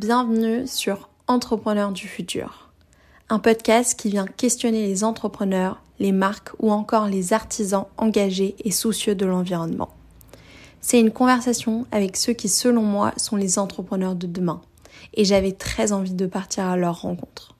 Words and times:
Bienvenue 0.00 0.66
sur 0.66 1.10
Entrepreneurs 1.26 1.92
du 1.92 2.08
futur, 2.08 2.70
un 3.28 3.38
podcast 3.38 4.00
qui 4.00 4.08
vient 4.08 4.24
questionner 4.24 4.86
les 4.86 5.04
entrepreneurs, 5.04 5.82
les 5.98 6.12
marques 6.12 6.52
ou 6.58 6.72
encore 6.72 7.06
les 7.06 7.34
artisans 7.34 7.84
engagés 7.98 8.56
et 8.64 8.70
soucieux 8.70 9.14
de 9.14 9.26
l'environnement. 9.26 9.90
C'est 10.80 10.98
une 10.98 11.10
conversation 11.10 11.84
avec 11.92 12.16
ceux 12.16 12.32
qui, 12.32 12.48
selon 12.48 12.80
moi, 12.80 13.12
sont 13.18 13.36
les 13.36 13.58
entrepreneurs 13.58 14.14
de 14.14 14.26
demain, 14.26 14.62
et 15.12 15.26
j'avais 15.26 15.52
très 15.52 15.92
envie 15.92 16.14
de 16.14 16.24
partir 16.24 16.64
à 16.64 16.78
leur 16.78 17.02
rencontre. 17.02 17.54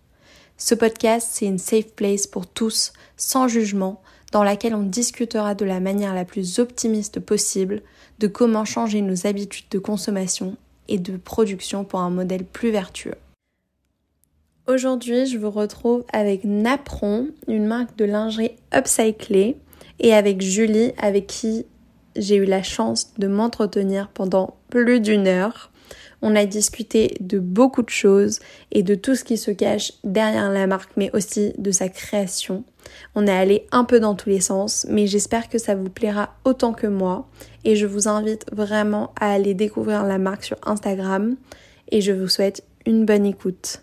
Ce 0.56 0.74
podcast, 0.74 1.28
c'est 1.30 1.44
une 1.44 1.58
safe 1.58 1.92
place 1.92 2.26
pour 2.26 2.46
tous, 2.46 2.94
sans 3.18 3.48
jugement, 3.48 4.00
dans 4.32 4.44
laquelle 4.44 4.74
on 4.74 4.82
discutera 4.82 5.54
de 5.54 5.66
la 5.66 5.80
manière 5.80 6.14
la 6.14 6.24
plus 6.24 6.58
optimiste 6.58 7.20
possible 7.20 7.82
de 8.18 8.28
comment 8.28 8.64
changer 8.64 9.02
nos 9.02 9.26
habitudes 9.26 9.68
de 9.70 9.78
consommation 9.78 10.56
et 10.90 10.98
de 10.98 11.16
production 11.16 11.84
pour 11.84 12.00
un 12.00 12.10
modèle 12.10 12.44
plus 12.44 12.70
vertueux. 12.70 13.14
Aujourd'hui, 14.66 15.26
je 15.26 15.38
vous 15.38 15.50
retrouve 15.50 16.04
avec 16.12 16.44
Napron, 16.44 17.28
une 17.48 17.66
marque 17.66 17.96
de 17.96 18.04
lingerie 18.04 18.52
upcyclée, 18.74 19.56
et 19.98 20.14
avec 20.14 20.42
Julie, 20.42 20.92
avec 20.98 21.26
qui 21.26 21.66
j'ai 22.16 22.36
eu 22.36 22.44
la 22.44 22.62
chance 22.62 23.12
de 23.18 23.28
m'entretenir 23.28 24.08
pendant 24.08 24.56
plus 24.68 25.00
d'une 25.00 25.26
heure. 25.26 25.70
On 26.22 26.36
a 26.36 26.44
discuté 26.44 27.16
de 27.20 27.38
beaucoup 27.38 27.82
de 27.82 27.90
choses 27.90 28.40
et 28.72 28.82
de 28.82 28.94
tout 28.94 29.14
ce 29.14 29.24
qui 29.24 29.38
se 29.38 29.50
cache 29.50 29.92
derrière 30.04 30.50
la 30.50 30.66
marque, 30.66 30.90
mais 30.96 31.10
aussi 31.14 31.52
de 31.56 31.70
sa 31.70 31.88
création. 31.88 32.64
On 33.14 33.26
est 33.26 33.32
allé 33.32 33.66
un 33.72 33.84
peu 33.84 34.00
dans 34.00 34.14
tous 34.14 34.28
les 34.28 34.40
sens, 34.40 34.86
mais 34.88 35.06
j'espère 35.06 35.48
que 35.48 35.58
ça 35.58 35.74
vous 35.74 35.88
plaira 35.88 36.34
autant 36.44 36.72
que 36.72 36.86
moi. 36.86 37.28
Et 37.64 37.76
je 37.76 37.86
vous 37.86 38.08
invite 38.08 38.46
vraiment 38.52 39.12
à 39.20 39.32
aller 39.32 39.54
découvrir 39.54 40.04
la 40.04 40.18
marque 40.18 40.44
sur 40.44 40.56
Instagram. 40.64 41.36
Et 41.90 42.00
je 42.00 42.12
vous 42.12 42.28
souhaite 42.28 42.62
une 42.86 43.04
bonne 43.04 43.26
écoute. 43.26 43.82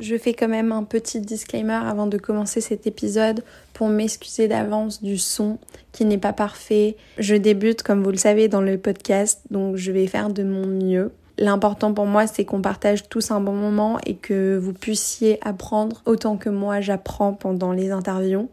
Je 0.00 0.16
fais 0.16 0.32
quand 0.32 0.48
même 0.48 0.72
un 0.72 0.84
petit 0.84 1.20
disclaimer 1.20 1.74
avant 1.74 2.06
de 2.06 2.16
commencer 2.16 2.62
cet 2.62 2.86
épisode 2.86 3.44
pour 3.74 3.88
m'excuser 3.88 4.48
d'avance 4.48 5.02
du 5.02 5.18
son 5.18 5.58
qui 5.92 6.06
n'est 6.06 6.16
pas 6.16 6.32
parfait. 6.32 6.96
Je 7.18 7.34
débute 7.34 7.82
comme 7.82 8.02
vous 8.02 8.10
le 8.10 8.16
savez 8.16 8.48
dans 8.48 8.62
le 8.62 8.78
podcast 8.78 9.42
donc 9.50 9.76
je 9.76 9.92
vais 9.92 10.06
faire 10.06 10.30
de 10.30 10.42
mon 10.42 10.66
mieux. 10.66 11.12
L'important 11.36 11.92
pour 11.92 12.06
moi 12.06 12.26
c'est 12.26 12.46
qu'on 12.46 12.62
partage 12.62 13.10
tous 13.10 13.30
un 13.30 13.40
bon 13.40 13.52
moment 13.52 13.98
et 14.06 14.14
que 14.14 14.56
vous 14.56 14.72
puissiez 14.72 15.38
apprendre 15.46 16.00
autant 16.06 16.38
que 16.38 16.48
moi 16.48 16.80
j'apprends 16.80 17.34
pendant 17.34 17.72
les 17.72 17.90
interviews. 17.90 18.48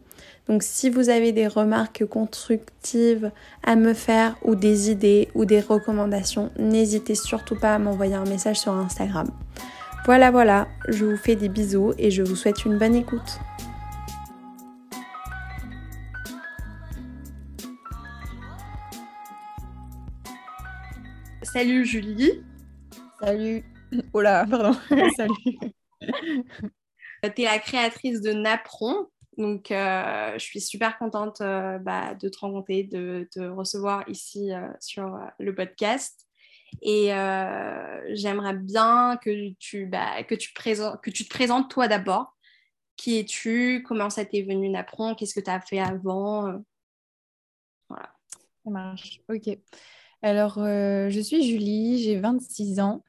Donc 0.48 0.62
si 0.62 0.88
vous 0.88 1.10
avez 1.10 1.32
des 1.32 1.46
remarques 1.46 2.06
constructives 2.06 3.30
à 3.62 3.76
me 3.76 3.92
faire 3.92 4.36
ou 4.42 4.54
des 4.54 4.90
idées 4.90 5.28
ou 5.34 5.44
des 5.44 5.60
recommandations, 5.60 6.50
n'hésitez 6.58 7.14
surtout 7.14 7.54
pas 7.54 7.74
à 7.74 7.78
m'envoyer 7.78 8.14
un 8.14 8.24
message 8.24 8.58
sur 8.58 8.72
Instagram. 8.72 9.28
Voilà, 10.06 10.30
voilà, 10.30 10.66
je 10.88 11.04
vous 11.04 11.18
fais 11.18 11.36
des 11.36 11.50
bisous 11.50 11.92
et 11.98 12.10
je 12.10 12.22
vous 12.22 12.34
souhaite 12.34 12.64
une 12.64 12.78
bonne 12.78 12.94
écoute. 12.94 13.40
Salut 21.42 21.84
Julie. 21.84 22.42
Salut. 23.20 23.64
Oh 24.14 24.22
là, 24.22 24.46
pardon. 24.48 24.78
Salut. 25.16 25.58
Tu 26.00 27.42
es 27.42 27.44
la 27.44 27.58
créatrice 27.58 28.22
de 28.22 28.32
Napron. 28.32 29.08
Donc, 29.38 29.70
euh, 29.70 30.32
je 30.34 30.44
suis 30.44 30.60
super 30.60 30.98
contente 30.98 31.40
euh, 31.42 31.78
bah, 31.78 32.14
de 32.16 32.28
te 32.28 32.40
rencontrer, 32.40 32.82
de 32.82 33.28
te 33.30 33.38
recevoir 33.38 34.06
ici 34.08 34.52
euh, 34.52 34.66
sur 34.80 35.16
le 35.38 35.54
podcast. 35.54 36.26
Et 36.82 37.06
j'aimerais 38.10 38.54
bien 38.54 39.16
que 39.22 39.54
tu, 39.54 39.86
bah, 39.86 40.22
que, 40.24 40.34
tu 40.34 40.52
que 40.52 41.10
tu 41.10 41.24
te 41.24 41.30
présentes 41.30 41.70
toi 41.70 41.88
d'abord. 41.88 42.36
Qui 42.96 43.20
es-tu? 43.20 43.84
Comment 43.86 44.10
ça 44.10 44.24
t'est 44.24 44.42
venu 44.42 44.68
Napron 44.68 45.14
Qu'est-ce 45.14 45.34
que 45.34 45.40
tu 45.40 45.50
as 45.50 45.60
fait 45.60 45.78
avant? 45.78 46.62
Voilà. 47.88 48.12
Ça 48.64 48.70
marche. 48.70 49.20
Ok. 49.30 49.56
Alors, 50.20 50.56
je 50.58 51.20
suis 51.24 51.42
Julie, 51.48 52.02
j'ai 52.02 52.18
26 52.18 52.80
ans. 52.80 53.02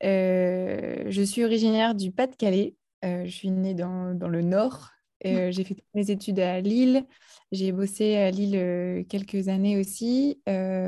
je 0.00 1.24
suis 1.24 1.44
originaire 1.44 1.94
du 1.94 2.10
Pas-de-Calais. 2.10 2.74
je 3.04 3.30
suis 3.30 3.52
née 3.52 3.74
dans, 3.74 4.14
dans 4.14 4.28
le 4.28 4.40
Nord. 4.40 4.95
Mmh. 5.32 5.52
j'ai 5.52 5.64
fait 5.64 5.76
mes 5.94 6.10
études 6.10 6.40
à 6.40 6.60
Lille. 6.60 7.04
J'ai 7.52 7.72
bossé 7.72 8.16
à 8.16 8.30
Lille 8.30 9.04
quelques 9.08 9.48
années 9.48 9.78
aussi, 9.78 10.40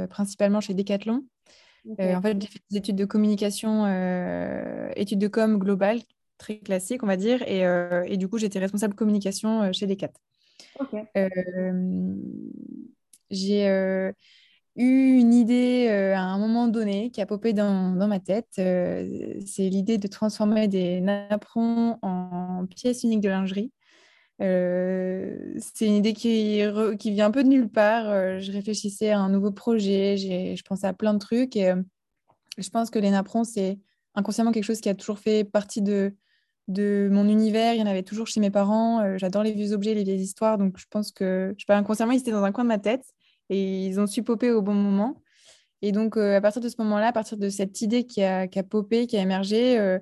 principalement 0.09 0.60
chez 0.60 0.75
Decathlon. 0.75 1.25
Euh, 2.00 2.15
en 2.15 2.22
fait, 2.22 2.41
j'ai 2.41 2.49
fait 2.49 2.60
des 2.71 2.76
études 2.78 2.97
de 2.97 3.04
communication, 3.04 3.84
euh, 3.87 4.91
études 4.97 5.19
de 5.19 5.28
com 5.28 5.59
globales, 5.59 6.00
très 6.37 6.59
classiques, 6.59 7.03
on 7.03 7.06
va 7.06 7.16
dire. 7.16 7.43
Et, 7.49 7.66
euh, 7.66 8.04
et 8.06 8.16
du 8.16 8.28
coup, 8.28 8.38
j'étais 8.38 8.59
responsable 8.59 8.94
communication 8.94 9.72
chez 9.72 9.87
Decat. 9.87 10.12
j'ai 13.31 14.12
eu 14.76 15.19
une 15.19 15.34
idée 15.34 15.88
à 15.88 16.22
un 16.22 16.38
moment 16.38 16.69
donné 16.69 17.10
qui 17.10 17.20
a 17.20 17.26
popé 17.26 17.53
dans, 17.53 17.97
dans 17.97 18.09
ma 18.09 18.20
tête. 18.20 18.49
c'est 18.55 19.69
l'idée 19.69 19.99
de 19.99 20.06
transformer 20.09 20.69
des 20.69 21.00
napperons 21.00 21.99
en 22.03 22.66
pièces 22.66 23.03
uniques 23.03 23.20
de 23.20 23.28
lingerie. 23.28 23.72
Euh, 24.41 25.37
c'est 25.59 25.87
une 25.87 25.94
idée 25.94 26.12
qui, 26.12 26.62
qui, 26.99 27.10
vient 27.10 27.26
un 27.26 27.31
peu 27.31 27.43
de 27.43 27.49
nulle 27.49 27.69
part. 27.69 28.09
Euh, 28.09 28.38
je 28.41 28.53
réfléchissais 28.53 29.10
à 29.10 29.19
un 29.19 29.28
nouveau 29.28 29.50
projet, 29.50 30.16
je 30.16 30.62
pensais 30.62 30.87
à 30.87 30.93
plein 30.93 31.15
de 31.15 31.19
trucs 31.19 31.56
et 31.56 31.71
euh, 31.71 31.82
je 32.56 32.69
pense 32.71 32.91
que 32.91 32.99
les 32.99 33.10
napperons, 33.10 33.44
c'est 33.44 33.78
inconsciemment 34.15 34.53
quelque 34.53 34.65
chose 34.65 34.81
qui 34.81 34.88
a 34.88 34.94
toujours 34.94 35.19
fait 35.19 35.44
partie 35.44 35.82
de, 35.82 36.15
de 36.69 37.09
mon 37.10 37.28
univers. 37.28 37.75
Il 37.75 37.81
y 37.81 37.82
en 37.82 37.87
avait 37.87 38.03
toujours 38.03 38.26
chez 38.26 38.41
mes 38.41 38.50
parents. 38.50 39.16
J'adore 39.19 39.43
les 39.43 39.53
vieux 39.53 39.72
objets, 39.72 39.94
les 39.94 40.04
vieilles 40.04 40.21
histoires. 40.21 40.59
Donc 40.59 40.78
je 40.78 40.87
pense 40.91 41.12
que, 41.12 41.55
je 41.56 41.62
sais 41.62 41.66
pas, 41.66 41.76
inconsciemment, 41.76 42.12
ils 42.12 42.20
étaient 42.20 42.31
dans 42.31 42.44
un 42.44 42.53
coin 42.53 42.65
de 42.65 42.69
ma 42.69 42.78
tête 42.78 43.05
et 43.49 43.87
ils 43.87 44.00
ont 44.00 44.06
su 44.06 44.22
popper 44.22 44.50
au 44.50 44.62
bon 44.62 44.75
moment. 44.75 45.22
Et 45.82 45.93
donc 45.93 46.16
à 46.16 46.41
partir 46.41 46.60
de 46.60 46.69
ce 46.69 46.76
moment-là, 46.78 47.09
à 47.09 47.12
partir 47.12 47.38
de 47.38 47.49
cette 47.49 47.81
idée 47.81 48.05
qui 48.05 48.22
a, 48.22 48.49
qui 48.49 48.59
a 48.59 48.65
popé, 48.65 49.06
qui 49.06 49.16
a 49.16 49.22
émergé, 49.22 49.99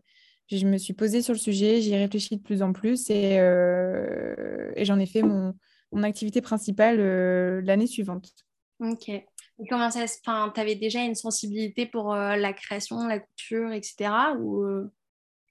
je 0.48 0.66
me 0.66 0.78
suis 0.78 0.92
posée 0.92 1.22
sur 1.22 1.32
le 1.32 1.38
sujet, 1.38 1.80
j'y 1.80 1.92
ai 1.92 1.98
réfléchi 1.98 2.36
de 2.36 2.42
plus 2.42 2.62
en 2.62 2.72
plus 2.72 3.10
et, 3.10 3.38
euh, 3.38 4.70
et 4.76 4.84
j'en 4.84 4.98
ai 4.98 5.06
fait 5.06 5.22
mon, 5.22 5.54
mon 5.92 6.02
activité 6.04 6.40
principale 6.40 6.98
euh, 7.00 7.60
l'année 7.64 7.88
suivante. 7.88 8.32
Ok. 8.78 9.08
Et 9.08 9.24
comment 9.68 9.90
ça 9.90 10.06
se... 10.06 10.18
Enfin, 10.24 10.52
tu 10.54 10.60
avais 10.60 10.76
déjà 10.76 11.02
une 11.02 11.14
sensibilité 11.14 11.86
pour 11.86 12.14
euh, 12.14 12.36
la 12.36 12.52
création, 12.52 13.06
la 13.08 13.18
couture, 13.18 13.72
etc. 13.72 14.10
Ou... 14.38 14.64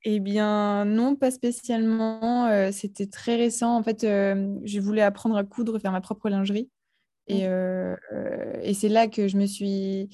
Eh 0.06 0.20
bien, 0.20 0.86
non, 0.86 1.16
pas 1.16 1.32
spécialement. 1.32 2.72
C'était 2.72 3.08
très 3.08 3.36
récent. 3.36 3.76
En 3.76 3.82
fait, 3.82 4.02
je 4.04 4.80
voulais 4.80 5.02
apprendre 5.02 5.36
à 5.36 5.44
coudre, 5.44 5.80
faire 5.80 5.92
ma 5.92 6.02
propre 6.02 6.30
lingerie. 6.30 6.70
Et, 7.28 7.46
et 8.62 8.74
c'est 8.76 8.88
là 8.88 9.08
que 9.08 9.28
je 9.28 9.36
me 9.36 9.48
suis. 9.48 10.08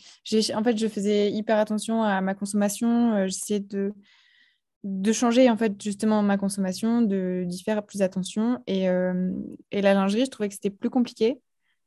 En 0.56 0.64
fait, 0.64 0.78
je 0.78 0.88
faisais 0.88 1.30
hyper 1.30 1.58
attention 1.58 2.04
à 2.04 2.22
ma 2.22 2.36
consommation. 2.36 3.28
J'essayais 3.28 3.60
de 3.60 3.92
de 4.84 5.12
changer 5.12 5.50
en 5.50 5.58
fait 5.58 5.80
justement 5.82 6.24
ma 6.24 6.38
consommation, 6.38 7.02
de 7.02 7.44
d'y 7.46 7.62
faire 7.64 7.84
plus 7.84 8.02
attention. 8.02 8.60
Et, 8.68 8.90
euh, 8.90 9.32
et, 9.72 9.82
la 9.82 9.94
lingerie, 9.94 10.26
je 10.26 10.32
trouvais 10.32 10.50
que 10.50 10.56
c'était 10.56 10.70
plus 10.70 10.90
compliqué 10.90 11.40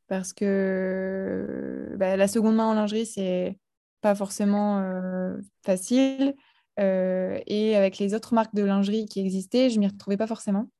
parce 0.06 0.32
que 0.32 1.94
bah, 1.96 2.16
la 2.16 2.28
seconde 2.28 2.56
main 2.56 2.66
en 2.66 2.74
lingerie, 2.74 3.06
c'est 3.06 3.58
pas 4.00 4.14
forcément 4.14 4.78
euh, 4.80 5.36
facile. 5.64 6.34
Euh, 6.80 7.38
et 7.46 7.76
avec 7.76 7.98
les 7.98 8.14
autres 8.14 8.34
marques 8.34 8.54
de 8.54 8.62
lingerie 8.62 9.06
qui 9.06 9.20
existaient, 9.20 9.70
je 9.70 9.78
m'y 9.80 9.86
retrouvais 9.86 10.16
pas 10.16 10.26
forcément. 10.26 10.70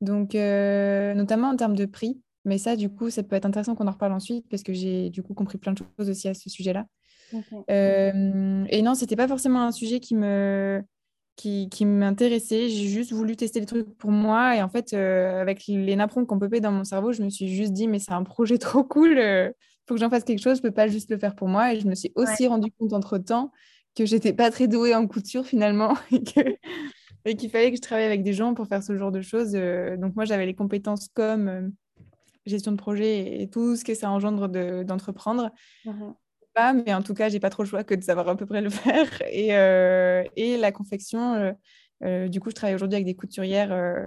Donc, 0.00 0.34
notamment 0.34 1.48
en 1.48 1.56
termes 1.56 1.76
de 1.76 1.86
prix. 1.86 2.20
Mais 2.44 2.58
ça, 2.58 2.76
du 2.76 2.88
coup, 2.88 3.10
ça 3.10 3.24
peut 3.24 3.34
être 3.34 3.46
intéressant 3.46 3.74
qu'on 3.74 3.88
en 3.88 3.92
reparle 3.92 4.12
ensuite 4.12 4.46
parce 4.48 4.62
que 4.62 4.72
j'ai 4.72 5.10
du 5.10 5.22
coup 5.22 5.34
compris 5.34 5.58
plein 5.58 5.72
de 5.72 5.78
choses 5.78 6.08
aussi 6.08 6.28
à 6.28 6.34
ce 6.34 6.48
sujet-là. 6.48 6.86
et 7.68 8.82
non, 8.82 8.94
c'était 8.94 9.16
pas 9.16 9.26
forcément 9.26 9.62
un 9.62 9.72
sujet 9.72 9.98
qui 9.98 10.14
me 10.14 10.82
qui, 11.36 11.68
qui 11.68 11.84
m'intéressait. 11.84 12.68
J'ai 12.68 12.88
juste 12.88 13.12
voulu 13.12 13.36
tester 13.36 13.60
les 13.60 13.66
trucs 13.66 13.96
pour 13.98 14.10
moi. 14.10 14.56
Et 14.56 14.62
en 14.62 14.68
fait, 14.68 14.92
euh, 14.92 15.40
avec 15.40 15.66
les 15.66 15.94
napperons 15.94 16.24
qu'on 16.24 16.38
peut 16.38 16.48
dans 16.60 16.72
mon 16.72 16.84
cerveau, 16.84 17.12
je 17.12 17.22
me 17.22 17.28
suis 17.28 17.48
juste 17.48 17.72
dit, 17.72 17.86
mais 17.86 17.98
c'est 17.98 18.12
un 18.12 18.24
projet 18.24 18.58
trop 18.58 18.82
cool. 18.82 19.12
Il 19.12 19.18
euh, 19.18 19.50
faut 19.86 19.94
que 19.94 20.00
j'en 20.00 20.10
fasse 20.10 20.24
quelque 20.24 20.42
chose. 20.42 20.56
Je 20.56 20.62
peux 20.62 20.72
pas 20.72 20.88
juste 20.88 21.10
le 21.10 21.18
faire 21.18 21.36
pour 21.36 21.48
moi. 21.48 21.74
Et 21.74 21.80
je 21.80 21.86
me 21.86 21.94
suis 21.94 22.12
aussi 22.16 22.46
rendu 22.48 22.72
compte 22.72 22.92
entre-temps 22.92 23.52
que 23.94 24.04
j'étais 24.04 24.32
pas 24.32 24.50
très 24.50 24.66
douée 24.66 24.94
en 24.94 25.06
couture 25.06 25.46
finalement. 25.46 25.96
et 27.24 27.36
qu'il 27.36 27.50
fallait 27.50 27.70
que 27.70 27.76
je 27.76 27.82
travaille 27.82 28.04
avec 28.04 28.22
des 28.22 28.32
gens 28.32 28.54
pour 28.54 28.66
faire 28.66 28.82
ce 28.82 28.96
genre 28.96 29.12
de 29.12 29.20
choses. 29.20 29.52
Euh, 29.54 29.96
donc 29.96 30.16
moi, 30.16 30.24
j'avais 30.24 30.46
les 30.46 30.54
compétences 30.54 31.08
comme 31.08 31.72
gestion 32.46 32.72
de 32.72 32.76
projet 32.76 33.42
et 33.42 33.50
tout 33.50 33.76
ce 33.76 33.84
que 33.84 33.94
ça 33.94 34.10
engendre 34.10 34.48
d'entreprendre. 34.84 35.50
Mmh 35.84 36.12
mais 36.74 36.94
en 36.94 37.02
tout 37.02 37.14
cas, 37.14 37.28
j'ai 37.28 37.40
pas 37.40 37.50
trop 37.50 37.62
le 37.62 37.68
choix 37.68 37.84
que 37.84 37.94
de 37.94 38.02
savoir 38.02 38.28
à 38.28 38.36
peu 38.36 38.46
près 38.46 38.60
le 38.60 38.70
faire. 38.70 39.22
Et, 39.30 39.54
euh, 39.54 40.24
et 40.36 40.56
la 40.56 40.72
confection, 40.72 41.34
euh, 41.34 41.52
euh, 42.04 42.28
du 42.28 42.40
coup, 42.40 42.50
je 42.50 42.54
travaille 42.54 42.74
aujourd'hui 42.74 42.96
avec 42.96 43.06
des 43.06 43.16
couturières 43.16 44.06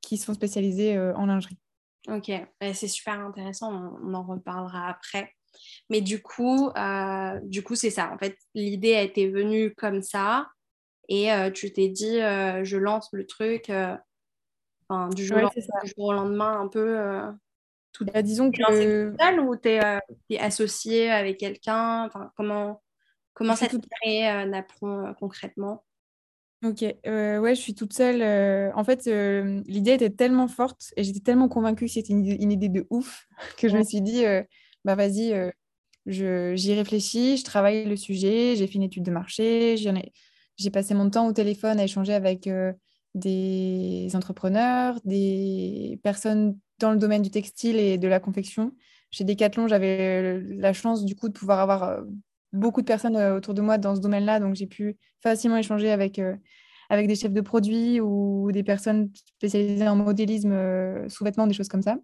qui 0.00 0.16
sont 0.16 0.34
spécialisées 0.34 0.98
en 0.98 1.26
lingerie. 1.26 1.58
Ok, 2.08 2.30
c'est 2.60 2.88
super 2.88 3.20
intéressant, 3.20 3.98
on, 4.02 4.14
en 4.14 4.22
reparlera 4.22 4.88
après. 4.88 5.32
Mais 5.90 6.00
du 6.00 6.22
coup, 6.22 6.70
du 7.42 7.62
coup, 7.62 7.74
c'est 7.74 7.90
ça. 7.90 8.10
En 8.12 8.18
fait, 8.18 8.36
l'idée 8.54 8.94
a 8.94 9.02
été 9.02 9.28
venue 9.28 9.74
comme 9.74 10.02
ça. 10.02 10.48
Et 11.10 11.30
tu 11.54 11.72
t'es 11.72 11.88
dit, 11.88 12.18
je 12.18 12.76
lance 12.76 13.08
le 13.12 13.26
truc 13.26 13.70
du, 15.14 15.24
jour, 15.24 15.50
au 15.98 16.12
lendemain, 16.12 16.60
un 16.60 16.68
peu. 16.68 16.98
Tout... 17.98 18.04
Bah, 18.04 18.22
disons 18.22 18.50
que. 18.50 19.14
seul 19.18 19.40
ou 19.40 19.56
tu 19.56 19.68
es, 19.68 20.38
associé 20.38 21.10
avec 21.10 21.38
quelqu'un 21.38 22.04
enfin, 22.06 22.32
Comment, 22.36 22.82
comment 23.34 23.56
ça 23.56 23.68
s'est 23.68 23.78
créé 24.02 24.44
Napron 24.46 25.14
concrètement? 25.18 25.84
Ok, 26.64 26.82
ouais, 26.82 27.54
je 27.54 27.60
suis 27.60 27.74
toute 27.74 27.92
seule. 27.92 28.22
en 28.74 28.84
fait, 28.84 29.06
l'idée 29.66 29.92
était 29.92 30.10
tellement 30.10 30.48
forte 30.48 30.92
et 30.96 31.04
j'étais 31.04 31.20
tellement 31.20 31.48
convaincue 31.48 31.86
que 31.86 31.92
c'était 31.92 32.12
une, 32.12 32.52
idée 32.52 32.68
de 32.68 32.86
ouf 32.90 33.26
que 33.58 33.68
je 33.68 33.76
me 33.76 33.84
suis 33.84 34.00
dit, 34.00 34.24
bah 34.84 34.96
vas-y, 34.96 35.52
j'y 36.06 36.74
réfléchis, 36.74 37.36
je 37.36 37.44
travaille 37.44 37.84
le 37.84 37.96
sujet, 37.96 38.56
j'ai 38.56 38.66
fait 38.66 38.74
une 38.74 38.82
étude 38.82 39.04
de 39.04 39.12
marché, 39.12 39.76
j'ai 39.76 40.70
passé 40.70 40.94
mon 40.94 41.10
temps 41.10 41.28
au 41.28 41.32
téléphone 41.32 41.78
à 41.78 41.84
échanger 41.84 42.14
avec 42.14 42.48
des 43.14 44.10
entrepreneurs, 44.14 44.98
des 45.04 46.00
personnes 46.02 46.58
dans 46.78 46.92
le 46.92 46.98
domaine 46.98 47.22
du 47.22 47.30
textile 47.30 47.76
et 47.76 47.98
de 47.98 48.08
la 48.08 48.20
confection. 48.20 48.72
Chez 49.10 49.24
Decathlon, 49.24 49.68
j'avais 49.68 50.40
la 50.40 50.72
chance 50.72 51.04
du 51.04 51.14
coup 51.16 51.28
de 51.28 51.32
pouvoir 51.32 51.60
avoir 51.60 52.02
beaucoup 52.52 52.80
de 52.80 52.86
personnes 52.86 53.16
euh, 53.16 53.36
autour 53.36 53.54
de 53.54 53.62
moi 53.62 53.78
dans 53.78 53.94
ce 53.96 54.00
domaine-là, 54.00 54.40
donc 54.40 54.54
j'ai 54.54 54.66
pu 54.66 54.96
facilement 55.22 55.56
échanger 55.56 55.90
avec, 55.90 56.18
euh, 56.18 56.36
avec 56.88 57.06
des 57.06 57.14
chefs 57.14 57.32
de 57.32 57.40
produits 57.40 58.00
ou 58.00 58.50
des 58.52 58.62
personnes 58.62 59.10
spécialisées 59.36 59.88
en 59.88 59.96
modélisme 59.96 60.52
euh, 60.52 61.08
sous-vêtements, 61.08 61.46
des 61.46 61.54
choses 61.54 61.68
comme 61.68 61.82
ça. 61.82 61.98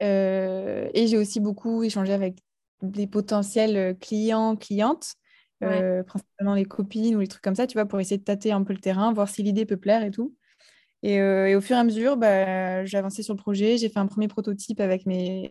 Et 0.00 1.06
j'ai 1.06 1.16
aussi 1.16 1.40
beaucoup 1.40 1.82
échangé 1.82 2.12
avec 2.12 2.38
des 2.82 3.06
potentiels 3.06 3.96
clients, 3.98 4.56
clientes, 4.56 5.14
principalement 5.60 6.54
les 6.54 6.66
copines 6.66 7.16
ou 7.16 7.20
les 7.20 7.28
trucs 7.28 7.42
comme 7.42 7.54
ça, 7.54 7.66
tu 7.66 7.74
vois, 7.74 7.86
pour 7.86 7.98
essayer 7.98 8.18
de 8.18 8.24
tâter 8.24 8.52
un 8.52 8.62
peu 8.62 8.74
le 8.74 8.78
terrain, 8.80 9.12
voir 9.14 9.28
si 9.28 9.42
l'idée 9.42 9.64
peut 9.64 9.78
plaire 9.78 10.04
et 10.04 10.10
tout. 10.10 10.34
Et, 11.02 11.14
et, 11.16 11.54
au 11.54 11.60
fur 11.60 11.76
et 11.76 11.78
à 11.78 11.84
mesure, 11.84 12.16
bah, 12.16 12.84
j'ai 12.84 12.98
avancé 12.98 13.22
sur 13.22 13.34
le 13.34 13.38
projet, 13.38 13.76
j'ai 13.76 13.88
fait 13.88 13.98
un 13.98 14.06
premier 14.06 14.28
prototype 14.28 14.80
avec 14.80 15.06
mes, 15.06 15.50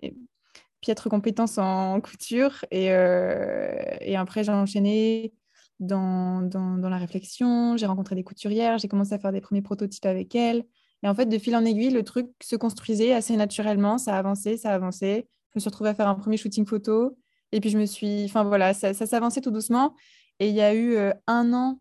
piètre 0.86 1.09
compétence 1.09 1.57
en 1.57 2.00
couture. 2.00 2.63
Et, 2.69 2.92
euh, 2.92 3.75
après, 4.15 4.44
j'ai 4.44 4.51
enchaîné 4.51 5.33
dans, 5.80 6.42
dans, 6.44 6.89
la 6.89 6.97
réflexion. 6.97 7.75
J'ai 7.75 7.88
rencontré 7.88 8.13
des 8.15 8.24
couturières. 8.24 8.77
J'ai 8.77 8.88
commencé 8.88 9.13
à 9.13 9.19
faire 9.19 9.31
des 9.31 9.42
premiers 9.42 9.63
prototypes 9.63 10.06
avec 10.06 10.36
elles. 10.36 10.63
Et 11.03 11.07
en 11.07 11.15
fait, 11.15 11.25
de 11.25 11.38
fil 11.39 11.56
en 11.56 11.65
aiguille, 11.65 11.89
le 11.89 12.03
truc 12.03 12.27
se 12.42 12.56
construisait 12.56 13.13
assez 13.13 13.36
naturellement. 13.36 13.97
Ça 13.97 14.15
a 14.15 14.19
avancé, 14.19 14.57
ça 14.57 14.71
a 14.71 14.75
avancé. 14.75 15.27
Je 15.53 15.57
me 15.57 15.59
suis 15.59 15.69
retrouvée 15.69 15.89
à 15.89 15.95
faire 15.95 16.07
un 16.07 16.15
premier 16.15 16.38
shooting 16.38 16.68
photo. 16.68 17.18
Et 17.51 17.59
puis, 17.59 17.71
je 17.71 17.80
me 17.80 17.86
suis. 17.86 18.25
Enfin, 18.25 18.44
voilà, 18.44 18.75
ça, 18.75 18.94
ça 18.94 19.07
s'avançait 19.07 19.42
tout 19.42 19.51
doucement. 19.51 19.95
Et 20.39 20.50
il 20.50 20.56
y 20.56 20.62
a 20.62 20.75
eu 20.75 20.95
euh, 20.95 21.13
un 21.25 21.51
an 21.53 21.80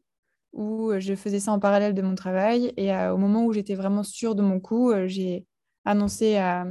où 0.54 0.92
je 0.98 1.14
faisais 1.14 1.40
ça 1.40 1.52
en 1.52 1.58
parallèle 1.58 1.94
de 1.94 2.02
mon 2.02 2.14
travail. 2.14 2.72
Et 2.76 2.94
euh, 2.94 3.12
au 3.12 3.18
moment 3.18 3.44
où 3.44 3.52
j'étais 3.52 3.74
vraiment 3.74 4.02
sûre 4.02 4.34
de 4.34 4.42
mon 4.42 4.60
coup, 4.60 4.92
j'ai 5.06 5.44
annoncé 5.84 6.36
à, 6.36 6.66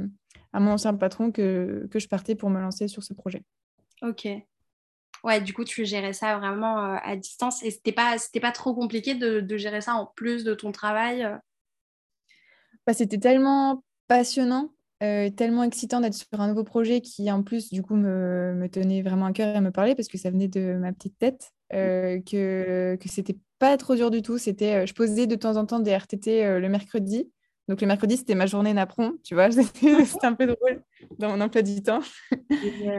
à 0.52 0.60
mon 0.60 0.72
ancien 0.72 0.94
patron 0.94 1.30
que, 1.30 1.86
que 1.90 1.98
je 1.98 2.08
partais 2.08 2.34
pour 2.34 2.50
me 2.50 2.60
lancer 2.60 2.88
sur 2.88 3.02
ce 3.02 3.14
projet. 3.14 3.44
Ok. 4.02 4.26
Ouais, 5.24 5.40
du 5.40 5.54
coup, 5.54 5.64
tu 5.64 5.86
gérais 5.86 6.12
ça 6.12 6.36
vraiment 6.38 6.78
euh, 6.78 6.96
à 7.02 7.16
distance 7.16 7.62
et 7.62 7.70
c'était 7.70 7.92
pas, 7.92 8.18
c'était 8.18 8.40
pas 8.40 8.52
trop 8.52 8.74
compliqué 8.74 9.14
de, 9.14 9.40
de, 9.40 9.56
gérer 9.56 9.80
ça 9.80 9.94
en 9.94 10.06
plus 10.14 10.44
de 10.44 10.52
ton 10.52 10.70
travail 10.70 11.24
euh? 11.24 11.36
bah, 12.86 12.92
C'était 12.92 13.18
tellement 13.18 13.82
passionnant, 14.06 14.74
euh, 15.02 15.30
tellement 15.30 15.62
excitant 15.62 16.00
d'être 16.00 16.14
sur 16.14 16.26
un 16.38 16.48
nouveau 16.48 16.62
projet 16.62 17.00
qui, 17.00 17.30
en 17.32 17.42
plus, 17.42 17.72
du 17.72 17.82
coup, 17.82 17.96
me, 17.96 18.52
me, 18.54 18.68
tenait 18.68 19.00
vraiment 19.00 19.24
à 19.24 19.32
cœur 19.32 19.56
et 19.56 19.60
me 19.62 19.70
parlait 19.70 19.94
parce 19.94 20.08
que 20.08 20.18
ça 20.18 20.30
venait 20.30 20.48
de 20.48 20.74
ma 20.74 20.92
petite 20.92 21.18
tête, 21.18 21.52
que, 21.74 22.96
que 22.96 23.08
c'était 23.08 23.36
pas 23.58 23.76
trop 23.76 23.94
dur 23.94 24.10
du 24.10 24.22
tout. 24.22 24.38
C'était, 24.38 24.86
je 24.86 24.94
posais 24.94 25.26
de 25.26 25.34
temps 25.34 25.56
en 25.56 25.66
temps 25.66 25.80
des 25.80 25.96
RTT 25.96 26.60
le 26.60 26.68
mercredi 26.68 27.28
donc 27.68 27.80
le 27.80 27.86
mercredi, 27.86 28.18
c'était 28.18 28.34
ma 28.34 28.44
journée 28.44 28.74
napron, 28.74 29.14
tu 29.22 29.34
vois, 29.34 29.50
c'était 29.50 30.26
un 30.26 30.34
peu 30.34 30.46
drôle 30.46 30.82
dans 31.18 31.30
mon 31.30 31.40
emploi 31.40 31.62
du 31.62 31.82
temps. 31.82 32.02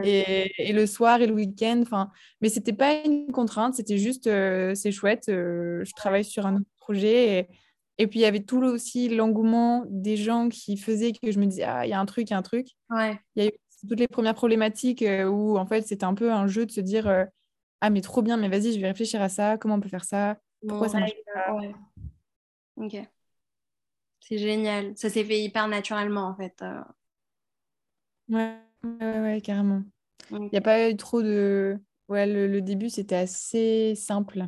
et, 0.02 0.72
le 0.72 0.86
soir 0.86 1.20
et 1.20 1.26
le 1.26 1.34
week-end, 1.34 1.80
enfin, 1.82 2.10
mais 2.40 2.48
c'était 2.48 2.72
pas 2.72 3.00
une 3.04 3.30
contrainte, 3.30 3.74
c'était 3.74 3.98
juste, 3.98 4.26
euh, 4.26 4.74
c'est 4.74 4.90
chouette, 4.90 5.28
euh, 5.28 5.84
je 5.84 5.92
travaille 5.94 6.24
sur 6.24 6.46
un 6.46 6.56
autre 6.56 6.66
projet. 6.78 7.38
Et, 7.38 7.48
et 7.98 8.06
puis 8.08 8.18
il 8.18 8.22
y 8.22 8.26
avait 8.26 8.42
tout 8.42 8.60
aussi 8.62 9.08
l'engouement 9.08 9.84
des 9.88 10.16
gens 10.16 10.48
qui 10.48 10.76
faisaient 10.76 11.12
que 11.12 11.30
je 11.30 11.38
me 11.38 11.46
disais, 11.46 11.62
ah, 11.62 11.86
il 11.86 11.90
y 11.90 11.94
a 11.94 12.00
un 12.00 12.06
truc, 12.06 12.28
il 12.28 12.32
y 12.32 12.34
a 12.34 12.38
un 12.38 12.42
truc. 12.42 12.66
Ouais. 12.90 13.18
Il 13.36 13.44
y 13.44 13.46
a 13.46 13.50
eu 13.50 13.52
toutes 13.88 14.00
les 14.00 14.08
premières 14.08 14.34
problématiques 14.34 15.02
euh, 15.02 15.26
où 15.26 15.58
en 15.58 15.66
fait 15.66 15.86
c'était 15.86 16.04
un 16.04 16.14
peu 16.14 16.32
un 16.32 16.48
jeu 16.48 16.66
de 16.66 16.72
se 16.72 16.80
dire, 16.80 17.26
ah 17.80 17.90
mais 17.90 18.00
trop 18.00 18.22
bien, 18.22 18.36
mais 18.36 18.48
vas-y, 18.48 18.72
je 18.72 18.80
vais 18.80 18.88
réfléchir 18.88 19.20
à 19.20 19.28
ça, 19.28 19.58
comment 19.58 19.74
on 19.74 19.80
peut 19.80 19.88
faire 19.88 20.04
ça, 20.04 20.38
pourquoi 20.66 20.88
ça 20.88 21.00
marche 21.00 21.12
pas. 21.34 21.56
Ok. 22.76 22.96
C'est 24.20 24.38
génial. 24.38 24.96
Ça 24.96 25.08
s'est 25.08 25.24
fait 25.24 25.40
hyper 25.40 25.68
naturellement, 25.68 26.26
en 26.26 26.34
fait. 26.34 26.60
Euh. 26.62 26.80
Ouais, 28.28 28.58
ouais, 29.00 29.40
carrément. 29.40 29.82
Il 30.30 30.48
n'y 30.50 30.58
a 30.58 30.60
pas 30.60 30.90
eu 30.90 30.96
trop 30.96 31.22
de... 31.22 31.78
Ouais, 32.08 32.26
le, 32.26 32.60
début, 32.60 32.90
c'était 32.90 33.16
assez 33.16 33.94
simple, 33.94 34.46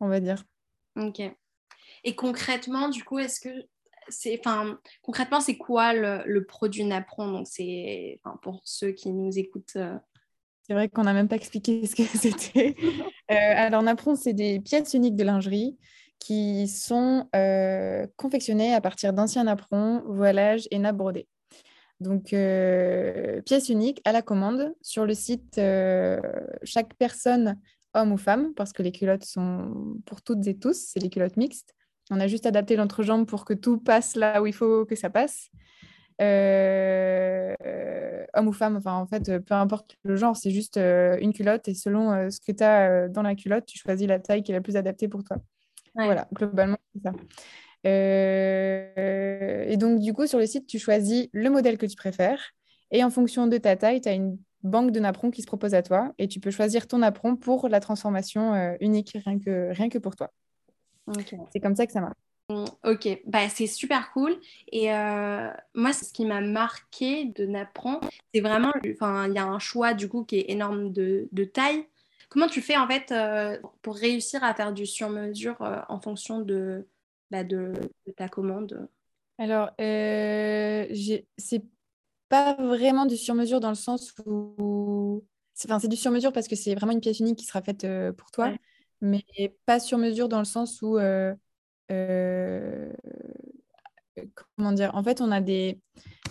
on 0.00 0.08
va 0.08 0.20
dire. 0.20 0.44
Ok. 0.96 1.20
Et 2.04 2.16
concrètement, 2.16 2.88
du 2.88 3.04
coup, 3.04 3.18
est-ce 3.18 3.40
que 3.40 3.68
c'est... 4.08 4.38
Enfin, 4.40 4.78
concrètement, 5.02 5.40
c'est 5.40 5.56
quoi 5.56 5.92
le, 5.94 6.44
produit 6.44 6.84
Napron? 6.84 7.30
Donc, 7.30 7.46
c'est... 7.46 8.20
Pour 8.42 8.60
ceux 8.64 8.90
qui 8.90 9.12
nous 9.12 9.38
écoutent... 9.38 9.76
Euh. 9.76 9.98
C'est 10.62 10.74
vrai 10.74 10.88
qu'on 10.88 11.02
n'a 11.02 11.12
même 11.12 11.28
pas 11.28 11.36
expliqué 11.36 11.86
ce 11.86 11.94
que 11.94 12.04
c'était. 12.04 12.76
Euh, 13.30 13.34
alors, 13.56 13.82
Napron, 13.82 14.14
c'est 14.14 14.32
des 14.32 14.60
pièces 14.60 14.94
uniques 14.94 15.16
de 15.16 15.24
lingerie 15.24 15.76
qui 16.18 16.68
sont 16.68 17.28
euh, 17.34 18.06
confectionnés 18.16 18.74
à 18.74 18.80
partir 18.80 19.12
d'anciens 19.12 19.44
napperons, 19.44 20.02
voilages 20.06 20.68
et 20.70 20.78
nappes 20.78 20.96
brodées. 20.96 21.26
Donc, 21.98 22.32
euh, 22.32 23.40
pièce 23.42 23.68
unique 23.68 24.00
à 24.04 24.12
la 24.12 24.22
commande 24.22 24.74
sur 24.80 25.04
le 25.04 25.14
site. 25.14 25.60
Chaque 26.62 26.94
personne, 26.94 27.58
homme 27.94 28.12
ou 28.12 28.16
femme, 28.16 28.54
parce 28.54 28.72
que 28.72 28.82
les 28.82 28.92
culottes 28.92 29.24
sont 29.24 29.98
pour 30.06 30.22
toutes 30.22 30.46
et 30.46 30.56
tous, 30.56 30.90
c'est 30.92 31.00
les 31.00 31.10
culottes 31.10 31.36
mixtes. 31.36 31.74
On 32.10 32.20
a 32.20 32.26
juste 32.26 32.46
adapté 32.46 32.76
l'entrejambe 32.76 33.26
pour 33.26 33.44
que 33.44 33.54
tout 33.54 33.78
passe 33.78 34.16
là 34.16 34.42
où 34.42 34.46
il 34.46 34.52
faut 34.52 34.84
que 34.84 34.96
ça 34.96 35.10
passe. 35.10 35.48
Homme 38.34 38.48
ou 38.48 38.52
femme, 38.52 38.76
enfin 38.76 38.94
en 38.94 39.06
fait, 39.06 39.38
peu 39.40 39.54
importe 39.54 39.96
le 40.02 40.16
genre, 40.16 40.36
c'est 40.36 40.50
juste 40.50 40.76
une 40.76 41.32
culotte 41.32 41.68
et 41.68 41.74
selon 41.74 42.30
ce 42.30 42.40
que 42.40 42.52
tu 42.52 42.64
as 42.64 43.08
dans 43.08 43.22
la 43.22 43.34
culotte, 43.34 43.66
tu 43.66 43.78
choisis 43.78 44.06
la 44.06 44.18
taille 44.18 44.42
qui 44.42 44.52
est 44.52 44.54
la 44.54 44.60
plus 44.60 44.76
adaptée 44.76 45.08
pour 45.08 45.24
toi. 45.24 45.38
Voilà, 45.94 46.28
globalement, 46.32 46.78
c'est 46.94 47.02
ça. 47.02 47.12
Euh, 47.86 49.64
et 49.66 49.76
donc, 49.76 50.00
du 50.00 50.12
coup, 50.12 50.26
sur 50.26 50.38
le 50.38 50.46
site, 50.46 50.66
tu 50.66 50.78
choisis 50.78 51.28
le 51.32 51.50
modèle 51.50 51.78
que 51.78 51.86
tu 51.86 51.96
préfères. 51.96 52.52
Et 52.90 53.02
en 53.04 53.10
fonction 53.10 53.46
de 53.46 53.56
ta 53.58 53.76
taille, 53.76 54.00
tu 54.00 54.08
as 54.08 54.12
une 54.12 54.38
banque 54.62 54.92
de 54.92 55.00
napperons 55.00 55.30
qui 55.30 55.42
se 55.42 55.46
propose 55.46 55.74
à 55.74 55.82
toi. 55.82 56.12
Et 56.18 56.28
tu 56.28 56.40
peux 56.40 56.50
choisir 56.50 56.86
ton 56.86 56.98
napperon 56.98 57.36
pour 57.36 57.68
la 57.68 57.80
transformation 57.80 58.54
euh, 58.54 58.74
unique, 58.80 59.16
rien 59.24 59.38
que, 59.38 59.72
rien 59.72 59.88
que 59.88 59.98
pour 59.98 60.16
toi. 60.16 60.30
C'est 61.52 61.60
comme 61.60 61.74
ça 61.74 61.86
que 61.86 61.92
ça 61.92 62.00
marche. 62.00 62.16
Mmh, 62.52 62.64
ok, 62.84 63.20
bah, 63.26 63.48
c'est 63.48 63.66
super 63.66 64.12
cool. 64.12 64.36
Et 64.70 64.92
euh, 64.92 65.50
moi, 65.74 65.92
ce 65.92 66.12
qui 66.12 66.24
m'a 66.26 66.40
marqué 66.40 67.26
de 67.26 67.46
Napron, 67.46 68.00
c'est 68.34 68.40
vraiment, 68.40 68.72
enfin, 68.92 69.28
il 69.28 69.34
y 69.34 69.38
a 69.38 69.46
un 69.46 69.58
choix 69.58 69.94
du 69.94 70.08
coup 70.08 70.24
qui 70.24 70.36
est 70.36 70.50
énorme 70.50 70.92
de, 70.92 71.28
de 71.32 71.44
taille. 71.44 71.86
Comment 72.28 72.48
tu 72.48 72.60
fais 72.60 72.76
en 72.76 72.86
fait 72.86 73.12
euh, 73.12 73.58
pour 73.82 73.96
réussir 73.96 74.42
à 74.44 74.54
faire 74.54 74.72
du 74.72 74.86
sur-mesure 74.86 75.60
euh, 75.62 75.80
en 75.88 76.00
fonction 76.00 76.40
de, 76.40 76.86
bah, 77.30 77.44
de, 77.44 77.72
ta 78.16 78.28
commande? 78.28 78.88
Alors, 79.38 79.70
euh, 79.80 80.86
c'est 81.38 81.64
pas 82.28 82.54
vraiment 82.54 83.06
du 83.06 83.16
sur-mesure 83.16 83.60
dans 83.60 83.70
le 83.70 83.74
sens 83.74 84.14
où. 84.26 85.24
Enfin, 85.64 85.78
c'est 85.78 85.88
du 85.88 85.96
sur-mesure 85.96 86.32
parce 86.32 86.48
que 86.48 86.56
c'est 86.56 86.74
vraiment 86.74 86.92
une 86.92 87.00
pièce 87.00 87.20
unique 87.20 87.38
qui 87.38 87.44
sera 87.44 87.62
faite 87.62 87.86
pour 88.16 88.30
toi, 88.30 88.52
mais 89.00 89.24
pas 89.64 89.80
sur-mesure 89.80 90.28
dans 90.28 90.38
le 90.38 90.44
sens 90.44 90.82
où. 90.82 90.98
Comment 94.56 94.72
dire? 94.72 94.94
En 94.94 95.02
fait, 95.02 95.20
on 95.20 95.30
a 95.30 95.40
des, 95.40 95.80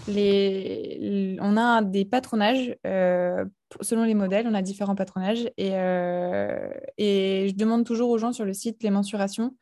on 0.07 1.57
a 1.57 1.81
des 1.81 2.05
patronages 2.05 2.75
selon 3.81 4.03
les 4.03 4.13
modèles, 4.13 4.47
on 4.47 4.53
a 4.53 4.61
différents 4.61 4.95
patronages 4.95 5.49
et, 5.57 5.71
euh, 5.73 6.69
et, 6.97 7.47
je 7.49 7.55
demande 7.55 7.85
toujours 7.85 8.09
aux 8.09 8.17
gens 8.17 8.33
sur 8.33 8.45
le 8.45 8.53
site 8.53 8.83
les 8.83 8.89
mensurations 8.89 9.55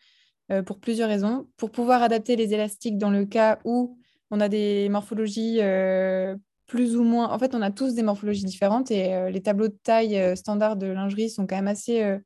euh, 0.52 0.64
pour 0.64 0.80
plusieurs 0.80 1.10
raisons. 1.10 1.48
Pour 1.58 1.72
pouvoir 1.72 2.02
adapter 2.02 2.36
les 2.36 2.54
élastiques 2.54 2.98
dans 2.98 3.12
le 3.12 3.26
cas 3.26 3.60
où 3.66 3.98
on 4.32 4.40
a 4.40 4.50
des 4.50 4.90
morphologies 4.90 5.60
euh, 5.62 6.36
plus 6.66 6.96
ou 6.96 7.04
moins. 7.04 7.30
En 7.30 7.40
fait, 7.40 7.56
on 7.56 7.62
a 7.62 7.72
tous 7.72 7.94
des 7.94 8.04
morphologies 8.04 8.46
différentes 8.46 8.92
et 8.92 9.32
les 9.32 9.42
tableaux 9.42 9.68
de 9.68 9.78
taille 9.84 10.38
standard 10.38 10.76
de 10.76 10.88
lingerie 10.88 11.30
sont 11.30 11.48
quand 11.48 11.56
même 11.56 11.68
assez 11.68 12.20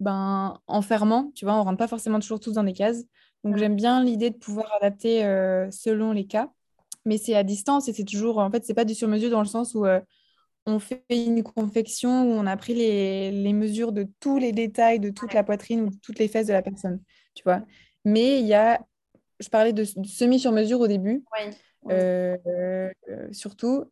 ben, 0.00 0.60
enfermants. 0.66 1.32
Tu 1.34 1.44
vois, 1.44 1.54
on 1.54 1.58
ne 1.58 1.64
rentre 1.64 1.78
pas 1.78 1.88
forcément 1.88 2.20
toujours 2.20 2.40
tous 2.40 2.52
dans 2.52 2.64
des 2.64 2.72
cases. 2.72 3.04
Donc, 3.44 3.56
j'aime 3.56 3.76
bien 3.76 4.02
l'idée 4.02 4.30
de 4.30 4.36
pouvoir 4.36 4.72
adapter 4.80 5.20
selon 5.70 6.12
les 6.12 6.26
cas. 6.26 6.50
Mais 7.04 7.18
c'est 7.18 7.36
à 7.36 7.44
distance 7.44 7.88
et 7.88 7.92
c'est 7.92 8.04
toujours. 8.04 8.38
En 8.38 8.50
fait, 8.50 8.64
c'est 8.64 8.74
pas 8.74 8.84
du 8.84 8.94
sur-mesure 8.94 9.30
dans 9.30 9.40
le 9.40 9.46
sens 9.46 9.74
où 9.74 9.86
on 10.66 10.80
fait 10.80 11.04
une 11.08 11.42
confection 11.42 12.24
où 12.24 12.32
on 12.32 12.46
a 12.46 12.56
pris 12.56 12.74
les, 12.74 13.52
mesures 13.52 13.92
de 13.92 14.08
tous 14.20 14.38
les 14.38 14.52
détails, 14.52 14.98
de 14.98 15.10
toute 15.10 15.32
la 15.32 15.44
poitrine 15.44 15.82
ou 15.82 15.90
de 15.90 15.96
toutes 16.02 16.18
les 16.18 16.28
fesses 16.28 16.48
de 16.48 16.52
la 16.52 16.62
personne, 16.62 17.00
tu 17.34 17.44
vois. 17.44 17.62
Mais 18.04 18.40
il 18.40 18.46
y 18.46 18.54
a, 18.54 18.80
je 19.38 19.48
parlais 19.48 19.72
de, 19.72 19.84
semi 19.84 20.40
sur 20.40 20.52
mesure 20.52 20.80
au 20.80 20.88
début. 20.88 21.24
Euh, 21.88 22.36
euh, 22.48 22.90
surtout 23.30 23.84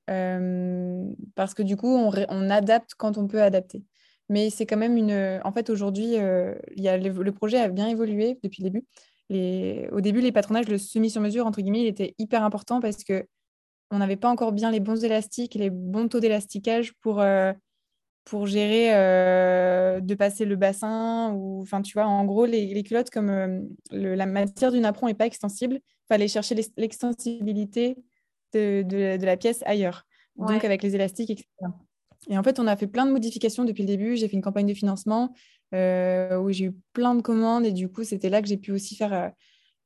parce 1.37 1.55
que 1.55 1.63
du 1.63 1.77
coup, 1.77 1.97
on, 1.97 2.13
on, 2.29 2.51
adapte 2.51 2.95
quand 2.97 3.19
on 3.19 3.29
peut 3.29 3.41
adapter. 3.41 3.85
Mais 4.29 4.51
c'est 4.51 4.67
quand 4.67 4.77
même 4.77 4.97
une. 4.97 5.41
En 5.45 5.53
fait, 5.53 5.71
aujourd'hui, 5.71 6.17
a 6.17 6.57
le, 6.97 7.31
projet 7.33 7.59
a 7.59 7.69
bien 7.69 7.89
évolué 7.89 8.39
depuis 8.43 8.63
le 8.63 8.71
début. 8.71 8.87
Les... 9.31 9.89
Au 9.93 10.01
début, 10.01 10.21
les 10.21 10.33
patronages, 10.33 10.69
le 10.69 10.79
semi-sur-mesure, 10.79 11.47
entre 11.47 11.61
guillemets, 11.61 11.83
il 11.83 11.87
était 11.87 12.15
hyper 12.19 12.43
important 12.43 12.81
parce 12.81 13.05
que 13.05 13.27
on 13.91 13.99
n'avait 13.99 14.17
pas 14.17 14.29
encore 14.29 14.53
bien 14.53 14.71
les 14.71 14.81
bons 14.81 15.05
élastiques 15.05 15.55
les 15.55 15.71
bons 15.71 16.09
taux 16.09 16.21
d'élasticage 16.21 16.95
pour, 16.95 17.21
euh, 17.21 17.53
pour 18.25 18.47
gérer 18.47 18.95
euh, 18.95 20.01
de 20.01 20.15
passer 20.15 20.45
le 20.45 20.57
bassin. 20.57 21.33
ou 21.33 21.61
Enfin, 21.63 21.83
tu 21.83 21.93
vois, 21.95 22.07
en 22.07 22.25
gros, 22.25 22.47
les, 22.47 22.83
culottes, 22.83 23.11
comme 23.11 23.31
euh, 23.31 23.61
la 23.91 24.27
matière 24.27 24.73
du 24.73 24.81
napperon 24.81 25.07
n'est 25.07 25.15
pas 25.15 25.27
extensible, 25.27 25.77
il 25.77 26.07
fallait 26.09 26.29
chercher 26.29 26.57
l'extensibilité 26.77 27.97
de, 28.53 28.83
de, 28.83 29.25
la 29.25 29.37
pièce 29.37 29.63
ailleurs. 29.67 30.07
Donc, 30.37 30.65
avec 30.65 30.83
les 30.83 30.95
élastiques, 30.95 31.31
etc. 31.31 31.47
Et 32.29 32.39
en 32.39 32.43
fait, 32.43 32.59
on 32.59 32.67
a 32.67 32.77
fait 32.77 32.87
plein 32.87 33.07
de 33.07 33.13
modifications 33.13 33.65
depuis 33.65 33.83
le 33.83 33.89
début. 33.89 34.17
J'ai 34.17 34.29
fait 34.29 34.37
une 34.37 34.43
campagne 34.43 34.67
de 34.67 34.75
financement 34.75 35.35
où 35.73 36.53
j'ai 36.53 36.67
eu 36.67 36.77
plein 36.93 37.17
de 37.17 37.21
commandes 37.21 37.67
et 37.67 37.73
du 37.73 37.89
coup, 37.89 38.05
c'était 38.05 38.29
là 38.29 38.41
que 38.41 38.47
j'ai 38.47 38.57
pu 38.57 38.71
aussi 38.71 38.95
faire 38.95 39.33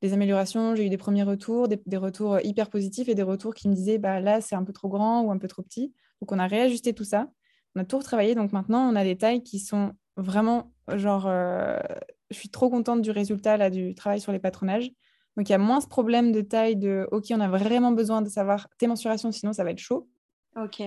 des 0.01 0.13
améliorations. 0.13 0.75
J'ai 0.75 0.85
eu 0.85 0.89
des 0.89 0.97
premiers 0.97 1.23
retours, 1.23 1.67
des, 1.67 1.97
retours 1.97 2.35
euh, 2.35 2.39
hyper 2.43 2.69
positifs 2.69 3.09
et 3.09 3.15
des 3.15 3.23
retours 3.23 3.53
qui 3.53 3.67
me 3.69 3.73
disaient 3.73 3.97
bah, 3.97 4.19
là, 4.19 4.41
c'est 4.41 4.55
un 4.55 4.63
peu 4.63 4.73
trop 4.73 4.89
grand 4.89 5.21
ou 5.21 5.31
un 5.31 5.37
peu 5.37 5.47
trop 5.47 5.61
petit. 5.61 5.93
Donc, 6.21 6.31
on 6.31 6.39
a 6.39 6.47
réajusté 6.47 6.93
tout 6.93 7.03
ça. 7.03 7.27
On 7.75 7.81
a 7.81 7.85
tout 7.85 7.97
retravaillé. 7.97 8.35
Donc, 8.35 8.51
maintenant, 8.51 8.89
on 8.89 8.95
a 8.95 9.03
des 9.03 9.17
tailles 9.17 9.43
qui 9.43 9.59
sont 9.59 9.93
vraiment 10.17 10.71
genre. 10.95 11.27
Euh, 11.27 11.79
je 12.29 12.37
suis 12.37 12.49
trop 12.49 12.69
contente 12.69 13.01
du 13.01 13.11
résultat 13.11 13.57
là, 13.57 13.69
du 13.69 13.95
travail 13.95 14.21
sur 14.21 14.31
les 14.31 14.39
patronages. 14.39 14.91
Donc, 15.35 15.49
il 15.49 15.51
y 15.51 15.55
a 15.55 15.57
moins 15.57 15.81
ce 15.81 15.87
problème 15.87 16.31
de 16.31 16.41
taille 16.41 16.75
de 16.75 17.07
OK, 17.11 17.25
on 17.31 17.39
a 17.39 17.47
vraiment 17.47 17.91
besoin 17.91 18.21
de 18.21 18.29
savoir 18.29 18.67
tes 18.77 18.87
mensurations, 18.87 19.31
sinon 19.31 19.53
ça 19.53 19.63
va 19.63 19.71
être 19.71 19.79
chaud. 19.79 20.07
OK. 20.55 20.83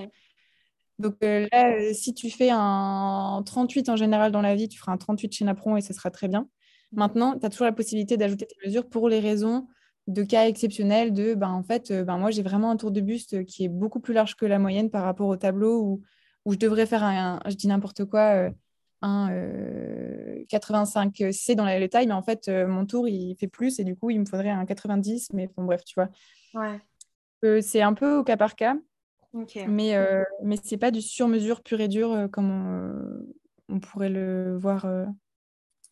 Donc 0.99 1.15
euh, 1.23 1.47
là, 1.51 1.93
si 1.93 2.13
tu 2.13 2.29
fais 2.29 2.49
un 2.51 3.41
38 3.45 3.89
en 3.89 3.95
général 3.95 4.31
dans 4.31 4.41
la 4.41 4.55
vie, 4.55 4.69
tu 4.69 4.79
feras 4.79 4.91
un 4.91 4.97
38 4.97 5.33
chez 5.33 5.45
Napron 5.45 5.77
et 5.77 5.81
ce 5.81 5.93
sera 5.93 6.11
très 6.11 6.27
bien. 6.27 6.47
Maintenant, 6.91 7.37
tu 7.37 7.45
as 7.45 7.49
toujours 7.49 7.65
la 7.65 7.73
possibilité 7.73 8.17
d'ajouter 8.17 8.45
tes 8.45 8.55
mesures 8.67 8.87
pour 8.87 9.09
les 9.09 9.19
raisons 9.19 9.67
de 10.07 10.23
cas 10.23 10.47
exceptionnels 10.47 11.13
de, 11.13 11.33
ben, 11.33 11.49
en 11.49 11.63
fait, 11.63 11.91
euh, 11.91 12.03
ben, 12.03 12.17
moi, 12.17 12.31
j'ai 12.31 12.43
vraiment 12.43 12.71
un 12.71 12.77
tour 12.77 12.91
de 12.91 13.01
buste 13.01 13.45
qui 13.45 13.65
est 13.65 13.69
beaucoup 13.69 13.99
plus 13.99 14.13
large 14.13 14.35
que 14.35 14.45
la 14.45 14.59
moyenne 14.59 14.89
par 14.89 15.03
rapport 15.03 15.27
au 15.27 15.37
tableau 15.37 15.81
où, 15.81 16.01
où 16.45 16.53
je 16.53 16.57
devrais 16.57 16.85
faire 16.85 17.03
un, 17.03 17.39
je 17.47 17.55
dis 17.55 17.67
n'importe 17.67 18.05
quoi, 18.05 18.35
euh, 18.35 18.51
un 19.01 19.29
85C 20.49 21.51
euh, 21.51 21.55
dans 21.55 21.65
la, 21.65 21.87
taille, 21.87 22.07
mais 22.07 22.13
en 22.13 22.21
fait, 22.21 22.49
mon 22.49 22.85
tour, 22.85 23.07
il 23.07 23.35
fait 23.37 23.47
plus 23.47 23.79
et 23.79 23.83
du 23.83 23.95
coup, 23.95 24.09
il 24.09 24.19
me 24.19 24.25
faudrait 24.25 24.49
un 24.49 24.65
90, 24.65 25.29
mais 25.33 25.49
bon, 25.55 25.65
bref, 25.65 25.83
tu 25.85 25.95
vois. 25.95 26.09
Ouais. 26.53 27.61
c'est 27.61 27.81
un 27.81 27.93
peu 27.93 28.17
au 28.17 28.23
cas 28.23 28.37
par 28.37 28.55
cas, 28.55 28.75
mais, 29.33 29.95
mais 30.43 30.57
ce 30.57 30.71
n'est 30.71 30.79
pas 30.79 30.91
du 30.91 31.01
sur-mesure 31.01 31.61
pur 31.63 31.81
et 31.81 31.87
dur 31.87 32.27
comme 32.31 32.51
on, 32.51 33.75
on, 33.75 33.79
pourrait 33.79 34.09
le 34.09 34.57
voir 34.57 34.85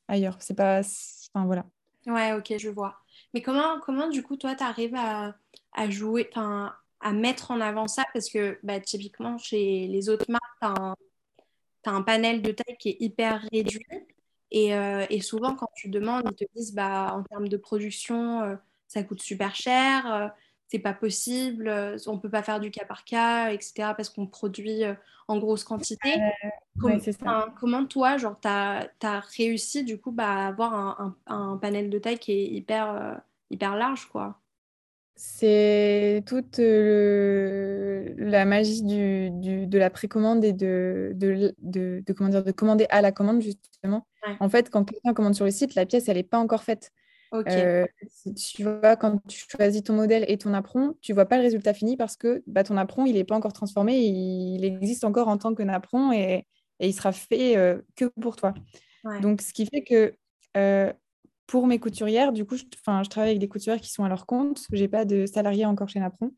ailleurs. 0.08 0.38
C'est 0.40 0.56
pas. 0.56 0.80
Enfin, 0.80 1.46
voilà. 1.46 1.66
Ouais, 2.08 2.34
ok, 2.34 2.56
je 2.58 2.70
vois. 2.70 2.98
Mais 3.34 3.42
comment, 3.42 3.80
comment 3.80 4.10
du 4.10 4.24
coup, 4.24 4.36
toi, 4.36 4.56
tu 4.56 4.64
arrives 4.64 4.96
à, 4.96 5.36
à 5.74 5.90
jouer, 5.90 6.30
à 6.36 7.14
mettre 7.14 7.52
en 7.52 7.62
avant 7.62 7.88
ça? 7.88 8.06
Parce 8.14 8.30
que, 8.30 8.60
bah, 8.64 8.80
typiquement, 8.80 9.38
chez 9.38 9.88
les 9.88 10.10
autres 10.10 10.26
marques, 10.30 10.44
tu 11.84 11.90
as, 11.90 11.94
un 11.94 12.02
panel 12.02 12.42
de 12.42 12.52
taille 12.52 12.78
qui 12.78 12.90
est 12.90 12.98
hyper 13.00 13.42
réduit. 13.52 13.86
Et, 14.52 14.76
euh, 14.76 15.06
et, 15.10 15.22
souvent, 15.22 15.56
quand 15.56 15.70
tu 15.76 15.90
demandes, 15.90 16.24
ils 16.26 16.36
te 16.36 16.52
disent, 16.56 16.74
bah, 16.74 17.14
en 17.14 17.24
termes 17.24 17.48
de 17.48 17.58
production, 17.58 18.42
euh, 18.42 18.56
ça 18.88 19.04
coûte 19.04 19.22
super 19.22 19.56
cher. 19.56 20.34
Euh, 20.72 20.78
c'est 20.78 20.80
pas 20.80 20.94
possible, 20.94 21.68
euh, 21.68 21.98
on 22.08 22.18
peut 22.18 22.30
pas 22.30 22.44
faire 22.44 22.60
du 22.60 22.72
cas 22.72 22.86
par 22.86 23.04
cas, 23.04 23.52
etc. 23.52 23.94
parce 23.96 24.10
qu'on 24.10 24.28
produit 24.28 24.84
euh, 24.84 24.94
en 25.28 25.38
grosse 25.38 25.64
quantité. 25.64 26.16
comment 27.60 27.86
toi, 27.86 28.18
genre, 28.18 28.40
tu 28.40 28.48
as, 28.48 28.90
réussi 29.38 29.84
du 29.84 30.00
coup 30.00 30.12
bah, 30.12 30.30
à 30.30 30.48
avoir 30.48 30.74
un, 30.74 31.16
un, 31.28 31.58
panel 31.58 31.90
de 31.90 32.00
taille 32.00 32.20
qui 32.20 32.32
est 32.32 32.46
hyper, 32.46 32.90
euh, 32.90 33.16
hyper 33.50 33.76
large, 33.76 34.08
quoi? 34.08 34.38
C'est 35.16 36.24
toute 36.26 36.58
la 36.58 38.46
magie 38.46 38.82
du, 38.82 39.30
du, 39.30 39.68
de 39.68 39.78
la 39.78 39.92
précommande 39.92 40.44
et 40.44 40.54
de, 40.54 41.12
de, 41.14 41.54
de, 41.60 42.14
comment 42.14 42.30
dire, 42.30 42.44
de 42.44 42.52
commander 42.52 42.88
à 42.90 43.02
la 43.02 43.12
commande, 43.12 43.42
justement. 43.42 44.08
En 44.40 44.50
fait, 44.50 44.72
quand 44.72 44.86
quelqu'un 44.86 45.14
commande 45.14 45.36
sur 45.36 45.46
le 45.46 45.52
site, 45.52 45.76
la 45.76 45.86
pièce, 45.86 46.08
elle 46.08 46.18
n'est 46.18 46.24
pas 46.24 46.40
encore 46.40 46.64
faite. 46.64 46.92
Euh, 47.34 47.86
tu 48.36 48.64
vois, 48.64 48.96
quand 48.98 49.26
tu 49.28 49.46
choisis 49.50 49.84
ton 49.84 49.94
modèle 49.94 50.26
et 50.28 50.38
ton 50.38 50.54
apron, 50.54 50.96
tu 51.02 51.14
vois 51.14 51.26
pas 51.26 51.38
le 51.38 51.44
résultat 51.44 51.74
fini 51.74 51.96
parce 51.96 52.18
que 52.18 52.44
bah, 52.46 52.64
ton 52.64 52.76
apron, 52.78 53.06
il 53.06 53.14
n'est 53.14 53.24
pas 53.24 53.36
encore 53.36 53.54
transformé, 53.54 54.00
il, 54.00 54.64
existe 54.66 55.06
encore 55.06 55.30
en 55.30 55.38
tant 55.38 55.56
que 55.56 55.64
napron 55.64 56.12
et, 56.12 56.46
et 56.80 56.88
il 56.88 56.94
sera 56.94 57.12
fait 57.12 57.56
euh, 57.56 57.82
que 57.96 58.06
pour 58.06 58.36
toi. 58.36 58.54
Donc, 59.22 59.42
ce 59.42 59.54
qui 59.54 59.66
fait 59.66 59.84
que 59.84 60.14
euh, 60.58 60.92
pour 61.48 61.68
mes 61.68 61.80
couturières, 61.80 62.34
du 62.34 62.46
coup, 62.46 62.58
je, 62.58 62.64
je 62.64 63.10
travaille 63.10 63.30
avec 63.30 63.40
des 63.40 63.48
couturières 63.48 63.82
qui 63.82 63.92
sont 63.92 64.04
à 64.04 64.10
leur 64.10 64.26
compte. 64.26 64.66
Je 64.72 64.82
n'ai 64.82 64.88
pas 64.88 65.06
de 65.06 65.26
salariés 65.26 65.66
encore 65.66 65.90
chez 65.90 66.00
Napron. 66.00 66.34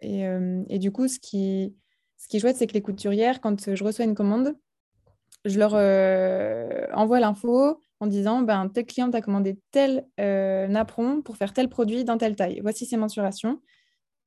Et, 0.00 0.26
et, 0.68 0.78
du 0.80 0.90
coup, 0.90 1.06
ce 1.06 1.20
qui, 1.20 1.76
ce 2.16 2.26
qui 2.26 2.36
est 2.36 2.40
chouette, 2.40 2.56
c'est 2.56 2.66
que 2.66 2.74
les 2.74 2.82
couturières, 2.82 3.40
quand 3.40 3.72
je 3.72 3.84
reçois 3.84 4.04
une 4.04 4.16
commande, 4.16 4.56
je 5.44 5.58
leur 5.58 5.74
envoie 6.92 7.20
l'info 7.20 7.78
en 8.02 8.08
disant 8.08 8.42
ben, 8.42 8.68
tel 8.68 8.84
client 8.84 9.10
t'a 9.10 9.20
commandé 9.20 9.60
tel 9.70 10.04
euh, 10.18 10.66
napperon 10.66 11.22
pour 11.22 11.36
faire 11.36 11.52
tel 11.52 11.68
produit 11.68 12.02
dans 12.02 12.18
telle 12.18 12.34
taille. 12.34 12.58
Voici 12.60 12.84
ses 12.84 12.96
mensurations. 12.96 13.60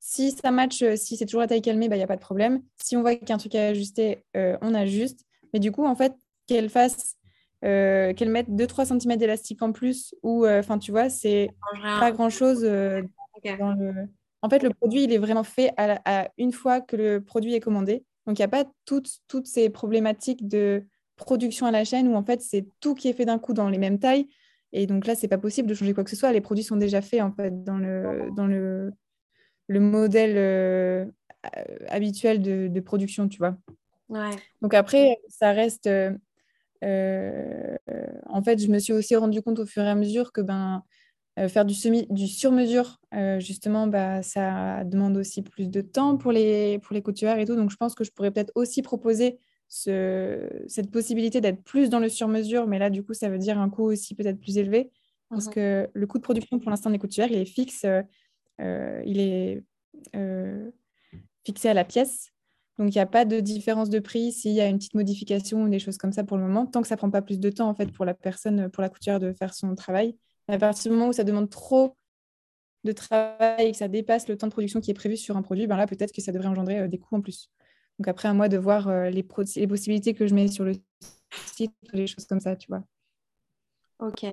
Si 0.00 0.30
ça 0.30 0.50
match, 0.50 0.80
euh, 0.80 0.96
si 0.96 1.18
c'est 1.18 1.26
toujours 1.26 1.42
la 1.42 1.46
taille 1.46 1.60
met, 1.76 1.84
il 1.84 1.88
ben, 1.90 1.96
n'y 1.96 2.02
a 2.02 2.06
pas 2.06 2.16
de 2.16 2.22
problème. 2.22 2.62
Si 2.82 2.96
on 2.96 3.02
voit 3.02 3.14
qu'il 3.14 3.28
y 3.28 3.32
a 3.32 3.34
un 3.34 3.38
truc 3.38 3.54
à 3.54 3.66
ajuster, 3.66 4.24
euh, 4.34 4.56
on 4.62 4.72
ajuste. 4.72 5.26
Mais 5.52 5.60
du 5.60 5.72
coup, 5.72 5.84
en 5.84 5.94
fait, 5.94 6.14
qu'elle 6.46 6.70
fasse, 6.70 7.16
qu'elle 7.60 8.30
mette 8.30 8.48
2-3 8.48 8.98
cm 8.98 9.18
d'élastique 9.18 9.60
en 9.60 9.72
plus, 9.72 10.14
ou, 10.22 10.46
enfin, 10.46 10.78
tu 10.78 10.90
vois, 10.90 11.10
c'est 11.10 11.50
pas 12.00 12.12
grand-chose. 12.12 12.64
En 12.64 14.48
fait, 14.48 14.62
le 14.62 14.70
produit, 14.70 15.04
il 15.04 15.12
est 15.12 15.18
vraiment 15.18 15.42
fait 15.42 15.74
à, 15.76 16.30
une 16.38 16.52
fois 16.52 16.80
que 16.80 16.96
le 16.96 17.20
produit 17.20 17.54
est 17.54 17.60
commandé. 17.60 18.04
Donc, 18.26 18.38
il 18.38 18.42
n'y 18.42 18.44
a 18.44 18.48
pas 18.48 18.64
toutes, 18.84 19.10
toutes 19.28 19.46
ces 19.46 19.68
problématiques 19.68 20.46
de 20.46 20.86
production 21.16 21.66
à 21.66 21.70
la 21.70 21.84
chaîne 21.84 22.08
où 22.08 22.14
en 22.14 22.24
fait 22.24 22.40
c'est 22.40 22.66
tout 22.80 22.94
qui 22.94 23.08
est 23.08 23.12
fait 23.12 23.24
d'un 23.24 23.38
coup 23.38 23.54
dans 23.54 23.68
les 23.68 23.78
mêmes 23.78 23.98
tailles. 23.98 24.28
Et 24.72 24.86
donc 24.86 25.06
là, 25.06 25.14
c'est 25.14 25.28
pas 25.28 25.38
possible 25.38 25.68
de 25.68 25.74
changer 25.74 25.94
quoi 25.94 26.04
que 26.04 26.10
ce 26.10 26.16
soit. 26.16 26.32
Les 26.32 26.40
produits 26.40 26.64
sont 26.64 26.76
déjà 26.76 27.00
faits 27.00 27.22
en 27.22 27.32
fait 27.32 27.64
dans 27.64 27.78
le, 27.78 28.30
dans 28.36 28.46
le, 28.46 28.92
le 29.68 29.80
modèle 29.80 30.34
euh, 30.36 31.06
habituel 31.88 32.42
de, 32.42 32.68
de, 32.68 32.80
production, 32.80 33.28
tu 33.28 33.38
vois. 33.38 33.56
Ouais. 34.08 34.36
Donc 34.62 34.74
après, 34.74 35.18
ça 35.28 35.52
reste. 35.52 35.86
Euh, 35.86 36.12
euh, 36.84 37.76
en 38.28 38.42
fait, 38.42 38.62
je 38.62 38.68
me 38.68 38.78
suis 38.78 38.92
aussi 38.92 39.16
rendu 39.16 39.42
compte 39.42 39.58
au 39.58 39.66
fur 39.66 39.82
et 39.82 39.88
à 39.88 39.94
mesure 39.94 40.32
que 40.32 40.40
ben, 40.40 40.82
faire 41.48 41.64
du, 41.64 41.74
semi, 41.74 42.06
du 42.10 42.26
sur-mesure, 42.26 43.00
justement, 43.38 43.86
bah, 43.86 44.22
ça 44.22 44.84
demande 44.84 45.16
aussi 45.16 45.42
plus 45.42 45.68
de 45.68 45.80
temps 45.80 46.16
pour 46.16 46.32
les, 46.32 46.78
pour 46.80 46.94
les 46.94 47.02
couturières 47.02 47.38
et 47.38 47.44
tout. 47.44 47.56
Donc 47.56 47.70
je 47.70 47.76
pense 47.76 47.94
que 47.94 48.04
je 48.04 48.12
pourrais 48.12 48.30
peut-être 48.30 48.52
aussi 48.54 48.82
proposer 48.82 49.38
cette 49.68 50.90
possibilité 50.90 51.40
d'être 51.40 51.62
plus 51.62 51.90
dans 51.90 51.98
le 51.98 52.08
sur-mesure, 52.08 52.66
mais 52.66 52.78
là, 52.78 52.90
du 52.90 53.02
coup, 53.02 53.14
ça 53.14 53.28
veut 53.28 53.38
dire 53.38 53.58
un 53.58 53.68
coût 53.68 53.84
aussi 53.84 54.14
peut-être 54.14 54.38
plus 54.38 54.58
élevé, 54.58 54.90
parce 55.28 55.46
mhm. 55.46 55.52
que 55.52 55.90
le 55.92 56.06
coût 56.06 56.18
de 56.18 56.22
production 56.22 56.58
pour 56.58 56.70
l'instant 56.70 56.90
des 56.90 56.98
couturières, 56.98 57.30
il 57.30 57.38
est 57.38 57.44
fixe, 57.44 57.84
euh, 57.84 59.02
il 59.04 59.20
est 59.20 59.64
euh, 60.14 60.70
fixé 61.44 61.68
à 61.68 61.74
la 61.74 61.84
pièce. 61.84 62.32
Donc, 62.78 62.94
il 62.94 62.98
n'y 62.98 63.02
a 63.02 63.06
pas 63.06 63.24
de 63.24 63.40
différence 63.40 63.88
de 63.88 63.98
prix 63.98 64.32
s'il 64.32 64.52
y 64.52 64.60
a 64.60 64.66
une 64.66 64.76
petite 64.76 64.94
modification 64.94 65.62
ou 65.62 65.68
des 65.68 65.78
choses 65.78 65.96
comme 65.96 66.12
ça 66.12 66.24
pour 66.24 66.36
le 66.36 66.42
moment, 66.42 66.66
tant 66.66 66.82
que 66.82 66.88
ça 66.88 66.94
ne 66.94 66.98
prend 66.98 67.10
pas 67.10 67.22
plus 67.22 67.40
de 67.40 67.48
temps 67.48 67.68
en 67.68 67.74
fait 67.74 67.90
pour 67.90 68.04
la 68.04 68.12
personne, 68.12 68.68
pour 68.70 68.82
la 68.82 68.90
couturière 68.90 69.18
de 69.18 69.32
faire 69.32 69.54
son 69.54 69.74
travail. 69.74 70.16
À 70.48 70.58
partir 70.58 70.90
du 70.90 70.96
moment 70.96 71.08
où 71.08 71.12
ça 71.12 71.24
demande 71.24 71.48
trop 71.48 71.96
de 72.84 72.92
travail 72.92 73.66
et 73.66 73.72
que 73.72 73.78
ça 73.78 73.88
dépasse 73.88 74.28
le 74.28 74.36
temps 74.36 74.46
de 74.46 74.52
production 74.52 74.80
qui 74.80 74.90
est 74.90 74.94
prévu 74.94 75.16
sur 75.16 75.36
un 75.36 75.42
produit, 75.42 75.66
ben 75.66 75.76
là, 75.76 75.86
peut-être 75.86 76.12
que 76.12 76.20
ça 76.20 76.32
devrait 76.32 76.48
engendrer 76.48 76.80
euh, 76.80 76.88
des 76.88 76.98
coûts 76.98 77.16
en 77.16 77.20
plus. 77.20 77.50
Donc 77.98 78.08
après, 78.08 78.28
à 78.28 78.34
moi 78.34 78.48
de 78.48 78.58
voir 78.58 78.88
euh, 78.88 79.08
les, 79.08 79.26
les, 79.56 79.66
possibilités 79.66 80.14
que 80.14 80.26
je 80.26 80.34
mets 80.34 80.48
sur 80.48 80.64
le 80.64 80.74
site, 81.46 81.72
les 81.92 82.06
choses 82.06 82.26
comme 82.26 82.40
ça, 82.40 82.56
tu 82.56 82.68
vois. 82.68 82.82
Ok. 84.00 84.24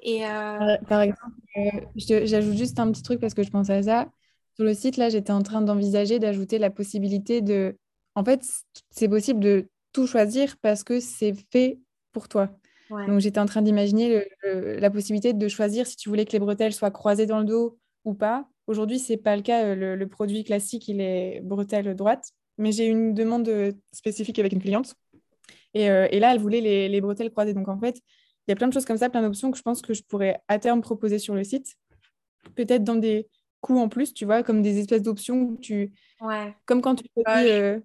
Et 0.00 0.26
euh, 0.26 0.76
par, 0.88 1.00
exemple, 1.00 1.36
euh, 1.56 1.80
j'ajoute 1.94 2.56
juste 2.56 2.80
un 2.80 2.90
petit 2.90 3.02
truc 3.02 3.20
parce 3.20 3.34
que 3.34 3.44
je 3.44 3.50
pense 3.50 3.70
à 3.70 3.82
ça. 3.84 4.10
Sur 4.56 4.64
le 4.64 4.74
site, 4.74 4.96
là, 4.96 5.08
j'étais 5.08 5.32
en 5.32 5.42
train 5.42 5.62
d'envisager 5.62 6.18
d'ajouter 6.18 6.58
la 6.58 6.70
possibilité 6.70 7.40
de... 7.40 7.78
En 8.16 8.24
fait, 8.24 8.44
c'est 8.90 9.08
possible 9.08 9.40
de 9.40 9.68
tout 9.92 10.06
choisir 10.06 10.56
parce 10.60 10.82
que 10.82 10.98
c'est 10.98 11.34
fait 11.52 11.78
pour 12.10 12.28
toi. 12.28 12.50
Donc, 12.90 13.20
j'étais 13.20 13.40
en 13.40 13.46
train 13.46 13.62
d'imaginer 13.62 14.22
la 14.42 14.90
possibilité 14.90 15.32
de 15.32 15.48
choisir 15.48 15.86
si 15.86 15.96
tu 15.96 16.10
voulais 16.10 16.26
que 16.26 16.32
les 16.32 16.38
bretelles 16.38 16.74
soient 16.74 16.90
croisées 16.90 17.24
dans 17.24 17.38
le 17.38 17.46
dos 17.46 17.78
ou 18.04 18.12
pas. 18.12 18.46
Aujourd'hui, 18.66 18.98
ce 18.98 19.12
n'est 19.12 19.18
pas 19.18 19.34
le 19.34 19.40
cas. 19.40 19.74
Le, 19.74 19.96
le, 19.96 20.08
produit 20.08 20.44
classique, 20.44 20.88
il 20.88 21.00
est 21.00 21.40
bretelle 21.42 21.94
droite 21.96 22.34
mais 22.62 22.72
j'ai 22.72 22.86
une 22.86 23.14
demande 23.14 23.50
spécifique 23.92 24.38
avec 24.38 24.52
une 24.52 24.60
cliente. 24.62 24.94
Et, 25.74 25.84
et 25.84 26.20
là, 26.20 26.32
elle 26.32 26.40
voulait 26.40 26.60
les, 26.60 26.88
les, 26.88 27.00
bretelles 27.00 27.30
croisées. 27.30 27.54
Donc, 27.54 27.68
en 27.68 27.78
fait, 27.78 27.96
il 28.46 28.50
y 28.50 28.52
a 28.52 28.56
plein 28.56 28.68
de 28.68 28.72
choses 28.72 28.84
comme 28.84 28.98
ça, 28.98 29.08
plein 29.08 29.22
d'options 29.22 29.50
que 29.50 29.56
je 29.56 29.62
pense 29.62 29.80
que 29.82 29.94
je 29.94 30.02
pourrais 30.02 30.40
à 30.48 30.58
terme 30.58 30.82
proposer 30.82 31.18
sur 31.18 31.34
le 31.34 31.44
site. 31.44 31.76
Peut-être 32.54 32.84
dans 32.84 32.96
des 32.96 33.28
coûts 33.60 33.78
en 33.78 33.88
plus, 33.88 34.12
tu 34.12 34.24
vois, 34.24 34.42
comme 34.42 34.62
des 34.62 34.78
espèces 34.78 35.02
d'options. 35.02 35.56
Tu... 35.56 35.92
Ouais. 36.20 36.54
Comme 36.66 36.82
quand 36.82 36.96
tu 36.96 37.04
fais 37.14 37.80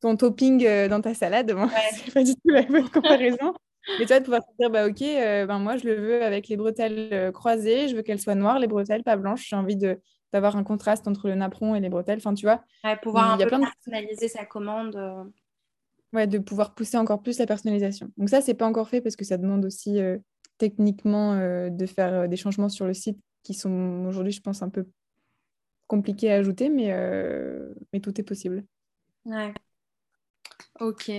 ton 0.00 0.16
topping 0.16 0.88
dans 0.88 1.00
ta 1.00 1.14
salade. 1.14 1.52
Bon, 1.52 1.68
c'est 1.94 2.12
pas 2.12 2.24
du 2.24 2.34
tout 2.34 2.48
la 2.48 2.62
bonne 2.62 2.90
comparaison. 2.90 3.54
Mais 3.98 4.06
tu 4.06 4.12
vas 4.12 4.20
pouvoir 4.20 4.42
te 4.42 4.50
dire, 4.58 4.70
bah, 4.70 4.86
ok, 4.86 5.02
euh, 5.02 5.46
ben, 5.46 5.58
moi, 5.58 5.76
je 5.76 5.84
le 5.86 5.94
veux 5.94 6.22
avec 6.22 6.48
les 6.48 6.56
bretelles 6.56 7.08
euh, 7.12 7.32
croisées, 7.32 7.88
je 7.88 7.96
veux 7.96 8.02
qu'elles 8.02 8.20
soient 8.20 8.34
noires, 8.34 8.58
les 8.58 8.68
bretelles, 8.68 9.02
pas 9.02 9.16
blanches. 9.16 9.48
J'ai 9.48 9.56
envie 9.56 9.76
de, 9.76 10.00
d'avoir 10.32 10.56
un 10.56 10.64
contraste 10.64 11.06
entre 11.08 11.28
le 11.28 11.34
napperon 11.34 11.74
et 11.74 11.80
les 11.80 11.88
bretelles. 11.88 12.18
Enfin, 12.18 12.34
tu 12.34 12.46
vois. 12.46 12.62
pouvoir 13.02 13.32
un 13.32 13.38
peu 13.38 13.48
personnaliser 13.48 14.28
sa 14.28 14.44
commande. 14.44 14.96
Euh. 14.96 15.24
Ouais, 16.12 16.26
de 16.26 16.38
pouvoir 16.38 16.74
pousser 16.74 16.98
encore 16.98 17.22
plus 17.22 17.38
la 17.38 17.46
personnalisation. 17.46 18.10
Donc 18.18 18.28
ça, 18.28 18.40
c'est 18.40 18.54
pas 18.54 18.66
encore 18.66 18.88
fait 18.88 19.00
parce 19.00 19.16
que 19.16 19.24
ça 19.24 19.38
demande 19.38 19.64
aussi 19.64 19.98
techniquement 20.58 21.36
de 21.70 21.86
faire 21.86 22.28
des 22.28 22.36
changements 22.36 22.68
sur 22.68 22.86
le 22.86 22.92
site 22.92 23.18
qui 23.42 23.54
sont 23.54 24.04
aujourd'hui, 24.06 24.32
je 24.32 24.42
pense, 24.42 24.60
un 24.60 24.68
peu 24.68 24.86
compliqués 25.86 26.30
à 26.30 26.34
ajouter, 26.34 26.68
mais, 26.68 26.94
mais 27.94 28.00
tout 28.00 28.20
est 28.20 28.24
possible. 28.24 28.62
Ouais. 29.24 29.54
Ok. 30.80 31.10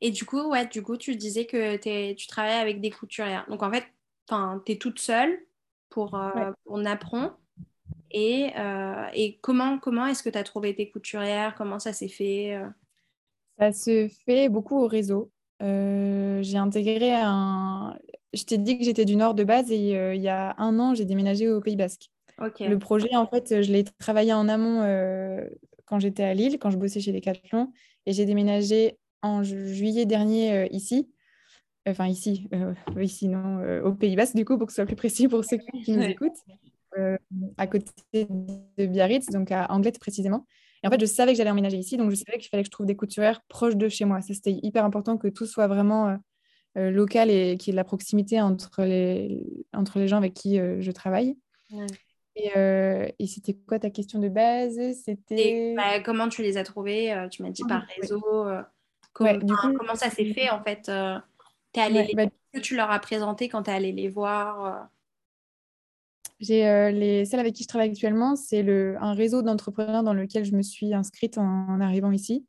Et 0.00 0.10
du 0.10 0.24
coup, 0.24 0.50
ouais, 0.50 0.66
du 0.66 0.82
coup, 0.82 0.96
tu 0.96 1.14
disais 1.14 1.46
que 1.46 1.76
tu 2.14 2.26
travailles 2.26 2.60
avec 2.60 2.80
des 2.80 2.90
couturières. 2.90 3.46
Donc 3.48 3.62
en 3.62 3.70
fait, 3.70 3.84
tu 4.28 4.72
es 4.72 4.76
toute 4.76 4.98
seule 4.98 5.38
pour, 5.90 6.14
euh, 6.14 6.50
Napron. 6.68 7.32
Et, 8.12 8.50
euh, 8.58 9.06
et, 9.14 9.38
comment, 9.40 9.78
comment 9.78 10.06
est-ce 10.06 10.22
que 10.22 10.30
tu 10.30 10.38
as 10.38 10.44
trouvé 10.44 10.74
tes 10.74 10.90
couturières 10.90 11.54
Comment 11.56 11.78
ça 11.78 11.92
s'est 11.92 12.08
fait 12.08 12.54
euh? 12.54 12.68
Ça 13.58 13.72
se 13.72 14.08
fait 14.24 14.48
beaucoup 14.48 14.78
au 14.78 14.86
réseau. 14.86 15.30
j'ai 15.60 16.56
intégré 16.56 17.12
un. 17.14 17.96
Je 18.32 18.44
t'ai 18.44 18.58
dit 18.58 18.78
que 18.78 18.84
j'étais 18.84 19.04
du 19.04 19.16
Nord 19.16 19.34
de 19.34 19.44
base 19.44 19.70
et 19.70 20.14
il 20.14 20.22
y 20.22 20.28
a 20.28 20.54
un 20.58 20.78
an, 20.78 20.94
j'ai 20.94 21.04
déménagé 21.04 21.48
au 21.48 21.60
Pays 21.60 21.76
Basque. 21.76 22.10
Le 22.38 22.76
projet, 22.76 23.14
en 23.14 23.26
fait, 23.26 23.62
je 23.62 23.70
l'ai 23.70 23.84
travaillé 23.84 24.32
en 24.32 24.48
amont 24.48 24.82
quand 25.84 26.00
j'étais 26.00 26.24
à 26.24 26.32
Lille, 26.32 26.58
quand 26.58 26.70
je 26.70 26.78
bossais 26.78 27.00
chez 27.00 27.12
Decathlon. 27.12 27.70
Et 28.06 28.12
j'ai 28.12 28.24
déménagé 28.24 28.98
en 29.22 29.42
juillet 29.42 30.06
dernier 30.06 30.52
euh, 30.52 30.66
ici. 30.70 31.08
Enfin, 31.86 32.06
ici, 32.06 32.48
euh, 32.54 32.74
ici, 33.00 33.28
non, 33.28 33.58
euh, 33.58 33.82
au 33.82 33.92
Pays 33.92 34.14
Basque, 34.14 34.36
du 34.36 34.44
coup, 34.44 34.56
pour 34.56 34.66
que 34.66 34.72
ce 34.72 34.76
soit 34.76 34.86
plus 34.86 34.96
précis 34.96 35.28
pour 35.28 35.44
ceux 35.44 35.58
qui 35.84 35.92
nous 35.92 36.02
écoutent, 36.02 36.38
à 37.56 37.66
côté 37.66 37.92
de 38.24 38.86
Biarritz, 38.86 39.26
donc 39.30 39.50
à 39.52 39.70
Anglette 39.70 39.98
précisément. 39.98 40.46
Et 40.82 40.88
en 40.88 40.90
fait, 40.90 41.00
je 41.00 41.06
savais 41.06 41.32
que 41.32 41.38
j'allais 41.38 41.50
emménager 41.50 41.76
ici, 41.76 41.96
donc 41.96 42.10
je 42.10 42.16
savais 42.16 42.38
qu'il 42.38 42.48
fallait 42.48 42.62
que 42.62 42.66
je 42.66 42.70
trouve 42.70 42.86
des 42.86 42.96
couturières 42.96 43.42
proches 43.48 43.76
de 43.76 43.88
chez 43.88 44.04
moi. 44.04 44.20
Ça, 44.20 44.34
c'était 44.34 44.58
hyper 44.62 44.84
important 44.84 45.16
que 45.16 45.28
tout 45.28 45.46
soit 45.46 45.66
vraiment 45.66 46.18
local 46.74 47.30
et 47.30 47.56
qu'il 47.56 47.68
y 47.68 47.70
ait 47.70 47.74
de 47.74 47.76
la 47.76 47.84
proximité 47.84 48.40
entre 48.40 48.82
les, 48.84 49.44
entre 49.72 49.98
les 49.98 50.08
gens 50.08 50.16
avec 50.16 50.34
qui 50.34 50.56
je 50.56 50.90
travaille. 50.90 51.36
Et, 52.34 52.50
et 53.18 53.26
c'était 53.26 53.54
quoi 53.54 53.78
ta 53.78 53.90
question 53.90 54.18
de 54.18 54.28
base? 54.28 54.78
C'était 55.04 55.74
bah, 55.76 56.00
comment 56.00 56.28
tu 56.28 56.42
les 56.42 56.56
as 56.56 56.64
trouvées? 56.64 57.26
Tu 57.30 57.42
m'as 57.42 57.50
dit 57.50 57.62
par 57.68 57.86
réseau. 58.00 58.22
Comment, 59.14 59.94
ça 59.94 60.08
s'est 60.08 60.32
fait 60.32 60.48
en 60.48 60.62
fait 60.62 60.88
euh, 60.88 61.18
es 61.74 61.80
allé 61.80 62.14
bah 62.14 62.24
que 62.54 62.60
tu 62.60 62.76
leur 62.76 62.90
as 62.90 62.98
présenté 62.98 63.46
quand 63.50 63.64
tu 63.64 63.70
es 63.70 63.74
allé 63.74 63.92
les 63.92 64.08
voir 64.08 64.64
euh? 64.64 64.80
J'ai 66.42 66.68
euh, 66.68 66.90
les 66.90 67.24
celles 67.24 67.40
avec 67.40 67.54
qui 67.54 67.62
je 67.62 67.68
travaille 67.68 67.88
actuellement, 67.88 68.36
c'est 68.36 68.68
un 69.00 69.14
réseau 69.14 69.40
d'entrepreneurs 69.40 70.02
dans 70.02 70.12
lequel 70.12 70.44
je 70.44 70.52
me 70.54 70.60
suis 70.62 70.92
inscrite 70.92 71.38
en, 71.38 71.80
arrivant 71.80 72.12
ici. 72.12 72.44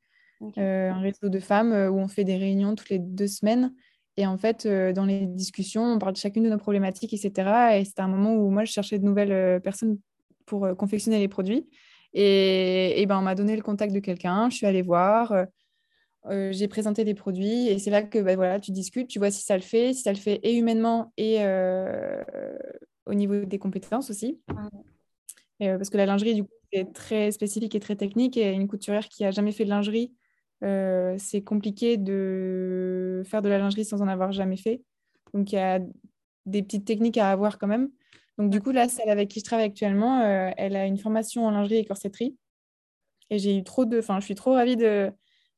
un 0.57 0.99
réseau 0.99 1.29
de 1.29 1.39
femmes 1.39 1.71
où 1.71 1.97
on 1.99 2.09
fait 2.09 2.25
des 2.25 2.35
réunions 2.35 2.75
toutes 2.75 2.89
les 2.89 2.99
deux 2.99 3.27
semaines. 3.27 3.73
Et 4.17 4.27
en 4.27 4.37
fait, 4.37 4.67
dans 4.67 5.05
les 5.05 5.25
discussions, 5.25 5.83
on 5.83 5.97
parle 5.97 6.13
de 6.13 6.17
chacune 6.17 6.43
de 6.43 6.49
nos 6.49 6.57
problématiques, 6.57 7.13
etc. 7.13 7.79
Et 7.79 7.85
c'était 7.85 8.01
un 8.01 8.07
moment 8.09 8.35
où 8.35 8.49
moi, 8.49 8.65
je 8.65 8.71
cherchais 8.71 8.99
de 8.99 9.05
nouvelles 9.05 9.61
personnes 9.61 9.97
pour 10.45 10.67
confectionner 10.75 11.19
les 11.19 11.29
produits. 11.29 11.69
Et, 12.13 13.01
et 13.01 13.05
ben, 13.05 13.17
on 13.17 13.21
m'a 13.21 13.35
donné 13.35 13.55
le 13.55 13.61
contact 13.61 13.93
de 13.93 13.99
quelqu'un, 13.99 14.49
je 14.49 14.57
suis 14.57 14.65
allée 14.65 14.81
voir. 14.81 15.33
Euh, 16.29 16.53
j'ai 16.53 16.69
présenté 16.69 17.03
des 17.03 17.15
produits 17.15 17.67
et 17.67 17.79
c'est 17.79 17.89
là 17.89 18.01
que 18.01 18.19
bah, 18.19 18.35
voilà, 18.35 18.59
tu 18.59 18.71
discutes, 18.71 19.09
tu 19.09 19.19
vois 19.19 19.29
si 19.29 19.43
ça 19.43 19.57
le 19.57 19.61
fait, 19.63 19.93
si 19.93 20.03
ça 20.03 20.11
le 20.11 20.17
fait 20.17 20.39
et 20.43 20.53
humainement 20.55 21.11
et 21.17 21.37
euh, 21.41 22.23
au 23.05 23.13
niveau 23.13 23.45
des 23.45 23.59
compétences 23.59 24.09
aussi. 24.09 24.41
Euh, 25.61 25.77
parce 25.77 25.89
que 25.89 25.97
la 25.97 26.05
lingerie, 26.05 26.35
du 26.35 26.43
coup, 26.43 26.53
c'est 26.71 26.91
très 26.93 27.31
spécifique 27.31 27.75
et 27.75 27.79
très 27.79 27.95
technique 27.95 28.37
et 28.37 28.51
une 28.51 28.67
couturière 28.67 29.07
qui 29.07 29.23
n'a 29.23 29.31
jamais 29.31 29.51
fait 29.51 29.65
de 29.65 29.69
lingerie, 29.69 30.13
c'est 31.17 31.43
compliqué 31.43 31.97
de 31.97 33.21
faire 33.25 33.41
de 33.41 33.49
la 33.49 33.57
lingerie 33.57 33.83
sans 33.83 34.01
en 34.01 34.07
avoir 34.07 34.31
jamais 34.31 34.55
fait. 34.55 34.81
Donc, 35.33 35.51
il 35.51 35.55
y 35.55 35.59
a 35.59 35.79
des 36.45 36.63
petites 36.63 36.85
techniques 36.85 37.17
à 37.17 37.29
avoir 37.31 37.59
quand 37.59 37.67
même. 37.67 37.89
Donc, 38.37 38.49
du 38.49 38.61
coup, 38.61 38.71
là, 38.71 38.87
celle 38.87 39.09
avec 39.09 39.29
qui 39.29 39.39
je 39.41 39.45
travaille 39.45 39.65
actuellement, 39.65 40.23
elle 40.57 40.75
a 40.77 40.85
une 40.85 40.97
formation 40.97 41.45
en 41.45 41.51
lingerie 41.51 41.77
et 41.77 41.85
corsetterie. 41.85 42.37
Et 43.29 43.39
j'ai 43.39 43.57
eu 43.57 43.63
trop 43.63 43.85
de... 43.85 43.99
Enfin, 43.99 44.19
je 44.19 44.25
suis 44.25 44.35
trop 44.35 44.53
ravie 44.53 44.77
de 44.77 45.11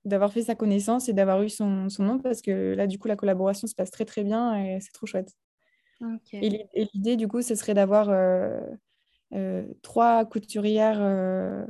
d'avoir 0.05 0.31
fait 0.31 0.43
sa 0.43 0.55
connaissance 0.55 1.09
et 1.09 1.13
d'avoir 1.13 1.41
eu 1.41 1.49
son, 1.49 1.89
son, 1.89 2.03
nom 2.03 2.19
parce 2.19 2.41
que 2.41 2.73
là, 2.75 2.87
du 2.87 2.99
coup, 2.99 3.07
la 3.07 3.15
collaboration 3.15 3.67
se 3.67 3.75
passe 3.75 3.91
très, 3.91 4.05
très 4.05 4.23
bien 4.23 4.55
et 4.55 4.79
c'est 4.79 4.91
trop 4.91 5.07
chouette. 5.07 5.33
Et 6.33 6.89
l'idée, 6.93 7.15
du 7.15 7.27
coup, 7.27 7.41
ce 7.41 7.55
serait 7.55 7.73
d'avoir 7.73 8.09
euh, 8.09 8.59
euh, 9.33 9.65
trois 9.81 10.25
couturières 10.25 10.99
euh, 10.99 11.65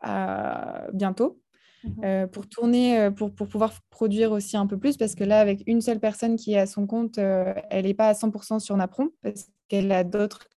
à 0.00 0.86
bientôt 0.92 1.40
mhm. 1.84 2.28
pour 2.28 2.48
tourner, 2.48 3.10
pour, 3.10 3.34
pour, 3.34 3.48
pouvoir 3.48 3.72
produire 3.90 4.32
aussi 4.32 4.56
un 4.56 4.66
peu 4.66 4.78
plus 4.78 4.96
parce 4.96 5.14
que 5.14 5.24
là, 5.24 5.40
avec 5.40 5.62
une 5.66 5.80
seule 5.80 6.00
personne 6.00 6.36
qui 6.36 6.54
est 6.54 6.58
à 6.58 6.66
son 6.66 6.86
compte, 6.86 7.18
elle 7.18 7.84
n'est 7.84 7.94
pas 7.94 8.08
à 8.08 8.14
100% 8.14 8.58
sur 8.58 8.76
Napron 8.76 9.10
parce 9.22 9.48
qu'elle 9.68 9.92
a 9.92 10.04
d'autres 10.04 10.48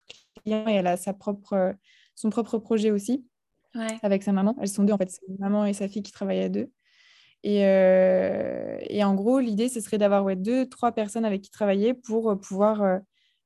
clients 0.43 0.67
et 0.69 0.75
elle 0.75 0.87
a 0.87 0.97
sa 0.97 1.13
propre, 1.13 1.75
son 2.15 2.31
propre 2.31 2.59
projet 2.59 2.91
aussi 2.91 3.27
avec 4.03 4.23
sa 4.23 4.33
maman. 4.33 4.57
Elles 4.61 4.69
sont 4.69 4.85
deux, 4.85 4.93
en 4.93 4.99
fait, 4.99 5.11
c'est 5.11 5.39
maman 5.39 5.67
et 5.67 5.73
sa 5.73 5.89
fille 5.89 6.03
qui 6.03 6.13
travaillent 6.13 6.45
à 6.45 6.49
deux. 6.49 6.71
Et, 7.45 7.67
euh, 7.67 8.79
et 8.89 9.05
en 9.05 9.15
gros, 9.15 9.39
l'idée, 9.39 9.69
ce 9.69 9.79
serait 9.79 9.99
d'avoir 9.99 10.25
ouais, 10.25 10.35
deux, 10.35 10.67
trois 10.67 10.93
personnes 10.93 11.27
avec 11.27 11.43
qui 11.43 11.51
travailler 11.51 11.93
pour 11.93 12.31
euh, 12.31 12.37
pouvoir 12.37 12.83
euh, 12.83 12.99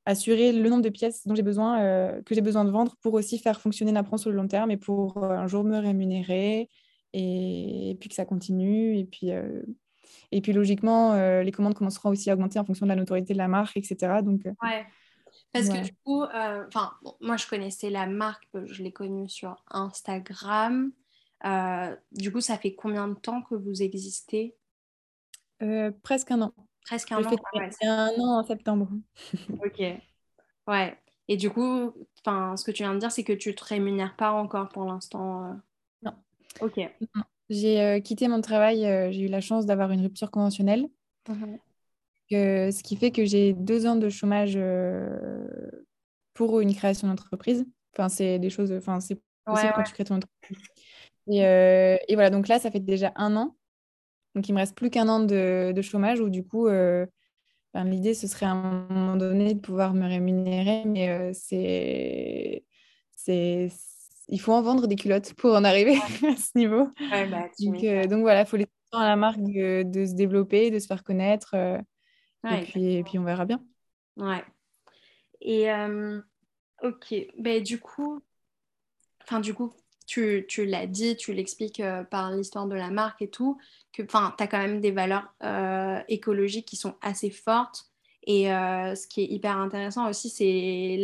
assurer 0.06 0.52
le 0.52 0.68
nombre 0.70 0.84
de 0.84 0.88
pièces 0.88 1.26
dont 1.26 1.34
j'ai 1.34 1.42
besoin, 1.42 1.82
que 2.24 2.34
j'ai 2.34 2.40
besoin 2.40 2.64
de 2.64 2.70
vendre 2.70 2.94
pour 3.02 3.12
aussi 3.12 3.38
faire 3.38 3.61
fonctionner 3.61 3.92
Napron 3.92 4.16
sur 4.16 4.30
le 4.30 4.37
long 4.37 4.46
terme 4.46 4.70
et 4.70 4.78
pour 4.78 5.22
un 5.22 5.46
jour 5.48 5.64
me 5.64 5.76
rémunérer 5.76 6.70
et, 7.12 7.96
puis 8.00 8.08
que 8.08 8.14
ça 8.14 8.24
continue. 8.24 8.96
Et 8.96 9.04
puis, 9.04 9.28
et 10.32 10.40
puis 10.40 10.54
logiquement, 10.54 11.14
les 11.42 11.52
commandes 11.52 11.74
commenceront 11.74 12.08
aussi 12.08 12.30
à 12.30 12.34
augmenter 12.34 12.58
en 12.58 12.64
fonction 12.64 12.87
de 12.87 12.88
la 12.88 12.96
notoriété 12.96 13.34
de 13.34 13.38
la 13.38 13.48
marque, 13.48 13.76
etc. 13.76 14.22
Donc, 14.22 14.40
ouais. 14.46 14.87
Parce 15.52 15.68
que 15.68 15.84
du 15.84 15.92
coup, 16.02 16.22
enfin, 16.22 16.92
moi 17.20 17.37
je 17.37 17.46
connaissais 17.46 17.90
la 17.90 18.06
marque, 18.06 18.48
je 18.64 18.82
l'ai 18.82 18.92
connue 18.92 19.28
sur 19.28 19.62
Instagram. 19.70 20.90
Euh, 21.44 21.96
du 22.12 22.33
coup, 22.33 22.40
ça 22.40 22.59
fait 22.59 22.74
combien 22.74 23.09
de 23.09 23.14
temps 23.14 23.42
que 23.42 23.55
vous 23.55 23.83
existez? 23.83 24.57
Euh, 25.62 25.90
Presque 26.03 26.31
un 26.31 26.42
an. 26.42 26.55
Presque 26.85 27.12
un 27.12 27.24
an. 27.24 27.37
C'est 27.81 27.87
un 27.87 28.11
an 28.18 28.40
en 28.40 28.44
septembre. 28.44 28.88
ok. 29.64 29.83
Ouais. 30.66 30.98
Et 31.29 31.37
du 31.37 31.51
coup, 31.51 31.92
ce 32.24 32.64
que 32.64 32.70
tu 32.70 32.83
viens 32.83 32.94
de 32.94 32.98
dire, 32.98 33.12
c'est 33.12 33.24
que 33.24 33.33
tu 33.33 33.51
ne 33.51 33.55
te 33.55 33.64
rémunères 33.64 34.16
pas 34.16 34.33
encore 34.33 34.68
pour 34.68 34.85
l'instant. 34.85 35.61
Non. 36.03 36.12
Ok. 36.61 36.81
J'ai 37.51 38.03
quitté 38.03 38.29
mon 38.29 38.40
travail, 38.40 38.81
j'ai 39.12 39.22
eu 39.22 39.29
la 39.29 39.40
chance 39.40 39.66
d'avoir 39.66 39.90
une 39.90 40.03
rupture 40.03 40.31
conventionnelle. 40.31 40.88
Mmh 41.29 41.57
ce 42.31 42.83
qui 42.83 42.96
fait 42.96 43.11
que 43.11 43.24
j'ai 43.24 43.53
deux 43.53 43.87
ans 43.87 43.96
de 43.96 44.09
chômage 44.09 44.55
euh, 44.57 45.48
pour 46.35 46.61
une 46.61 46.74
création 46.74 47.09
d'entreprise. 47.09 47.64
Enfin, 47.94 48.09
c'est 48.09 48.38
des 48.38 48.51
choses, 48.51 48.72
enfin, 48.72 49.01
c'est 49.01 49.20
possible 49.44 49.72
quand 49.74 49.83
tu 49.83 49.92
crées 49.92 50.05
ton 50.05 50.16
entreprise. 50.16 50.59
Et, 51.30 51.44
euh, 51.44 51.96
et, 52.08 52.14
voilà, 52.14 52.30
donc 52.30 52.48
là, 52.48 52.58
ça 52.58 52.70
fait 52.70 52.80
déjà 52.80 53.12
un 53.16 53.36
an. 53.36 53.56
Donc, 54.34 54.48
il 54.48 54.52
me 54.52 54.58
reste 54.58 54.76
plus 54.76 54.90
qu'un 54.90 55.08
an 55.08 55.20
de, 55.20 55.72
de, 55.74 55.82
chômage 55.82 56.20
où, 56.20 56.30
du 56.30 56.44
coup, 56.44 56.68
euh, 56.68 57.06
ben, 57.74 57.84
l'idée, 57.84 58.14
ce 58.14 58.26
serait 58.26 58.46
à 58.46 58.50
un 58.50 58.86
moment 58.88 59.16
donné 59.16 59.54
de 59.54 59.60
pouvoir 59.60 59.94
me 59.94 60.06
rémunérer, 60.06 60.84
mais 60.86 61.32
c'est. 61.34 62.64
c'est 63.16 63.68
il 64.30 64.40
faut 64.40 64.52
en 64.52 64.60
vendre 64.60 64.86
des 64.86 64.96
culottes 64.96 65.32
pour 65.34 65.54
en 65.54 65.64
arriver 65.64 65.96
à 66.28 66.36
ce 66.36 66.56
niveau. 66.56 66.88
Bah, 67.10 67.48
donc, 67.58 67.80
donc, 68.08 68.20
voilà, 68.20 68.42
il 68.42 68.46
faut 68.46 68.58
laisser 68.58 68.70
temps 68.90 68.98
à 68.98 69.08
la 69.08 69.16
marque 69.16 69.40
de, 69.40 69.84
de, 69.84 70.04
se 70.04 70.14
développer, 70.14 70.70
de 70.70 70.78
se 70.78 70.86
faire 70.86 71.02
connaître 71.02 71.54
et, 71.54 72.62
puis, 72.62 72.94
et, 72.96 73.02
puis, 73.04 73.18
on 73.18 73.24
verra 73.24 73.44
bien. 73.46 73.62
Ouais. 74.16 74.44
Et 75.40 75.70
euh, 75.70 76.20
ok, 76.82 77.14
ben, 77.38 77.62
du 77.62 77.78
coup, 77.78 78.20
enfin 79.22 79.40
du 79.40 79.54
coup, 79.54 79.72
tu, 80.09 80.47
tu 80.49 80.64
l'as 80.64 80.87
dit, 80.87 81.16
tu 81.16 81.35
l'expliques 81.35 81.81
euh, 81.81 82.03
par 82.03 82.33
l'histoire 82.33 82.66
de 82.66 82.75
la 82.75 82.90
marque 82.90 83.21
et 83.21 83.29
tout, 83.29 83.59
que 83.92 84.03
tu 84.03 84.16
as 84.16 84.47
quand 84.47 84.59
même 84.59 84.81
des 84.81 84.90
valeurs 84.90 85.35
euh, 85.44 86.01
écologiques 86.09 86.66
qui 86.66 86.77
sont 86.77 86.97
assez 87.03 87.31
fortes. 87.31 87.85
Et 88.27 88.44
ce 88.44 89.07
qui 89.07 89.23
est 89.23 89.27
hyper 89.27 89.57
intéressant 89.57 90.07
aussi, 90.07 90.29
c'est 90.29 90.99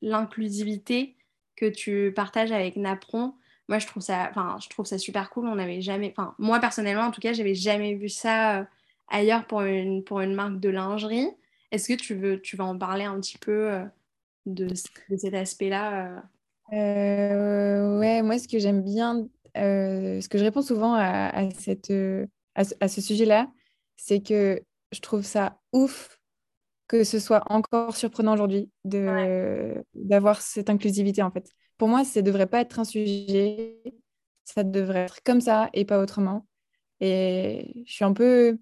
l'inclusivité 0.00 1.16
que 1.56 1.66
tu 1.66 2.12
partages 2.14 2.52
avec 2.52 2.76
Napron. 2.76 3.34
moi, 3.66 3.80
je 3.80 3.88
trouve 3.88 4.04
ça, 4.04 4.30
je 4.62 4.68
trouve 4.68 4.86
ça 4.86 4.98
super 4.98 5.30
cool. 5.30 5.48
On 5.48 5.56
n'avait 5.56 5.80
jamais, 5.80 6.14
moi 6.38 6.60
personnellement, 6.60 7.02
en 7.02 7.10
tout 7.10 7.20
cas, 7.20 7.32
j'avais 7.32 7.56
jamais 7.56 7.94
vu 7.94 8.08
ça 8.08 8.68
ailleurs 9.08 9.48
pour 9.48 9.62
une, 9.62 10.04
pour 10.04 10.20
une 10.20 10.34
marque 10.34 10.60
de 10.60 10.68
lingerie. 10.68 11.28
Est-ce 11.72 11.88
que 11.88 12.00
tu 12.00 12.14
veux, 12.14 12.40
tu 12.40 12.56
vas 12.56 12.66
en 12.66 12.78
parler 12.78 13.04
un 13.04 13.18
petit 13.20 13.38
peu 13.38 13.80
de 14.46 14.68
cet 15.16 15.34
aspect-là 15.34 16.22
Ouais, 16.70 18.22
moi, 18.22 18.38
ce 18.38 18.48
que 18.48 18.58
j'aime 18.58 18.82
bien, 18.82 19.26
ce 19.54 20.28
que 20.28 20.38
je 20.38 20.44
réponds 20.44 20.62
souvent 20.62 20.94
à, 20.94 21.28
à 21.28 21.50
cette, 21.50 21.90
à, 22.54 22.62
à 22.80 22.88
ce 22.88 23.00
sujet-là, 23.00 23.50
c'est 23.96 24.20
que 24.20 24.60
je 24.92 25.00
trouve 25.00 25.22
ça 25.24 25.60
ouf 25.72 26.18
que 26.88 27.04
ce 27.04 27.18
soit 27.20 27.42
encore 27.52 27.96
surprenant 27.96 28.34
aujourd'hui 28.34 28.70
d'avoir 29.94 30.40
cette 30.42 30.70
inclusivité 30.70 31.22
en 31.22 31.30
fait. 31.30 31.50
Pour 31.78 31.88
moi, 31.88 32.04
ça 32.04 32.20
ne 32.20 32.26
devrait 32.26 32.46
pas 32.46 32.60
être 32.60 32.78
un 32.80 32.84
sujet, 32.84 33.78
ça 34.44 34.64
devrait 34.64 35.00
être 35.00 35.22
comme 35.24 35.40
ça 35.40 35.70
et 35.74 35.84
pas 35.84 36.00
autrement. 36.00 36.46
Et 37.00 37.84
je 37.86 37.92
suis 37.92 38.04
un 38.04 38.12
peu... 38.12 38.58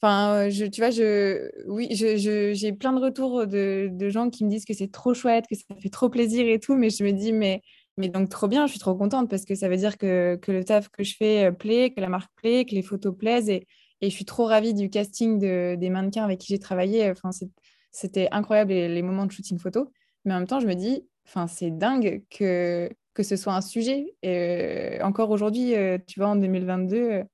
Enfin, 0.00 0.48
je, 0.48 0.64
tu 0.64 0.80
vois, 0.80 0.90
je, 0.90 1.50
oui, 1.66 1.88
j'ai 1.90 2.18
je, 2.18 2.70
plein 2.72 2.92
de 2.92 3.00
retours 3.00 3.46
de, 3.46 3.88
de, 3.90 4.08
gens 4.10 4.30
qui 4.30 4.44
me 4.44 4.50
disent 4.50 4.64
que 4.64 4.74
c'est 4.74 4.92
trop 4.92 5.12
chouette, 5.12 5.46
que 5.48 5.56
ça 5.56 5.74
fait 5.80 5.88
trop 5.88 6.08
plaisir 6.08 6.46
et 6.46 6.60
tout, 6.60 6.76
mais 6.76 6.90
je 6.90 7.02
me 7.02 7.12
dis, 7.12 7.32
mais, 7.32 7.62
mais 7.96 8.08
donc 8.08 8.28
trop 8.28 8.46
bien, 8.46 8.66
je 8.66 8.72
suis 8.72 8.80
trop 8.80 8.94
contente 8.94 9.28
parce 9.28 9.44
que 9.44 9.56
ça 9.56 9.68
veut 9.68 9.76
dire 9.76 9.98
que, 9.98 10.36
que 10.40 10.52
le 10.52 10.64
taf 10.64 10.88
que 10.88 11.02
je 11.02 11.16
fais 11.16 11.50
plaît, 11.52 11.92
que 11.94 12.00
la 12.00 12.08
marque 12.08 12.30
plaît, 12.36 12.64
que 12.64 12.76
les 12.76 12.82
photos 12.82 13.16
plaisent 13.16 13.48
et, 13.48 13.66
et 14.00 14.10
je 14.10 14.14
suis 14.14 14.24
trop 14.24 14.46
ravie 14.46 14.74
du 14.74 14.90
casting 14.90 15.38
des 15.38 15.90
mannequins 15.90 16.24
avec 16.24 16.38
qui 16.38 16.48
j'ai 16.48 16.58
travaillé. 16.58 17.10
Enfin, 17.10 17.30
c'était 17.90 18.28
incroyable 18.30 18.72
les, 18.72 19.02
moments 19.02 19.26
de 19.26 19.32
shooting 19.32 19.58
photo. 19.58 19.92
Mais 20.24 20.34
en 20.34 20.38
même 20.38 20.46
temps, 20.46 20.60
je 20.60 20.66
me 20.66 20.74
dis, 20.74 21.06
enfin, 21.26 21.46
c'est 21.46 21.70
dingue 21.70 22.22
que, 22.30 22.88
que 23.14 23.22
ce 23.22 23.36
soit 23.36 23.54
un 23.54 23.60
sujet. 23.60 24.14
Et, 24.22 24.98
encore 25.02 25.30
aujourd'hui, 25.30 25.74
tu 26.06 26.20
vois, 26.20 26.28
en 26.28 26.36
2022, 26.36 26.96
euh, 26.96 27.24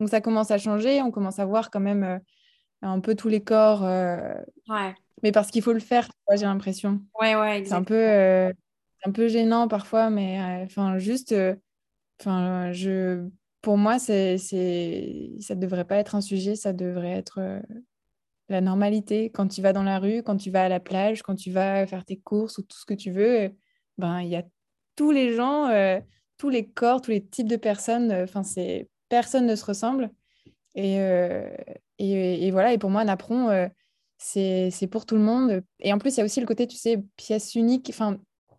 donc 0.00 0.08
ça 0.08 0.20
commence 0.20 0.50
à 0.50 0.58
changer. 0.58 1.02
On 1.02 1.10
commence 1.10 1.38
à 1.38 1.46
voir 1.46 1.70
quand 1.70 1.80
même 1.80 2.20
un 2.82 3.00
peu 3.00 3.14
tous 3.14 3.28
les 3.28 3.42
corps. 3.42 3.82
ouais. 3.82 4.94
Mais 5.22 5.32
parce 5.32 5.50
qu'il 5.50 5.62
faut 5.62 5.72
le 5.72 5.80
faire, 5.80 6.08
j'ai 6.30 6.44
l'impression. 6.44 7.00
Ouais, 7.20 7.34
ouais, 7.34 7.64
C'est 7.64 7.72
un 7.72 7.82
peu, 7.82 8.52
un 9.04 9.12
peu 9.12 9.26
gênant 9.28 9.66
parfois, 9.66 10.10
mais 10.10 10.62
enfin, 10.64 10.98
juste, 10.98 11.34
enfin, 12.20 12.70
je 12.72 13.28
pour 13.62 13.76
moi, 13.76 13.98
c'est, 13.98 14.38
c'est, 14.38 15.32
ça 15.40 15.54
ne 15.54 15.60
devrait 15.60 15.84
pas 15.84 15.96
être 15.96 16.14
un 16.14 16.20
sujet, 16.20 16.56
ça 16.56 16.72
devrait 16.72 17.12
être 17.12 17.38
euh, 17.38 17.60
la 18.48 18.60
normalité. 18.60 19.30
Quand 19.30 19.48
tu 19.48 19.62
vas 19.62 19.72
dans 19.72 19.82
la 19.82 19.98
rue, 19.98 20.22
quand 20.22 20.36
tu 20.36 20.50
vas 20.50 20.64
à 20.64 20.68
la 20.68 20.80
plage, 20.80 21.22
quand 21.22 21.34
tu 21.34 21.50
vas 21.50 21.86
faire 21.86 22.04
tes 22.04 22.16
courses 22.18 22.58
ou 22.58 22.62
tout 22.62 22.78
ce 22.78 22.86
que 22.86 22.94
tu 22.94 23.10
veux, 23.10 23.40
euh, 23.42 23.48
ben 23.98 24.20
il 24.20 24.28
y 24.28 24.36
a 24.36 24.44
tous 24.96 25.10
les 25.10 25.34
gens, 25.34 25.68
euh, 25.68 26.00
tous 26.38 26.48
les 26.48 26.68
corps, 26.68 27.00
tous 27.00 27.10
les 27.10 27.24
types 27.24 27.48
de 27.48 27.56
personnes. 27.56 28.12
Enfin, 28.12 28.42
c'est 28.42 28.88
personne 29.08 29.46
ne 29.46 29.56
se 29.56 29.64
ressemble. 29.64 30.10
Et, 30.74 30.96
et, 31.98 32.46
et, 32.46 32.50
voilà. 32.50 32.72
Et 32.72 32.78
pour 32.78 32.90
moi, 32.90 33.04
Napron, 33.04 33.68
c'est, 34.16 34.70
c'est 34.70 34.86
pour 34.86 35.06
tout 35.06 35.16
le 35.16 35.22
monde. 35.22 35.62
Et 35.80 35.92
en 35.92 35.98
plus, 35.98 36.14
il 36.14 36.18
y 36.18 36.20
a 36.20 36.24
aussi 36.24 36.40
le 36.40 36.46
côté, 36.46 36.66
tu 36.66 36.76
sais, 36.76 37.02
pièce 37.16 37.54
unique. 37.54 37.88
Enfin, 37.90 38.18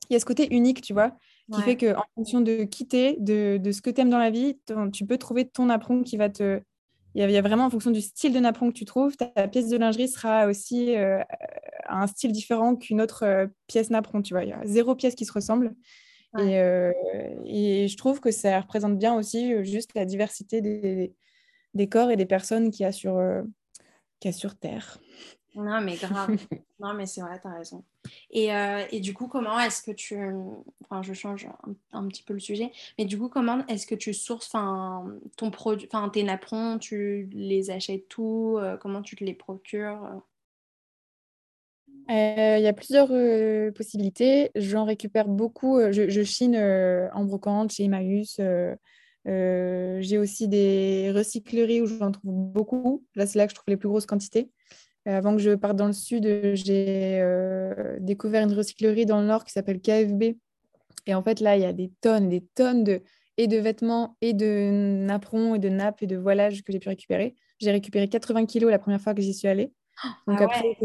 il 0.10 0.14
y 0.14 0.16
a 0.16 0.20
ce 0.20 0.26
côté 0.26 0.54
unique, 0.54 0.82
tu 0.82 0.94
vois 0.94 1.16
qui 1.52 1.62
fait 1.62 1.78
qu'en 1.78 2.04
fonction 2.16 2.42
de 2.42 2.64
quitter, 2.64 3.18
de, 3.20 3.58
de 3.58 3.72
ce 3.72 3.82
que 3.82 3.90
tu 3.90 4.02
aimes 4.02 4.10
dans 4.10 4.20
la 4.20 4.30
vie, 4.30 4.58
tu 4.94 5.06
peux 5.06 5.18
trouver 5.18 5.48
ton 5.48 5.66
napperon 5.66 6.04
qui 6.04 6.18
va 6.18 6.30
te... 6.30 6.62
Il 7.16 7.30
y, 7.30 7.38
a, 7.38 7.42
vraiment 7.42 7.66
en 7.66 7.70
fonction 7.72 7.90
du 7.90 8.02
style 8.02 8.34
de 8.34 8.40
napperon 8.40 8.70
que 8.70 8.78
tu 8.78 8.86
trouves, 8.86 9.18
ta 9.18 9.48
pièce 9.48 9.68
de 9.68 9.78
lingerie 9.78 10.08
sera 10.08 10.46
aussi 10.46 10.96
euh, 10.96 11.20
un 11.90 12.06
style 12.06 12.32
différent 12.32 12.76
qu'une 12.76 13.02
autre 13.02 13.24
euh, 13.24 13.48
pièce 13.66 13.90
napperon, 13.90 14.22
tu 14.22 14.36
vois. 14.36 14.44
Il 14.44 14.50
y 14.50 14.54
a 14.54 14.62
zéro 14.64 14.94
pièce 14.94 15.16
qui 15.16 15.26
se 15.26 15.34
ressemble. 15.34 15.74
Et, 16.38 16.60
euh, 16.60 16.92
et, 17.46 17.88
je 17.88 17.98
trouve 17.98 18.20
que 18.20 18.30
ça 18.30 18.62
représente 18.62 18.98
bien 18.98 19.16
aussi 19.16 19.64
juste 19.66 19.96
la 19.96 20.06
diversité 20.06 20.62
des, 20.62 21.14
des 21.74 21.90
corps 21.90 22.12
et 22.12 22.18
des 22.18 22.28
personnes 22.28 22.70
qu'il 22.70 22.84
y 22.84 22.86
a 22.86 22.92
sur, 22.92 23.20
y 24.24 24.28
a 24.28 24.32
sur 24.32 24.56
Terre. 24.56 25.00
Non, 25.56 25.82
mais 25.82 25.96
grave. 25.96 26.30
non, 26.80 26.94
mais 26.94 27.06
c'est 27.06 27.22
vrai, 27.22 27.40
t'as 27.42 27.54
raison. 27.54 27.84
Et, 28.30 28.54
euh, 28.54 28.86
et, 28.92 29.00
du 29.00 29.14
coup, 29.14 29.28
comment 29.28 29.60
est-ce 29.60 29.82
que 29.82 29.92
tu. 29.92 30.18
Enfin, 30.84 31.02
je 31.02 31.14
change 31.14 31.48
un, 31.92 32.08
petit 32.08 32.24
peu 32.24 32.34
le 32.34 32.40
sujet. 32.40 32.72
Mais 32.98 33.06
du 33.06 33.18
coup, 33.18 33.30
comment 33.30 33.66
est-ce 33.68 33.88
que 33.88 33.96
tu 33.96 34.14
sources 34.14 34.50
ton 34.50 35.52
produit, 35.52 35.88
enfin, 35.92 36.10
tes 36.10 36.24
napperons, 36.24 36.78
tu 36.78 37.28
les 37.32 37.72
achètes 37.72 38.08
tout 38.08 38.58
euh, 38.60 38.78
Comment 38.78 39.02
tu 39.02 39.16
te 39.16 39.24
les 39.24 39.34
procures 39.34 40.22
euh? 42.10 42.58
Il 42.58 42.64
y 42.64 42.68
a 42.68 42.74
plusieurs 42.74 43.10
possibilités. 43.74 44.52
J'en 44.56 44.86
récupère 44.86 45.28
beaucoup. 45.28 45.80
Je, 45.92 46.10
je 46.10 46.24
chine 46.24 46.56
en 46.56 47.24
brocante 47.24 47.72
chez 47.72 47.86
Emmaüs. 47.86 48.40
J'ai 49.26 50.18
aussi 50.18 50.48
des 50.48 51.12
recycleries 51.16 51.82
où 51.82 51.86
j'en 51.86 52.12
trouve 52.12 52.32
beaucoup. 52.34 53.06
Là, 53.16 53.26
c'est 53.26 53.38
là 53.38 53.46
que 53.46 53.52
je 53.52 53.56
trouve 53.56 53.70
les 53.70 53.78
plus 53.78 53.90
grosses 53.90 54.06
quantités. 54.06 54.50
Euh, 55.08 55.18
avant 55.18 55.36
que 55.36 55.42
je 55.42 55.52
parte 55.52 55.76
dans 55.76 55.88
le 55.88 55.94
sud, 55.94 56.26
j'ai 56.54 57.20
euh, 57.22 57.98
découvert 58.00 58.44
une 58.44 58.54
recyclerie 58.54 59.06
dans 59.06 59.22
le 59.22 59.28
nord 59.28 59.46
qui 59.46 59.52
s'appelle 59.52 59.80
KFB. 59.80 60.36
Et 61.06 61.16
en 61.16 61.24
fait, 61.24 61.40
là, 61.40 61.56
il 61.56 61.64
y 61.64 61.66
a 61.66 61.74
des 61.74 61.92
tonnes, 62.02 62.30
des 62.30 62.46
tonnes 62.56 62.84
de, 62.84 63.02
et 63.38 63.48
de 63.48 63.58
vêtements, 63.58 64.18
et 64.22 64.34
de 64.34 64.70
napperons, 65.06 65.56
et 65.56 65.60
de 65.60 65.70
nappes, 65.70 66.04
et 66.04 66.08
de 66.08 66.18
voilages 66.18 66.64
que 66.64 66.72
j'ai 66.72 66.80
pu 66.80 66.90
récupérer. 66.90 67.36
J'ai 67.60 67.72
récupéré 67.72 68.08
80 68.08 68.46
kilos 68.46 68.70
la 68.70 68.80
première 68.80 69.02
fois 69.02 69.14
que 69.14 69.22
j'y 69.22 69.34
suis 69.34 69.48
allée. 69.48 69.74
Donc 70.28 70.38
ah 70.42 70.46
après, 70.46 70.78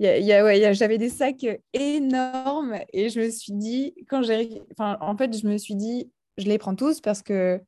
j'avais 0.00 0.98
des 0.98 1.08
sacs 1.08 1.46
énormes 1.72 2.78
et 2.92 3.08
je 3.08 3.20
me 3.20 3.30
suis 3.30 3.52
dit, 3.52 3.94
quand 4.08 4.22
j'ai, 4.22 4.62
enfin, 4.72 4.96
en 5.00 5.16
fait, 5.16 5.36
je 5.36 5.46
me 5.46 5.58
suis 5.58 5.74
dit, 5.74 6.10
je 6.38 6.46
les 6.46 6.58
prends 6.58 6.74
tous 6.74 7.00
parce 7.00 7.22
que 7.22 7.60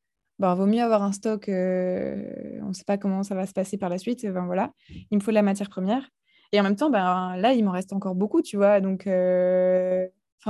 il 0.50 0.56
vaut 0.56 0.66
mieux 0.66 0.82
avoir 0.82 1.02
un 1.02 1.12
stock, 1.12 1.48
euh, 1.48 2.58
on 2.62 2.68
ne 2.68 2.72
sait 2.72 2.84
pas 2.84 2.98
comment 2.98 3.22
ça 3.22 3.34
va 3.34 3.46
se 3.46 3.52
passer 3.52 3.76
par 3.76 3.88
la 3.88 3.98
suite. 3.98 4.26
Ben, 4.26 4.46
voilà, 4.46 4.72
il 5.10 5.18
me 5.18 5.20
faut 5.20 5.30
de 5.30 5.36
la 5.36 5.42
matière 5.42 5.68
première. 5.68 6.08
Et 6.52 6.60
en 6.60 6.62
même 6.64 6.76
temps, 6.76 6.90
ben, 6.90 7.36
là, 7.36 7.52
il 7.52 7.64
m'en 7.64 7.70
reste 7.70 7.92
encore 7.92 8.14
beaucoup, 8.14 8.42
tu 8.42 8.56
vois. 8.56 8.80
Donc, 8.80 9.06
euh, 9.06 10.06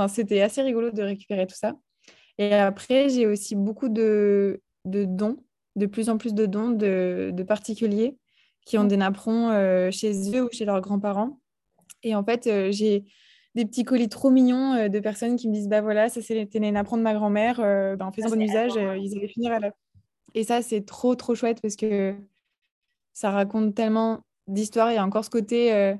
c'était 0.09 0.41
assez 0.41 0.61
rigolo 0.61 0.91
de 0.91 1.01
récupérer 1.01 1.47
tout 1.47 1.55
ça. 1.55 1.73
Et 2.37 2.53
après, 2.53 3.09
j'ai 3.09 3.27
aussi 3.27 3.55
beaucoup 3.55 3.89
de, 3.89 4.61
de, 4.85 5.05
dons, 5.05 5.37
de 5.75 5.85
plus 5.85 6.09
en 6.09 6.17
plus 6.17 6.33
de 6.33 6.45
dons 6.45 6.71
de, 6.71 7.31
de 7.31 7.43
particuliers 7.43 8.17
qui 8.65 8.77
ont 8.77 8.85
des 8.85 8.97
napperons 8.97 9.51
euh, 9.51 9.91
chez 9.91 10.35
eux 10.35 10.43
ou 10.45 10.49
chez 10.51 10.65
leurs 10.65 10.81
grands-parents. 10.81 11.39
Et 12.03 12.15
en 12.15 12.23
fait, 12.23 12.49
j'ai 12.71 13.05
des 13.55 13.65
petits 13.65 13.83
colis 13.83 14.09
trop 14.09 14.29
mignons 14.29 14.87
de 14.89 14.99
personnes 14.99 15.35
qui 15.35 15.47
me 15.47 15.53
disent 15.53 15.67
bah 15.67 15.81
voilà 15.81 16.09
ça 16.09 16.21
c'était 16.23 16.59
les 16.59 16.71
napperons 16.71 16.97
de 16.97 17.03
ma 17.03 17.13
grand-mère 17.13 17.57
ben, 17.57 18.01
en 18.01 18.11
faisant 18.11 18.29
bon 18.29 18.41
usage 18.41 18.71
ils 18.75 19.15
allaient 19.15 19.27
finir 19.27 19.51
à 19.51 19.59
la 19.59 19.71
et 20.35 20.43
ça, 20.43 20.61
c'est 20.61 20.85
trop, 20.85 21.15
trop 21.15 21.35
chouette 21.35 21.61
parce 21.61 21.75
que 21.75 22.15
ça 23.13 23.31
raconte 23.31 23.75
tellement 23.75 24.21
d'histoires. 24.47 24.91
Il 24.91 24.95
y 24.95 24.97
a 24.97 25.05
encore 25.05 25.25
ce 25.25 25.29
côté. 25.29 25.73
Euh, 25.73 25.95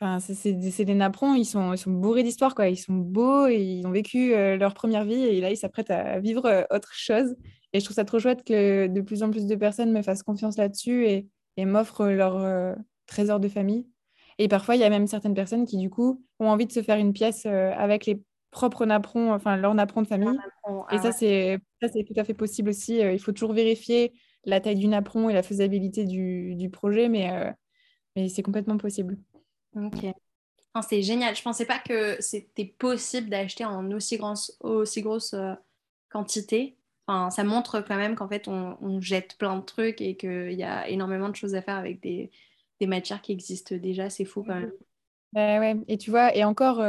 enfin, 0.00 0.18
c'est 0.20 0.84
des 0.84 0.94
napperons, 0.94 1.34
ils 1.34 1.44
sont, 1.44 1.72
ils 1.72 1.78
sont 1.78 1.92
bourrés 1.92 2.22
d'histoires, 2.22 2.54
quoi. 2.54 2.68
Ils 2.68 2.76
sont 2.76 2.94
beaux 2.94 3.46
et 3.46 3.62
ils 3.62 3.86
ont 3.86 3.92
vécu 3.92 4.34
euh, 4.34 4.56
leur 4.56 4.74
première 4.74 5.04
vie 5.04 5.22
et 5.22 5.40
là, 5.40 5.50
ils 5.50 5.56
s'apprêtent 5.56 5.90
à 5.90 6.18
vivre 6.18 6.46
euh, 6.46 6.62
autre 6.70 6.92
chose. 6.92 7.36
Et 7.72 7.80
je 7.80 7.84
trouve 7.84 7.94
ça 7.94 8.04
trop 8.04 8.18
chouette 8.18 8.44
que 8.44 8.86
de 8.86 9.00
plus 9.00 9.22
en 9.22 9.30
plus 9.30 9.46
de 9.46 9.54
personnes 9.54 9.92
me 9.92 10.02
fassent 10.02 10.22
confiance 10.22 10.56
là-dessus 10.56 11.06
et, 11.06 11.28
et 11.56 11.64
m'offrent 11.64 12.06
leur 12.06 12.76
trésor 13.06 13.38
de 13.38 13.48
famille. 13.48 13.86
Et 14.38 14.48
parfois, 14.48 14.76
il 14.76 14.80
y 14.80 14.84
a 14.84 14.90
même 14.90 15.06
certaines 15.06 15.34
personnes 15.34 15.66
qui, 15.66 15.78
du 15.78 15.90
coup, 15.90 16.22
ont 16.40 16.48
envie 16.48 16.66
de 16.66 16.72
se 16.72 16.82
faire 16.82 16.98
une 16.98 17.12
pièce 17.12 17.46
avec 17.46 18.06
les 18.06 18.20
propre 18.56 18.86
napperon, 18.86 19.34
enfin 19.34 19.56
leur 19.56 19.74
napperon 19.74 20.00
de 20.00 20.06
famille. 20.06 20.36
et 20.90 20.98
ça, 20.98 21.12
c'est 21.12 21.60
tout 21.82 22.18
à 22.18 22.24
fait 22.24 22.34
possible 22.34 22.70
aussi. 22.70 23.02
Euh, 23.02 23.12
il 23.12 23.18
faut 23.18 23.32
toujours 23.32 23.52
vérifier 23.52 24.14
la 24.44 24.60
taille 24.60 24.76
du 24.76 24.88
napperon 24.88 25.28
et 25.28 25.34
la 25.34 25.42
faisabilité 25.42 26.06
du, 26.06 26.54
du 26.54 26.70
projet, 26.70 27.08
mais, 27.10 27.30
euh, 27.30 27.52
mais 28.16 28.28
c'est 28.28 28.42
complètement 28.42 28.78
possible. 28.78 29.18
Ok. 29.74 30.06
c'est 30.88 31.02
génial. 31.02 31.36
Je 31.36 31.42
pensais 31.42 31.66
pas 31.66 31.78
que 31.78 32.16
c'était 32.20 32.64
possible 32.78 33.28
d'acheter 33.28 33.66
en 33.66 33.90
aussi, 33.92 34.16
grand, 34.16 34.34
aussi 34.60 35.02
grosse 35.02 35.34
euh, 35.34 35.52
quantité. 36.08 36.78
Enfin, 37.06 37.28
ça 37.30 37.44
montre 37.44 37.80
quand 37.82 37.96
même 37.96 38.14
qu'en 38.14 38.28
fait, 38.28 38.48
on, 38.48 38.78
on, 38.80 39.00
jette 39.02 39.36
plein 39.36 39.56
de 39.56 39.64
trucs 39.64 40.00
et 40.00 40.16
qu'il 40.16 40.52
y 40.52 40.64
a 40.64 40.88
énormément 40.88 41.28
de 41.28 41.36
choses 41.36 41.54
à 41.54 41.60
faire 41.60 41.76
avec 41.76 42.00
des, 42.00 42.30
des 42.80 42.86
matières 42.86 43.22
qui 43.22 43.32
existent 43.32 43.76
déjà. 43.76 44.10
C'est 44.10 44.24
fou 44.24 44.42
quand 44.42 44.54
même. 44.54 44.72
Bah 45.32 45.60
ouais. 45.60 45.76
Et 45.88 45.98
tu 45.98 46.10
vois, 46.10 46.34
et 46.36 46.44
encore, 46.44 46.80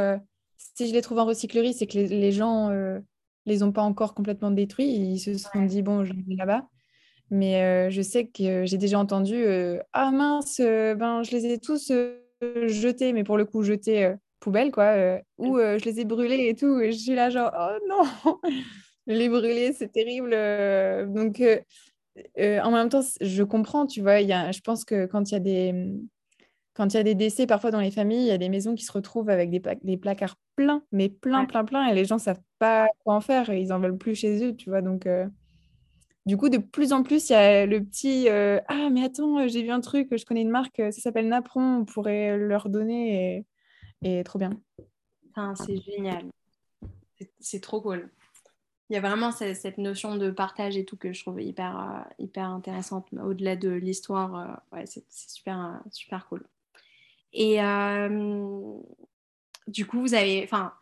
si 0.58 0.88
je 0.88 0.92
les 0.92 1.02
trouve 1.02 1.18
en 1.18 1.24
recyclerie, 1.24 1.74
c'est 1.74 1.86
que 1.86 1.98
les, 1.98 2.32
gens 2.32 2.70
euh, 2.70 2.98
les 3.46 3.62
ont 3.62 3.72
pas 3.72 3.82
encore 3.82 4.14
complètement 4.14 4.50
détruits. 4.50 4.88
Ils 4.88 5.18
se 5.18 5.36
sont 5.38 5.64
dit, 5.64 5.82
bon, 5.82 6.04
je 6.04 6.12
vais 6.12 6.34
là-bas. 6.36 6.68
Mais 7.30 7.62
euh, 7.62 7.90
je 7.90 8.02
sais 8.02 8.26
que 8.26 8.64
j'ai 8.64 8.78
déjà 8.78 8.98
entendu 8.98 9.34
euh, 9.34 9.78
Ah 9.92 10.10
mince, 10.10 10.60
ben, 10.60 11.22
je 11.22 11.30
les 11.32 11.46
ai 11.46 11.58
tous 11.58 11.92
jetés, 12.66 13.12
mais 13.12 13.24
pour 13.24 13.36
le 13.36 13.44
coup, 13.44 13.62
jetés 13.62 14.14
poubelle, 14.40 14.70
quoi. 14.70 15.20
ou 15.38 15.58
je 15.58 15.84
les 15.84 16.00
ai 16.00 16.04
brûlés 16.04 16.48
et 16.48 16.54
tout. 16.54 16.80
Et 16.80 16.92
je 16.92 16.98
suis 16.98 17.14
là, 17.14 17.30
genre, 17.30 17.52
oh 17.58 17.78
non, 17.88 18.40
les 19.06 19.28
brûler, 19.28 19.72
c'est 19.72 19.92
terrible. 19.92 20.30
donc, 21.12 21.42
en 22.38 22.70
même 22.70 22.88
temps, 22.88 23.02
je 23.20 23.42
comprends, 23.42 23.86
tu 23.86 24.00
vois. 24.00 24.20
Y 24.20 24.32
a, 24.32 24.52
je 24.52 24.60
pense 24.60 24.84
que 24.84 25.06
quand 25.06 25.30
il 25.30 25.34
y 25.34 25.36
a 25.36 25.40
des 25.40 26.00
quand 26.78 26.94
il 26.94 26.96
y 26.96 27.00
a 27.00 27.02
des 27.02 27.16
décès, 27.16 27.48
parfois 27.48 27.72
dans 27.72 27.80
les 27.80 27.90
familles, 27.90 28.20
il 28.20 28.28
y 28.28 28.30
a 28.30 28.38
des 28.38 28.48
maisons 28.48 28.76
qui 28.76 28.84
se 28.84 28.92
retrouvent 28.92 29.30
avec 29.30 29.50
des, 29.50 29.60
des 29.82 29.96
placards 29.96 30.36
pleins, 30.54 30.84
mais 30.92 31.08
plein, 31.08 31.44
plein, 31.44 31.64
plein, 31.64 31.88
et 31.88 31.94
les 31.94 32.04
gens 32.04 32.16
ne 32.16 32.20
savent 32.20 32.40
pas 32.60 32.86
quoi 33.02 33.16
en 33.16 33.20
faire, 33.20 33.50
et 33.50 33.60
ils 33.60 33.72
en 33.72 33.80
veulent 33.80 33.98
plus 33.98 34.14
chez 34.14 34.44
eux, 34.44 34.54
tu 34.54 34.70
vois. 34.70 34.80
Donc, 34.80 35.06
euh, 35.06 35.26
du 36.24 36.36
coup, 36.36 36.48
de 36.48 36.58
plus 36.58 36.92
en 36.92 37.02
plus, 37.02 37.30
il 37.30 37.32
y 37.32 37.34
a 37.34 37.66
le 37.66 37.82
petit 37.82 38.28
euh, 38.28 38.60
Ah, 38.68 38.90
mais 38.92 39.02
attends, 39.02 39.48
j'ai 39.48 39.64
vu 39.64 39.70
un 39.70 39.80
truc, 39.80 40.16
je 40.16 40.24
connais 40.24 40.42
une 40.42 40.50
marque, 40.50 40.76
ça 40.76 40.92
s'appelle 40.92 41.26
Napron, 41.26 41.78
on 41.78 41.84
pourrait 41.84 42.38
leur 42.38 42.68
donner, 42.68 43.44
et, 44.02 44.18
et 44.20 44.22
trop 44.22 44.38
bien. 44.38 44.50
c'est 45.56 45.82
génial. 45.82 46.26
C'est 47.40 47.60
trop 47.60 47.80
cool. 47.80 48.08
Il 48.90 48.94
y 48.94 48.96
a 48.96 49.00
vraiment 49.00 49.32
cette, 49.32 49.78
notion 49.78 50.16
de 50.16 50.30
partage 50.30 50.76
et 50.76 50.84
tout 50.84 50.96
que 50.96 51.12
je 51.12 51.22
trouve 51.22 51.40
hyper, 51.42 51.78
euh, 51.78 52.14
hyper 52.18 52.48
intéressante. 52.48 53.06
Au-delà 53.12 53.56
de 53.56 53.70
l'histoire, 53.70 54.62
ouais, 54.72 54.86
c'est 54.86 55.04
super, 55.10 55.80
super 55.90 56.26
cool. 56.28 56.44
Et 57.32 57.62
euh, 57.62 58.78
du 59.66 59.86
coup, 59.86 60.00
vous 60.00 60.14
avez, 60.14 60.42
enfin, 60.44 60.72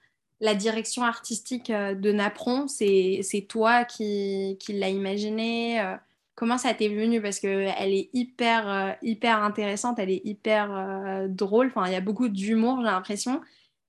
la 0.41 0.55
direction 0.55 1.03
artistique 1.03 1.71
euh, 1.71 1.95
de 1.95 2.13
Napron, 2.13 2.69
c'est 2.69 3.47
toi 3.49 3.85
qui, 3.85 4.57
qui 4.61 4.73
l'as 4.75 4.91
imaginé. 4.91 5.81
Euh, 5.81 5.97
comment 6.35 6.59
ça 6.59 6.75
t'est 6.75 6.89
venu? 6.89 7.21
Parce 7.21 7.41
qu'elle 7.41 7.93
est 7.95 8.11
hyper, 8.13 8.97
hyper 9.03 9.43
intéressante, 9.43 9.99
elle 9.99 10.11
est 10.11 10.23
hyper 10.25 11.29
drôle. 11.29 11.69
Enfin, 11.69 11.87
il 11.87 11.93
y 11.93 11.97
a 11.97 12.01
beaucoup 12.01 12.29
d'humour, 12.29 12.79
j'ai 12.81 12.87
l'impression. 12.87 13.41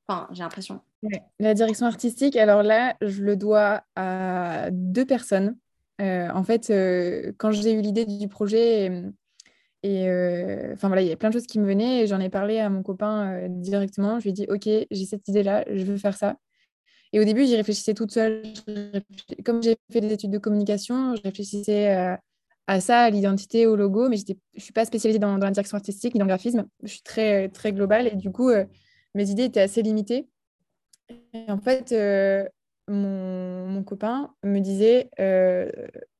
Enfin, 0.07 0.27
j'ai 0.31 0.43
l'impression. 0.43 0.81
La 1.39 1.53
direction 1.53 1.85
artistique, 1.85 2.35
alors 2.37 2.63
là, 2.63 2.95
je 3.01 3.21
le 3.23 3.35
dois 3.35 3.83
à 3.95 4.69
deux 4.71 5.05
personnes. 5.05 5.57
en 5.99 6.43
fait, 6.43 6.71
quand 7.37 7.51
j'ai 7.51 7.73
eu 7.73 7.81
l'idée 7.81 8.05
du 8.05 8.27
projet, 8.27 9.03
et 9.83 10.09
euh, 10.09 10.73
enfin 10.73 10.87
voilà, 10.87 11.01
il 11.01 11.07
y 11.07 11.11
a 11.11 11.15
plein 11.17 11.29
de 11.29 11.33
choses 11.33 11.47
qui 11.47 11.59
me 11.59 11.65
venaient 11.65 12.03
et 12.03 12.07
j'en 12.07 12.19
ai 12.19 12.29
parlé 12.29 12.59
à 12.59 12.69
mon 12.69 12.83
copain 12.83 13.31
euh, 13.31 13.47
directement. 13.49 14.19
Je 14.19 14.23
lui 14.23 14.29
ai 14.31 14.33
dit, 14.33 14.45
OK, 14.49 14.63
j'ai 14.65 15.05
cette 15.05 15.27
idée-là, 15.27 15.65
je 15.71 15.83
veux 15.85 15.97
faire 15.97 16.17
ça. 16.17 16.37
Et 17.13 17.19
au 17.19 17.23
début, 17.23 17.45
j'y 17.45 17.55
réfléchissais 17.55 17.93
toute 17.93 18.11
seule. 18.11 18.43
Comme 19.45 19.63
j'ai 19.63 19.77
fait 19.91 20.01
des 20.01 20.11
études 20.11 20.31
de 20.31 20.39
communication, 20.39 21.15
je 21.15 21.21
réfléchissais 21.21 21.95
euh, 21.95 22.15
à 22.67 22.81
ça, 22.81 23.01
à 23.03 23.09
l'identité, 23.09 23.65
au 23.65 23.75
logo, 23.75 24.09
mais 24.09 24.17
je 24.17 24.33
ne 24.55 24.59
suis 24.59 24.73
pas 24.73 24.83
spécialisée 24.85 25.19
dans, 25.19 25.37
la 25.37 25.51
direction 25.51 25.77
artistique 25.77 26.15
ni 26.15 26.19
dans 26.19 26.25
le 26.25 26.29
graphisme. 26.29 26.67
Je 26.83 26.89
suis 26.89 27.01
très, 27.03 27.47
très 27.49 27.71
globale 27.71 28.07
et 28.07 28.15
du 28.15 28.31
coup, 28.31 28.49
mes 29.17 29.29
idées 29.29 29.45
étaient 29.45 29.61
assez 29.61 29.81
limitées. 29.81 30.29
En 31.47 31.57
fait, 31.57 31.93
mon, 32.87 33.67
mon, 33.67 33.83
copain 33.83 34.33
me 34.43 34.59
disait 34.59 35.09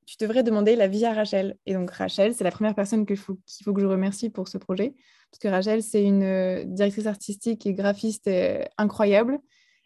tu 0.07 0.15
devrais 0.21 0.41
demander 0.41 0.75
l'avis 0.75 1.05
à 1.05 1.13
Rachel. 1.13 1.57
Et 1.65 1.73
donc, 1.73 1.91
Rachel, 1.91 2.33
c'est 2.33 2.45
la 2.45 2.51
première 2.51 2.73
personne 2.73 3.05
qu'il 3.05 3.17
faut, 3.17 3.37
faut, 3.63 3.73
que 3.73 3.81
je 3.81 3.85
remercie 3.85 4.29
pour 4.29 4.47
ce 4.47 4.57
projet. 4.57 4.95
Parce 5.29 5.39
que 5.39 5.49
Rachel, 5.49 5.83
c'est 5.83 6.01
une 6.01 6.23
euh, 6.23 6.63
directrice 6.63 7.05
artistique 7.05 7.65
et 7.65 7.73
graphiste 7.73 8.27
euh, 8.27 8.63
incroyable. 8.77 9.37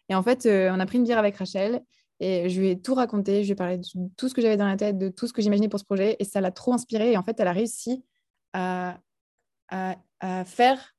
Et 0.08 0.14
en 0.14 0.22
fait, 0.22 0.46
euh, 0.46 0.70
on 0.72 0.78
a 0.78 0.86
pris 0.86 0.98
une 0.98 1.04
bière 1.04 1.18
avec 1.18 1.36
Rachel 1.36 1.82
et 2.20 2.48
je 2.48 2.60
lui 2.60 2.70
ai 2.70 2.80
tout 2.80 2.94
raconté. 2.94 3.42
Je 3.42 3.48
lui 3.48 3.52
ai 3.52 3.56
parlé 3.56 3.78
de 3.78 3.84
tout 4.16 4.28
ce 4.28 4.34
que 4.34 4.40
j'avais 4.40 4.56
dans 4.56 4.68
la 4.68 4.76
tête, 4.76 4.96
de 4.96 5.08
tout 5.08 5.26
ce 5.26 5.32
que 5.32 5.42
j'imaginais 5.42 5.68
pour 5.68 5.80
ce 5.80 5.84
projet. 5.84 6.16
Et 6.20 6.24
ça 6.24 6.40
l'a 6.40 6.52
trop 6.52 6.72
inspirée. 6.72 7.12
Et 7.12 7.16
en 7.16 7.24
fait, 7.24 7.40
elle 7.40 7.48
a 7.48 7.52
réussi 7.52 8.04
à, 8.52 9.00
à, 9.70 9.96
à 10.20 10.44
faire, 10.44 10.91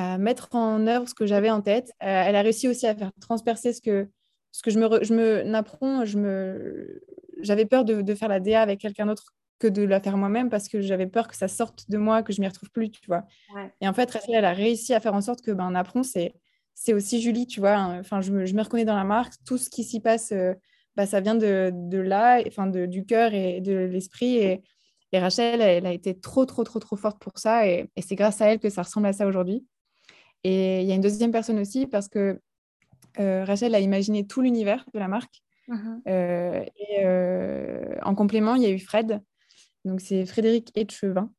à 0.00 0.18
mettre 0.18 0.54
en 0.54 0.86
œuvre 0.86 1.08
ce 1.08 1.14
que 1.14 1.26
j'avais 1.26 1.50
en 1.50 1.60
tête. 1.60 1.92
elle 1.98 2.36
a 2.36 2.42
réussi 2.42 2.68
aussi 2.68 2.86
à 2.86 2.94
faire 2.94 3.10
transpercer 3.20 3.72
ce 3.72 3.80
que, 3.80 4.08
ce 4.52 4.62
que 4.62 4.70
je 4.70 4.78
me, 4.78 5.04
je 5.04 5.14
me 5.14 5.42
n'apprends, 5.42 6.04
je 6.04 6.18
me, 6.18 7.02
j'avais 7.42 7.66
peur 7.66 7.84
de, 7.84 8.14
faire 8.14 8.28
la 8.28 8.40
DA 8.40 8.62
avec 8.62 8.80
quelqu'un 8.80 9.06
d'autre 9.06 9.34
que 9.58 9.68
de 9.68 9.82
la 9.82 10.00
faire 10.00 10.16
moi-même 10.16 10.48
parce 10.48 10.68
que 10.68 10.80
j'avais 10.80 11.06
peur 11.06 11.28
que 11.28 11.36
ça 11.36 11.48
sorte 11.48 11.90
de 11.90 11.98
moi, 11.98 12.22
que 12.22 12.32
je 12.32 12.40
m'y 12.40 12.48
retrouve 12.48 12.70
plus, 12.70 12.90
tu 12.90 13.06
vois. 13.06 13.24
Et 13.80 13.88
en 13.88 13.92
fait, 13.92 14.10
Rachel, 14.10 14.34
elle 14.34 14.44
a 14.44 14.52
réussi 14.52 14.94
à 14.94 15.00
faire 15.00 15.14
en 15.14 15.20
sorte 15.20 15.42
que 15.42 15.50
ben, 15.50 15.70
Napron, 15.70 16.02
c'est, 16.02 16.34
c'est 16.74 16.94
aussi 16.94 17.20
Julie, 17.20 17.46
tu 17.46 17.60
vois. 17.60 17.74
Hein. 17.74 18.00
Enfin, 18.00 18.22
je 18.22 18.32
me, 18.32 18.46
je 18.46 18.54
me, 18.54 18.62
reconnais 18.62 18.86
dans 18.86 18.96
la 18.96 19.04
marque. 19.04 19.34
Tout 19.44 19.58
ce 19.58 19.68
qui 19.68 19.84
s'y 19.84 20.00
passe, 20.00 20.32
euh, 20.32 20.54
bah, 20.96 21.04
ça 21.04 21.20
vient 21.20 21.34
de, 21.34 21.70
de 21.74 21.98
là, 21.98 22.42
enfin, 22.46 22.66
de, 22.66 22.86
du 22.86 23.04
cœur 23.04 23.34
et 23.34 23.60
de 23.60 23.74
l'esprit. 23.74 24.36
Et, 24.36 24.62
et, 25.12 25.18
Rachel, 25.18 25.60
elle, 25.60 25.86
a 25.86 25.92
été 25.92 26.18
trop, 26.18 26.46
trop, 26.46 26.64
trop, 26.64 26.78
trop 26.78 26.96
forte 26.96 27.20
pour 27.20 27.38
ça. 27.38 27.66
Et, 27.66 27.90
et 27.96 28.02
c'est 28.02 28.16
grâce 28.16 28.40
à 28.40 28.46
elle 28.46 28.60
que 28.60 28.70
ça 28.70 28.82
ressemble 28.82 29.08
à 29.08 29.12
ça 29.12 29.26
aujourd'hui. 29.26 29.66
Et 30.44 30.82
il 30.82 30.88
y 30.88 30.92
a 30.92 30.94
une 30.94 31.00
deuxième 31.00 31.32
personne 31.32 31.58
aussi 31.58 31.86
parce 31.86 32.08
que 32.08 32.40
euh, 33.18 33.44
Rachel 33.44 33.74
a 33.74 33.80
imaginé 33.80 34.26
tout 34.26 34.40
l'univers 34.40 34.84
de 34.94 34.98
la 34.98 35.08
marque. 35.08 35.42
Mhm. 35.68 36.02
Euh, 36.08 36.64
et 36.76 37.04
euh, 37.04 37.96
en 38.02 38.14
complément, 38.14 38.54
il 38.54 38.62
y 38.62 38.66
a 38.66 38.70
eu 38.70 38.78
Fred. 38.78 39.20
Donc, 39.84 40.00
c'est 40.00 40.26
Frédéric 40.26 40.76
Etchevin. 40.76 41.30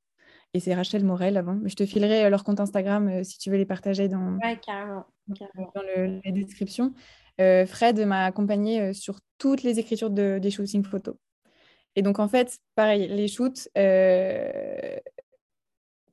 Et 0.54 0.60
c'est 0.60 0.74
Rachel 0.74 1.06
Morel 1.06 1.38
avant. 1.38 1.56
Mais 1.56 1.70
je 1.70 1.76
te 1.76 1.86
filerai 1.86 2.30
leur 2.30 2.44
compte 2.44 2.60
Instagram 2.60 3.24
si 3.24 3.38
tu 3.38 3.50
veux 3.50 3.58
les 3.58 3.66
partager 3.66 4.10
dans, 4.10 4.38
dans 4.38 5.82
les 5.94 6.32
descriptions. 6.32 6.94
Fred 7.38 8.06
m'a 8.06 8.26
accompagné 8.26 8.94
sur 8.94 9.20
toutes 9.38 9.64
les 9.64 9.80
écritures 9.80 10.10
de, 10.10 10.40
des 10.40 10.52
shootings 10.52 10.84
photos. 10.84 11.16
Et 11.96 12.02
donc, 12.02 12.20
en 12.20 12.28
fait, 12.28 12.60
pareil, 12.76 13.08
les 13.08 13.30
shoots, 13.30 13.70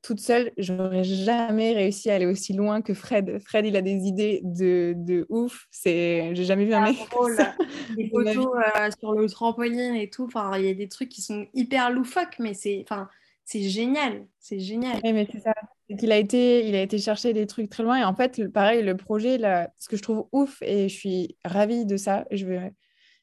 toute 0.08 0.20
seule, 0.20 0.52
j'aurais 0.56 1.04
jamais 1.04 1.74
réussi 1.74 2.10
à 2.10 2.14
aller 2.14 2.24
aussi 2.24 2.54
loin 2.54 2.80
que 2.80 2.94
Fred. 2.94 3.38
Fred, 3.40 3.66
il 3.66 3.76
a 3.76 3.82
des 3.82 4.06
idées 4.06 4.40
de, 4.42 4.94
de 4.96 5.26
ouf. 5.28 5.66
C'est, 5.70 6.34
j'ai 6.34 6.44
jamais 6.44 6.64
vu 6.64 6.72
un 6.72 6.80
mec. 6.80 6.96
Des 7.96 8.08
photos 8.10 8.48
euh, 8.56 8.90
sur 8.98 9.12
le 9.12 9.28
trampoline 9.28 9.96
et 9.96 10.08
tout. 10.08 10.24
Enfin, 10.24 10.56
il 10.56 10.64
y 10.64 10.70
a 10.70 10.72
des 10.72 10.88
trucs 10.88 11.10
qui 11.10 11.20
sont 11.20 11.46
hyper 11.52 11.90
loufoques, 11.90 12.38
mais 12.38 12.54
c'est, 12.54 12.82
enfin, 12.88 13.10
c'est 13.44 13.60
génial. 13.60 14.26
C'est 14.38 14.58
génial. 14.58 14.98
Oui, 15.04 15.12
mais 15.12 15.28
c'est 15.30 15.40
ça. 15.40 15.52
Il 15.90 16.10
a 16.10 16.16
été, 16.16 16.66
il 16.66 16.74
a 16.74 16.80
été 16.80 16.96
chercher 16.96 17.34
des 17.34 17.46
trucs 17.46 17.68
très 17.68 17.82
loin. 17.82 17.98
Et 17.98 18.04
en 18.04 18.14
fait, 18.14 18.48
pareil, 18.48 18.82
le 18.82 18.96
projet, 18.96 19.36
là, 19.36 19.70
ce 19.76 19.90
que 19.90 19.98
je 19.98 20.02
trouve 20.02 20.26
ouf 20.32 20.62
et 20.62 20.88
je 20.88 20.94
suis 20.94 21.36
ravie 21.44 21.84
de 21.84 21.98
ça, 21.98 22.24
je 22.30 22.46
veux, 22.46 22.60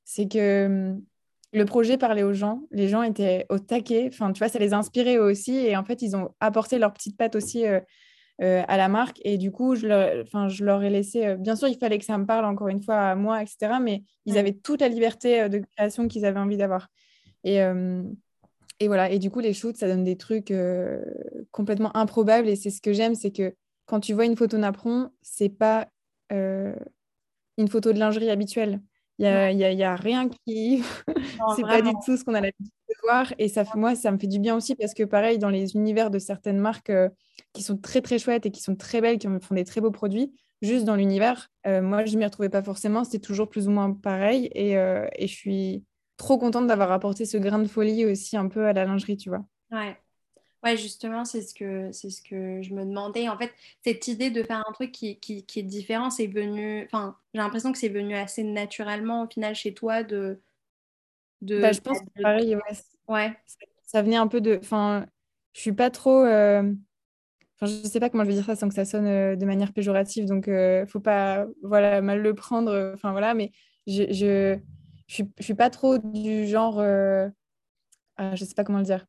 c'est 0.04 0.28
que 0.28 0.66
hum, 0.68 1.02
le 1.56 1.66
projet 1.66 1.98
parlait 1.98 2.24
aux 2.24 2.34
gens, 2.34 2.64
les 2.72 2.90
gens 2.90 3.02
étaient 3.02 3.46
au 3.50 3.60
taquet, 3.60 4.10
enfin 4.12 4.34
tu 4.34 4.40
vois, 4.40 4.50
ça 4.50 4.60
les 4.60 4.74
eux 4.74 5.22
aussi 5.22 5.56
et 5.56 5.78
en 5.78 5.86
fait 5.86 6.02
ils 6.02 6.16
ont 6.16 6.30
apporté 6.42 6.78
leur 6.78 6.92
petite 6.92 7.16
patte 7.16 7.36
aussi 7.36 7.66
euh, 7.66 7.80
euh, 8.42 8.62
à 8.68 8.76
la 8.76 8.90
marque 8.90 9.22
et 9.24 9.38
du 9.38 9.52
coup 9.52 9.76
je 9.76 9.88
leur, 9.88 10.22
enfin, 10.22 10.50
je 10.50 10.66
leur 10.66 10.84
ai 10.84 10.90
laissé, 10.90 11.26
euh, 11.26 11.38
bien 11.38 11.56
sûr 11.56 11.70
il 11.70 11.78
fallait 11.78 11.98
que 11.98 12.04
ça 12.04 12.18
me 12.18 12.26
parle 12.26 12.44
encore 12.44 12.68
une 12.68 12.84
fois 12.84 12.98
à 12.98 13.16
moi, 13.16 13.42
etc. 13.42 13.80
Mais 13.82 14.04
ils 14.26 14.38
avaient 14.38 14.52
toute 14.52 14.82
la 14.82 14.90
liberté 14.90 15.48
de 15.48 15.60
création 15.78 16.10
qu'ils 16.10 16.26
avaient 16.26 16.40
envie 16.40 16.58
d'avoir. 16.58 16.90
Et, 17.46 17.60
et 18.80 18.88
voilà, 18.88 19.10
et 19.10 19.20
du 19.20 19.30
coup 19.32 19.40
les 19.40 19.54
shoots 19.54 19.78
ça 19.78 19.88
donne 19.88 20.04
des 20.04 20.18
trucs 20.18 20.54
complètement 21.52 21.96
improbables 21.96 22.50
et 22.50 22.56
c'est 22.58 22.72
ce 22.72 22.82
que 22.82 22.92
j'aime, 22.92 23.16
c'est 23.16 23.32
que 23.32 23.56
quand 23.86 24.02
tu 24.02 24.14
vois 24.14 24.26
une 24.26 24.36
photo 24.36 24.58
napron, 24.58 25.10
c'est 25.22 25.50
pas 25.50 25.88
une 26.32 27.68
photo 27.70 27.94
de 27.94 28.00
lingerie 28.00 28.30
habituelle. 28.30 28.82
Il 29.18 29.24
n'y 29.24 29.64
a, 29.64 29.72
y 29.72 29.84
a, 29.84 29.96
rien 29.96 30.30
qui. 30.30 30.84
c'est 31.56 31.62
pas 31.62 31.82
du 31.82 31.92
tout 32.06 32.18
ce 32.18 32.24
qu'on 32.26 32.34
a 32.34 32.42
l'habitude 32.42 32.66
de 32.90 32.96
voir. 33.04 33.34
Et 33.38 33.48
ça, 33.48 33.64
moi, 33.76 33.96
ça 33.96 34.12
me 34.12 34.18
fait 34.18 34.28
du 34.28 34.40
bien 34.40 34.56
aussi 34.56 34.76
parce 34.76 34.94
que, 34.94 35.04
pareil, 35.04 35.38
dans 35.38 35.50
les 35.50 35.76
univers 35.76 36.12
de 36.12 36.20
certaines 36.20 36.60
marques 36.60 36.90
euh, 36.90 37.10
qui 37.54 37.64
sont 37.64 37.78
très, 37.78 38.02
très 38.02 38.20
chouettes 38.20 38.46
et 38.46 38.52
qui 38.52 38.62
sont 38.62 38.76
très 38.76 39.00
belles, 39.00 39.18
qui 39.18 39.28
font 39.28 39.56
des 39.56 39.64
très 39.64 39.80
beaux 39.80 39.92
produits, 39.92 40.34
juste 40.62 40.84
dans 40.84 40.96
l'univers, 40.96 41.50
euh, 41.66 41.82
moi, 41.82 42.04
je 42.06 42.14
ne 42.14 42.20
m'y 42.20 42.26
retrouvais 42.26 42.50
pas 42.50 42.64
forcément. 42.64 43.04
C'était 43.06 43.20
toujours 43.20 43.50
plus 43.50 43.68
ou 43.68 43.72
moins 43.72 43.94
pareil. 43.94 44.50
Et, 44.54 44.78
euh, 44.78 45.08
et 45.16 45.28
je 45.28 45.34
suis 45.34 45.86
trop 46.18 46.38
contente 46.38 46.68
d'avoir 46.68 46.92
apporté 46.92 47.26
ce 47.26 47.38
grain 47.38 47.60
de 47.60 47.68
folie 47.68 48.06
aussi 48.06 48.36
un 48.36 48.48
peu 48.50 48.66
à 48.66 48.74
la 48.74 48.86
lingerie, 48.86 49.18
tu 49.18 49.30
vois. 49.30 49.46
Ouais. 49.72 49.98
Ouais, 50.66 50.78
justement, 50.78 51.26
c'est 51.26 51.44
ce 51.44 51.54
que 51.54 51.92
c'est 51.92 52.10
ce 52.10 52.24
que 52.24 52.64
je 52.64 52.74
me 52.74 52.84
demandais. 52.84 53.30
En 53.30 53.38
fait, 53.38 53.54
cette 53.84 54.08
idée 54.08 54.32
de 54.32 54.42
faire 54.42 54.64
un 54.68 54.72
truc 54.74 54.92
qui, 54.92 55.20
qui, 55.20 55.46
qui 55.46 55.60
est 55.60 55.64
différent, 55.64 56.10
c'est 56.10 56.26
venu. 56.26 56.84
Enfin, 56.86 57.16
j'ai 57.36 57.40
l'impression 57.40 57.72
que 57.72 57.78
c'est 57.78 57.90
venu 57.90 58.16
assez 58.16 58.44
naturellement 58.44 59.24
au 59.24 59.28
final 59.28 59.54
chez 59.54 59.76
toi 59.76 60.02
de. 60.02 60.42
de 61.42 61.62
bah, 61.62 61.72
je 61.72 61.82
pense 61.82 62.00
que 62.00 62.20
pareil, 62.20 62.56
ouais. 62.56 62.62
ouais. 63.08 63.38
Ça, 63.84 64.02
venait 64.02 64.16
un 64.16 64.26
peu 64.26 64.42
de. 64.42 64.58
Enfin, 64.60 65.06
je 65.54 65.62
suis 65.62 65.72
pas 65.72 65.92
trop. 65.92 66.24
Euh... 66.24 66.74
Enfin, 67.62 67.68
je 67.68 67.88
sais 67.88 68.00
pas 68.00 68.10
comment 68.10 68.24
je 68.24 68.30
vais 68.30 68.36
dire 68.36 68.46
ça 68.46 68.56
sans 68.56 68.68
que 68.68 68.74
ça 68.74 68.86
sonne 68.86 69.06
euh, 69.06 69.36
de 69.36 69.46
manière 69.46 69.72
péjorative, 69.72 70.26
donc 70.26 70.48
euh, 70.48 70.88
faut 70.88 71.00
pas 71.00 71.46
voilà 71.62 72.02
mal 72.02 72.24
le 72.24 72.34
prendre. 72.34 72.92
Enfin 72.96 73.12
voilà, 73.12 73.36
mais 73.36 73.52
je 73.86 74.12
je, 74.12 74.58
je 75.06 75.14
suis, 75.14 75.32
je 75.38 75.44
suis 75.44 75.54
pas 75.54 75.70
trop 75.70 76.00
du 76.00 76.48
genre. 76.48 76.80
Euh... 76.80 77.30
Ah, 78.18 78.34
je 78.34 78.44
sais 78.46 78.56
pas 78.56 78.64
comment 78.64 78.80
le 78.80 78.86
dire 78.86 79.06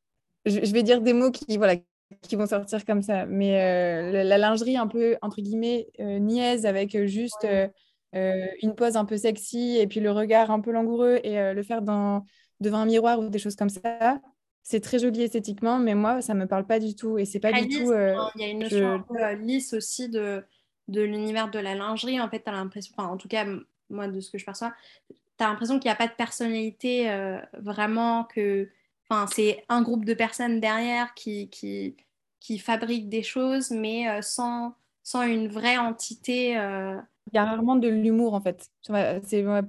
je, 0.46 0.72
vais 0.72 0.82
dire 0.82 1.00
des 1.00 1.12
mots 1.12 1.30
qui, 1.30 1.56
voilà, 1.56 1.76
qui 2.22 2.36
vont 2.36 2.46
sortir 2.46 2.84
comme 2.84 3.02
ça. 3.02 3.26
Mais 3.26 3.60
euh, 3.60 4.24
la, 4.24 4.38
lingerie 4.38 4.76
un 4.76 4.86
peu, 4.86 5.16
entre 5.22 5.40
guillemets, 5.40 5.88
euh, 6.00 6.18
niaise, 6.18 6.66
avec 6.66 6.96
juste 7.06 7.44
euh, 7.44 8.46
une 8.62 8.74
pose 8.74 8.96
un 8.96 9.04
peu 9.04 9.16
sexy 9.16 9.76
et 9.78 9.86
puis 9.86 10.00
le 10.00 10.10
regard 10.10 10.50
un 10.50 10.60
peu 10.60 10.70
langoureux 10.70 11.18
et 11.22 11.52
le 11.52 11.62
faire 11.62 11.82
dans, 11.82 12.24
devant 12.60 12.78
un 12.78 12.86
miroir 12.86 13.18
ou 13.18 13.28
des 13.28 13.38
choses 13.38 13.56
comme 13.56 13.68
ça. 13.68 14.20
C'est 14.62 14.80
très 14.80 14.98
joli 14.98 15.22
esthétiquement, 15.22 15.78
mais 15.78 15.94
moi, 15.94 16.22
ça 16.22 16.34
ne 16.34 16.40
me 16.40 16.46
parle 16.46 16.66
pas 16.66 16.80
du 16.80 16.96
tout. 16.96 17.18
Et 17.18 17.24
c'est 17.24 17.38
pas 17.38 17.52
du 17.52 17.68
tout. 17.68 17.92
Il 17.92 18.40
y 18.40 18.44
a 18.44 18.48
une 18.48 18.60
notion 18.60 18.94
un 18.94 18.98
peu 19.00 19.34
lisse 19.34 19.74
aussi 19.74 20.08
de, 20.08 20.44
de 20.88 21.02
l'univers 21.02 21.50
de 21.50 21.58
la 21.58 21.74
lingerie. 21.74 22.20
En 22.20 22.28
fait, 22.28 22.42
tu 22.42 22.50
as 22.50 22.52
l'impression, 22.52 22.94
enfin, 22.96 23.08
en 23.08 23.16
tout 23.16 23.28
cas, 23.28 23.46
moi, 23.90 24.08
de 24.08 24.20
ce 24.20 24.30
que 24.30 24.38
je 24.38 24.44
perçois, 24.44 24.72
tu 25.08 25.44
as 25.44 25.48
l'impression 25.48 25.78
qu'il 25.78 25.88
n'y 25.88 25.92
a 25.92 25.96
pas 25.96 26.08
de 26.08 26.14
personnalité 26.14 27.08
vraiment, 27.52 28.24
que 28.24 28.68
Enfin, 29.08 29.26
c'est 29.32 29.64
un 29.68 29.82
groupe 29.82 30.04
de 30.04 30.14
personnes 30.14 30.60
derrière 30.60 31.14
qui, 31.14 31.48
qui, 31.48 32.58
fabriquent 32.58 33.08
des 33.08 33.22
choses, 33.22 33.70
mais 33.70 34.08
euh, 34.08 34.22
sans, 34.22 34.74
sans 35.02 35.22
une 35.22 35.48
vraie 35.48 35.78
entité. 35.78 36.58
Euh. 36.58 36.96
Il 37.32 37.36
y 37.36 37.38
a 37.38 37.44
rarement 37.44 37.76
de 37.76 37.88
l'humour 37.88 38.34
en 38.34 38.40
fait. 38.40 38.68
Va, 38.88 39.18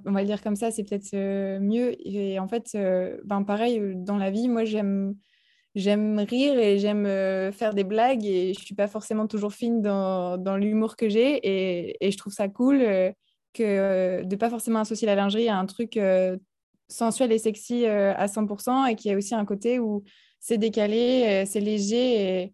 on 0.05 0.11
va 0.11 0.21
le 0.21 0.25
dire 0.25 0.41
comme 0.41 0.55
ça, 0.55 0.69
c'est 0.69 0.83
peut-être 0.83 1.15
mieux. 1.59 1.95
Et 2.07 2.37
en 2.39 2.47
fait, 2.47 2.77
ben, 3.25 3.43
pareil, 3.43 3.81
dans 3.95 4.17
la 4.17 4.29
vie, 4.29 4.47
moi 4.47 4.63
j'aime 4.63 5.15
j'aime 5.73 6.19
rire 6.19 6.57
et 6.57 6.79
j'aime 6.79 7.05
faire 7.51 7.73
des 7.73 7.83
blagues 7.83 8.25
et 8.25 8.53
je 8.53 8.63
suis 8.63 8.75
pas 8.75 8.87
forcément 8.87 9.27
toujours 9.27 9.53
fine 9.53 9.81
dans, 9.81 10.57
l'humour 10.57 10.95
que 10.95 11.09
j'ai 11.09 11.37
et, 11.37 11.97
et, 12.05 12.11
je 12.11 12.17
trouve 12.17 12.33
ça 12.33 12.47
cool 12.47 12.79
que 13.53 14.23
de 14.23 14.35
pas 14.35 14.49
forcément 14.51 14.79
associer 14.79 15.07
la 15.07 15.15
lingerie 15.15 15.49
à 15.49 15.57
un 15.57 15.65
truc 15.65 15.97
sensuel 16.87 17.31
et 17.31 17.39
sexy 17.39 17.85
à 17.85 18.27
100% 18.27 18.89
et 18.89 18.95
qu'il 18.95 19.11
y 19.11 19.13
a 19.13 19.17
aussi 19.17 19.35
un 19.35 19.45
côté 19.45 19.79
où 19.79 20.03
c'est 20.39 20.57
décalé, 20.57 21.45
c'est 21.45 21.59
léger 21.59 22.53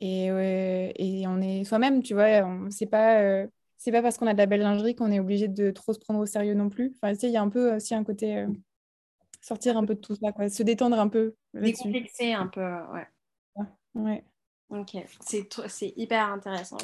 et, 0.00 0.26
et, 0.26 1.20
et, 1.20 1.26
on 1.26 1.40
est 1.40 1.64
soi-même, 1.64 2.02
tu 2.02 2.14
vois. 2.14 2.46
C'est 2.70 2.86
pas 2.86 3.46
c'est 3.76 3.92
pas 3.92 4.02
parce 4.02 4.18
qu'on 4.18 4.26
a 4.26 4.34
de 4.34 4.38
la 4.38 4.46
belle 4.46 4.60
lingerie 4.60 4.94
qu'on 4.94 5.10
est 5.10 5.20
obligé 5.20 5.48
de 5.48 5.70
trop 5.70 5.92
se 5.92 5.98
prendre 5.98 6.20
au 6.20 6.26
sérieux 6.26 6.54
non 6.54 6.68
plus. 6.68 6.92
Enfin, 6.96 7.14
tu 7.14 7.20
sais, 7.20 7.28
il 7.28 7.32
y 7.32 7.36
a 7.36 7.42
un 7.42 7.48
peu 7.48 7.76
aussi 7.76 7.94
un 7.94 8.04
côté 8.04 8.46
sortir 9.40 9.76
un 9.76 9.84
peu 9.84 9.94
de 9.94 10.00
tout 10.00 10.14
ça, 10.14 10.32
quoi. 10.32 10.48
se 10.48 10.62
détendre 10.62 10.98
un 10.98 11.08
peu. 11.08 11.34
Décomplexer 11.54 12.32
un 12.32 12.46
peu, 12.46 12.60
ouais. 12.60 13.06
Ouais. 13.94 14.24
Ok, 14.70 14.96
c'est 15.20 15.92
hyper 15.96 16.28
intéressant, 16.28 16.76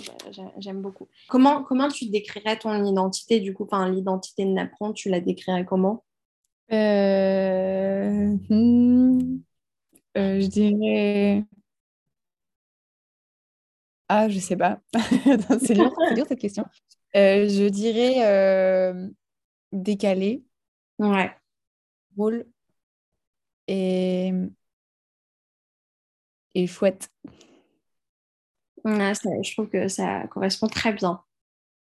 j'aime 0.59 0.83
beaucoup. 0.83 1.07
Comment, 1.29 1.63
comment 1.63 1.87
tu 1.87 2.09
décrirais 2.09 2.59
ton 2.59 2.85
identité 2.85 3.39
du 3.39 3.55
coup? 3.55 3.63
Enfin, 3.65 3.89
l'identité 3.89 4.45
de 4.45 4.51
Napron, 4.51 4.93
tu 4.93 5.09
la 5.09 5.21
décrirais 5.21 5.65
comment? 5.65 6.03
Euh... 6.73 8.37
Hmm, 8.49 9.39
euh, 10.19 10.41
Je 10.41 10.47
dirais. 10.49 11.45
Ah, 14.09 14.29
je 14.29 14.39
sais 14.39 14.57
pas. 14.57 14.81
c'est 15.61 15.75
dur, 15.75 15.93
dur, 16.15 16.27
cette 16.29 16.39
question. 16.41 16.65
Euh, 17.17 17.49
je 17.49 17.69
dirais 17.69 18.25
euh, 18.25 19.09
décalé. 19.73 20.45
Ouais 20.99 21.33
drôle 22.17 22.47
et, 23.69 24.33
et 26.55 26.67
chouette. 26.67 27.11
je 28.85 29.53
trouve 29.53 29.69
que 29.69 29.89
ça 29.89 30.27
correspond 30.29 30.67
très 30.69 30.93
bien. 30.93 31.23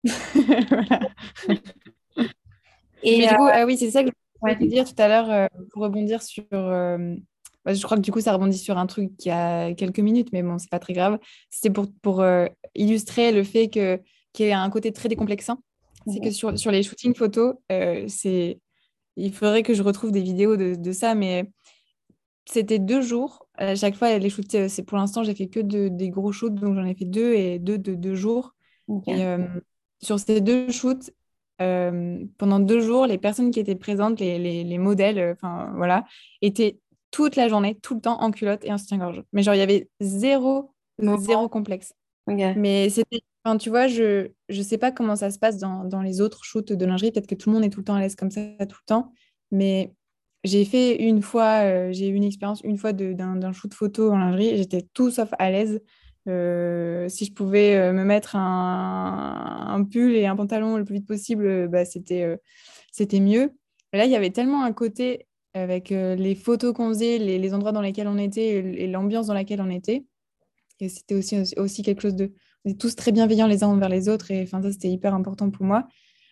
Et 3.04 3.28
du 3.28 3.36
coup, 3.36 3.48
ah 3.52 3.66
oui, 3.66 3.78
c'est 3.78 3.92
ça 3.92 4.04
que 4.04 4.10
je 4.42 4.54
voulais 4.54 4.58
te 4.58 4.66
dire 4.66 4.86
tout 4.86 5.02
à 5.02 5.08
l'heure 5.08 5.30
euh, 5.30 5.48
pour 5.72 5.84
rebondir 5.84 6.22
sur. 6.22 6.44
Euh, 6.54 7.16
bah, 7.66 7.74
je 7.74 7.84
crois 7.84 7.98
que 7.98 8.02
du 8.02 8.12
coup, 8.12 8.22
ça 8.22 8.34
rebondit 8.34 8.58
sur 8.58 8.78
un 8.78 8.86
truc 8.86 9.16
qui 9.18 9.30
a 9.30 9.74
quelques 9.74 10.00
minutes, 10.00 10.30
mais 10.32 10.44
bon, 10.44 10.58
c'est 10.58 10.70
pas 10.70 10.80
très 10.80 10.94
grave. 10.94 11.20
C'était 11.50 11.70
pour, 11.70 11.88
pour 12.02 12.24
illustrer 12.76 13.32
le 13.32 13.44
fait 13.44 13.70
que 13.70 14.00
qu'il 14.32 14.48
y 14.48 14.52
a 14.52 14.62
un 14.62 14.70
côté 14.70 14.92
très 14.94 15.10
décomplexant. 15.10 15.58
C'est 16.08 16.22
que 16.22 16.32
sur, 16.32 16.58
sur 16.58 16.72
les 16.72 16.84
shootings 16.84 17.14
photos, 17.14 17.56
c'est 18.08 18.60
il 19.20 19.34
faudrait 19.34 19.64
que 19.64 19.74
je 19.74 19.84
retrouve 19.84 20.12
des 20.12 20.22
vidéos 20.22 20.56
de, 20.56 20.92
ça, 20.92 21.14
mais 21.14 21.52
c'était 22.46 22.80
deux 22.80 23.02
jours. 23.02 23.48
À 23.56 23.76
chaque 23.76 23.96
fois, 23.96 24.18
les 24.18 24.30
shoots, 24.30 24.56
euh, 24.56 24.68
c'est 24.70 24.84
pour 24.84 24.98
l'instant, 24.98 25.24
j'ai 25.24 25.36
fait 25.36 25.48
que 25.48 25.60
des 25.60 26.10
gros 26.10 26.32
shoots, 26.32 26.56
donc 26.56 26.76
j'en 26.76 26.86
ai 26.86 26.96
fait 26.96 27.06
deux 27.06 27.34
et 27.34 27.60
deux 27.60 27.78
de 27.78 27.96
deux 27.96 28.16
jours. 28.16 28.56
Et 29.08 29.26
euh, 29.26 29.46
sur 30.02 30.20
ces 30.20 30.42
deux 30.42 30.72
shoots, 30.72 31.12
euh, 31.62 32.20
pendant 32.38 32.60
deux 32.60 32.82
jours, 32.82 33.06
les 33.06 33.18
personnes 33.18 33.52
qui 33.52 33.60
étaient 33.60 33.76
présentes, 33.76 34.20
les, 34.20 34.78
modèles, 34.78 35.34
enfin 35.34 35.72
voilà, 35.76 36.06
étaient 36.42 36.80
toute 37.12 37.36
la 37.36 37.48
journée, 37.48 37.76
tout 37.82 37.96
le 37.96 38.02
temps 38.02 38.22
en 38.22 38.32
culotte 38.32 38.64
et 38.64 38.72
en 38.72 38.78
soutien-gorge. 38.78 39.24
Mais 39.34 39.44
genre, 39.44 39.56
il 39.56 39.60
y 39.60 39.62
avait 39.62 39.90
zéro, 40.00 40.72
zéro 41.00 41.50
complexe. 41.50 41.94
Mais 42.28 42.90
c'était 42.90 43.22
Enfin, 43.46 43.58
tu 43.58 43.70
vois, 43.70 43.88
je 43.88 44.32
ne 44.50 44.64
sais 44.64 44.78
pas 44.78 44.92
comment 44.92 45.16
ça 45.16 45.32
se 45.32 45.40
passe 45.40 45.58
dans, 45.58 45.86
dans, 45.86 46.02
les 46.02 46.20
autres 46.22 46.44
shoots 46.44 46.74
de 46.74 46.86
lingerie. 46.86 47.12
Peut-être 47.12 47.28
que 47.28 47.36
tout 47.36 47.50
le 47.50 47.56
monde 47.56 47.64
est 47.64 47.70
tout 47.70 47.80
le 47.80 47.86
temps 47.86 47.96
à 47.96 48.00
l'aise 48.02 48.16
comme 48.16 48.32
ça 48.32 48.42
tout 48.60 48.78
le 48.82 48.86
temps. 48.86 49.14
Mais 49.52 49.94
j'ai 50.44 50.66
fait 50.66 51.02
une 51.02 51.22
fois, 51.22 51.64
euh, 51.64 51.90
j'ai 51.92 52.10
eu 52.10 52.14
une 52.16 52.24
expérience 52.24 52.62
une 52.64 52.78
fois 52.78 52.94
d'un 52.94 53.52
shoot 53.54 53.74
photo 53.74 54.12
en 54.12 54.18
lingerie. 54.18 54.58
J'étais 54.58 54.86
tout 54.94 55.10
sauf 55.10 55.30
à 55.40 55.52
l'aise. 55.52 55.82
Euh, 56.28 57.08
si 57.10 57.26
je 57.26 57.34
pouvais 57.34 57.76
euh, 57.76 57.94
me 57.94 58.04
mettre 58.04 58.36
un, 58.36 59.66
un, 59.68 59.84
pull 59.84 60.16
et 60.16 60.26
un 60.26 60.36
pantalon 60.36 60.78
le 60.78 60.86
plus 60.86 60.96
vite 60.96 61.08
possible, 61.08 61.68
bah, 61.70 61.86
c'était 61.86 62.38
c'était 62.92 63.20
mieux. 63.20 63.54
là, 63.94 64.06
il 64.06 64.12
y 64.12 64.16
avait 64.16 64.32
tellement 64.32 64.64
un 64.64 64.74
côté 64.74 65.28
avec 65.54 65.90
les 65.90 66.36
photos 66.36 66.74
qu'on 66.74 66.90
faisait, 66.90 67.18
les, 67.18 67.40
les, 67.40 67.54
endroits 67.54 67.72
dans 67.72 67.82
lesquels 67.82 68.08
on 68.08 68.18
était 68.18 68.50
et 68.84 68.88
l'ambiance 68.88 69.28
dans 69.28 69.34
laquelle 69.34 69.62
on 69.62 69.70
était. 69.70 70.06
Et 70.80 70.90
c'était 70.90 71.16
aussi, 71.16 71.38
aussi 71.58 71.82
quelque 71.82 72.02
chose 72.02 72.16
de, 72.16 72.32
on 72.66 72.70
est 72.70 72.80
tous 72.80 72.96
très 72.96 73.12
bienveillants 73.12 73.48
les 73.48 73.64
uns 73.64 73.68
envers 73.68 73.90
les 73.90 74.10
autres. 74.10 74.32
Et 74.32 74.44
enfin, 74.44 74.62
ça, 74.62 74.72
c'était 74.72 74.90
hyper 74.90 75.14
important 75.14 75.50
pour 75.50 75.66
moi. 75.66 75.88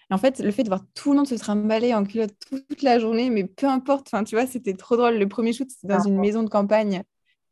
Et 0.09 0.13
en 0.13 0.17
fait, 0.17 0.39
le 0.39 0.51
fait 0.51 0.63
de 0.63 0.69
voir 0.69 0.83
tout 0.93 1.11
le 1.11 1.17
monde 1.17 1.27
se 1.27 1.35
trimballer 1.35 1.93
en 1.93 2.05
culotte 2.05 2.33
toute 2.49 2.81
la 2.81 2.99
journée, 2.99 3.29
mais 3.29 3.43
peu 3.43 3.67
importe, 3.67 4.07
enfin, 4.07 4.23
tu 4.23 4.35
vois, 4.35 4.47
c'était 4.47 4.73
trop 4.73 4.95
drôle. 4.95 5.17
Le 5.17 5.27
premier 5.27 5.51
shoot, 5.51 5.69
c'était 5.69 5.93
dans 5.93 6.03
une 6.03 6.19
maison 6.19 6.43
de 6.43 6.49
campagne. 6.49 7.03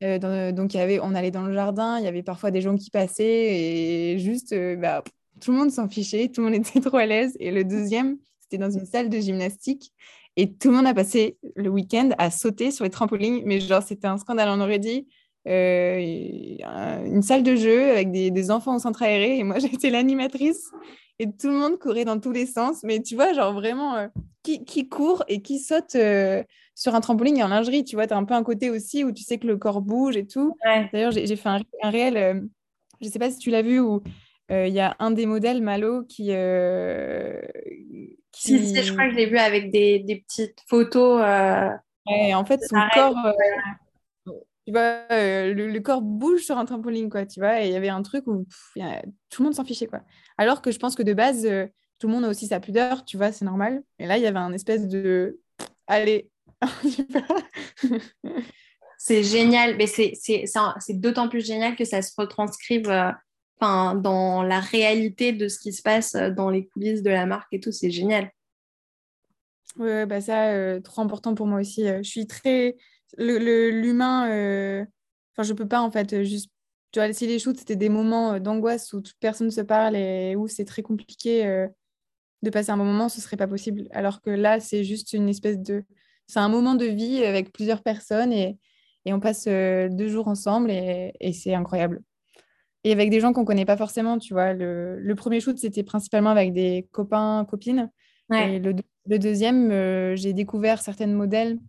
Euh, 0.06 0.52
donc, 0.52 0.74
y 0.74 0.78
avait, 0.78 1.00
on 1.02 1.16
allait 1.16 1.32
dans 1.32 1.46
le 1.46 1.54
jardin, 1.54 1.98
il 2.00 2.06
y 2.06 2.08
avait 2.08 2.24
parfois 2.24 2.52
des 2.52 2.62
gens 2.62 2.76
qui 2.76 2.90
passaient 2.92 3.24
et 3.26 4.20
juste, 4.20 4.54
euh, 4.54 4.76
bah, 4.76 5.04
tout 5.42 5.52
le 5.52 5.58
monde 5.58 5.72
s'en 5.72 5.90
fichait, 5.90 6.30
tout 6.30 6.42
le 6.42 6.52
monde 6.52 6.56
était 6.68 6.80
trop 6.80 6.98
à 6.98 7.06
l'aise. 7.06 7.36
Et 7.40 7.52
le 7.52 7.64
deuxième, 7.64 8.18
c'était 8.40 8.58
dans 8.58 8.72
une 8.72 8.86
salle 8.86 9.10
de 9.10 9.20
gymnastique. 9.20 9.92
Et 10.38 10.54
tout 10.54 10.70
le 10.70 10.76
monde 10.76 10.88
a 10.88 10.94
passé 10.94 11.38
le 11.56 11.70
week-end 11.70 12.10
à 12.18 12.30
sauter 12.30 12.72
sur 12.72 12.84
les 12.84 12.90
trampolines. 12.90 13.42
Mais 13.46 13.60
genre, 13.60 13.82
c'était 13.84 14.08
un 14.08 14.18
scandale. 14.18 14.50
On 14.50 14.62
aurait 14.62 14.80
dit, 14.80 15.08
euh, 15.48 17.06
une 17.06 17.22
salle 17.22 17.44
de 17.44 17.56
jeu 17.56 17.92
avec 17.92 18.12
des, 18.12 18.50
enfants 18.50 18.78
au 18.78 18.80
centre 18.80 19.04
aéré 19.04 19.38
et 19.38 19.44
moi 19.44 19.60
j'étais 19.60 19.92
l'animatrice 19.92 20.72
et 21.20 21.28
tout 21.28 21.50
le 21.50 21.54
monde 21.54 21.78
courait 21.78 22.04
dans 22.04 22.20
tous 22.20 22.32
les 22.32 22.48
sens 22.48 22.82
mais 22.84 23.00
tu 23.00 23.14
vois 23.14 23.32
genre 23.34 23.54
vraiment 23.54 23.96
euh, 23.96 24.08
qui, 24.42 24.90
court 24.90 25.24
et 25.28 25.44
qui 25.44 25.60
saute 25.60 25.94
euh, 25.96 26.44
sur 26.76 26.94
un 26.94 27.02
trampoline 27.02 27.38
et 27.38 27.44
en 27.44 27.48
lingerie 27.48 27.84
tu 27.84 27.96
vois 27.96 28.06
tu 28.06 28.14
as 28.14 28.18
un 28.18 28.26
peu 28.26 28.34
un 28.34 28.44
côté 28.44 28.70
aussi 28.70 29.04
où 29.04 29.12
tu 29.12 29.24
sais 29.24 29.40
que 29.40 29.48
le 29.48 29.58
corps 29.58 29.82
bouge 29.82 30.18
et 30.18 30.28
tout 30.28 30.56
d'ailleurs 30.94 31.12
j'ai 31.12 31.36
fait 31.36 31.50
un, 31.50 31.62
un 31.82 31.90
réel 31.90 32.48
je 33.02 33.08
sais 33.08 33.20
pas 33.20 33.32
si 33.32 33.40
tu 33.40 33.50
l'as 33.50 33.62
vu 33.62 33.80
où 33.80 34.04
il 34.50 34.74
y 34.74 34.80
a 34.80 34.96
un 35.00 35.12
des 35.12 35.26
modèles 35.26 35.62
Malo 35.62 36.04
qui, 36.04 36.26
qui... 38.32 38.66
Si, 38.66 38.84
je 38.84 38.92
crois 38.92 39.06
que 39.06 39.12
je 39.12 39.16
l'ai 39.16 39.26
vu 39.26 39.38
avec 39.38 39.72
des, 39.72 40.00
des 40.00 40.18
petites 40.18 40.60
photos 40.68 41.22
Ouais, 42.08 42.34
en 42.34 42.46
fait, 42.46 42.62
son 42.64 42.78
corps, 42.94 43.16
tu 44.66 44.72
vois, 44.72 45.02
euh, 45.12 45.54
le, 45.54 45.80
corps 45.80 46.02
bouge 46.02 46.42
sur 46.42 46.58
un 46.58 46.66
trampoline, 46.66 47.10
quoi, 47.10 47.26
tu 47.26 47.40
vois, 47.40 47.62
et 47.62 47.68
il 47.68 47.74
y 47.74 47.76
avait 47.76 47.90
un 47.90 48.02
truc 48.04 48.28
où 48.28 48.46
tout 48.76 49.42
le 49.42 49.44
monde 49.44 49.56
s'en 49.56 49.66
fichait, 49.66 49.88
quoi. 49.88 50.02
Alors 50.38 50.62
que 50.62 50.72
je 50.72 50.80
pense 50.80 50.96
que 50.96 51.04
de 51.04 51.14
base, 51.14 51.46
euh, 51.46 51.68
tout 52.00 52.08
le 52.08 52.14
monde 52.14 52.26
a 52.26 52.30
aussi 52.30 52.48
sa 52.48 52.60
pudeur, 52.60 53.06
tu 53.06 53.18
vois, 53.18 53.32
c'est 53.32 53.46
normal. 53.46 53.84
Et 54.00 54.06
là, 54.06 54.18
il 54.18 54.24
y 54.24 54.28
avait 54.28 54.40
un 54.40 54.54
espèce 54.54 54.88
de... 54.88 55.40
Allez, 55.88 56.30
C'est 58.98 59.24
génial, 59.24 59.76
mais 59.78 59.88
c'est 59.88 60.14
d'autant 60.94 61.30
plus 61.30 61.46
génial 61.46 61.76
que 61.76 61.86
ça 61.86 62.02
se 62.02 62.12
retranscrive 62.18 62.90
euh, 62.90 63.12
dans 63.62 64.42
la 64.42 64.60
réalité 64.60 65.32
de 65.32 65.48
ce 65.48 65.60
qui 65.60 65.74
se 65.74 65.84
passe 65.84 66.14
dans 66.16 66.50
les 66.50 66.66
coulisses 66.68 67.04
de 67.04 67.12
la 67.12 67.28
marque 67.28 67.52
et 67.52 67.60
tout, 67.60 67.72
c'est 67.72 67.92
génial. 67.92 68.32
Oui, 69.78 70.06
bah 70.08 70.22
ça, 70.22 70.80
trop 70.82 71.02
important 71.02 71.36
pour 71.36 71.46
moi 71.46 71.60
aussi. 71.60 71.86
je 71.86 72.10
suis 72.10 72.26
très 72.26 72.78
l'humain, 73.18 74.30
euh... 74.30 74.86
enfin, 75.34 75.44
je 75.44 75.54
peux 75.54 75.68
pas 75.68 75.82
en 75.82 75.92
fait 75.92 76.24
juste. 76.24 76.52
Tu 76.92 77.00
vois, 77.00 77.12
si 77.12 77.28
les 77.28 77.40
shoots, 77.40 77.58
c'était 77.58 77.76
des 77.76 77.90
moments 77.90 78.34
euh, 78.34 78.40
d'angoisse 78.40 78.94
où 78.94 79.02
toute 79.02 79.18
personne 79.20 79.52
se 79.52 79.62
parle 79.62 79.98
et 79.98 80.36
où 80.38 80.48
c'est 80.48 80.64
très 80.64 80.82
compliqué 80.82 81.46
euh, 81.46 81.68
de 82.42 82.50
passer 82.50 82.70
un 82.72 82.78
bon 82.78 82.86
moment, 82.86 83.10
ce 83.10 83.20
serait 83.20 83.38
pas 83.38 83.48
possible. 83.48 83.88
Alors 83.92 84.22
que 84.22 84.30
là, 84.30 84.60
c'est 84.60 84.84
juste 84.84 85.14
une 85.14 85.28
espèce 85.28 85.60
de. 85.60 85.84
C'est 86.28 86.40
un 86.40 86.50
moment 86.50 86.76
de 86.76 86.86
vie 86.86 87.24
avec 87.24 87.52
plusieurs 87.52 87.82
personnes 87.82 88.34
et, 88.34 88.58
et 89.06 89.14
on 89.14 89.20
passe 89.20 89.46
euh, 89.48 89.90
deux 89.90 90.08
jours 90.08 90.28
ensemble 90.28 90.72
et, 90.72 91.14
et 91.20 91.34
c'est 91.34 91.54
incroyable. 91.54 92.02
Et 92.84 92.92
avec 92.92 93.10
des 93.10 93.20
gens 93.20 93.34
qu'on 93.34 93.46
connaît 93.46 93.66
pas 93.66 93.78
forcément, 93.78 94.20
tu 94.20 94.34
vois. 94.34 94.54
Le, 94.54 95.00
le 95.00 95.16
premier 95.16 95.40
shoot, 95.40 95.58
c'était 95.58 95.84
principalement 95.84 96.30
avec 96.30 96.54
des 96.54 96.88
copains, 96.92 97.46
copines. 97.50 97.90
Et 98.32 98.60
le, 98.60 98.76
le 99.08 99.20
deuxième, 99.20 100.16
j'ai 100.16 100.34
découvert 100.34 100.82
certaines 100.82 101.14
modèles 101.14 101.60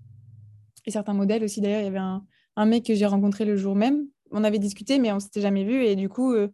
et 0.86 0.90
certains 0.90 1.14
modèles 1.14 1.44
aussi. 1.44 1.60
D'ailleurs, 1.60 1.80
il 1.80 1.84
y 1.84 1.88
avait 1.88 1.98
un, 1.98 2.24
un 2.56 2.66
mec 2.66 2.84
que 2.84 2.94
j'ai 2.94 3.06
rencontré 3.06 3.44
le 3.44 3.56
jour 3.56 3.74
même. 3.74 4.06
On 4.30 4.42
avait 4.44 4.58
discuté, 4.58 4.98
mais 4.98 5.12
on 5.12 5.20
s'était 5.20 5.40
jamais 5.40 5.64
vu. 5.64 5.84
Et 5.84 5.96
du 5.96 6.08
coup, 6.08 6.32
euh, 6.32 6.48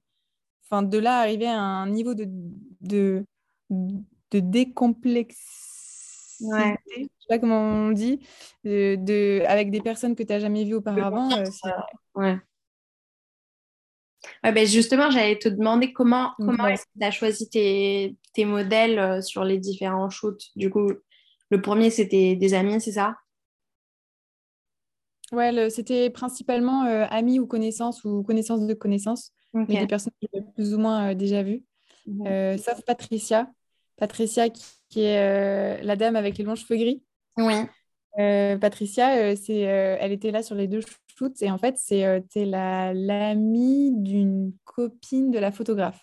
de 0.72 0.98
là, 0.98 1.18
arriver 1.20 1.46
à 1.46 1.60
un 1.60 1.88
niveau 1.88 2.14
de, 2.14 2.26
de, 2.80 3.24
de 3.70 4.40
décomplexité, 4.40 5.71
ouais. 6.42 6.76
je 6.96 7.02
sais 7.02 7.28
pas 7.28 7.38
comment 7.38 7.60
on 7.60 7.90
dit, 7.90 8.20
de, 8.64 8.96
de 8.96 9.42
avec 9.46 9.70
des 9.70 9.80
personnes 9.80 10.14
que 10.14 10.22
tu 10.22 10.32
n'as 10.32 10.40
jamais 10.40 10.64
vues 10.64 10.74
auparavant. 10.74 11.30
Euh, 11.32 11.44
ouais. 12.14 12.38
Ouais, 14.44 14.52
ben 14.52 14.66
justement, 14.66 15.10
j'allais 15.10 15.38
te 15.38 15.48
demander 15.48 15.92
comment, 15.92 16.32
comment 16.38 16.72
tu 16.72 17.04
as 17.04 17.10
choisi 17.10 17.48
tes, 17.48 18.16
tes 18.34 18.44
modèles 18.44 18.98
euh, 18.98 19.20
sur 19.20 19.44
les 19.44 19.58
différents 19.58 20.10
shoots? 20.10 20.50
Du 20.54 20.70
coup, 20.70 20.92
le 21.50 21.60
premier, 21.60 21.90
c'était 21.90 22.36
des 22.36 22.54
amis, 22.54 22.80
c'est 22.80 22.92
ça? 22.92 23.16
Ouais, 25.32 25.70
c'était 25.70 26.10
principalement 26.10 26.82
amis 26.82 27.40
ou 27.40 27.46
connaissances 27.46 28.04
ou 28.04 28.22
connaissances 28.22 28.66
de 28.66 28.74
connaissances, 28.74 29.32
mais 29.54 29.80
des 29.80 29.86
personnes 29.86 30.12
que 30.20 30.28
j'ai 30.32 30.42
plus 30.54 30.74
ou 30.74 30.78
moins 30.78 31.14
déjà 31.14 31.42
vues. 31.42 31.64
Mhm. 32.06 32.58
sauf 32.58 32.82
Patricia. 32.84 33.48
Patricia 33.96 34.48
qui, 34.48 35.00
est 35.00 35.82
la 35.82 35.96
dame 35.96 36.16
avec 36.16 36.38
les 36.38 36.44
longs 36.44 36.54
cheveux 36.54 36.76
gris. 36.76 37.02
Oui. 37.36 37.54
Patricia, 38.60 39.34
c'est, 39.36 39.60
elle 39.60 40.12
était 40.12 40.30
là 40.30 40.42
sur 40.42 40.54
les 40.54 40.66
deux 40.66 40.80
shoots 41.16 41.40
et 41.40 41.50
en 41.50 41.58
fait, 41.58 41.76
c'était 41.78 42.44
l'amie 42.44 43.90
d'une 43.96 44.52
copine 44.64 45.30
de 45.30 45.38
la 45.38 45.52
photographe. 45.52 46.00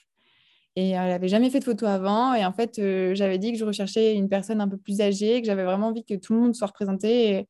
Et 0.75 0.91
elle 0.91 1.09
n'avait 1.09 1.27
jamais 1.27 1.49
fait 1.49 1.59
de 1.59 1.65
photo 1.65 1.85
avant. 1.85 2.33
Et 2.33 2.45
en 2.45 2.53
fait, 2.53 2.75
j'avais 3.13 3.37
dit 3.37 3.51
que 3.51 3.57
je 3.57 3.65
recherchais 3.65 4.15
une 4.15 4.29
personne 4.29 4.61
un 4.61 4.67
peu 4.67 4.77
plus 4.77 5.01
âgée, 5.01 5.41
que 5.41 5.47
j'avais 5.47 5.65
vraiment 5.65 5.87
envie 5.87 6.05
que 6.05 6.15
tout 6.15 6.33
le 6.33 6.39
monde 6.39 6.55
soit 6.55 6.67
représenté. 6.67 7.47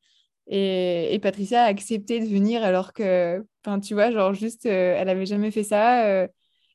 Et, 0.48 1.14
et, 1.14 1.20
Patricia 1.20 1.64
a 1.64 1.66
accepté 1.66 2.20
de 2.20 2.26
venir 2.26 2.64
alors 2.64 2.92
que, 2.92 3.46
tu 3.84 3.94
vois, 3.94 4.10
genre 4.12 4.34
juste, 4.34 4.66
elle 4.66 5.06
n'avait 5.06 5.28
jamais 5.28 5.52
fait 5.52 5.64
ça. 5.64 6.28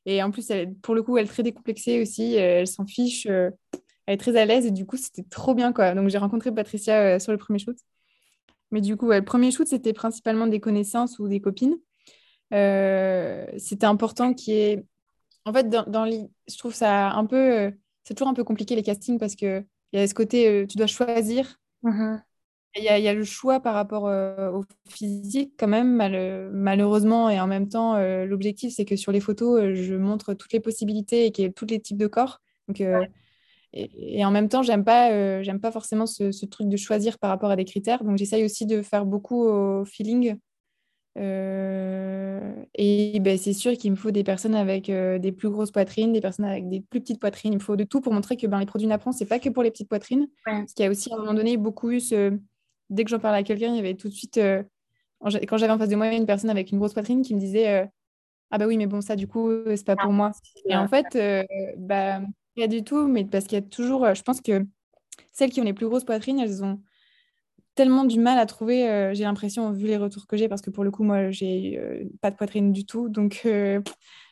Et 0.05 0.21
en 0.23 0.31
plus, 0.31 0.51
pour 0.81 0.95
le 0.95 1.03
coup, 1.03 1.17
elle 1.17 1.25
est 1.25 1.29
très 1.29 1.43
décomplexée 1.43 2.01
aussi. 2.01 2.35
elle 2.35 2.67
s'en 2.67 2.85
fiche. 2.85 3.25
elle 3.25 3.53
est 4.07 4.17
très 4.17 4.37
à 4.37 4.45
l'aise. 4.45 4.65
Et 4.65 4.71
du 4.71 4.85
coup, 4.85 4.97
c'était 4.97 5.23
trop 5.23 5.55
bien, 5.55 5.73
quoi. 5.73 5.93
Donc, 5.95 6.09
j'ai 6.09 6.17
rencontré 6.17 6.53
Patricia 6.53 7.19
sur 7.19 7.31
le 7.31 7.37
premier 7.37 7.59
shoot. 7.59 7.77
Mais 8.71 8.81
du 8.81 8.97
coup, 8.97 9.11
le 9.11 9.23
premier 9.23 9.51
shoot, 9.51 9.67
c'était 9.67 9.93
principalement 9.93 10.47
des 10.47 10.59
connaissances 10.59 11.19
ou 11.19 11.27
des 11.27 11.41
copines. 11.41 11.77
c'était 12.51 13.85
important 13.85 14.33
qu'il 14.33 14.53
y 14.53 14.57
ait 14.57 14.85
en 15.45 15.53
fait, 15.53 15.69
dans, 15.69 15.83
dans 15.83 16.05
je 16.05 16.57
trouve 16.57 16.73
ça 16.73 17.11
un 17.11 17.25
peu. 17.25 17.35
Euh, 17.35 17.71
c'est 18.03 18.15
toujours 18.15 18.29
un 18.29 18.33
peu 18.33 18.43
compliqué 18.43 18.75
les 18.75 18.83
castings 18.83 19.17
parce 19.17 19.35
qu'il 19.35 19.65
y 19.93 19.97
a 19.97 20.07
ce 20.07 20.13
côté, 20.13 20.47
euh, 20.47 20.65
tu 20.67 20.77
dois 20.77 20.87
choisir. 20.87 21.57
Mm-hmm. 21.83 22.21
Il 22.77 22.83
y, 22.83 22.89
a, 22.89 23.13
le 23.13 23.23
choix 23.23 23.61
par 23.61 23.73
rapport 23.73 24.07
euh, 24.07 24.51
au 24.51 24.65
physique, 24.89 25.53
quand 25.57 25.67
même, 25.67 25.95
malheureusement. 26.51 27.29
Et 27.29 27.39
en 27.39 27.47
même 27.47 27.69
temps, 27.69 27.97
l'objectif, 28.25 28.73
c'est 28.75 28.85
que 28.85 28.95
sur 28.95 29.11
les 29.11 29.21
photos, 29.21 29.73
je 29.73 29.95
montre 29.95 30.33
toutes 30.33 30.51
les 30.51 30.59
possibilités 30.59 31.25
et 31.25 31.31
qu'il 31.31 31.45
y 31.45 31.47
ait 31.47 31.51
tous 31.51 31.65
les 31.65 31.79
types 31.79 31.97
de 31.97 32.07
corps. 32.07 32.41
Donc, 32.67 32.83
et, 33.73 34.25
en 34.25 34.31
même 34.31 34.49
temps, 34.49 34.61
j'aime 34.61 34.83
pas, 34.83 35.41
j'aime 35.41 35.61
pas 35.61 35.71
forcément 35.71 36.05
ce, 36.05 36.31
ce, 36.31 36.45
truc 36.45 36.67
de 36.67 36.77
choisir 36.77 37.17
par 37.17 37.29
rapport 37.29 37.49
à 37.49 37.55
des 37.55 37.65
critères. 37.65 38.03
Donc, 38.03 38.17
j'essaye 38.17 38.43
aussi 38.43 38.65
de 38.65 38.81
faire 38.81 39.05
beaucoup 39.05 39.45
au 39.47 39.85
feeling 39.85 40.37
euh, 41.17 42.51
et 42.73 43.19
ben, 43.21 43.37
c'est 43.37 43.53
sûr 43.53 43.73
qu'il 43.73 43.91
me 43.91 43.95
faut 43.95 44.11
des 44.11 44.23
personnes 44.23 44.55
avec 44.55 44.89
euh, 44.89 45.17
des 45.17 45.31
plus 45.31 45.49
grosses 45.49 45.71
poitrines, 45.71 46.11
des 46.11 46.19
personnes 46.19 46.45
avec 46.45 46.69
des 46.69 46.81
plus 46.81 46.99
petites 46.99 47.19
poitrines. 47.19 47.53
Il 47.53 47.57
me 47.57 47.61
faut 47.61 47.75
de 47.75 47.83
tout 47.83 48.01
pour 48.01 48.13
montrer 48.13 48.35
que 48.35 48.47
ben, 48.47 48.59
les 48.59 48.65
produits 48.65 48.87
Napron, 48.87 49.11
c'est 49.11 49.25
pas 49.25 49.39
que 49.39 49.49
pour 49.49 49.63
les 49.63 49.71
petites 49.71 49.89
poitrines. 49.89 50.27
Parce 50.43 50.73
qu'il 50.73 50.83
y 50.83 50.87
a 50.87 50.91
aussi 50.91 51.11
à 51.11 51.15
un 51.15 51.19
moment 51.19 51.33
donné 51.33 51.57
beaucoup 51.57 51.91
eu 51.91 51.99
ce... 51.99 52.37
Dès 52.89 53.03
que 53.03 53.09
j'en 53.09 53.19
parlais 53.19 53.39
à 53.39 53.43
quelqu'un, 53.43 53.69
il 53.69 53.75
y 53.75 53.79
avait 53.79 53.95
tout 53.95 54.07
de 54.07 54.13
suite, 54.13 54.37
euh, 54.37 54.63
quand 55.21 55.57
j'avais 55.57 55.71
en 55.73 55.77
face 55.77 55.89
de 55.89 55.95
moi 55.95 56.13
une 56.13 56.25
personne 56.25 56.49
avec 56.49 56.71
une 56.71 56.77
grosse 56.77 56.93
poitrine 56.93 57.21
qui 57.21 57.33
me 57.35 57.39
disait 57.39 57.89
Ah 58.51 58.57
bah 58.57 58.67
oui, 58.67 58.77
mais 58.77 58.85
bon, 58.85 59.01
ça 59.01 59.15
du 59.15 59.27
coup, 59.27 59.49
c'est 59.67 59.85
pas 59.85 59.95
pour 59.95 60.11
moi. 60.11 60.31
Et 60.69 60.75
en 60.75 60.87
fait, 60.87 61.17
bah, 61.77 62.21
pas 62.55 62.67
du 62.67 62.83
tout, 62.83 63.07
mais 63.07 63.25
parce 63.25 63.45
qu'il 63.45 63.57
y 63.57 63.61
a 63.61 63.65
toujours, 63.65 64.13
je 64.13 64.21
pense 64.21 64.41
que 64.41 64.65
celles 65.33 65.51
qui 65.51 65.61
ont 65.61 65.65
les 65.65 65.73
plus 65.73 65.87
grosses 65.87 66.05
poitrines, 66.05 66.39
elles 66.39 66.63
ont 66.63 66.79
tellement 67.75 68.05
du 68.05 68.19
mal 68.19 68.39
à 68.39 68.45
trouver, 68.45 68.89
euh, 68.89 69.13
j'ai 69.13 69.25
l'impression, 69.25 69.71
vu 69.71 69.85
les 69.85 69.97
retours 69.97 70.27
que 70.27 70.37
j'ai, 70.37 70.47
parce 70.47 70.61
que 70.61 70.69
pour 70.69 70.83
le 70.83 70.91
coup, 70.91 71.03
moi, 71.03 71.29
j'ai 71.29 71.77
euh, 71.77 72.05
pas 72.21 72.31
de 72.31 72.37
poitrine 72.37 72.71
du 72.71 72.85
tout. 72.85 73.09
Donc, 73.09 73.41
euh, 73.45 73.81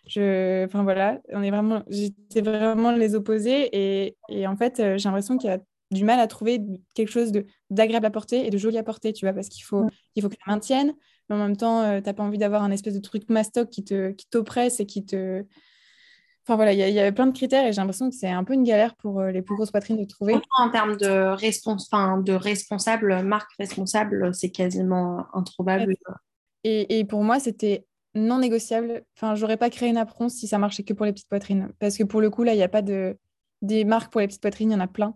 je, 0.08 0.66
enfin 0.66 0.84
voilà, 0.84 1.20
on 1.32 1.44
est 1.44 1.52
vraiment, 1.52 1.84
j'étais 1.90 2.42
vraiment 2.42 2.92
les 2.92 3.16
opposés. 3.16 3.70
Et, 3.74 4.16
et 4.30 4.48
en 4.48 4.56
fait, 4.56 4.78
j'ai 4.78 5.10
l'impression 5.10 5.38
qu'il 5.38 5.50
y 5.50 5.54
a 5.54 5.60
du 5.94 6.04
mal 6.04 6.20
à 6.20 6.28
trouver 6.28 6.62
quelque 6.94 7.12
chose 7.12 7.32
d'agréable 7.70 8.06
à 8.06 8.12
porter 8.12 8.46
et 8.46 8.50
de 8.50 8.58
joli 8.58 8.78
à 8.78 8.84
porter, 8.84 9.14
tu 9.14 9.26
vois, 9.26 9.34
parce 9.34 9.50
qu'il 9.50 9.64
faut, 9.64 9.86
il 10.16 10.22
faut 10.22 10.30
que 10.30 10.36
ça 10.36 10.52
maintienne, 10.52 10.94
mais 11.30 11.36
en 11.36 11.40
même 11.40 11.58
temps, 11.58 11.84
tu 12.00 12.06
n'as 12.06 12.14
pas 12.14 12.24
envie 12.24 12.38
d'avoir 12.38 12.64
un 12.64 12.72
espèce 12.72 12.94
de 12.94 13.00
truc 13.00 13.30
mastoc 13.30 13.70
qui 13.70 13.84
te 13.84 14.12
qui 14.12 14.28
t'oppresse 14.30 14.80
et 14.80 14.86
qui 14.86 15.06
te 15.06 15.46
Enfin 16.46 16.58
voilà, 16.58 16.74
il 16.74 16.80
y, 16.80 17.00
avait 17.00 17.14
plein 17.14 17.28
de 17.28 17.32
critères 17.32 17.66
et 17.66 17.72
j'ai 17.72 17.80
l'impression 17.80 18.10
que 18.10 18.16
c'est 18.16 18.28
un 18.28 18.44
peu 18.44 18.54
une 18.54 18.66
galère 18.66 18.96
pour 18.96 19.22
euh, 19.22 19.32
les 19.32 19.42
plus 19.42 19.56
grosses 19.56 19.72
poitrines 19.72 19.96
de 19.96 20.04
trouver. 20.04 20.36
En 20.58 20.70
termes 20.70 20.98
de, 20.98 21.34
respons 21.34 21.78
de 21.78 22.34
responsable, 22.34 23.24
marque 23.24 23.52
responsable, 23.58 24.36
c'est 24.36 24.50
quasiment 24.50 25.26
introuvable. 25.34 25.96
Et, 26.66 27.00
et 27.00 27.06
pour 27.06 27.24
moi, 27.24 27.40
c'était 27.40 27.86
non 28.14 28.40
négociable. 28.40 29.06
Enfin, 29.16 29.36
j'aurais 29.36 29.56
pas 29.56 29.70
créé 29.70 29.88
une 29.88 29.96
apron 29.96 30.28
si 30.28 30.48
ça 30.48 30.58
marchait 30.58 30.84
que 30.84 30.94
pour 30.94 31.06
les 31.06 31.14
petites 31.14 31.30
poitrines. 31.30 31.72
Parce 31.80 31.98
que 31.98 32.04
pour 32.04 32.20
le 32.20 32.30
coup, 32.30 32.44
là, 32.44 32.54
il 32.54 32.58
n'y 32.58 32.64
a 32.64 32.70
pas 32.70 32.82
de 32.82 33.18
des 33.62 33.86
marques 33.86 34.12
pour 34.12 34.20
les 34.20 34.28
petites 34.28 34.42
poitrines, 34.42 34.72
il 34.72 34.74
y 34.74 34.76
en 34.76 34.82
a 34.82 34.88
plein. 34.88 35.16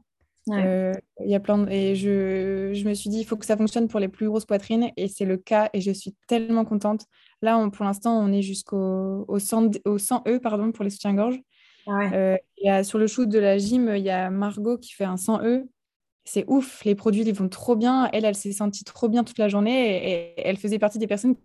Euh, 0.50 0.94
il 1.24 1.30
y 1.30 1.36
a 1.36 1.40
plein 1.40 1.68
Et 1.68 1.96
je, 1.96 2.72
je, 2.74 2.88
me 2.88 2.94
suis 2.94 3.10
dit, 3.10 3.20
il 3.20 3.24
faut 3.26 3.36
que 3.36 3.46
ça 3.46 3.58
fonctionne 3.58 3.88
pour 3.88 4.00
les 4.00 4.08
plus 4.08 4.28
grosses 4.28 4.46
poitrines. 4.46 4.92
Et 4.98 5.08
c'est 5.08 5.26
le 5.26 5.38
cas. 5.38 5.70
Et 5.74 5.82
je 5.82 5.92
suis 5.92 6.16
tellement 6.28 6.66
contente. 6.66 7.06
Là, 7.42 7.68
pour 7.72 7.86
l'instant, 7.86 8.20
on 8.20 8.32
est 8.32 8.42
jusqu'au 8.42 9.26
au 9.28 9.40
100, 9.40 9.72
au 9.86 9.98
100 9.98 10.24
E 10.28 10.40
pardon, 10.40 10.72
pour 10.72 10.84
les 10.84 10.90
soutiens-gorge. 10.90 11.40
Ouais. 11.88 12.40
Euh, 12.66 12.84
sur 12.84 12.98
le 12.98 13.08
shoot 13.08 13.30
de 13.30 13.40
la 13.40 13.58
gym, 13.58 13.94
il 13.96 14.04
y 14.04 14.10
a 14.10 14.30
Margot 14.30 14.78
qui 14.78 14.94
fait 14.94 15.06
un 15.06 15.18
100 15.18 15.44
E. 15.44 15.68
C'est 16.26 16.44
ouf, 16.48 16.84
les 16.84 16.96
produits 16.96 17.24
ils 17.24 17.34
vont 17.34 17.48
trop 17.48 17.76
bien. 17.76 18.10
Elle, 18.12 18.26
elle 18.26 18.36
s'est 18.36 18.52
sentie 18.52 18.84
trop 18.84 19.08
bien 19.08 19.24
toute 19.24 19.38
la 19.38 19.48
journée 19.48 20.12
et, 20.12 20.34
elle 20.38 20.58
faisait 20.58 20.80
partie 20.80 21.00
des 21.00 21.08
personnes 21.08 21.36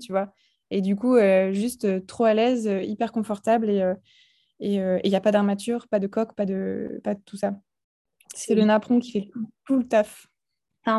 tu 0.00 0.12
vois. 0.12 0.32
Et 0.70 0.80
du 0.80 0.96
coup, 0.96 1.16
euh, 1.16 1.52
juste 1.52 2.06
trop 2.06 2.24
à 2.24 2.34
l'aise, 2.34 2.70
hyper 2.84 3.12
confortable 3.12 3.70
et 3.70 3.82
il 4.60 5.00
n'y 5.04 5.14
a 5.14 5.20
pas 5.20 5.32
d'armature, 5.32 5.88
pas 5.88 5.98
de 5.98 6.06
coque, 6.06 6.34
pas 6.34 6.46
de, 6.46 7.00
pas 7.02 7.14
de 7.14 7.20
tout 7.24 7.36
ça. 7.36 7.54
C'est 8.36 8.54
le 8.54 8.64
napron 8.64 9.00
qui 9.00 9.12
fait 9.12 9.30
tout 9.64 9.76
le 9.78 9.86
taf 9.86 10.28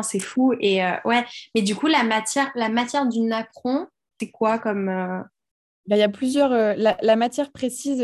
c'est 0.02 0.20
fou. 0.20 0.54
Et 0.60 0.84
euh, 0.84 0.92
ouais, 1.04 1.24
mais 1.54 1.62
du 1.62 1.74
coup, 1.74 1.86
la 1.86 2.04
matière, 2.04 2.50
la 2.54 2.68
matière 2.68 3.06
du 3.06 3.20
napperon, 3.20 3.86
c'est 4.20 4.30
quoi 4.30 4.58
comme. 4.58 4.88
Euh, 4.88 5.20
bah, 5.86 5.96
il 5.96 6.00
y 6.00 6.02
a 6.02 6.08
plusieurs. 6.08 6.52
Euh, 6.52 6.74
la, 6.76 7.16
matière 7.16 7.50
précise, 7.50 8.00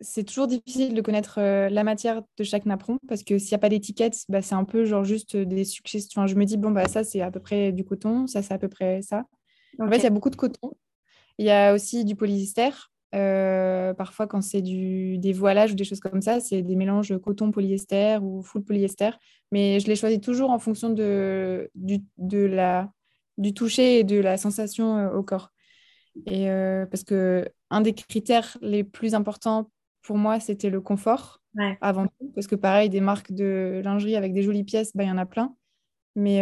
c'est 0.00 0.24
toujours 0.24 0.46
difficile 0.46 0.94
de 0.94 1.00
connaître 1.00 1.40
la 1.40 1.84
matière 1.84 2.22
de 2.36 2.44
chaque 2.44 2.66
napperon 2.66 2.98
parce 3.08 3.22
que 3.22 3.38
s'il 3.38 3.50
n'y 3.50 3.56
a 3.56 3.58
pas 3.58 3.68
d'étiquette, 3.68 4.16
bah, 4.28 4.42
c'est 4.42 4.54
un 4.54 4.64
peu 4.64 4.84
genre 4.84 5.04
juste 5.04 5.36
des 5.36 5.64
suggestions. 5.64 6.26
Je 6.26 6.34
me 6.34 6.44
dis, 6.44 6.56
bon, 6.56 6.70
bah, 6.70 6.86
ça, 6.86 7.04
c'est 7.04 7.20
à 7.20 7.30
peu 7.30 7.40
près 7.40 7.72
du 7.72 7.84
coton, 7.84 8.26
ça, 8.26 8.42
c'est 8.42 8.54
à 8.54 8.58
peu 8.58 8.68
près 8.68 9.02
ça. 9.02 9.24
En 9.80 9.88
fait, 9.88 9.98
il 9.98 10.04
y 10.04 10.06
a 10.06 10.10
beaucoup 10.10 10.30
de 10.30 10.36
coton. 10.36 10.72
Il 11.38 11.46
y 11.46 11.50
a 11.50 11.72
aussi 11.72 12.04
du 12.04 12.16
polyester. 12.16 12.70
Euh, 13.14 13.94
parfois, 13.94 14.26
quand 14.26 14.42
c'est 14.42 14.60
des 14.62 15.32
voilages 15.32 15.72
ou 15.72 15.74
des 15.74 15.84
choses 15.84 16.00
comme 16.00 16.20
ça, 16.20 16.40
c'est 16.40 16.62
des 16.62 16.76
mélanges 16.76 17.16
coton-polyester 17.18 18.18
ou 18.20 18.42
full 18.42 18.64
polyester. 18.64 19.10
Mais 19.50 19.80
je 19.80 19.86
les 19.86 19.96
choisis 19.96 20.20
toujours 20.20 20.50
en 20.50 20.58
fonction 20.58 20.90
de, 20.90 21.70
du, 21.74 22.00
de 22.18 22.38
la, 22.38 22.90
du 23.38 23.54
toucher 23.54 24.00
et 24.00 24.04
de 24.04 24.20
la 24.20 24.36
sensation 24.36 24.98
euh, 24.98 25.10
au 25.12 25.22
corps. 25.22 25.50
Et 26.26 26.50
euh, 26.50 26.84
parce 26.86 27.04
que 27.04 27.48
un 27.70 27.80
des 27.80 27.94
critères 27.94 28.56
les 28.60 28.84
plus 28.84 29.14
importants 29.14 29.70
pour 30.02 30.18
moi, 30.18 30.40
c'était 30.40 30.70
le 30.70 30.80
confort 30.80 31.40
avant 31.80 32.06
tout. 32.06 32.32
Parce 32.34 32.46
que 32.46 32.54
pareil, 32.54 32.88
des 32.88 33.00
marques 33.00 33.32
de 33.32 33.80
lingerie 33.84 34.16
avec 34.16 34.32
des 34.32 34.42
jolies 34.42 34.64
pièces, 34.64 34.94
bah, 34.94 35.04
il 35.04 35.08
y 35.08 35.10
en 35.10 35.18
a 35.18 35.26
plein. 35.26 35.54
Mais 36.14 36.40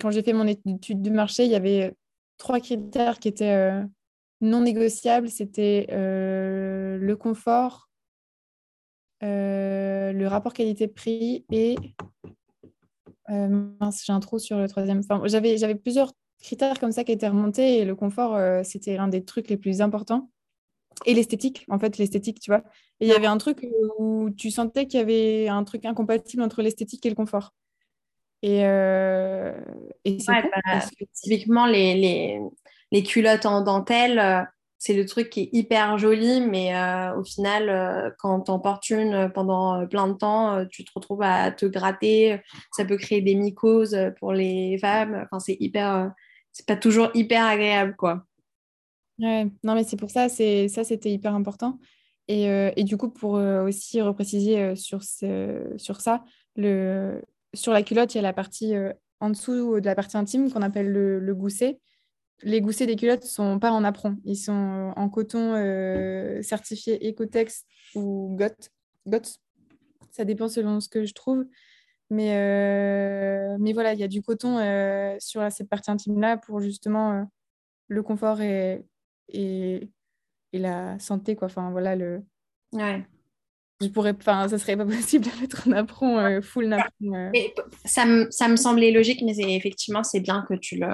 quand 0.00 0.10
j'ai 0.10 0.22
fait 0.22 0.32
mon 0.32 0.46
étude 0.46 1.02
de 1.02 1.10
marché, 1.10 1.44
il 1.44 1.50
y 1.50 1.54
avait 1.54 1.94
trois 2.38 2.60
critères 2.60 3.18
qui 3.18 3.28
étaient 3.28 3.82
non 4.44 4.60
négociable, 4.60 5.28
c'était 5.28 5.86
euh, 5.90 6.98
le 6.98 7.16
confort, 7.16 7.88
euh, 9.22 10.12
le 10.12 10.28
rapport 10.28 10.52
qualité-prix 10.52 11.44
et... 11.50 11.76
Euh, 13.30 13.48
mince, 13.80 14.04
j'ai 14.04 14.12
un 14.12 14.20
trou 14.20 14.38
sur 14.38 14.58
le 14.58 14.68
troisième. 14.68 14.98
Enfin, 14.98 15.22
j'avais, 15.24 15.56
j'avais 15.56 15.74
plusieurs 15.74 16.12
critères 16.42 16.78
comme 16.78 16.92
ça 16.92 17.04
qui 17.04 17.12
étaient 17.12 17.28
remontés 17.28 17.78
et 17.78 17.84
le 17.86 17.96
confort, 17.96 18.38
c'était 18.64 18.98
l'un 18.98 19.08
des 19.08 19.24
trucs 19.24 19.48
les 19.48 19.56
plus 19.56 19.80
importants. 19.80 20.30
Et 21.06 21.14
l'esthétique, 21.14 21.64
en 21.70 21.78
fait, 21.78 21.96
l'esthétique, 21.96 22.38
tu 22.38 22.50
vois. 22.50 22.62
Et 23.00 23.06
il 23.06 23.08
y 23.08 23.14
avait 23.14 23.26
un 23.26 23.38
truc 23.38 23.66
où 23.98 24.28
tu 24.36 24.50
sentais 24.50 24.86
qu'il 24.86 25.00
y 25.00 25.02
avait 25.02 25.48
un 25.48 25.64
truc 25.64 25.86
incompatible 25.86 26.42
entre 26.42 26.60
l'esthétique 26.60 27.06
et 27.06 27.08
le 27.08 27.14
confort. 27.14 27.54
Et, 28.42 28.58
et 28.58 30.18
c'est 30.18 30.32
bah, 30.32 30.80
typiquement 31.14 31.64
les, 31.64 31.94
les, 31.94 32.40
les 32.94 33.02
culottes 33.02 33.44
en 33.44 33.60
dentelle, 33.60 34.20
euh, 34.20 34.42
c'est 34.78 34.94
le 34.94 35.04
truc 35.04 35.28
qui 35.28 35.40
est 35.40 35.48
hyper 35.52 35.98
joli, 35.98 36.40
mais 36.40 36.76
euh, 36.76 37.16
au 37.16 37.24
final, 37.24 37.68
euh, 37.68 38.10
quand 38.20 38.42
t'en 38.42 38.60
portes 38.60 38.88
une 38.88 39.32
pendant 39.34 39.84
plein 39.88 40.06
de 40.06 40.12
temps, 40.12 40.64
tu 40.70 40.84
te 40.84 40.92
retrouves 40.94 41.22
à 41.22 41.50
te 41.50 41.66
gratter. 41.66 42.40
Ça 42.70 42.84
peut 42.84 42.96
créer 42.96 43.20
des 43.20 43.34
mycoses 43.34 43.98
pour 44.20 44.32
les 44.32 44.78
femmes. 44.78 45.24
Enfin, 45.24 45.40
c'est 45.40 45.56
hyper, 45.58 46.12
c'est 46.52 46.66
pas 46.66 46.76
toujours 46.76 47.10
hyper 47.14 47.44
agréable, 47.44 47.96
quoi. 47.96 48.24
Ouais, 49.18 49.46
non, 49.64 49.74
mais 49.74 49.82
c'est 49.82 49.96
pour 49.96 50.10
ça, 50.10 50.28
c'est 50.28 50.68
ça, 50.68 50.84
c'était 50.84 51.10
hyper 51.10 51.34
important. 51.34 51.80
Et, 52.28 52.44
et, 52.76 52.84
du 52.84 52.96
coup, 52.96 53.10
pour 53.10 53.32
aussi 53.32 54.00
repréciser 54.00 54.76
sur, 54.76 55.02
ce, 55.02 55.72
sur 55.78 56.00
ça, 56.00 56.24
le, 56.56 57.22
sur 57.54 57.72
la 57.72 57.82
culotte, 57.82 58.14
il 58.14 58.18
y 58.18 58.20
a 58.20 58.22
la 58.22 58.32
partie 58.32 58.74
en 59.20 59.30
dessous 59.30 59.80
de 59.80 59.84
la 59.84 59.94
partie 59.94 60.16
intime 60.16 60.50
qu'on 60.50 60.62
appelle 60.62 60.90
le, 60.90 61.18
le 61.18 61.34
gousset 61.34 61.80
les 62.42 62.60
goussets 62.60 62.86
des 62.86 62.96
culottes 62.96 63.24
sont 63.24 63.58
pas 63.58 63.72
en 63.72 63.84
apron. 63.84 64.16
Ils 64.24 64.36
sont 64.36 64.92
en 64.96 65.08
coton 65.08 65.54
euh, 65.54 66.42
certifié 66.42 67.08
Ecotex 67.08 67.64
ou 67.94 68.36
GOT. 68.36 68.70
GOT. 69.06 69.38
Ça 70.10 70.24
dépend 70.24 70.48
selon 70.48 70.80
ce 70.80 70.88
que 70.88 71.04
je 71.04 71.14
trouve. 71.14 71.44
Mais, 72.10 72.36
euh, 72.36 73.56
mais 73.58 73.72
voilà, 73.72 73.94
il 73.94 74.00
y 74.00 74.04
a 74.04 74.08
du 74.08 74.22
coton 74.22 74.58
euh, 74.58 75.16
sur 75.18 75.50
cette 75.50 75.68
partie 75.68 75.90
intime-là 75.90 76.36
pour 76.36 76.60
justement 76.60 77.12
euh, 77.12 77.22
le 77.88 78.02
confort 78.02 78.40
et, 78.40 78.84
et, 79.28 79.90
la 80.52 80.98
santé. 81.00 81.34
Quoi. 81.34 81.46
Enfin, 81.46 81.70
voilà, 81.70 81.96
le... 81.96 82.22
Je 83.84 83.88
pourrais, 83.88 84.14
enfin, 84.18 84.48
ça 84.48 84.58
serait 84.58 84.76
pas 84.76 84.86
possible 84.86 85.24
de 85.24 85.40
mettre 85.40 85.68
un 85.68 85.70
napperon 85.70 86.40
full 86.42 86.66
napperon. 86.66 87.32
ça, 87.84 88.04
me, 88.06 88.30
ça 88.30 88.48
me 88.48 88.56
semblait 88.56 88.90
logique, 88.90 89.22
mais 89.22 89.36
effectivement, 89.54 90.02
c'est 90.02 90.20
bien 90.20 90.44
que 90.48 90.54
tu 90.54 90.76
le, 90.76 90.86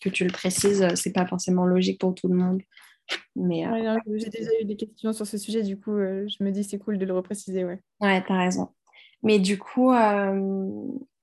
que 0.00 0.08
tu 0.08 0.24
le 0.24 0.30
précises. 0.30 0.86
C'est 0.94 1.12
pas 1.12 1.26
forcément 1.26 1.66
logique 1.66 2.00
pour 2.00 2.14
tout 2.14 2.28
le 2.28 2.34
monde. 2.34 2.62
Mais 3.36 3.64
j'ai 4.16 4.28
déjà 4.28 4.50
eu 4.60 4.64
des 4.64 4.76
questions 4.76 5.12
sur 5.12 5.26
ce 5.26 5.38
sujet, 5.38 5.62
du 5.62 5.78
coup, 5.78 5.96
je 5.96 6.44
me 6.44 6.50
dis 6.50 6.64
c'est 6.64 6.78
cool 6.78 6.98
de 6.98 7.06
le 7.06 7.14
repréciser, 7.14 7.64
ouais. 7.64 7.80
Ouais, 8.00 8.22
t'as 8.26 8.38
raison. 8.38 8.68
Mais 9.22 9.38
du 9.38 9.58
coup, 9.58 9.92
euh, 9.92 10.82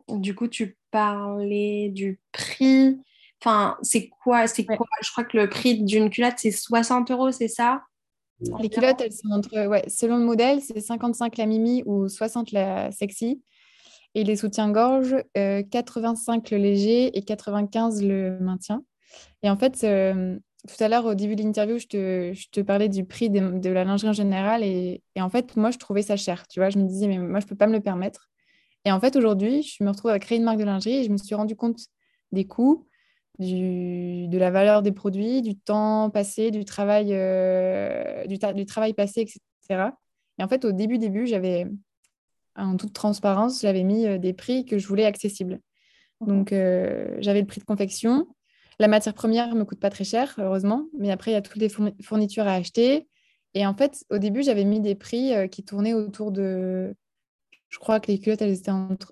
du 0.09 0.35
coup, 0.35 0.47
tu 0.47 0.77
parlais 0.91 1.89
du 1.89 2.19
prix. 2.31 2.99
Enfin, 3.41 3.77
c'est 3.81 4.09
quoi, 4.09 4.47
c'est 4.47 4.65
quoi? 4.65 4.87
Je 5.01 5.11
crois 5.11 5.23
que 5.23 5.37
le 5.37 5.49
prix 5.49 5.83
d'une 5.83 6.09
culotte, 6.09 6.35
c'est 6.37 6.51
60 6.51 7.11
euros, 7.11 7.31
c'est 7.31 7.47
ça? 7.47 7.83
Les 8.39 8.69
culottes, 8.69 9.01
elles 9.01 9.13
sont 9.13 9.31
entre, 9.31 9.67
ouais, 9.67 9.83
selon 9.87 10.17
le 10.17 10.25
modèle, 10.25 10.61
c'est 10.61 10.79
55 10.79 11.37
la 11.37 11.45
Mimi 11.45 11.83
ou 11.85 12.09
60 12.09 12.51
la 12.51 12.91
Sexy. 12.91 13.41
Et 14.13 14.23
les 14.23 14.35
soutiens-gorge, 14.35 15.15
85 15.33 16.51
euh, 16.53 16.55
le 16.55 16.61
léger 16.61 17.17
et 17.17 17.21
95 17.21 18.01
le 18.01 18.39
maintien. 18.39 18.83
Et 19.43 19.49
en 19.49 19.57
fait, 19.57 19.83
euh, 19.83 20.37
tout 20.67 20.83
à 20.83 20.87
l'heure, 20.87 21.05
au 21.05 21.15
début 21.15 21.35
de 21.35 21.43
l'interview, 21.43 21.77
je 21.77 21.87
te, 21.87 22.31
je 22.33 22.49
te, 22.49 22.61
parlais 22.61 22.87
du 22.87 23.05
prix 23.05 23.29
de, 23.29 23.59
de, 23.59 23.69
la 23.69 23.83
lingerie 23.83 24.09
en 24.09 24.13
général. 24.13 24.63
Et, 24.63 25.01
et, 25.15 25.21
en 25.21 25.29
fait, 25.29 25.57
moi, 25.57 25.71
je 25.71 25.77
trouvais 25.77 26.01
ça 26.01 26.15
cher. 26.15 26.47
Tu 26.47 26.59
vois, 26.59 26.69
je 26.69 26.77
me 26.77 26.85
disais, 26.85 27.07
mais 27.07 27.17
moi, 27.17 27.39
je 27.39 27.45
ne 27.45 27.49
peux 27.49 27.55
pas 27.55 27.67
me 27.67 27.73
le 27.73 27.81
permettre. 27.81 28.29
Et 28.85 28.91
en 28.91 28.99
fait, 28.99 29.15
aujourd'hui, 29.15 29.63
je 29.63 29.83
me 29.83 29.89
retrouve 29.89 30.11
à 30.11 30.19
créer 30.19 30.37
une 30.37 30.43
marque 30.43 30.59
de 30.59 30.63
lingerie 30.63 30.97
et 30.97 31.03
je 31.03 31.09
me 31.09 31.17
suis 31.17 31.35
rendu 31.35 31.55
compte 31.55 31.79
des 32.31 32.45
coûts, 32.45 32.87
du, 33.39 34.27
de 34.27 34.37
la 34.37 34.51
valeur 34.51 34.81
des 34.81 34.91
produits, 34.91 35.41
du 35.41 35.55
temps 35.55 36.09
passé, 36.09 36.51
du 36.51 36.65
travail, 36.65 37.09
euh, 37.11 38.25
du, 38.27 38.37
du, 38.37 38.65
travail 38.65 38.93
passé, 38.93 39.21
etc. 39.21 39.91
Et 40.39 40.43
en 40.43 40.47
fait, 40.47 40.65
au 40.65 40.71
début, 40.71 40.97
début, 40.97 41.27
j'avais, 41.27 41.67
en 42.55 42.77
toute 42.77 42.93
transparence, 42.93 43.61
j'avais 43.61 43.83
mis 43.83 44.05
euh, 44.05 44.17
des 44.17 44.33
prix 44.33 44.65
que 44.65 44.77
je 44.77 44.87
voulais 44.87 45.05
accessibles. 45.05 45.59
Donc, 46.21 46.53
euh, 46.53 47.17
j'avais 47.19 47.41
le 47.41 47.47
prix 47.47 47.59
de 47.59 47.65
confection, 47.65 48.27
la 48.79 48.87
matière 48.87 49.13
première 49.13 49.53
ne 49.53 49.59
me 49.59 49.65
coûte 49.65 49.79
pas 49.79 49.89
très 49.89 50.03
cher, 50.03 50.33
heureusement, 50.37 50.85
mais 50.97 51.11
après, 51.11 51.31
il 51.31 51.33
y 51.33 51.37
a 51.37 51.41
toutes 51.41 51.57
les 51.57 51.69
fournitures 51.69 52.47
à 52.47 52.53
acheter. 52.53 53.07
Et 53.53 53.65
en 53.65 53.73
fait, 53.73 54.05
au 54.09 54.17
début, 54.17 54.43
j'avais 54.43 54.65
mis 54.65 54.81
des 54.81 54.95
prix 54.95 55.33
qui 55.49 55.63
tournaient 55.63 55.93
autour 55.93 56.31
de. 56.31 56.93
Je 57.69 57.79
crois 57.79 58.01
que 58.01 58.11
les 58.11 58.19
culottes, 58.19 58.41
elles 58.41 58.57
étaient 58.57 58.71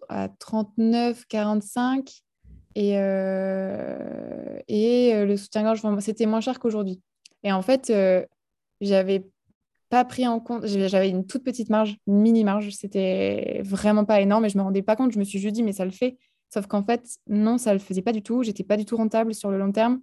à 0.10 0.28
39, 0.28 1.26
45. 1.28 2.24
Et, 2.76 2.94
euh, 2.98 4.60
et 4.68 5.14
euh, 5.14 5.26
le 5.26 5.38
soutien-gorge, 5.38 5.82
c'était 6.00 6.26
moins 6.26 6.42
cher 6.42 6.60
qu'aujourd'hui. 6.60 7.02
Et 7.44 7.52
en 7.52 7.62
fait, 7.62 7.92
j'avais 8.82 9.26
pas 9.90 10.06
pris 10.06 10.28
en 10.28 10.40
compte, 10.40 10.66
j'avais 10.66 11.10
une 11.10 11.26
toute 11.26 11.44
petite 11.44 11.70
marge, 11.70 11.98
une 12.08 12.22
mini 12.22 12.44
marge, 12.44 12.70
c'était 12.72 13.62
vraiment 13.64 14.06
pas 14.06 14.22
énorme 14.22 14.46
et 14.46 14.50
je 14.50 14.58
me 14.58 14.64
rendais 14.64 14.82
pas 14.82 14.96
compte. 14.96 15.12
Je 15.12 15.20
me 15.20 15.24
suis 15.24 15.40
juste 15.40 15.54
dit, 15.54 15.64
mais 15.64 15.74
ça 15.74 15.86
le 15.86 15.92
fait. 15.92 16.18
Sauf 16.52 16.68
qu'en 16.68 16.84
fait, 16.84 17.18
non, 17.28 17.58
ça 17.58 17.74
le 17.74 17.80
faisait 17.80 18.02
pas 18.02 18.12
du 18.12 18.24
tout. 18.24 18.44
J'étais 18.44 18.64
pas 18.64 18.78
du 18.78 18.86
tout 18.86 18.96
rentable 18.96 19.34
sur 19.34 19.52
le 19.52 19.58
long 19.58 19.72
terme. 19.72 20.02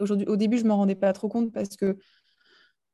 Aujourd'hui, 0.00 0.26
au 0.26 0.36
début, 0.36 0.58
je 0.58 0.64
me 0.64 0.72
rendais 0.72 0.94
pas 0.94 1.12
trop 1.12 1.28
compte 1.28 1.52
parce 1.52 1.76
que 1.76 1.96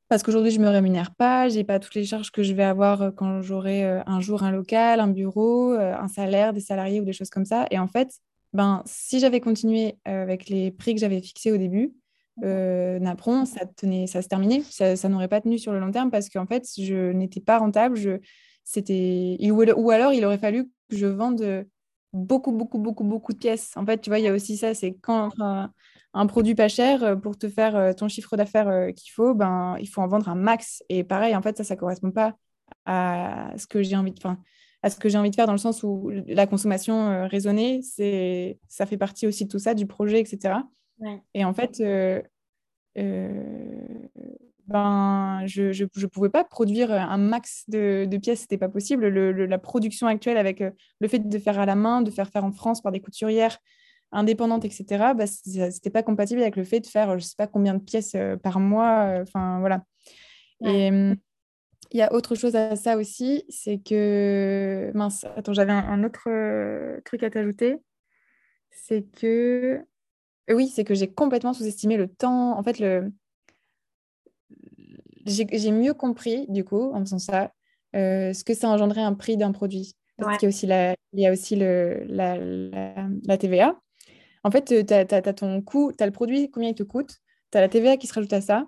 parce 0.09 0.23
qu'aujourd'hui, 0.23 0.53
je 0.53 0.61
me 0.61 0.69
rémunère 0.69 1.13
pas, 1.15 1.49
j'ai 1.49 1.65
pas 1.65 1.81
toutes 1.81 1.95
les 1.95 2.05
charges 2.05 2.31
que 2.31 2.45
je 2.45 2.53
vais 2.53 2.63
avoir 2.63 3.03
euh, 3.03 3.11
quand 3.11 3.43
j'aurai 3.43 3.85
euh, 3.85 4.03
un 4.07 4.21
jour 4.21 4.45
un 4.45 4.53
local, 4.53 5.01
un 5.01 5.09
bureau, 5.09 5.73
euh, 5.73 5.97
un 5.97 6.07
salaire, 6.07 6.53
des 6.53 6.61
salariés 6.61 7.01
ou 7.01 7.05
des 7.05 7.13
choses 7.13 7.31
comme 7.31 7.45
ça. 7.45 7.67
Et 7.73 7.79
en 7.79 7.89
fait, 7.89 8.21
ben, 8.57 8.83
si 8.87 9.21
j'avais 9.21 9.41
continué 9.41 9.99
avec 10.05 10.49
les 10.49 10.71
prix 10.71 10.95
que 10.95 11.01
j'avais 11.01 11.21
fixés 11.21 11.53
au 11.53 11.57
début, 11.57 11.95
euh, 12.45 12.99
Napron, 12.99 13.45
ça, 13.45 13.67
tenait, 13.67 14.07
ça 14.07 14.23
se 14.23 14.29
terminait. 14.29 14.63
Ça, 14.63 15.09
n'aurait 15.09 15.29
pas 15.29 15.41
tenu 15.41 15.59
sur 15.59 15.73
le 15.73 15.79
long 15.79 15.91
terme 15.91 16.11
parce 16.11 16.29
qu'en 16.29 16.47
fait, 16.47 16.67
je 16.77 17.13
n'étais 17.13 17.41
pas 17.41 17.59
rentable. 17.59 18.21
C'était... 18.65 19.39
Ou, 19.41 19.91
alors, 19.91 20.13
il 20.13 20.25
aurait 20.25 20.39
fallu 20.39 20.65
que 20.91 20.97
je 20.97 21.07
vende 21.07 21.67
beaucoup, 22.17 22.53
beaucoup, 22.53 22.79
beaucoup, 22.79 23.05
beaucoup 23.05 23.33
de 23.33 23.39
pièces. 23.39 23.73
En 23.77 23.85
fait, 23.87 24.01
tu 24.01 24.11
vois, 24.11 24.19
il 24.19 24.25
y 24.25 24.29
a 24.29 24.33
aussi 24.33 24.57
ça, 24.57 24.75
c'est 24.75 24.95
quand 24.95 25.31
un, 25.39 26.27
produit 26.27 26.55
pas 26.55 26.69
cher, 26.69 27.05
euh, 27.05 27.17
pour 27.17 27.37
te 27.37 27.49
faire 27.49 27.77
euh, 27.77 27.93
ton 27.93 28.09
chiffre 28.09 28.37
d'affaires 28.37 28.69
euh, 28.69 28.91
qu'il 28.91 29.13
faut, 29.13 29.35
ben, 29.35 29.77
il 29.81 29.87
faut 29.87 30.01
en 30.01 30.09
vendre 30.09 30.29
un 30.29 30.35
max. 30.35 30.83
Et 30.89 31.05
pareil, 31.05 31.37
en 31.37 31.43
fait, 31.43 31.57
ça, 31.59 31.65
ça 31.65 31.77
correspond 31.77 32.11
pas 32.11 32.35
à 32.87 33.53
ce 33.57 33.67
que 33.67 33.83
j'ai 33.83 33.97
envie 33.97 34.13
de, 34.13 34.19
enfin, 34.19 34.39
à 34.87 34.91
ce 34.91 34.97
que 34.97 35.09
j'ai 35.09 35.19
envie 35.19 35.31
de 35.31 35.35
faire 35.35 35.47
dans 35.47 35.53
le 35.53 35.59
sens 35.59 35.83
où 35.83 36.11
la 36.27 36.47
consommation 36.47 37.27
raisonnée, 37.29 37.81
c'est, 37.83 38.59
ça 38.69 38.87
fait 38.87 38.97
partie 38.97 39.27
aussi 39.27 39.45
de 39.45 39.51
tout 39.51 39.59
ça, 39.59 39.75
du 39.75 39.87
projet, 39.87 40.21
etc. 40.21 40.55
Et 41.35 41.45
en 41.45 41.55
fait, 41.55 41.83
ben, 44.67 45.43
je 45.47 45.85
ne 45.85 46.07
pouvais 46.07 46.29
pas 46.29 46.43
produire 46.43 46.91
un 46.91 47.19
max 47.19 47.65
de, 47.69 48.05
de 48.11 48.17
pièces, 48.17 48.41
c'était 48.41 48.59
pas 48.59 48.69
possible. 48.69 49.07
Le, 49.07 49.47
la 49.47 49.59
production 49.59 50.09
actuelle 50.09 50.37
avec 50.37 50.61
euh, 50.61 50.71
le 51.01 51.09
fait 51.09 51.21
de 51.21 51.39
faire 51.39 51.59
à 51.59 51.67
la 51.67 51.77
main, 51.77 52.03
de 52.03 52.11
faire 52.11 52.29
faire 52.31 52.45
en 52.45 52.53
France 52.53 52.83
par 52.83 52.91
des 52.91 53.01
couturières 53.01 53.59
indépendantes, 54.13 54.65
etc., 54.65 55.13
bah, 55.17 55.27
c'était 55.27 55.91
pas 55.91 56.03
compatible 56.03 56.41
avec 56.41 56.57
le 56.57 56.65
fait 56.65 56.81
de 56.81 56.87
faire 56.87 57.19
je 57.19 57.25
sais 57.25 57.35
pas 57.37 57.47
combien 57.47 57.75
de 57.75 57.81
pièces 57.81 58.15
euh, 58.17 58.37
par 58.37 58.59
mois. 58.59 59.19
Euh, 59.19 59.23
enfin, 59.23 59.61
voilà. 59.61 59.85
Et 60.65 60.91
il 61.93 61.99
y 61.99 62.03
a 62.03 62.13
autre 62.13 62.35
chose 62.35 62.57
à 62.57 62.77
ça 62.77 62.97
aussi, 62.97 63.45
c'est 63.49 63.79
que... 63.79 64.91
Mince, 64.95 65.25
attends, 65.37 65.53
j'avais 65.53 65.73
un, 65.73 66.05
autre 66.05 67.01
truc 67.05 67.23
à 67.23 67.31
t'ajouter. 67.31 67.77
C'est 68.71 69.03
que... 69.03 69.81
Oui, 70.49 70.69
c'est 70.69 70.85
que 70.85 70.95
j'ai 70.95 71.13
complètement 71.13 71.53
sous-estimé 71.53 71.97
le 71.97 72.09
temps. 72.09 72.57
En 72.57 72.63
fait, 72.63 72.79
le 72.79 73.11
j'ai 75.27 75.73
mieux 75.73 75.95
compris, 75.95 76.47
du 76.49 76.65
coup, 76.65 76.93
en 76.93 77.01
faisant 77.01 77.19
ça, 77.19 77.53
euh, 77.95 78.33
ce 78.33 78.45
que 78.45 78.55
ça 78.55 78.69
engendrait 78.69 79.03
un 79.03 79.15
prix 79.15 79.37
d'un 79.37 79.53
produit. 79.53 79.95
Parce 80.19 80.39
qu'il 80.39 80.47
y 80.47 80.49
a 80.49 80.55
aussi, 80.55 80.67
la, 80.67 80.95
il 81.13 81.21
y 81.21 81.27
a 81.27 81.33
aussi 81.33 81.57
le, 81.57 82.05
la, 82.07 82.39
la, 82.39 83.37
TVA. 83.37 83.79
En 84.45 84.51
fait, 84.51 84.65
tu 84.87 84.95
as, 84.95 85.33
ton 85.35 85.61
coût, 85.61 85.93
tu 85.97 86.03
as 86.03 86.07
le 86.07 86.13
produit, 86.13 86.51
combien 86.51 86.71
il 86.71 86.75
te 86.75 86.85
coûte, 86.85 87.17
tu 87.53 87.59
as 87.59 87.61
la 87.61 87.69
TVA 87.69 87.99
qui 87.99 88.07
se 88.07 88.15
rajoute 88.15 88.33
à 88.33 88.41
ça, 88.41 88.67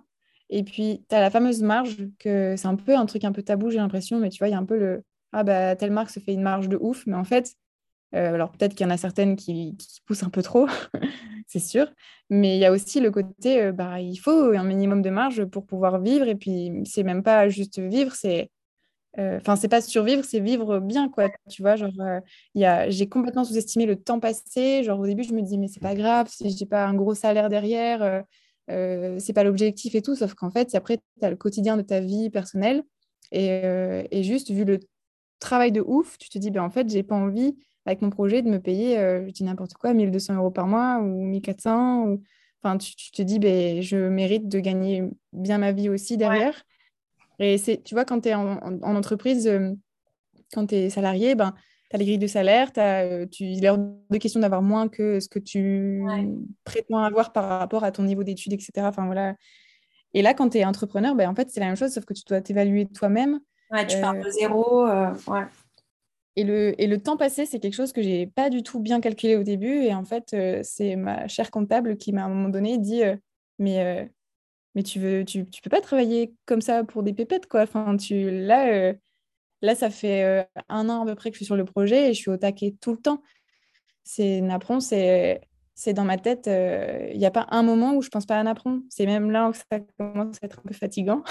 et 0.51 0.63
puis 0.65 1.05
tu 1.09 1.15
as 1.15 1.21
la 1.21 1.31
fameuse 1.31 1.63
marge, 1.63 1.97
que 2.19 2.57
c'est 2.57 2.69
un 2.69 2.77
peu 2.77 2.97
un 2.97 3.07
truc 3.07 3.25
un 3.25 3.33
peu 3.33 3.43
tabou, 3.43 3.71
j'ai 3.71 3.79
l'impression, 3.79 4.19
mais 4.19 4.31
tu 4.31 4.39
vois, 4.39 4.49
il 4.49 4.53
y 4.53 4.55
a 4.55 4.59
un 4.59 4.65
peu 4.65 4.79
le 4.79 5.05
Ah, 5.33 5.45
bah, 5.45 5.77
telle 5.77 5.91
marque 5.93 6.11
se 6.11 6.21
fait 6.21 6.33
une 6.33 6.43
marge 6.43 6.69
de 6.69 6.79
ouf, 6.81 7.05
mais 7.07 7.17
en 7.17 7.25
fait, 7.25 7.55
euh, 8.15 8.35
alors 8.35 8.53
peut-être 8.53 8.75
qu'il 8.75 8.87
y 8.87 8.89
en 8.89 8.93
a 8.93 8.97
certaines 8.97 9.37
qui, 9.37 9.77
poussent 10.07 10.23
un 10.23 10.31
peu 10.31 10.43
trop, 10.43 10.67
c'est 11.49 11.59
sûr, 11.61 11.93
mais 12.31 12.57
il 12.57 12.61
y 12.61 12.65
a 12.65 12.73
aussi 12.73 13.01
le 13.01 13.11
côté, 13.11 13.63
euh, 13.63 13.73
bah, 13.73 14.01
il 14.01 14.17
faut 14.17 14.53
un 14.53 14.65
minimum 14.65 15.03
de 15.03 15.11
marge 15.11 15.45
pour 15.47 15.67
pouvoir 15.67 16.01
vivre, 16.01 16.27
et 16.29 16.35
puis 16.37 16.73
c'est 16.87 17.03
même 17.03 17.23
pas 17.23 17.49
juste 17.49 17.79
vivre, 17.81 18.15
c'est, 18.15 18.51
euh, 19.19 19.39
enfin 19.39 19.57
c'est 19.57 19.69
pas 19.69 19.81
survivre, 19.83 20.25
c'est 20.25 20.41
vivre 20.41 20.81
bien, 20.81 21.09
quoi. 21.11 21.29
Tu 21.51 21.63
vois, 21.63 21.77
genre, 21.77 21.91
y 22.55 22.67
j'ai 22.91 23.09
complètement 23.09 23.45
sous-estimé 23.45 23.87
le 23.87 23.97
temps 23.97 24.21
passé. 24.21 24.85
Genre 24.85 25.01
au 25.01 25.07
début, 25.07 25.25
je 25.25 25.33
me 25.35 25.43
dis 25.43 25.59
mais 25.59 25.69
c'est 25.69 25.81
pas 25.81 25.95
grave 25.95 26.29
si 26.31 26.51
j'ai 26.57 26.67
pas 26.67 26.87
un 26.87 26.95
gros 26.95 27.15
salaire 27.15 27.49
derrière, 27.49 28.25
c'est 28.69 29.33
pas 29.33 29.45
l'objectif 29.45 29.95
et 29.95 30.03
tout, 30.03 30.15
sauf 30.15 30.35
qu'en 30.35 30.51
fait 30.51 30.75
après 30.75 30.99
tu 30.99 31.25
as 31.25 31.31
le 31.31 31.37
quotidien 31.37 31.77
de 31.77 31.83
ta 31.83 32.01
vie 32.01 32.31
personnelle 32.31 32.83
et, 33.33 33.63
et 34.11 34.23
juste 34.23 34.51
vu 34.51 34.65
le 34.65 34.81
travail 35.41 35.73
de 35.73 35.81
ouf, 35.81 36.19
tu 36.19 36.29
te 36.29 36.39
dis 36.39 36.51
ben 36.51 36.63
en 36.63 36.71
fait 36.71 36.89
j'ai 36.89 37.03
pas 37.03 37.15
envie 37.15 37.57
avec 37.89 38.03
mon 38.03 38.11
projet 38.11 38.43
de 38.43 38.51
me 38.51 38.61
payer, 38.61 38.99
euh, 38.99 39.27
je 39.27 39.33
dis 39.33 39.45
n'importe 39.45 39.73
quoi, 39.73 39.95
1200 39.95 40.35
euros 40.35 40.51
par 40.51 40.67
mois 40.67 40.99
ou 40.99 41.25
1400. 41.25 42.05
Ou... 42.07 42.23
Enfin, 42.63 42.77
tu, 42.77 42.95
te 43.13 43.23
dis, 43.23 43.39
ben, 43.39 43.81
je 43.81 43.97
mérite 43.97 44.47
de 44.47 44.61
gagner 44.61 45.05
bien 45.33 45.57
ma 45.57 45.73
vie 45.73 45.89
aussi 45.89 46.19
derrière. 46.19 46.65
Et 47.39 47.57
c'est, 47.57 47.83
tu 47.83 47.95
vois, 47.95 48.05
quand 48.05 48.21
tu 48.21 48.29
es 48.29 48.35
en, 48.35 48.59
entreprise, 48.83 49.47
euh, 49.47 49.73
quand 50.53 50.67
tu 50.67 50.75
es 50.75 50.91
salarié, 50.91 51.35
ben, 51.35 51.55
tu 51.91 51.97
as 51.97 51.99
les 51.99 52.05
grilles 52.05 52.19
de 52.19 52.27
salaire, 52.27 52.71
as, 52.77 53.05
euh, 53.05 53.27
tu, 53.27 53.45
il 53.45 53.65
est 53.65 53.71
hors 53.71 53.79
de 53.79 54.19
question 54.19 54.41
d'avoir 54.41 54.63
moins 54.63 54.89
que 54.89 55.21
ce 55.21 55.29
que 55.29 55.39
tu 55.39 56.03
prétends 56.65 56.99
avoir 56.99 57.33
par 57.33 57.49
rapport 57.49 57.85
à 57.85 57.93
ton 57.93 58.03
niveau 58.03 58.25
d'études, 58.25 58.53
etc. 58.53 58.71
Enfin, 58.83 59.07
voilà. 59.07 59.35
Et 60.15 60.23
là, 60.23 60.35
quand 60.35 60.51
tu 60.51 60.59
es 60.59 60.65
entrepreneur, 60.65 61.15
ben, 61.15 61.29
en 61.29 61.35
fait, 61.35 61.51
c'est 61.51 61.61
la 61.61 61.67
même 61.67 61.77
chose, 61.77 61.93
sauf 61.93 62.05
que 62.05 62.15
tu 62.15 62.23
dois 62.27 62.41
t'évaluer 62.41 62.87
toi-même. 62.87 63.41
Ouais, 63.71 63.87
tu 63.87 64.01
pars 64.01 64.15
de 64.15 64.31
zéro. 64.31 64.87
ouais. 64.87 65.45
Et 66.39 66.45
le, 66.45 66.81
et 66.81 66.87
le 66.87 67.03
temps 67.03 67.17
passé, 67.17 67.47
c'est 67.47 67.59
quelque 67.59 67.75
chose 67.75 67.93
que 67.93 68.01
j'ai 68.01 68.29
pas 68.29 68.49
du 68.49 68.63
tout 68.63 68.79
bien 68.79 69.01
calculé 69.01 69.35
au 69.35 69.43
début. 69.43 69.83
Et 69.83 69.93
en 69.93 70.05
fait, 70.05 70.35
euh, 70.35 70.61
c'est 70.63 70.95
ma 70.95 71.27
chère 71.27 71.51
comptable 71.51 71.97
qui 71.97 72.13
m'a 72.13 72.23
à 72.23 72.27
un 72.27 72.29
moment 72.29 72.49
donné 72.49 72.79
dit 72.79 73.03
euh, 73.03 73.17
Mais, 73.59 73.85
euh, 73.85 74.05
mais 74.77 74.85
tu 74.85 75.01
veux 75.01 75.25
tu, 75.25 75.49
tu, 75.51 75.61
peux 75.61 75.69
pas 75.69 75.81
travailler 75.81 76.33
comme 76.47 76.61
ça 76.61 76.85
pour 76.85 77.03
des 77.03 77.13
pépettes, 77.13 77.49
quoi. 77.49 77.63
Enfin, 77.63 77.97
tu, 77.97 78.31
là, 78.31 78.93
là, 79.63 79.75
ça 79.75 79.91
fait 79.91 80.47
un 80.69 80.89
an 80.89 81.03
à 81.03 81.07
peu 81.07 81.15
près 81.15 81.31
que 81.31 81.35
je 81.35 81.39
suis 81.39 81.47
sur 81.47 81.57
le 81.57 81.65
projet 81.65 82.11
et 82.11 82.15
je 82.15 82.19
suis 82.19 82.31
au 82.31 82.37
taquet 82.37 82.75
tout 82.81 82.93
le 82.93 82.99
temps. 82.99 83.23
C'est 84.05 84.41
Napron, 84.41 84.81
c'est 84.81 85.41
c'est 85.75 85.93
dans 85.93 86.05
ma 86.05 86.19
tête, 86.19 86.49
il 86.49 87.19
n'y 87.19 87.27
a 87.27 87.31
pas 87.31 87.47
un 87.51 87.63
moment 87.63 87.95
où 87.95 88.03
je 88.03 88.09
pense 88.09 88.27
pas 88.27 88.39
à 88.39 88.43
Napron. 88.43 88.83
C'est 88.91 89.07
même 89.07 89.31
là 89.31 89.49
où 89.49 89.53
ça 89.53 89.79
commence 89.97 90.37
à 90.43 90.47
être 90.47 90.59
un 90.59 90.69
peu 90.69 90.75
fatigant. 90.75 91.23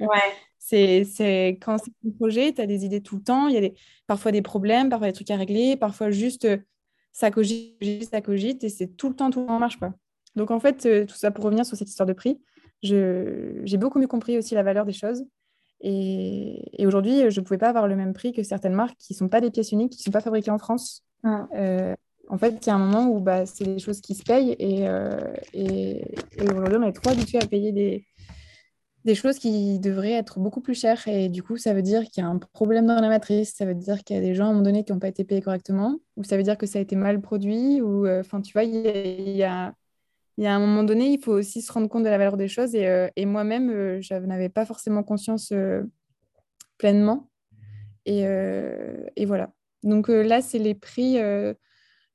Ouais. 0.00 0.08
C'est 0.64 1.58
quand 1.60 1.76
c'est 1.78 1.90
un 2.06 2.10
projet, 2.12 2.52
tu 2.52 2.62
as 2.62 2.66
des 2.66 2.84
idées 2.84 3.00
tout 3.00 3.16
le 3.16 3.22
temps, 3.22 3.48
il 3.48 3.54
y 3.54 3.56
a 3.58 3.60
des, 3.60 3.74
parfois 4.06 4.30
des 4.30 4.42
problèmes, 4.42 4.88
parfois 4.90 5.08
des 5.08 5.12
trucs 5.12 5.30
à 5.30 5.36
régler, 5.36 5.76
parfois 5.76 6.10
juste 6.10 6.44
euh, 6.44 6.56
ça 7.12 7.30
cogite, 7.30 8.08
ça 8.08 8.20
cogite, 8.20 8.62
et 8.62 8.68
c'est 8.68 8.86
tout 8.86 9.08
le 9.08 9.16
temps, 9.16 9.30
tout 9.30 9.40
le 9.40 9.46
temps 9.46 9.56
en 9.56 9.58
marche. 9.58 9.76
Quoi. 9.76 9.92
Donc 10.36 10.50
en 10.50 10.60
fait, 10.60 10.86
euh, 10.86 11.04
tout 11.04 11.16
ça 11.16 11.32
pour 11.32 11.44
revenir 11.44 11.66
sur 11.66 11.76
cette 11.76 11.88
histoire 11.88 12.06
de 12.06 12.12
prix, 12.12 12.40
j'ai 12.82 13.76
beaucoup 13.76 13.98
mieux 13.98 14.06
compris 14.06 14.38
aussi 14.38 14.54
la 14.54 14.62
valeur 14.62 14.86
des 14.86 14.92
choses. 14.92 15.24
Et, 15.82 16.82
et 16.82 16.86
aujourd'hui, 16.86 17.30
je 17.30 17.40
ne 17.40 17.44
pouvais 17.44 17.58
pas 17.58 17.68
avoir 17.68 17.88
le 17.88 17.96
même 17.96 18.12
prix 18.12 18.32
que 18.32 18.42
certaines 18.42 18.74
marques 18.74 18.96
qui 18.98 19.12
ne 19.12 19.18
sont 19.18 19.28
pas 19.28 19.40
des 19.40 19.50
pièces 19.50 19.72
uniques, 19.72 19.92
qui 19.92 20.00
ne 20.00 20.04
sont 20.04 20.10
pas 20.10 20.20
fabriquées 20.20 20.50
en 20.50 20.58
France. 20.58 21.04
Euh, 21.24 21.94
en 22.28 22.38
fait, 22.38 22.64
il 22.64 22.66
y 22.68 22.70
a 22.70 22.74
un 22.74 22.78
moment 22.78 23.08
où 23.08 23.20
bah, 23.20 23.46
c'est 23.46 23.64
des 23.64 23.78
choses 23.78 24.00
qui 24.00 24.14
se 24.14 24.22
payent 24.22 24.56
et, 24.58 24.86
et, 25.52 26.04
et 26.38 26.50
aujourd'hui, 26.54 26.78
on 26.78 26.82
est 26.84 26.92
trop 26.92 27.10
habitué 27.10 27.38
à 27.42 27.46
payer 27.46 27.72
des, 27.72 28.06
des 29.04 29.14
choses 29.14 29.38
qui 29.38 29.78
devraient 29.78 30.12
être 30.12 30.38
beaucoup 30.38 30.60
plus 30.60 30.74
chères. 30.74 31.06
Et 31.08 31.28
du 31.28 31.42
coup, 31.42 31.56
ça 31.56 31.74
veut 31.74 31.82
dire 31.82 32.04
qu'il 32.04 32.22
y 32.22 32.26
a 32.26 32.28
un 32.28 32.38
problème 32.38 32.86
dans 32.86 33.00
la 33.00 33.08
matrice, 33.08 33.54
ça 33.54 33.64
veut 33.64 33.74
dire 33.74 34.04
qu'il 34.04 34.16
y 34.16 34.18
a 34.18 34.22
des 34.22 34.34
gens 34.34 34.46
à 34.46 34.48
un 34.48 34.52
moment 34.52 34.64
donné 34.64 34.84
qui 34.84 34.92
n'ont 34.92 34.98
pas 34.98 35.08
été 35.08 35.24
payés 35.24 35.42
correctement, 35.42 35.98
ou 36.16 36.24
ça 36.24 36.36
veut 36.36 36.42
dire 36.42 36.56
que 36.56 36.66
ça 36.66 36.78
a 36.78 36.82
été 36.82 36.96
mal 36.96 37.20
produit, 37.20 37.80
ou 37.80 38.06
euh, 38.06 38.20
enfin, 38.20 38.40
tu 38.40 38.52
vois, 38.52 38.64
il 38.64 39.36
y, 39.36 39.42
a, 39.42 39.74
il 40.42 40.46
y 40.46 40.48
a 40.48 40.54
un 40.54 40.58
moment 40.58 40.82
donné, 40.82 41.06
il 41.12 41.20
faut 41.20 41.32
aussi 41.32 41.62
se 41.62 41.72
rendre 41.72 41.88
compte 41.88 42.02
de 42.02 42.08
la 42.08 42.18
valeur 42.18 42.36
des 42.36 42.48
choses. 42.48 42.74
Et, 42.74 42.86
euh, 42.88 43.08
moi-même, 43.18 43.70
euh, 43.70 44.00
je 44.00 44.14
n'avais 44.14 44.48
pas 44.48 44.66
forcément 44.66 45.02
conscience 45.02 45.52
pleinement. 46.78 47.30
Et, 48.06 48.24
voilà. 49.26 49.52
Donc 49.82 50.08
là, 50.08 50.42
c'est 50.42 50.58
les 50.58 50.74
prix. 50.74 51.18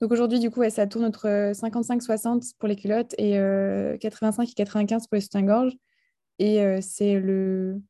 Donc 0.01 0.11
aujourd'hui, 0.11 0.39
du 0.39 0.51
coup, 0.51 0.67
ça 0.69 0.87
tourne 0.87 1.05
entre 1.05 1.53
55-60 1.53 2.53
pour 2.59 2.67
les 2.67 2.75
culottes 2.75 3.15
et 3.17 3.33
85 3.99 4.49
et 4.49 4.53
95 4.53 5.07
pour 5.07 5.15
les 5.15 5.21
soutiens-gorge 5.21 5.77
et 6.39 6.61
euh, 6.61 6.79
c'est 6.81 7.19
le 7.19 7.81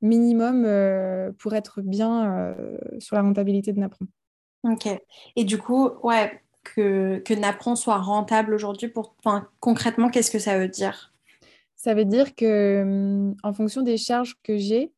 minimum 0.00 0.64
euh, 0.64 1.32
pour 1.38 1.54
être 1.54 1.80
bien 1.80 2.30
euh, 2.30 2.78
sur 2.98 3.16
la 3.16 3.22
rentabilité 3.22 3.72
de 3.72 3.80
Napron. 3.80 4.06
Ok. 4.64 4.88
Et 5.36 5.44
du 5.44 5.58
coup, 5.58 5.90
ouais, 6.02 6.42
que, 6.74 7.18
que 7.18 7.34
Napron 7.34 7.76
soit 7.76 7.98
rentable 7.98 8.54
aujourd'hui, 8.54 8.88
pour... 8.88 9.14
enfin, 9.24 9.48
concrètement, 9.60 10.08
qu'est-ce 10.08 10.30
que 10.30 10.38
ça 10.38 10.58
veut 10.58 10.68
dire? 10.68 11.12
Ça 11.74 11.94
veut 11.94 12.04
dire 12.04 12.34
que 12.34 12.82
hum, 12.82 13.36
en 13.42 13.52
fonction 13.52 13.82
des 13.82 13.96
charges 13.96 14.36
que 14.42 14.56
j'ai, 14.56 14.92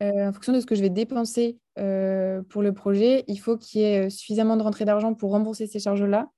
en 0.00 0.32
fonction 0.34 0.52
de 0.52 0.60
ce 0.60 0.66
que 0.66 0.74
je 0.74 0.82
vais 0.82 0.90
dépenser 0.90 1.58
pour 1.76 2.62
le 2.62 2.72
projet, 2.74 3.24
il 3.26 3.38
faut 3.38 3.56
qu'il 3.56 3.80
y 3.80 3.84
ait 3.84 4.10
suffisamment 4.10 4.56
de 4.58 4.62
rentrée 4.62 4.84
d'argent 4.84 5.14
pour 5.14 5.30
rembourser 5.30 5.66
ces 5.66 5.78
charges-là, 5.78 6.28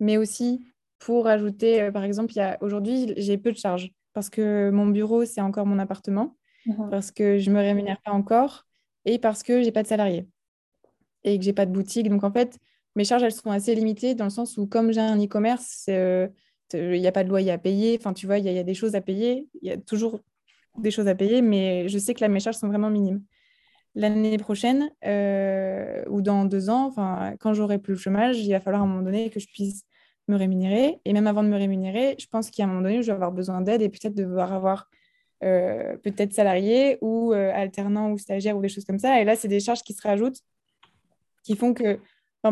mais 0.00 0.16
aussi 0.16 0.64
pour 0.98 1.26
ajouter, 1.26 1.90
par 1.92 2.04
exemple, 2.04 2.32
aujourd'hui, 2.62 3.12
j'ai 3.18 3.36
peu 3.36 3.52
de 3.52 3.58
charges 3.58 3.92
parce 4.14 4.30
que 4.30 4.70
mon 4.70 4.86
bureau, 4.86 5.26
c'est 5.26 5.42
encore 5.42 5.66
mon 5.66 5.78
appartement, 5.78 6.36
mhm. 6.64 6.88
parce 6.88 7.10
que 7.10 7.38
je 7.38 7.50
ne 7.50 7.56
me 7.56 7.60
rémunère 7.60 8.00
pas 8.02 8.12
encore 8.12 8.64
et 9.04 9.18
parce 9.18 9.42
que 9.42 9.60
je 9.60 9.66
n'ai 9.66 9.72
pas 9.72 9.82
de 9.82 9.88
salarié 9.88 10.26
et 11.24 11.36
que 11.36 11.44
je 11.44 11.50
n'ai 11.50 11.54
pas 11.54 11.66
de 11.66 11.72
boutique. 11.72 12.08
Donc, 12.08 12.24
en 12.24 12.32
fait, 12.32 12.58
mes 12.96 13.04
charges, 13.04 13.22
elles 13.22 13.32
sont 13.32 13.50
assez 13.50 13.74
limitées 13.74 14.14
dans 14.14 14.24
le 14.24 14.30
sens 14.30 14.56
où, 14.56 14.66
comme 14.66 14.92
j'ai 14.92 15.00
un 15.00 15.18
e-commerce, 15.22 15.86
euh, 15.88 16.28
il 16.72 17.00
n'y 17.00 17.06
a 17.06 17.12
pas 17.12 17.24
de 17.24 17.28
loyer 17.28 17.50
à 17.50 17.58
payer. 17.58 17.96
Enfin, 17.98 18.12
tu 18.12 18.26
vois, 18.26 18.38
il 18.38 18.44
y, 18.44 18.58
a 18.58 18.62
des 18.62 18.74
choses 18.74 18.94
à 18.94 19.00
payer. 19.00 19.48
Il 19.62 19.68
y 19.68 19.72
a 19.72 19.76
toujours 19.76 20.20
des 20.78 20.90
choses 20.90 21.08
à 21.08 21.14
payer, 21.14 21.42
mais 21.42 21.88
je 21.88 21.98
sais 21.98 22.14
que 22.14 22.20
là, 22.20 22.28
mes 22.28 22.40
charges 22.40 22.56
sont 22.56 22.68
vraiment 22.68 22.90
minimes. 22.90 23.22
L'année 23.94 24.38
prochaine 24.38 24.90
euh, 25.04 26.02
ou 26.08 26.20
dans 26.20 26.44
deux 26.44 26.68
ans, 26.68 26.92
quand 27.38 27.54
j'aurai 27.54 27.78
plus 27.78 27.92
le 27.92 27.98
chômage, 27.98 28.40
il 28.40 28.50
va 28.50 28.60
falloir 28.60 28.82
à 28.82 28.84
un 28.84 28.88
moment 28.88 29.02
donné 29.02 29.30
que 29.30 29.38
je 29.38 29.46
puisse 29.46 29.84
me 30.26 30.36
rémunérer. 30.36 31.00
Et 31.04 31.12
même 31.12 31.28
avant 31.28 31.44
de 31.44 31.48
me 31.48 31.56
rémunérer, 31.56 32.16
je 32.18 32.26
pense 32.26 32.50
qu'à 32.50 32.64
un 32.64 32.66
moment 32.66 32.82
donné, 32.82 33.02
je 33.02 33.06
vais 33.06 33.12
avoir 33.12 33.30
besoin 33.30 33.60
d'aide 33.60 33.82
et 33.82 33.88
peut-être 33.88 34.14
devoir 34.14 34.52
avoir 34.52 34.88
euh, 35.44 35.96
peut-être 35.98 36.32
salarié 36.32 36.98
ou 37.02 37.32
euh, 37.32 37.52
alternant 37.54 38.10
ou 38.10 38.18
stagiaire 38.18 38.56
ou 38.56 38.62
des 38.62 38.68
choses 38.68 38.84
comme 38.84 38.98
ça. 38.98 39.20
Et 39.20 39.24
là, 39.24 39.36
c'est 39.36 39.48
des 39.48 39.60
charges 39.60 39.82
qui 39.82 39.92
se 39.92 40.02
rajoutent 40.02 40.40
qui 41.44 41.54
font 41.54 41.74
que 41.74 42.00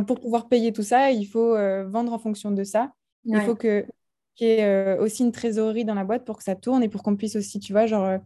pour 0.01 0.21
pouvoir 0.21 0.49
payer 0.49 0.73
tout 0.73 0.83
ça, 0.83 1.11
il 1.11 1.27
faut 1.27 1.55
euh, 1.55 1.87
vendre 1.87 2.13
en 2.13 2.19
fonction 2.19 2.51
de 2.51 2.65
ça. 2.65 2.93
Il 3.25 3.41
faut 3.41 3.55
que 3.55 3.87
qu'il 4.35 4.47
y 4.49 4.51
ait 4.53 4.99
aussi 4.99 5.23
une 5.23 5.33
trésorerie 5.33 5.85
dans 5.85 5.95
la 5.95 6.05
boîte 6.05 6.25
pour 6.25 6.39
que 6.39 6.43
ça 6.43 6.57
tourne 6.57 6.83
et 6.83 6.89
pour 6.89 7.03
qu'on 7.03 7.17
puisse 7.17 7.37
aussi, 7.37 7.61
tu 7.61 7.73
vois, 7.73 7.87
genre, 7.87 8.19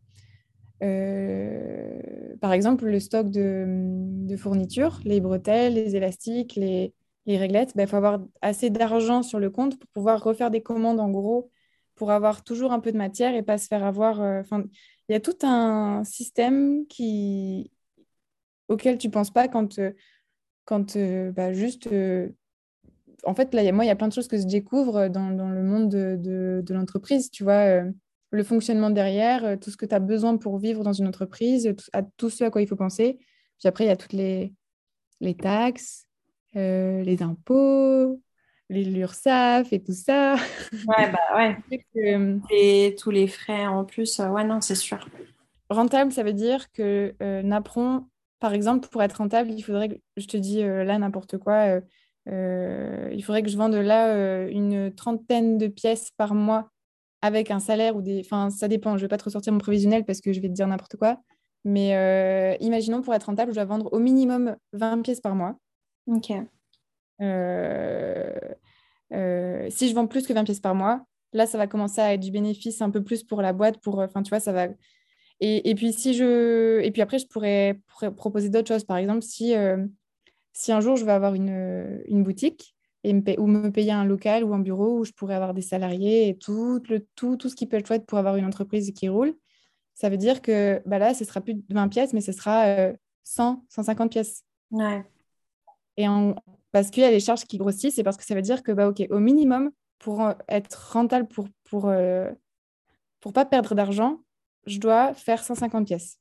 par 0.81 2.53
exemple, 2.53 2.87
le 2.87 3.01
stock 3.01 3.29
de, 3.29 3.65
de 3.67 4.37
fournitures, 4.37 5.01
les 5.05 5.21
bretelles, 5.21 5.75
les 5.75 5.97
élastiques, 5.97 6.55
les, 6.55 6.95
les 7.27 7.37
réglettes, 7.37 7.73
il 7.75 7.79
bah, 7.79 7.87
faut 7.87 7.97
avoir 7.97 8.21
assez 8.41 8.71
d'argent 8.71 9.23
sur 9.23 9.39
le 9.39 9.51
compte 9.51 9.79
pour 9.79 9.89
pouvoir 9.91 10.23
refaire 10.23 10.51
des 10.51 10.63
commandes 10.63 11.01
en 11.01 11.11
gros, 11.11 11.51
pour 11.97 12.11
avoir 12.13 12.45
toujours 12.45 12.73
un 12.73 12.81
peu 12.81 12.93
de 12.93 12.97
matière 12.97 13.35
et 13.35 13.43
pas 13.43 13.59
se 13.59 13.67
faire 13.67 13.85
avoir. 13.85 14.21
Euh, 14.21 14.41
enfin, 14.41 14.65
il 15.09 15.13
y 15.13 15.17
a 15.17 15.21
tout 15.21 15.37
un 15.43 16.05
système 16.05 16.87
qui 16.87 17.71
auquel 18.69 18.99
tu 18.99 19.11
penses 19.11 19.31
pas 19.31 19.49
quand, 19.49 19.79
euh, 19.79 19.93
quand 20.67 20.97
euh, 20.97 21.33
bah, 21.33 21.55
juste. 21.55 21.89
en 23.25 23.35
fait, 23.35 23.55
là, 23.55 23.73
moi, 23.73 23.85
il 23.85 23.89
y 23.89 23.91
a 23.91 23.97
plein 23.97 24.09
de 24.09 24.13
choses 24.13 24.29
que 24.29 24.37
je 24.37 24.47
découvre 24.47 25.09
dans, 25.09 25.31
dans 25.31 25.49
le 25.49 25.63
monde 25.63 25.89
de, 25.89 26.63
de, 26.63 26.75
l'entreprise. 26.75 27.31
Tu 27.31 27.43
vois, 27.43 27.83
le 28.31 28.45
fonctionnement 28.45 28.91
derrière, 28.91 29.59
tout 29.59 29.71
ce 29.71 29.79
que 29.79 29.87
tu 29.87 29.95
as 29.95 30.01
besoin 30.01 30.37
pour 30.37 30.59
vivre 30.59 30.85
dans 30.85 30.93
une 30.93 31.07
entreprise, 31.09 31.73
tout, 31.77 31.91
à 31.95 32.03
tout 32.03 32.29
ce 32.29 32.45
à 32.45 32.51
quoi 32.51 32.61
il 32.61 32.69
faut 32.69 32.77
penser. 32.77 33.19
Puis 33.59 33.69
après, 33.69 33.85
il 33.85 33.89
y 33.89 33.91
a 33.91 33.97
toutes 33.97 34.13
les, 34.13 34.53
les 35.21 35.35
taxes, 35.35 36.07
euh, 36.57 37.03
les 37.03 37.23
impôts, 37.23 38.21
les 38.69 38.85
l'URSSAF 38.85 39.73
et 39.73 39.83
tout 39.83 39.93
ça. 39.93 40.37
Ouais, 40.87 41.13
bah 41.13 41.37
ouais. 41.37 41.57
et 42.51 42.95
tous 42.99 43.11
les 43.11 43.29
frais 43.29 43.67
en 43.67 43.85
plus, 43.85 44.21
euh, 44.21 44.29
ouais, 44.29 44.45
non, 44.45 44.61
c'est 44.61 44.75
sûr. 44.75 45.09
Rentable, 45.69 46.13
ça 46.13 46.23
veut 46.23 46.33
dire 46.33 46.71
que 46.73 47.15
euh, 47.23 47.43
Napron, 47.43 48.07
par 48.41 48.53
exemple, 48.53 48.89
pour 48.89 49.03
être 49.03 49.15
rentable, 49.15 49.51
il 49.51 49.63
faudrait 49.63 49.89
que, 49.89 49.95
je 50.17 50.27
te 50.27 50.37
dis 50.37 50.63
là 50.63 50.99
n'importe 50.99 51.39
quoi, 51.39 51.81
il 52.27 53.23
faudrait 53.25 53.43
que 53.43 53.49
je 53.49 53.57
vende 53.57 53.75
là 53.75 54.47
une 54.49 54.95
trentaine 54.95 55.59
de 55.59 55.67
pièces 55.69 56.11
par 56.17 56.35
mois 56.35 56.71
avec 57.23 57.51
un 57.51 57.61
salaire 57.61 57.97
ou 57.97 58.03
des. 58.03 58.21
Enfin, 58.21 58.51
ça 58.51 58.69
dépend, 58.69 58.93
je 58.93 58.97
ne 58.97 59.01
vais 59.03 59.09
pas 59.09 59.19
te 59.19 59.25
ressortir 59.25 59.53
mon 59.53 59.59
prévisionnel 59.59 60.05
parce 60.05 60.21
que 60.21 60.33
je 60.33 60.41
vais 60.41 60.49
te 60.49 60.55
dire 60.55 60.67
n'importe 60.67 60.97
quoi. 60.97 61.21
Mais 61.65 62.57
imaginons 62.61 63.03
pour 63.03 63.15
être 63.15 63.25
rentable, 63.25 63.53
je 63.53 63.57
dois 63.57 63.65
vendre 63.65 63.93
au 63.93 63.99
minimum 63.99 64.57
20 64.73 65.03
pièces 65.03 65.21
par 65.21 65.35
mois. 65.35 65.57
Ok. 66.07 66.33
Euh, 67.23 68.31
euh, 69.13 69.67
si 69.71 69.89
je 69.89 69.95
vends 69.95 70.07
plus 70.07 70.27
que 70.27 70.33
20 70.33 70.45
pièces 70.45 70.61
par 70.61 70.75
mois, 70.75 71.05
là, 71.33 71.47
ça 71.47 71.59
va 71.59 71.67
commencer 71.67 72.01
à 72.01 72.15
être 72.15 72.21
du 72.21 72.31
bénéfice 72.31 72.81
un 72.83 72.91
peu 72.91 73.03
plus 73.03 73.25
pour 73.25 73.43
la 73.43 73.53
boîte. 73.53 73.79
Pour, 73.79 73.99
enfin, 73.99 74.23
tu 74.23 74.31
vois, 74.31 74.41
ça 74.41 74.53
va. 74.53 74.69
Et, 75.41 75.71
et, 75.71 75.75
puis 75.75 75.93
si 75.93 76.15
je, 76.15 76.81
et 76.81 76.91
puis 76.91 77.03
après, 77.03 77.19
je 77.19 77.27
pourrais, 77.27 77.79
proposer 78.17 78.49
d'autres 78.49 78.69
choses. 78.69 78.85
Par 78.85 78.97
exemple, 78.97 79.23
si, 79.23 79.55
euh, 79.55 79.85
si 80.53 80.73
un 80.73 80.81
jour 80.81 80.97
je 80.97 81.05
veux 81.05 81.11
avoir 81.11 81.35
une, 81.35 82.03
une 82.07 82.23
boutique 82.23 82.75
et 83.05 83.13
me 83.13 83.41
ou 83.41 83.47
me 83.47 83.71
payer 83.71 83.93
un 83.93 84.05
local 84.05 84.45
ou 84.45 84.55
un 84.55 84.59
bureau 84.59 85.01
où 85.01 85.05
je 85.05 85.13
pourrais 85.13 85.35
avoir 85.35 85.53
des 85.53 85.63
salariés 85.63 86.29
et 86.29 86.37
tout, 86.37 86.81
le, 86.89 87.07
tout, 87.15 87.37
tout 87.37 87.49
ce 87.49 87.57
qui 87.57 87.67
peut 87.67 87.77
être 87.77 87.87
chouette 87.87 88.07
pour 88.07 88.19
avoir 88.19 88.37
une 88.37 88.47
entreprise 88.47 88.91
qui 88.93 89.09
roule, 89.09 89.35
ça 89.95 90.09
veut 90.09 90.17
dire 90.17 90.43
que 90.43 90.83
bah 90.87 90.99
là, 90.99 91.15
ce 91.15 91.25
sera 91.25 91.41
plus 91.41 91.55
de 91.55 91.63
20 91.71 91.89
pièces, 91.89 92.13
mais 92.13 92.21
ce 92.21 92.33
sera 92.33 92.93
100, 93.25 93.65
150 93.69 94.11
pièces. 94.11 94.45
Ouais. 94.71 95.05
Et 95.97 96.07
parce 96.73 96.91
qu'il 96.91 97.03
y 97.03 97.07
a 97.07 97.11
les 97.11 97.21
charges 97.21 97.45
qui 97.45 97.59
grossissent, 97.59 97.95
c'est 97.95 98.03
parce 98.03 98.17
que 98.17 98.25
ça 98.25 98.35
veut 98.35 98.43
dire 98.43 98.63
que, 98.63 98.73
bah, 98.73 98.89
OK, 98.89 99.03
au 99.11 99.19
minimum, 99.19 99.71
pour 99.99 100.23
euh, 100.23 100.35
être 100.49 100.93
rentable, 100.93 101.27
pour 101.27 101.49
pour, 101.65 101.89
euh, 101.89 102.31
pour 103.21 103.33
pas 103.33 103.45
perdre 103.45 103.75
d'argent, 103.75 104.21
je 104.67 104.79
dois 104.79 105.15
faire 105.15 105.43
150 105.43 105.87
pièces. 105.87 106.19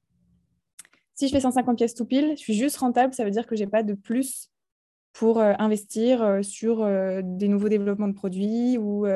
Si 1.13 1.27
je 1.27 1.33
fais 1.33 1.39
150 1.39 1.77
pièces 1.77 1.95
tout 1.95 2.05
pile, 2.05 2.31
je 2.31 2.41
suis 2.41 2.53
juste 2.53 2.77
rentable, 2.77 3.13
ça 3.13 3.23
veut 3.23 3.31
dire 3.31 3.47
que 3.47 3.55
j'ai 3.55 3.67
pas 3.67 3.83
de 3.83 3.93
plus 3.93 4.51
pour 5.13 5.39
euh, 5.39 5.53
investir 5.59 6.39
sur 6.43 6.85
des 7.23 7.47
nouveaux 7.47 7.69
développements 7.69 8.09
de 8.09 8.13
produits 8.13 8.77
ou, 8.77 9.07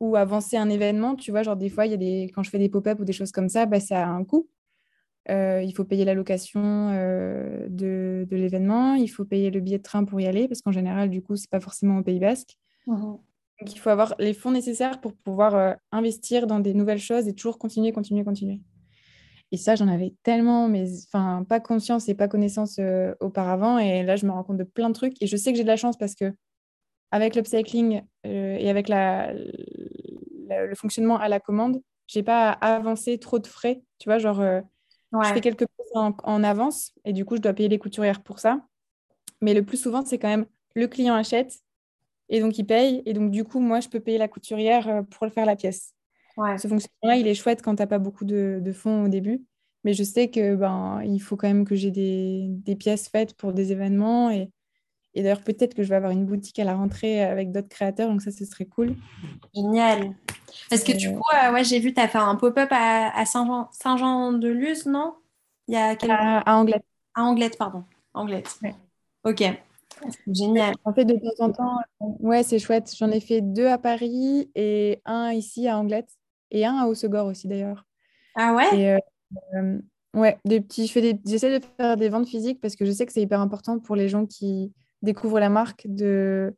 ou 0.00 0.16
avancer 0.16 0.56
un 0.56 0.68
événement. 0.68 1.16
Tu 1.16 1.32
vois, 1.32 1.42
genre 1.42 1.56
des 1.56 1.68
fois, 1.68 1.86
y 1.86 1.94
a 1.94 1.96
des... 1.96 2.30
quand 2.34 2.42
je 2.42 2.50
fais 2.50 2.58
des 2.58 2.68
pop-up 2.68 3.00
ou 3.00 3.04
des 3.04 3.12
choses 3.12 3.32
comme 3.32 3.48
ça, 3.48 3.66
bah, 3.66 3.80
ça 3.80 4.04
a 4.04 4.08
un 4.08 4.24
coût. 4.24 4.48
Euh, 5.28 5.62
il 5.62 5.74
faut 5.74 5.84
payer 5.84 6.04
la 6.04 6.14
location 6.14 6.90
euh, 6.92 7.66
de, 7.68 8.26
l'événement, 8.30 8.94
il 8.94 9.08
faut 9.08 9.24
payer 9.24 9.50
le 9.50 9.60
billet 9.60 9.78
de 9.78 9.82
train 9.82 10.04
pour 10.04 10.20
y 10.20 10.26
aller, 10.26 10.46
parce 10.46 10.62
qu'en 10.62 10.72
général, 10.72 11.10
du 11.10 11.22
coup, 11.22 11.36
ce 11.36 11.42
n'est 11.42 11.50
pas 11.50 11.60
forcément 11.60 11.98
au 11.98 12.02
Pays 12.02 12.20
Basque. 12.20 12.56
Mhm. 12.86 13.18
Donc, 13.60 13.74
il 13.74 13.78
faut 13.78 13.90
avoir 13.90 14.14
les 14.18 14.34
fonds 14.34 14.50
nécessaires 14.50 15.00
pour 15.00 15.14
pouvoir 15.14 15.54
euh, 15.54 15.72
investir 15.92 16.46
dans 16.46 16.60
des 16.60 16.74
nouvelles 16.74 17.00
choses 17.00 17.26
et 17.26 17.34
toujours 17.34 17.58
continuer, 17.58 17.92
continuer, 17.92 18.24
continuer. 18.24 18.60
Et 19.52 19.56
ça, 19.56 19.76
j'en 19.76 19.88
avais 19.88 20.14
tellement, 20.22 20.68
mais 20.68 20.86
enfin, 21.06 21.44
pas 21.48 21.60
conscience 21.60 22.08
et 22.08 22.14
pas 22.14 22.28
connaissance 22.28 22.80
auparavant. 23.20 23.78
Et 23.78 24.02
là, 24.02 24.16
je 24.16 24.26
me 24.26 24.32
rends 24.32 24.42
compte 24.42 24.56
de 24.56 24.64
plein 24.64 24.88
de 24.88 24.94
trucs. 24.94 25.22
Et 25.22 25.26
je 25.28 25.36
sais 25.36 25.52
que 25.52 25.56
j'ai 25.56 25.62
de 25.62 25.68
la 25.68 25.76
chance 25.76 25.96
parce 25.96 26.16
que 26.16 26.34
avec 27.12 27.36
l'upcycling 27.36 28.02
et 28.24 28.68
avec 28.68 28.88
la, 28.88 29.32
le 29.32 30.74
fonctionnement 30.74 31.16
à 31.18 31.28
la 31.28 31.38
commande, 31.38 31.80
j'ai 32.08 32.24
pas 32.24 32.50
avancé 32.50 33.18
trop 33.18 33.38
de 33.38 33.46
frais. 33.46 33.82
Tu 33.98 34.08
vois, 34.08 34.18
genre, 34.18 34.42
je 35.12 35.32
fais 35.32 35.40
quelques 35.40 35.66
choses 35.76 36.12
en, 36.22 36.42
avance 36.44 36.92
et 37.04 37.12
du 37.12 37.24
coup, 37.24 37.36
je 37.36 37.40
dois 37.40 37.52
payer 37.52 37.68
les 37.68 37.78
couturières 37.78 38.22
pour 38.22 38.38
ça. 38.38 38.60
Mais 39.40 39.54
le 39.54 39.64
plus 39.64 39.76
souvent, 39.76 40.04
c'est 40.04 40.18
quand 40.18 40.28
même 40.28 40.46
le 40.74 40.88
client 40.88 41.14
achète 41.14 41.60
et 42.28 42.40
donc 42.40 42.58
il 42.58 42.64
paye. 42.64 43.02
Et 43.06 43.12
donc, 43.12 43.30
du 43.30 43.44
coup, 43.44 43.60
moi, 43.60 43.80
je 43.80 43.88
peux 43.88 44.00
payer 44.00 44.18
la 44.18 44.28
couturière 44.28 44.88
euh, 44.88 45.02
pour 45.02 45.28
faire 45.32 45.46
la 45.46 45.56
pièce. 45.56 45.92
Ce 46.36 46.68
fonctionnement-là, 46.68 47.16
il 47.16 47.26
est 47.26 47.34
chouette 47.34 47.62
quand 47.62 47.76
tu 47.76 47.82
n'as 47.82 47.86
pas 47.86 47.98
beaucoup 47.98 48.26
de, 48.26 48.72
fonds 48.74 49.04
au 49.04 49.08
début. 49.08 49.42
Mais 49.84 49.94
je 49.94 50.02
sais 50.02 50.28
que 50.28 50.54
ben, 50.54 51.00
il 51.04 51.18
faut 51.20 51.36
quand 51.36 51.46
même 51.46 51.64
que 51.64 51.74
j'ai 51.74 51.90
des, 51.90 52.46
des, 52.48 52.76
pièces 52.76 53.08
faites 53.08 53.34
pour 53.34 53.54
des 53.54 53.72
événements. 53.72 54.30
Et, 54.30 54.50
et 55.14 55.22
d'ailleurs, 55.22 55.40
peut-être 55.40 55.74
que 55.74 55.82
je 55.82 55.88
vais 55.88 55.94
avoir 55.94 56.12
une 56.12 56.26
boutique 56.26 56.58
à 56.58 56.64
la 56.64 56.74
rentrée 56.74 57.22
avec 57.22 57.52
d'autres 57.52 57.68
créateurs. 57.68 58.10
Donc 58.10 58.20
ça, 58.20 58.30
ce 58.32 58.44
serait 58.44 58.66
cool. 58.66 58.96
Génial. 59.54 60.14
Parce 60.68 60.84
que 60.84 60.92
du 60.92 61.14
coup, 61.14 61.22
euh, 61.42 61.52
ouais, 61.52 61.64
j'ai 61.64 61.78
vu, 61.78 61.94
tu 61.94 62.00
as 62.00 62.08
fait 62.08 62.18
un 62.18 62.34
pop-up 62.34 62.68
à, 62.70 63.18
à 63.18 63.24
Saint-Jean-de-Luz, 63.24 64.84
non? 64.86 65.14
Il 65.68 65.74
y 65.74 65.78
a 65.78 65.96
à, 66.10 66.50
à 66.50 66.56
Anglette. 66.56 66.84
À 67.14 67.22
Anglette, 67.22 67.56
pardon. 67.56 67.84
Anglette. 68.12 68.60
Ok. 69.24 69.42
Génial. 70.26 70.74
En 70.84 70.92
fait, 70.92 71.04
de 71.04 71.14
temps 71.14 71.44
en 71.44 71.52
temps, 71.52 71.78
euh, 72.02 72.06
ouais, 72.20 72.42
c'est 72.42 72.58
chouette. 72.58 72.92
J'en 72.96 73.10
ai 73.10 73.20
fait 73.20 73.40
deux 73.40 73.66
à 73.66 73.78
Paris 73.78 74.50
et 74.54 75.00
un 75.04 75.32
ici 75.32 75.68
à 75.68 75.78
Anglette 75.78 76.10
et 76.50 76.66
un 76.66 76.76
à 76.76 76.86
Haussegor 76.86 77.26
aussi 77.26 77.48
d'ailleurs. 77.48 77.84
Ah 78.34 78.54
ouais? 78.54 79.00
Euh, 79.54 79.78
Ouais, 80.14 80.38
des 80.46 80.62
petits, 80.62 80.86
je 80.86 80.92
fais 80.92 81.02
des, 81.02 81.20
j'essaie 81.26 81.58
de 81.58 81.62
faire 81.76 81.96
des 81.98 82.08
ventes 82.08 82.26
physiques 82.26 82.58
parce 82.62 82.74
que 82.74 82.86
je 82.86 82.90
sais 82.90 83.04
que 83.04 83.12
c'est 83.12 83.20
hyper 83.20 83.38
important 83.38 83.78
pour 83.78 83.96
les 83.96 84.08
gens 84.08 84.24
qui 84.24 84.72
découvrent 85.02 85.40
la 85.40 85.50
marque 85.50 85.86
de, 85.86 86.56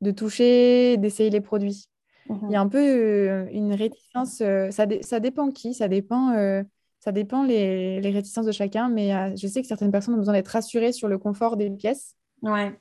de 0.00 0.10
toucher, 0.10 0.96
d'essayer 0.96 1.30
les 1.30 1.40
produits. 1.40 1.86
Il 2.28 2.50
y 2.50 2.56
a 2.56 2.58
mhm. 2.58 2.66
un 2.66 2.68
peu 2.68 2.78
euh, 2.78 3.46
une 3.52 3.72
réticence, 3.72 4.38
ça, 4.38 4.86
ça 5.02 5.20
dépend 5.20 5.52
qui, 5.52 5.72
ça 5.72 5.86
dépend, 5.86 6.32
ça 6.98 7.12
dépend 7.12 7.44
les, 7.44 8.00
les, 8.00 8.10
réticences 8.10 8.46
de 8.46 8.50
chacun, 8.50 8.88
mais 8.88 9.36
je 9.36 9.46
sais 9.46 9.62
que 9.62 9.68
certaines 9.68 9.92
personnes 9.92 10.14
ont 10.14 10.18
besoin 10.18 10.34
d'être 10.34 10.48
rassurées 10.48 10.90
sur 10.90 11.06
le 11.06 11.18
confort 11.18 11.56
des 11.56 11.70
pièces. 11.70 12.15
Ouais. 12.42 12.78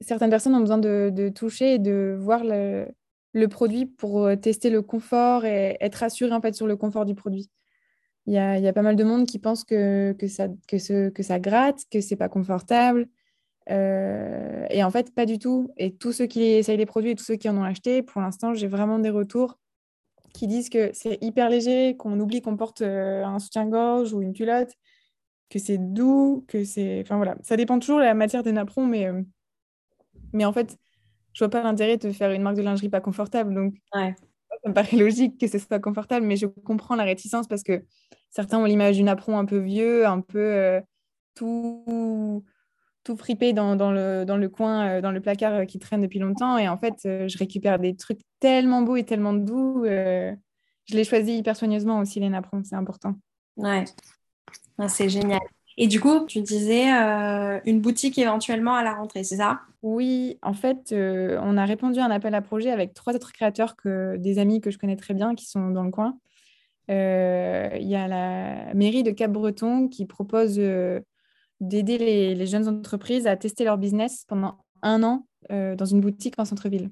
Certaines 0.00 0.30
personnes 0.30 0.54
ont 0.54 0.60
besoin 0.60 0.78
de, 0.78 1.28
toucher 1.34 1.74
et 1.74 1.78
de 1.78 2.16
voir 2.18 2.42
le, 2.44 3.46
produit 3.48 3.86
pour 3.86 4.24
euh, 4.24 4.36
tester 4.36 4.70
le 4.70 4.82
confort 4.82 5.44
et 5.44 5.76
être 5.80 5.96
rassuré 5.96 6.32
en 6.32 6.40
fait 6.40 6.54
sur 6.54 6.66
le 6.66 6.76
confort 6.76 7.04
du 7.04 7.14
produit. 7.14 7.50
Il 8.26 8.34
y 8.34 8.38
a, 8.38 8.72
pas 8.72 8.82
mal 8.82 8.94
de 8.94 9.02
monde 9.02 9.26
qui 9.26 9.38
pense 9.40 9.64
que, 9.64 10.14
ça, 10.28 10.46
que, 10.68 10.78
ce, 10.78 11.08
que 11.08 11.22
ça 11.24 11.40
gratte, 11.40 11.80
que 11.90 12.00
c'est 12.00 12.16
pas 12.16 12.28
confortable. 12.28 13.08
Euh, 13.70 14.66
et 14.70 14.82
en 14.84 14.90
fait, 14.90 15.14
pas 15.14 15.26
du 15.26 15.38
tout. 15.38 15.72
Et 15.76 15.94
tous 15.94 16.12
ceux 16.12 16.26
qui 16.26 16.42
essayent 16.42 16.76
les 16.76 16.86
produits 16.86 17.10
et 17.10 17.14
tous 17.14 17.24
ceux 17.24 17.36
qui 17.36 17.48
en 17.48 17.56
ont 17.56 17.64
acheté, 17.64 18.02
pour 18.02 18.20
l'instant, 18.20 18.54
j'ai 18.54 18.68
vraiment 18.68 18.98
des 18.98 19.10
retours 19.10 19.58
qui 20.32 20.46
disent 20.46 20.70
que 20.70 20.90
c'est 20.94 21.18
hyper 21.20 21.48
léger, 21.48 21.96
qu'on 21.96 22.18
oublie 22.18 22.42
qu'on 22.42 22.56
porte 22.56 22.82
euh, 22.82 23.24
un 23.24 23.38
soutien-gorge 23.38 24.12
ou 24.12 24.22
une 24.22 24.32
culotte, 24.32 24.72
que 25.52 25.58
c'est 25.58 25.76
doux, 25.76 26.46
que 26.48 26.64
c'est. 26.64 27.02
Enfin 27.02 27.16
voilà, 27.16 27.36
ça 27.42 27.56
dépend 27.56 27.78
toujours 27.78 27.98
de 27.98 28.04
la 28.04 28.14
matière 28.14 28.42
des 28.42 28.52
napperons, 28.52 28.86
mais, 28.86 29.06
euh, 29.06 29.20
mais 30.32 30.46
en 30.46 30.52
fait, 30.52 30.78
je 31.34 31.44
vois 31.44 31.50
pas 31.50 31.62
l'intérêt 31.62 31.98
de 31.98 32.10
faire 32.10 32.30
une 32.30 32.40
marque 32.40 32.56
de 32.56 32.62
lingerie 32.62 32.88
pas 32.88 33.02
confortable. 33.02 33.52
Donc, 33.52 33.74
ça 34.62 34.68
me 34.68 34.72
paraît 34.72 34.96
logique 34.96 35.38
que 35.38 35.46
ce 35.46 35.58
soit 35.58 35.78
confortable, 35.78 36.24
mais 36.24 36.36
je 36.36 36.46
comprends 36.46 36.96
la 36.96 37.04
réticence 37.04 37.46
parce 37.48 37.62
que 37.62 37.84
certains 38.30 38.58
ont 38.58 38.64
l'image 38.64 38.96
du 38.96 39.02
napperon 39.02 39.38
un 39.38 39.44
peu 39.44 39.58
vieux, 39.58 40.06
un 40.06 40.22
peu 40.22 40.38
euh, 40.38 40.80
tout, 41.34 42.42
tout 43.04 43.16
fripé 43.18 43.52
dans, 43.52 43.76
dans, 43.76 43.92
le, 43.92 44.24
dans 44.24 44.38
le 44.38 44.48
coin, 44.48 44.88
euh, 44.88 45.00
dans 45.02 45.10
le 45.10 45.20
placard 45.20 45.66
qui 45.66 45.78
traîne 45.78 46.00
depuis 46.00 46.18
longtemps. 46.18 46.56
Et 46.56 46.66
en 46.66 46.78
fait, 46.78 46.94
je 47.04 47.38
récupère 47.38 47.78
des 47.78 47.94
trucs 47.94 48.20
tellement 48.40 48.80
beaux 48.80 48.96
et 48.96 49.04
tellement 49.04 49.34
doux. 49.34 49.84
je 49.84 50.34
les 50.88 51.04
choisis 51.04 51.38
hyper 51.38 51.56
soigneusement 51.56 51.98
aussi, 51.98 52.20
les 52.20 52.30
napperons, 52.30 52.62
c'est 52.64 52.76
important. 52.76 53.16
Ouais, 53.58 53.84
c'est 54.88 55.08
génial. 55.08 55.40
Et 55.78 55.86
du 55.86 56.00
coup, 56.00 56.26
tu 56.26 56.42
disais 56.42 56.92
euh, 56.92 57.60
une 57.64 57.80
boutique 57.80 58.18
éventuellement 58.18 58.74
à 58.74 58.82
la 58.82 58.94
rentrée, 58.94 59.24
c'est 59.24 59.36
ça? 59.36 59.60
Oui, 59.82 60.38
en 60.42 60.52
fait, 60.52 60.92
euh, 60.92 61.38
on 61.42 61.56
a 61.56 61.64
répondu 61.64 61.98
à 61.98 62.04
un 62.04 62.10
appel 62.10 62.34
à 62.34 62.42
projet 62.42 62.70
avec 62.70 62.94
trois 62.94 63.14
autres 63.14 63.32
créateurs, 63.32 63.76
que, 63.76 64.16
des 64.18 64.38
amis 64.38 64.60
que 64.60 64.70
je 64.70 64.78
connais 64.78 64.96
très 64.96 65.14
bien 65.14 65.34
qui 65.34 65.46
sont 65.46 65.70
dans 65.70 65.82
le 65.82 65.90
coin. 65.90 66.18
Euh, 66.90 67.70
il 67.80 67.88
y 67.88 67.96
a 67.96 68.06
la 68.06 68.74
mairie 68.74 69.02
de 69.02 69.12
Cap-Breton 69.12 69.88
qui 69.88 70.04
propose 70.04 70.60
d'aider 71.60 71.98
les, 71.98 72.46
jeunes 72.46 72.68
entreprises 72.68 73.26
à 73.26 73.36
tester 73.36 73.64
leur 73.64 73.78
business 73.78 74.24
pendant 74.28 74.58
un 74.82 75.02
an 75.02 75.26
dans 75.50 75.84
une 75.84 76.00
boutique 76.00 76.34
en 76.38 76.44
centre-ville. 76.44 76.90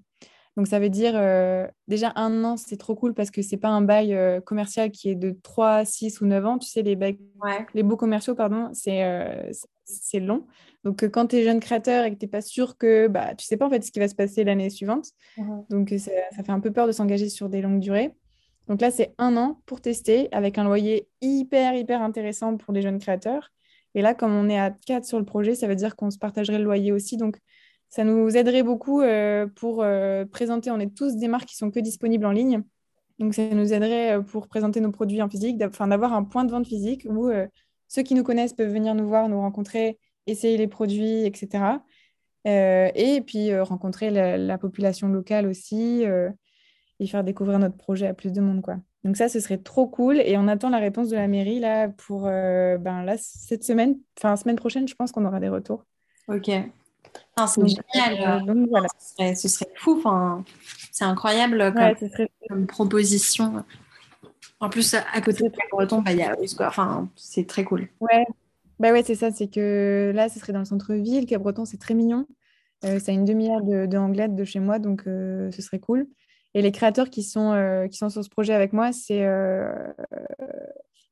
Donc, 0.61 0.67
ça 0.67 0.79
veut 0.79 0.91
dire 0.91 1.15
euh, 1.15 1.67
déjà 1.89 2.13
un 2.17 2.45
an, 2.45 2.59
c'est 2.59 2.77
trop 2.77 2.95
cool 2.95 3.15
parce 3.15 3.31
que 3.31 3.41
c'est 3.41 3.57
pas 3.57 3.71
un 3.71 3.81
bail 3.81 4.13
euh, 4.13 4.43
commercial 4.43 4.91
qui 4.91 5.09
est 5.09 5.15
de 5.15 5.35
3, 5.43 5.87
6 5.87 6.21
ou 6.21 6.27
9 6.27 6.45
ans. 6.45 6.59
Tu 6.59 6.69
sais, 6.69 6.83
les, 6.83 6.97
bails, 6.97 7.19
les 7.73 7.83
beaux 7.83 7.97
commerciaux, 7.97 8.35
pardon, 8.35 8.69
c'est 8.75 9.03
euh, 9.03 9.51
c'est 9.87 10.21
long. 10.21 10.47
Donc, 10.85 11.03
quand 11.09 11.29
tu 11.29 11.37
es 11.37 11.45
jeune 11.45 11.61
créateur 11.61 12.05
et 12.05 12.13
que 12.13 12.19
tu 12.19 12.27
n'es 12.27 12.31
pas 12.31 12.43
sûr 12.43 12.77
que 12.77 13.09
bah, 13.09 13.35
tu 13.37 13.47
sais 13.47 13.57
pas 13.57 13.69
en 13.69 13.71
fait 13.71 13.83
ce 13.83 13.91
qui 13.91 14.01
va 14.01 14.09
se 14.09 14.15
passer 14.15 14.45
l'année 14.45 14.69
suivante. 14.69 15.07
Mhm. 15.39 15.65
Donc, 15.71 15.95
ça, 15.97 16.11
ça, 16.37 16.43
fait 16.43 16.53
un 16.53 16.61
peu 16.61 16.71
peur 16.71 16.87
de 16.87 16.93
s'engager 16.93 17.31
sur 17.31 17.49
des 17.49 17.63
longues 17.63 17.81
durées. 17.81 18.15
Donc 18.69 18.83
là, 18.83 18.91
c'est 18.91 19.15
un 19.17 19.39
an 19.39 19.63
pour 19.65 19.81
tester 19.81 20.29
avec 20.31 20.59
un 20.59 20.65
loyer 20.65 21.09
hyper, 21.23 21.73
hyper 21.73 22.03
intéressant 22.03 22.59
pour 22.59 22.75
les 22.75 22.83
jeunes 22.83 22.99
créateurs. 22.99 23.51
Et 23.95 24.03
là, 24.03 24.13
comme 24.13 24.35
on 24.35 24.51
est 24.51 24.61
à 24.61 24.71
4 24.71 25.07
sur 25.07 25.19
le 25.19 25.25
projet, 25.25 25.55
ça 25.55 25.67
veut 25.67 25.75
dire 25.75 25.97
qu'on 25.97 26.11
se 26.11 26.19
partagerait 26.19 26.59
le 26.59 26.65
loyer 26.65 26.93
aussi. 26.93 27.17
Donc, 27.17 27.39
ça 27.91 28.05
nous 28.05 28.37
aiderait 28.37 28.63
beaucoup 28.63 29.03
euh, 29.03 29.49
pour 29.57 29.83
euh, 29.83 30.25
présenter. 30.25 30.71
On 30.71 30.79
est 30.79 30.95
tous 30.95 31.17
des 31.17 31.27
marques 31.27 31.49
qui 31.49 31.57
sont 31.57 31.73
que 31.73 31.81
disponibles 31.81 32.25
en 32.25 32.31
ligne. 32.31 32.63
Donc, 33.19 33.35
ça 33.35 33.43
nous 33.53 33.73
aiderait 33.73 34.17
euh, 34.17 34.23
pour 34.23 34.47
présenter 34.47 34.81
nos 34.81 34.93
produits 34.93 35.21
en 35.21 35.29
physique, 35.29 35.59
d'avoir 35.59 36.15
un 36.15 36.23
point 36.23 36.45
de 36.45 36.53
vente 36.53 36.67
physique 36.67 37.07
où 37.11 37.31
ceux 37.89 38.03
qui 38.03 38.15
nous 38.15 38.23
connaissent 38.23 38.55
peuvent 38.55 38.73
venir 38.73 38.95
nous 38.95 39.09
voir, 39.09 39.29
nous 39.29 39.41
rencontrer, 39.41 39.99
essayer 40.29 40.57
les 40.57 40.69
produits, 40.69 41.25
etc. 41.25 41.81
et 42.45 43.23
puis 43.27 43.59
rencontrer 43.59 44.11
la, 44.11 44.59
population 44.59 45.09
locale 45.09 45.49
aussi 45.49 46.05
et 47.01 47.07
faire 47.09 47.25
découvrir 47.25 47.59
notre 47.59 47.77
projet 47.77 48.07
à 48.07 48.15
plus 48.15 48.33
de 48.33 48.41
monde. 48.41 48.63
Quoi. 48.63 48.77
Donc 49.03 49.17
ça, 49.17 49.29
ce 49.29 49.41
serait 49.41 49.59
trop 49.59 49.89
cool. 49.89 50.21
Et 50.21 50.37
on 50.39 50.47
attend 50.47 50.71
la 50.71 50.79
réponse 50.79 51.09
de 51.09 51.17
la 51.17 51.27
mairie 51.27 51.59
là 51.59 51.89
pour 51.89 52.23
ben, 52.23 53.03
là, 53.03 53.17
cette 53.19 53.65
semaine, 53.65 53.99
enfin 54.17 54.37
semaine 54.37 54.57
prochaine, 54.57 54.87
je 54.87 54.95
pense 54.95 55.11
qu'on 55.11 55.25
aura 55.25 55.41
des 55.41 55.49
retours. 55.49 55.85
Ok 56.29 56.49
c'est 57.47 57.67
génial. 57.67 58.47
Euh, 58.49 59.35
ce, 59.35 59.49
serait, 59.49 59.69
fou. 59.77 59.97
Enfin, 59.99 60.45
c'est 60.93 61.05
incroyable 61.05 61.73
comme, 62.49 62.67
proposition. 62.67 63.65
En 64.61 64.69
plus, 64.69 64.95
à 64.95 65.21
côté 65.21 65.49
de 65.49 65.55
Breton, 65.71 66.03
bah, 66.03 66.13
il 66.13 66.19
y 66.19 66.23
a 66.23 66.37
Enfin, 66.61 67.09
c'est 67.17 67.47
très 67.47 67.65
cool. 67.65 67.89
Ouais, 68.01 68.27
bah 68.79 68.93
ouais, 68.93 69.03
c'est 69.03 69.15
ça. 69.15 69.31
C'est 69.31 69.49
que 69.49 70.13
là, 70.15 70.29
ce 70.29 70.39
serait 70.39 70.53
dans 70.53 70.59
le 70.59 70.65
centre-ville. 70.65 71.27
Cap-Breton, 71.27 71.65
c'est 71.65 71.79
très 71.79 71.95
mignon. 71.95 72.27
Euh, 72.85 72.99
c'est 72.99 73.13
une 73.13 73.25
demi-heure 73.25 73.63
de, 73.63 73.87
de 73.87 74.27
de 74.35 74.45
chez 74.45 74.61
moi, 74.61 74.79
donc 74.79 75.03
euh, 75.07 75.51
ce 75.51 75.63
serait 75.63 75.81
cool. 75.81 76.07
Et 76.55 76.63
les 76.63 76.73
créateurs 76.73 77.11
qui 77.11 77.23
sont, 77.23 77.87
qui 77.91 77.97
sont 77.97 78.09
sur 78.09 78.25
ce 78.25 78.29
projet 78.29 78.55
avec 78.55 78.73
moi, 78.73 78.91
c'est 78.91 79.25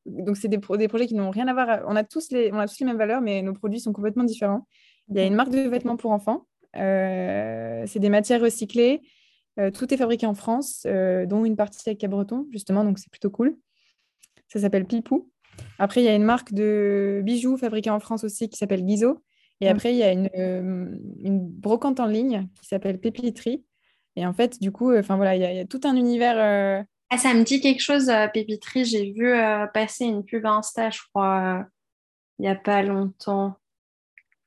donc 0.08 0.36
c'est 0.36 0.48
des, 0.48 0.56
des, 0.56 0.88
projets 0.88 1.06
qui 1.06 1.14
n'ont 1.14 1.30
rien 1.30 1.46
à 1.48 1.52
voir. 1.52 1.84
On 1.86 1.96
a 1.96 2.04
tous 2.04 2.30
les, 2.30 2.50
on 2.52 2.58
a 2.58 2.66
tous 2.66 2.80
les 2.80 2.86
mêmes 2.86 2.96
valeurs, 2.96 3.20
mais 3.20 3.42
nos 3.42 3.52
produits 3.52 3.80
sont 3.80 3.92
complètement 3.92 4.24
différents. 4.24 4.66
Il 5.10 5.16
y 5.16 5.20
a 5.20 5.24
une 5.24 5.34
marque 5.34 5.50
de 5.50 5.60
vêtements 5.68 5.96
pour 5.96 6.10
enfants. 6.10 6.46
Euh, 6.76 7.84
c'est 7.86 7.98
des 7.98 8.08
matières 8.08 8.40
recyclées. 8.40 9.02
Euh, 9.58 9.70
tout 9.70 9.92
est 9.92 9.96
fabriqué 9.96 10.26
en 10.26 10.34
France, 10.34 10.84
euh, 10.86 11.26
dont 11.26 11.44
une 11.44 11.56
partie 11.56 11.80
avec 11.88 11.98
Cabreton, 11.98 12.46
justement, 12.52 12.84
donc 12.84 12.98
c'est 12.98 13.10
plutôt 13.10 13.30
cool. 13.30 13.56
Ça 14.48 14.60
s'appelle 14.60 14.86
Pipou. 14.86 15.30
Après, 15.78 16.02
il 16.02 16.04
y 16.04 16.08
a 16.08 16.14
une 16.14 16.22
marque 16.22 16.52
de 16.52 17.20
bijoux 17.24 17.56
fabriquée 17.56 17.90
en 17.90 18.00
France 18.00 18.22
aussi 18.24 18.48
qui 18.48 18.56
s'appelle 18.56 18.84
Guizot. 18.84 19.22
Et 19.60 19.68
après, 19.68 19.92
il 19.92 19.96
y 19.96 20.04
a 20.04 20.12
une, 20.12 20.30
une 21.18 21.40
brocante 21.40 21.98
en 21.98 22.06
ligne 22.06 22.46
qui 22.60 22.68
s'appelle 22.68 23.00
Pépiterie. 23.00 23.64
Et 24.14 24.24
en 24.24 24.32
fait, 24.32 24.60
du 24.60 24.70
coup, 24.70 24.94
enfin 24.94 25.16
voilà, 25.16 25.34
il 25.34 25.42
y, 25.42 25.58
a 25.58 25.64
tout 25.64 25.80
un 25.82 25.96
univers. 25.96 26.86
Ah, 27.10 27.18
ça 27.18 27.34
me 27.34 27.42
dit 27.42 27.60
quelque 27.60 27.82
chose, 27.82 28.08
Pépiterie. 28.32 28.84
J'ai 28.84 29.10
vu 29.10 29.32
passer 29.74 30.04
une 30.04 30.24
pub 30.24 30.46
Insta, 30.46 30.90
je 30.90 31.00
crois, 31.12 31.66
il 32.38 32.42
n'y 32.42 32.48
a 32.48 32.54
pas 32.54 32.84
longtemps. 32.84 33.56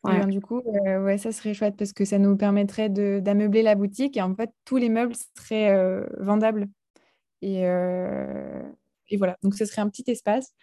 Ben, 0.03 0.27
du 0.27 0.41
coup, 0.41 0.61
euh, 0.65 1.03
ouais, 1.03 1.17
ça 1.17 1.31
serait 1.31 1.53
chouette 1.53 1.75
parce 1.77 1.93
que 1.93 2.05
ça 2.05 2.17
nous 2.17 2.35
permettrait 2.35 2.89
d'ameubler 2.89 3.61
la 3.61 3.75
boutique 3.75 4.17
et 4.17 4.21
en 4.21 4.35
fait, 4.35 4.49
tous 4.65 4.77
les 4.77 4.89
meubles 4.89 5.13
seraient 5.37 5.71
euh, 5.71 6.05
vendables. 6.19 6.67
Et, 7.43 7.65
euh, 7.67 8.63
et, 9.09 9.17
voilà, 9.17 9.37
donc 9.43 9.53
ce 9.53 9.65
serait 9.65 9.81
un 9.81 9.89
petit 9.89 10.03
espace 10.07 10.53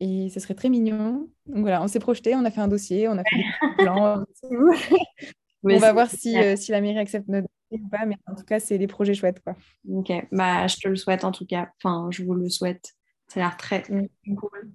et 0.00 0.28
ce 0.28 0.40
serait 0.40 0.54
très 0.54 0.68
mignon. 0.68 1.30
Donc 1.46 1.62
voilà, 1.62 1.82
on 1.82 1.88
s'est 1.88 2.00
projeté, 2.00 2.34
on 2.34 2.44
a 2.44 2.50
fait 2.50 2.60
un 2.60 2.68
dossier, 2.68 3.08
on 3.08 3.16
a 3.16 3.22
fait 3.24 3.36
des 3.78 3.84
plans. 3.84 4.24
on 5.62 5.78
va 5.78 5.92
voir 5.92 6.10
si, 6.10 6.36
si, 6.56 6.70
la 6.70 6.80
mairie 6.82 6.98
accepte 6.98 7.28
notre 7.28 7.48
dossier 7.70 7.84
ou 7.84 7.88
pas, 7.88 8.04
mais 8.04 8.16
en 8.26 8.34
tout 8.34 8.44
cas, 8.44 8.60
c'est 8.60 8.76
des 8.76 8.88
projets 8.88 9.14
chouettes. 9.14 9.40
Quoi. 9.42 9.56
Ok, 9.90 10.12
bah, 10.32 10.66
je 10.66 10.76
te 10.76 10.88
le 10.88 10.96
souhaite 10.96 11.24
en 11.24 11.32
tout 11.32 11.46
cas. 11.46 11.70
Enfin, 11.82 12.08
je 12.10 12.24
vous 12.24 12.34
le 12.34 12.50
souhaite. 12.50 12.92
Ça 13.28 13.40
a 13.40 13.44
l'air 13.44 13.56
très, 13.56 13.80
très 13.80 14.10
mmh. 14.26 14.36
cool. 14.36 14.70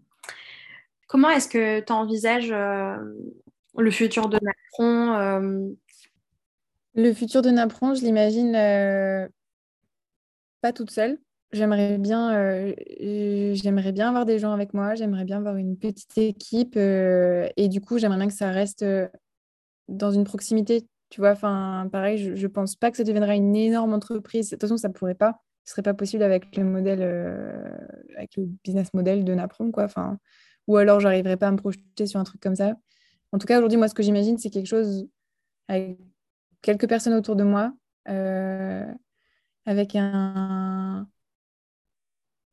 Comment 1.08 1.30
est-ce 1.30 1.48
que 1.48 1.82
tu 1.82 1.94
envisages 1.94 2.52
le 3.78 3.92
futur 3.92 4.28
de 4.30 4.40
Napron 4.42 5.14
euh, 5.14 5.70
Le 6.96 7.14
futur 7.14 7.42
de 7.42 7.50
Napron, 7.50 7.94
je 7.94 8.02
l'imagine 8.02 8.56
euh, 8.56 9.28
pas 10.62 10.74
toute 10.74 10.92
seule. 10.92 11.20
J'aimerais 11.54 11.98
bien, 11.98 12.36
euh, 12.36 12.74
bien 13.94 14.10
avoir 14.10 14.26
des 14.26 14.38
gens 14.38 14.52
avec 14.52 14.74
moi, 14.74 14.96
j'aimerais 14.96 15.24
bien 15.24 15.38
avoir 15.38 15.56
une 15.56 15.78
petite 15.78 16.18
équipe 16.18 16.76
et 16.76 17.68
du 17.70 17.80
coup, 17.80 17.98
j'aimerais 18.00 18.18
bien 18.18 18.28
que 18.28 18.34
ça 18.34 18.52
reste 18.52 18.84
dans 19.88 20.12
une 20.12 20.26
proximité. 20.26 20.86
Tu 21.10 21.22
vois, 21.22 21.32
enfin, 21.32 21.88
pareil, 21.90 22.18
je, 22.18 22.32
ne 22.32 22.48
pense 22.52 22.76
pas 22.76 22.92
que 22.92 22.98
ça 22.98 23.06
deviendra 23.06 23.34
une 23.36 23.56
énorme 23.56 23.94
entreprise. 23.94 24.50
De 24.50 24.56
toute 24.56 24.62
façon, 24.62 24.76
ça 24.76 24.90
pourrait 24.90 25.16
pas, 25.16 25.40
ce 25.64 25.72
serait 25.72 25.84
pas 25.84 25.94
possible 25.94 26.24
avec 26.24 26.54
le 26.58 26.66
modèle, 26.66 27.02
avec 28.18 28.36
le 28.36 28.44
business 28.66 28.94
model 28.94 29.24
de 29.24 29.34
Napron, 29.34 29.72
quoi. 29.72 29.86
Enfin, 29.86 30.18
ou 30.68 30.76
alors 30.76 31.00
j'arriverai 31.00 31.38
pas 31.38 31.48
à 31.48 31.52
me 31.52 31.58
projeter 31.58 32.08
sur 32.08 32.20
un 32.20 32.26
truc 32.26 32.42
comme 32.42 32.58
ça. 32.58 32.76
En 33.32 33.38
tout 33.38 33.48
cas, 33.48 33.58
aujourd'hui, 33.58 33.78
moi, 33.78 33.88
ce 33.88 33.94
que 33.94 34.04
j'imagine, 34.04 34.38
c'est 34.38 34.50
quelque 34.50 34.68
chose 34.68 35.08
avec 35.68 36.00
quelques 36.62 36.88
personnes 36.88 37.14
autour 37.14 37.36
de 37.36 37.44
moi, 37.44 37.74
euh, 38.10 38.86
avec 39.66 39.96
un. 39.96 41.08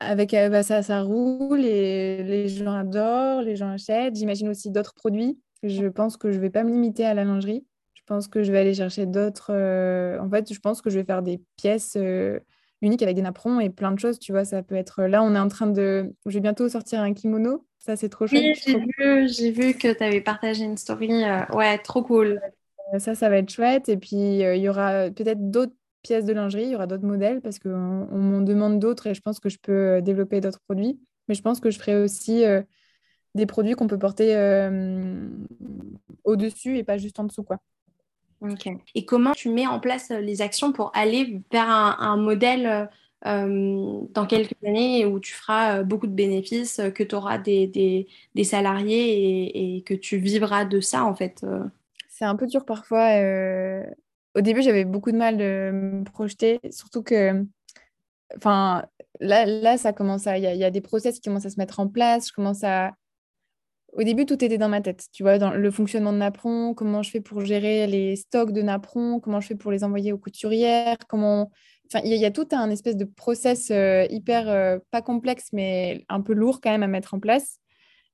Avec, 0.01 0.35
euh, 0.35 0.49
bah, 0.51 0.62
ça, 0.62 0.83
ça 0.83 1.03
roule 1.03 1.64
et 1.64 2.22
les 2.25 2.49
gens 2.49 2.75
adorent, 2.75 3.43
les 3.43 3.57
gens 3.57 3.70
achètent. 3.70 4.16
J'imagine 4.16 4.49
aussi 4.49 4.70
d'autres 4.70 4.95
produits. 4.95 5.39
Je 5.62 5.87
pense 5.87 6.16
que 6.16 6.31
je 6.31 6.37
ne 6.37 6.43
vais 6.43 6.51
pas 6.51 6.64
me 6.64 6.70
limiter 6.70 7.07
à 7.07 7.14
la 7.14 7.25
lingerie. 7.25 7.64
Je 7.95 8.03
pense 8.07 8.29
que 8.29 8.43
je 8.43 8.53
vais 8.53 8.59
aller 8.59 8.75
chercher 8.75 9.07
d'autres. 9.07 9.51
Euh, 9.51 10.18
en 10.20 10.29
fait, 10.29 10.53
je 10.53 10.61
pense 10.61 10.83
que 10.83 10.91
je 10.91 10.99
vais 10.99 11.05
faire 11.05 11.22
des 11.22 11.43
pièces 11.57 11.97
uniques 12.83 13.03
avec 13.03 13.16
des 13.16 13.22
napperons 13.22 13.61
et 13.61 13.70
plein 13.70 13.93
de 13.93 13.99
choses. 13.99 14.18
Tu 14.18 14.33
vois, 14.33 14.45
ça 14.45 14.62
peut 14.62 14.75
être. 14.75 15.05
Là, 15.05 15.22
on 15.22 15.35
est 15.35 15.39
en 15.39 15.49
train 15.49 15.68
de. 15.68 16.14
Je 16.27 16.35
vais 16.35 16.41
bientôt 16.41 16.68
sortir 16.68 17.01
un 17.01 17.14
kimono. 17.14 17.64
Ça, 17.85 17.97
c'est 17.97 18.09
trop 18.09 18.26
chouette. 18.26 18.43
Oui, 18.43 18.55
j'ai 18.66 18.78
vu, 18.78 19.28
j'ai 19.28 19.51
vu 19.51 19.74
que 19.74 19.93
tu 19.93 20.03
avais 20.03 20.22
partagé 20.22 20.64
une 20.64 20.78
story. 20.78 21.22
ouais, 21.53 21.78
trop 21.78 22.03
cool. 22.03 22.41
Ça, 22.99 23.14
ça 23.14 23.28
va 23.28 23.39
être 23.39 23.51
chouette. 23.51 23.91
Et 23.91 23.99
puis, 23.99 24.39
il 24.39 24.57
y 24.57 24.68
aura 24.68 25.11
peut-être 25.11 25.51
d'autres 25.51 25.74
pièces 26.03 26.24
de 26.24 26.32
lingerie, 26.32 26.64
il 26.64 26.70
y 26.70 26.74
aura 26.76 26.87
d'autres 26.87 27.05
modèles 27.07 27.41
parce 27.41 27.59
qu'on 27.59 28.09
on, 28.11 28.18
m'en 28.18 28.41
demande 28.41 28.78
d'autres 28.78 29.09
et 29.09 29.14
je 29.14 29.20
pense 29.20 29.41
que 29.41 29.49
je 29.49 29.59
peux 29.59 29.72
euh, 29.72 30.01
développer 30.01 30.41
d'autres 30.41 30.61
produits. 30.61 31.01
Mais 31.28 31.35
je 31.35 31.43
pense 31.43 31.61
que 31.61 31.70
je 31.70 31.78
ferai 31.78 31.97
aussi 31.97 32.45
euh, 32.45 32.62
des 33.35 33.47
produits 33.47 33.74
qu'on 33.74 33.87
peut 33.87 33.99
porter 33.99 34.37
euh, 34.37 35.28
au-dessus 36.24 36.78
et 36.78 36.85
pas 36.85 36.99
juste 36.99 37.18
en 37.18 37.24
dessous. 37.24 37.43
Quoi. 37.43 37.59
Et 38.95 39.05
comment 39.05 39.32
tu 39.32 39.49
mets 39.49 39.66
en 39.66 39.80
place 39.80 40.11
les 40.11 40.43
actions 40.43 40.72
pour 40.72 40.91
aller 40.95 41.43
vers 41.51 41.68
un, 41.68 42.16
modèle 42.18 42.91
dans 43.23 44.27
quelques 44.29 44.53
années 44.67 45.07
où 45.07 45.19
tu 45.19 45.33
feras 45.33 45.83
beaucoup 45.83 46.07
de 46.07 46.12
bénéfices, 46.12 46.81
que 46.95 47.03
tu 47.03 47.15
auras 47.15 47.39
des, 47.39 47.67
des, 48.35 48.45
salariés 48.45 49.77
et, 49.77 49.83
que 49.83 49.95
tu 49.95 50.19
vivras 50.19 50.65
de 50.65 50.81
ça 50.81 51.05
en 51.05 51.15
fait 51.15 51.45
C'est 52.11 52.27
un 52.27 52.37
peu 52.37 52.47
dur 52.47 52.65
parfois 52.67 53.09
au 54.35 54.41
début, 54.41 54.62
j'avais 54.62 54.85
beaucoup 54.85 55.12
de 55.12 55.17
mal 55.17 55.37
de 55.37 55.71
me 55.73 56.05
projeter, 56.05 56.61
surtout 56.71 57.03
que, 57.03 57.45
enfin, 58.37 58.85
là, 59.21 59.47
là, 59.47 59.79
ça 59.79 59.93
commence 59.93 60.27
à, 60.27 60.39
il 60.39 60.45
y, 60.45 60.65
a 60.65 60.71
des 60.71 60.81
process 60.81 61.17
qui 61.17 61.29
commencent 61.29 61.47
à 61.47 61.51
se 61.51 61.59
mettre 61.59 61.81
en 61.81 61.89
place. 61.89 62.29
Je 62.29 62.33
commence 62.33 62.65
à, 62.65 62.93
au 63.93 64.03
début, 64.03 64.27
tout 64.27 64.45
était 64.45 64.59
dans 64.59 64.69
ma 64.69 64.81
tête, 64.81 65.07
tu 65.12 65.23
vois, 65.23 65.39
dans 65.39 65.53
le 65.53 65.71
fonctionnement 65.71 66.12
de 66.12 66.19
Napron, 66.19 66.75
comment 66.75 67.03
je 67.03 67.11
fais 67.11 67.21
pour 67.21 67.45
gérer 67.45 67.87
les 67.87 68.17
stocks 68.17 68.53
de 68.53 68.62
Napron, 68.62 69.21
comment 69.21 69.41
je 69.41 69.49
fais 69.49 69.55
pour 69.55 69.71
les 69.71 69.85
envoyer 69.85 70.12
aux 70.12 70.19
couturières, 70.19 70.99
comment, 71.09 71.53
il 72.05 72.12
y, 72.12 72.24
a 72.24 72.30
tout 72.30 72.49
un 72.53 72.70
espèce 72.70 72.97
de 72.97 73.05
process 73.05 73.70
euh, 73.70 74.07
hyper, 74.11 74.49
euh, 74.49 74.78
pas 74.90 75.03
complexe, 75.03 75.49
mais 75.53 76.05
un 76.09 76.20
peu 76.20 76.32
lourd 76.32 76.61
quand 76.61 76.70
même 76.70 76.82
à 76.82 76.88
mettre 76.88 77.14
en 77.14 77.20
place, 77.20 77.59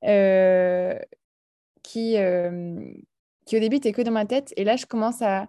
euh, 0.05 0.99
qui, 1.83 2.17
au 2.17 3.59
début 3.59 3.77
était 3.77 3.93
que 3.93 4.03
dans 4.03 4.13
ma 4.13 4.27
tête, 4.27 4.53
et 4.57 4.65
là, 4.65 4.77
je 4.77 4.87
commence 4.87 5.23
à 5.23 5.49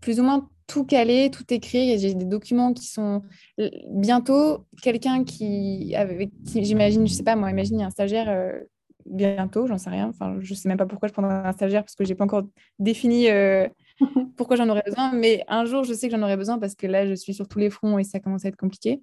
plus 0.00 0.18
ou 0.18 0.24
moins 0.24 0.48
tout 0.66 0.84
caler, 0.84 1.30
tout 1.30 1.44
écrire. 1.50 1.96
J'ai 1.96 2.14
des 2.14 2.24
documents 2.24 2.72
qui 2.72 2.86
sont 2.86 3.22
bientôt 3.88 4.66
quelqu'un 4.82 5.22
qui, 5.22 5.94
j'imagine, 6.44 7.06
je 7.06 7.12
sais 7.12 7.22
pas 7.22 7.36
moi, 7.36 7.50
imagine 7.50 7.82
un 7.82 7.90
stagiaire 7.90 8.52
bientôt, 9.06 9.66
j'en 9.66 9.78
sais 9.78 9.90
rien. 9.90 10.08
Enfin, 10.08 10.38
je 10.40 10.54
sais 10.54 10.68
même 10.68 10.78
pas 10.78 10.86
pourquoi 10.86 11.08
je 11.08 11.12
prendrai 11.12 11.34
un 11.34 11.52
stagiaire 11.52 11.84
parce 11.84 11.94
que 11.94 12.04
j'ai 12.04 12.16
pas 12.16 12.24
encore 12.24 12.44
défini 12.80 13.28
pourquoi 14.36 14.56
j'en 14.56 14.68
aurais 14.68 14.82
besoin? 14.84 15.12
Mais 15.12 15.44
un 15.48 15.64
jour, 15.64 15.84
je 15.84 15.92
sais 15.92 16.08
que 16.08 16.16
j'en 16.16 16.22
aurais 16.22 16.36
besoin 16.36 16.58
parce 16.58 16.74
que 16.74 16.86
là, 16.86 17.06
je 17.06 17.14
suis 17.14 17.34
sur 17.34 17.48
tous 17.48 17.58
les 17.58 17.70
fronts 17.70 17.98
et 17.98 18.04
ça 18.04 18.20
commence 18.20 18.44
à 18.44 18.48
être 18.48 18.56
compliqué. 18.56 19.02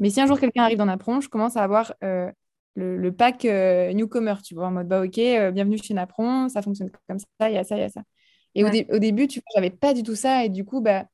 Mais 0.00 0.10
si 0.10 0.20
un 0.20 0.26
jour 0.26 0.40
quelqu'un 0.40 0.62
arrive 0.62 0.78
dans 0.78 0.86
Napron, 0.86 1.20
je 1.20 1.28
commence 1.28 1.56
à 1.56 1.62
avoir 1.62 1.92
euh, 2.02 2.30
le, 2.74 3.10
pack 3.10 3.44
newcomer, 3.44 4.34
tu 4.42 4.54
vois, 4.54 4.68
en 4.68 4.70
mode 4.70 4.88
bah 4.88 5.02
ok, 5.02 5.16
bienvenue 5.52 5.76
chez 5.76 5.92
Napron, 5.92 6.48
ça 6.48 6.62
fonctionne 6.62 6.90
comme 7.06 7.18
ça, 7.18 7.50
il 7.50 7.54
y 7.54 7.58
a 7.58 7.64
ça, 7.64 7.76
il 7.76 7.80
y 7.80 7.84
a 7.84 7.90
ça. 7.90 8.02
Et 8.54 8.64
au, 8.64 8.98
début, 8.98 9.28
tu 9.28 9.40
vois, 9.40 9.46
j'avais 9.54 9.70
pas 9.70 9.94
du 9.94 10.02
tout 10.02 10.14
ça. 10.14 10.44
Et 10.44 10.48
du 10.48 10.64
coup, 10.64 10.80
bah, 10.80 11.04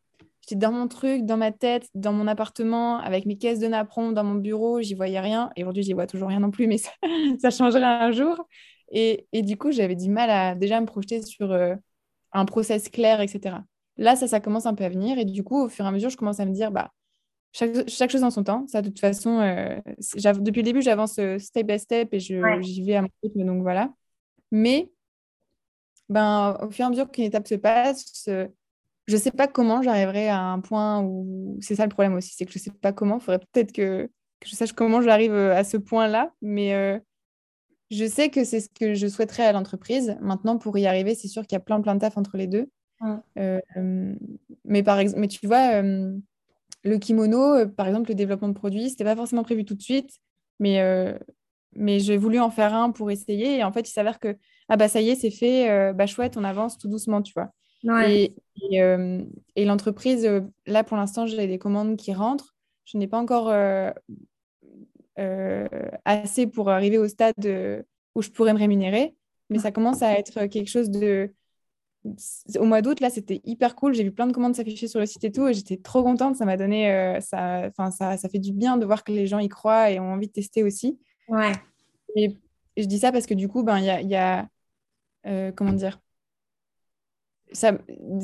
j'étais 0.41 0.57
dans 0.57 0.73
mon 0.73 0.89
truc, 0.89 1.25
dans 1.25 1.37
ma 1.37 1.53
tête, 1.53 1.89
dans 1.95 2.13
mon 2.13 2.27
appartement, 2.27 2.99
avec 2.99 3.27
mes 3.27 3.37
caisses 3.37 3.59
de 3.59 3.67
napron, 3.67 4.13
dans 4.13 4.25
mon 4.25 4.37
bureau, 4.37 4.81
j'y 4.81 4.95
voyais 4.95 5.21
rien. 5.21 5.51
Et 5.57 5.63
aujourd'hui, 5.63 5.83
j'y 5.83 5.93
vois 5.93 6.07
toujours 6.07 6.29
rien 6.29 6.41
non 6.41 6.51
plus, 6.51 6.67
mais 6.67 6.79
ça, 6.79 6.91
ça 7.41 7.51
changera 7.51 8.05
un 8.05 8.13
jour. 8.13 8.47
Et, 8.93 9.27
et 9.33 9.43
du 9.43 9.57
coup, 9.57 9.73
j'avais 9.73 9.97
du 9.97 10.09
mal 10.09 10.31
à 10.31 10.55
déjà 10.55 10.81
me 10.81 10.87
projeter 10.87 11.23
sur 11.23 11.53
euh, 11.53 11.75
un 12.35 12.45
process 12.45 12.89
clair, 12.89 13.21
etc. 13.21 13.57
Là, 13.97 14.17
ça, 14.17 14.27
ça 14.27 14.41
commence 14.41 14.67
un 14.67 14.75
peu 14.75 14.85
à 14.85 14.89
venir. 14.89 15.19
Et 15.19 15.25
du 15.25 15.43
coup, 15.45 15.65
au 15.65 15.69
fur 15.69 15.85
et 15.85 15.89
à 15.89 15.91
mesure, 15.93 16.11
je 16.11 16.17
commence 16.17 16.41
à 16.41 16.45
me 16.47 16.53
dire, 16.53 16.71
bah, 16.71 16.91
chaque, 17.53 17.89
chaque 17.89 18.11
chose 18.11 18.25
en 18.25 18.31
son 18.31 18.45
temps. 18.45 18.67
Ça, 18.67 18.83
de 18.83 18.89
toute 18.89 19.01
façon, 19.01 19.39
euh, 19.41 19.79
depuis 20.41 20.61
le 20.61 20.65
début, 20.65 20.83
j'avance 20.83 21.19
euh, 21.19 21.39
step 21.39 21.67
by 21.67 21.79
step 21.79 22.13
et 22.13 22.21
j'y 22.21 22.35
vais 22.85 22.97
à 22.97 23.03
mon 23.03 23.09
rythme. 23.23 23.45
Donc 23.45 23.63
voilà. 23.63 23.93
Mais 24.51 24.91
ben, 26.09 26.59
au 26.63 26.71
fur 26.71 26.85
et 26.85 26.87
à 26.87 26.91
mesure 26.91 27.11
qu'une 27.11 27.25
étape 27.25 27.47
se 27.47 27.55
passe, 27.55 28.27
euh, 28.29 28.47
je 29.07 29.15
ne 29.15 29.21
sais 29.21 29.31
pas 29.31 29.47
comment 29.47 29.83
j'arriverai 29.83 30.29
à 30.29 30.41
un 30.41 30.61
point 30.61 31.03
où 31.03 31.59
c'est 31.61 31.77
ça 31.77 31.85
le 31.85 31.91
problème 31.91 32.15
aussi, 32.15 32.35
c'est 32.35 32.45
que 32.45 32.53
je 32.53 32.59
ne 32.59 32.63
sais 32.65 32.71
pas 32.71 32.93
comment. 32.93 33.19
Il 33.19 33.21
faudrait 33.21 33.39
peut-être 33.53 33.73
que, 33.73 34.11
que, 34.41 34.49
je 34.49 34.55
sache 34.55 34.73
comment 34.73 35.01
j'arrive 35.01 35.35
à 35.35 35.65
ce 35.65 35.77
point-là, 35.77 36.33
mais 36.43 36.75
euh, 36.75 36.99
je 37.95 38.05
sais 38.07 38.31
que 38.31 38.45
c'est 38.45 38.61
ce 38.61 38.69
que 38.69 38.95
je 38.95 39.07
souhaiterais 39.07 39.45
à 39.45 39.53
l'entreprise. 39.53 40.17
Maintenant, 40.21 40.59
pour 40.59 40.77
y 40.79 40.87
arriver, 40.87 41.15
c'est 41.15 41.29
sûr 41.29 41.43
qu'il 41.43 41.53
y 41.53 41.57
a 41.57 41.61
plein 41.61 41.81
plein 41.81 41.95
de 41.95 42.01
taf 42.01 42.17
entre 42.17 42.37
les 42.37 42.47
deux. 42.47 42.69
mais, 44.65 44.83
par 44.83 44.99
exemple, 44.99 45.21
mais 45.21 45.29
tu 45.29 45.47
vois, 45.47 45.83
le 45.83 46.99
kimono, 46.99 47.69
par 47.69 47.87
exemple, 47.87 48.11
le 48.11 48.15
développement 48.15 48.49
de 48.49 48.55
produits, 48.55 48.91
c'était 48.91 49.05
pas 49.05 49.17
forcément 49.17 49.43
prévu 49.43 49.65
tout 49.65 49.75
de 49.75 49.83
suite, 49.83 50.19
mais 50.61 50.81
mais 51.77 52.01
j'ai 52.01 52.17
voulu 52.17 52.41
en 52.41 52.51
faire 52.51 52.75
un 52.75 52.91
pour 52.91 53.11
essayer. 53.11 53.59
Et 53.59 53.65
en 53.65 53.73
fait, 53.73 53.89
il 53.89 53.93
s'avère 53.93 54.19
que, 54.19 54.37
ah 54.69 54.77
bah 54.77 54.89
ça 54.89 55.01
y 55.01 55.11
est, 55.11 55.15
c'est 55.15 55.31
fait, 55.31 55.71
euh, 55.71 55.93
bah 55.93 56.07
chouette, 56.07 56.37
on 56.37 56.45
avance 56.45 56.79
tout 56.79 56.89
doucement, 56.89 57.23
tu 57.23 57.33
vois. 57.35 57.51
Et, 58.09 58.35
euh, 58.81 59.23
et, 59.57 59.65
l'entreprise, 59.65 60.25
euh, 60.25 60.41
là 60.67 60.85
pour 60.85 60.97
l'instant, 60.97 61.27
j'ai 61.27 61.47
des 61.47 61.59
commandes 61.59 61.97
qui 61.97 62.15
rentrent. 62.15 62.55
Je 62.87 62.97
n'ai 62.99 63.07
pas 63.07 63.19
encore 63.19 63.53
assez 66.05 66.47
pour 66.47 66.71
arriver 66.71 66.99
au 66.99 67.09
stade 67.09 67.85
où 68.15 68.23
je 68.23 68.31
pourrais 68.31 68.53
me 68.53 68.59
rémunérer, 68.59 69.15
mais 69.51 69.59
ça 69.59 69.73
commence 69.73 70.03
à 70.03 70.13
être 70.19 70.47
quelque 70.47 70.69
chose 70.69 70.91
de. 70.91 71.33
Au 72.59 72.65
mois 72.65 72.83
d'août, 72.83 73.01
là, 73.01 73.09
c'était 73.09 73.41
hyper 73.45 73.75
cool. 73.75 73.95
J'ai 73.95 74.05
vu 74.05 74.13
plein 74.13 74.27
de 74.27 74.33
commandes 74.33 74.55
s'afficher 74.55 74.89
sur 74.89 75.01
le 75.01 75.07
site 75.07 75.25
et 75.25 75.33
tout, 75.33 75.49
et 75.49 75.55
j'étais 75.55 75.79
trop 75.79 76.03
contente. 76.03 76.37
Ça 76.37 76.45
m'a 76.45 76.59
donné, 76.59 77.19
ça, 77.21 77.71
ça, 77.75 78.17
ça 78.19 78.29
fait 78.29 78.39
du 78.39 78.53
bien 78.53 78.77
de 78.77 78.85
voir 78.85 79.05
que 79.05 79.13
les 79.13 79.27
gens 79.27 79.39
y 79.39 79.49
croient 79.49 79.91
et 79.91 79.99
ont 79.99 80.13
envie 80.13 80.27
de 80.27 80.33
tester 80.33 80.63
aussi. 80.63 80.99
Ouais. 81.29 81.53
Et 82.15 82.37
je 82.77 82.85
dis 82.85 82.99
ça 82.99 83.13
parce 83.13 83.27
que 83.27 83.35
du 83.35 83.49
coup, 83.49 83.63
ben, 83.63 83.79
il 83.79 83.85
y 83.85 83.91
a, 83.91 84.03
y 84.03 84.17
a 84.17 84.49
euh, 85.27 85.53
comment 85.53 85.73
dire, 85.73 86.01
ça, 87.53 87.79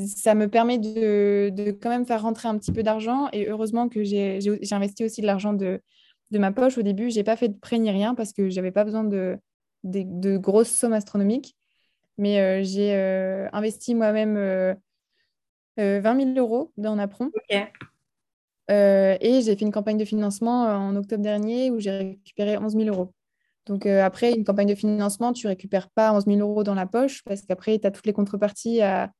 ça 0.06 0.34
me 0.34 0.48
permet 0.48 0.78
de, 0.78 1.50
de, 1.50 1.70
quand 1.70 1.88
même 1.88 2.04
faire 2.04 2.22
rentrer 2.22 2.48
un 2.48 2.58
petit 2.58 2.72
peu 2.72 2.82
d'argent. 2.82 3.28
Et 3.32 3.48
heureusement 3.48 3.88
que 3.88 4.02
j'ai 4.02 4.40
investi 4.72 5.04
aussi 5.04 5.20
de 5.20 5.26
l'argent 5.26 5.52
de, 5.52 5.80
de 6.30 6.38
ma 6.38 6.52
poche 6.52 6.78
au 6.78 6.82
début. 6.82 7.10
J'ai 7.10 7.24
pas 7.24 7.36
fait 7.36 7.48
de 7.48 7.58
prêt 7.58 7.78
ni 7.78 7.90
rien 7.90 8.14
parce 8.14 8.32
que 8.32 8.50
j'avais 8.50 8.70
pas 8.72 8.84
besoin 8.84 9.04
de, 9.04 9.38
de, 9.84 10.02
de, 10.04 10.36
grosses 10.36 10.70
sommes 10.70 10.92
astronomiques. 10.92 11.56
Mais 12.18 12.40
euh, 12.40 12.62
j'ai 12.62 12.94
euh, 12.94 13.48
investi 13.52 13.94
moi-même 13.94 14.36
20 15.76 16.34
000 16.34 16.38
euros 16.38 16.72
dans 16.76 16.96
Napron. 16.96 17.30
Euh, 18.70 19.16
et 19.20 19.42
j'ai 19.42 19.56
fait 19.56 19.64
une 19.64 19.72
campagne 19.72 19.98
de 19.98 20.04
financement 20.04 20.66
euh, 20.66 20.74
en 20.74 20.94
octobre 20.94 21.22
dernier 21.22 21.70
où 21.70 21.80
j'ai 21.80 21.90
récupéré 21.90 22.56
11 22.56 22.72
000 22.72 22.84
euros. 22.88 23.12
Donc 23.66 23.84
euh, 23.84 24.02
après, 24.02 24.32
une 24.32 24.44
campagne 24.44 24.68
de 24.68 24.74
financement, 24.74 25.32
tu 25.32 25.46
récupères 25.48 25.90
pas 25.90 26.12
11 26.12 26.26
000 26.26 26.38
euros 26.40 26.62
dans 26.62 26.74
la 26.74 26.86
poche 26.86 27.22
parce 27.24 27.42
qu'après, 27.42 27.78
tu 27.78 27.86
as 27.86 27.90
toutes 27.90 28.06
les 28.06 28.12
contreparties. 28.12 28.80
À... 28.80 29.10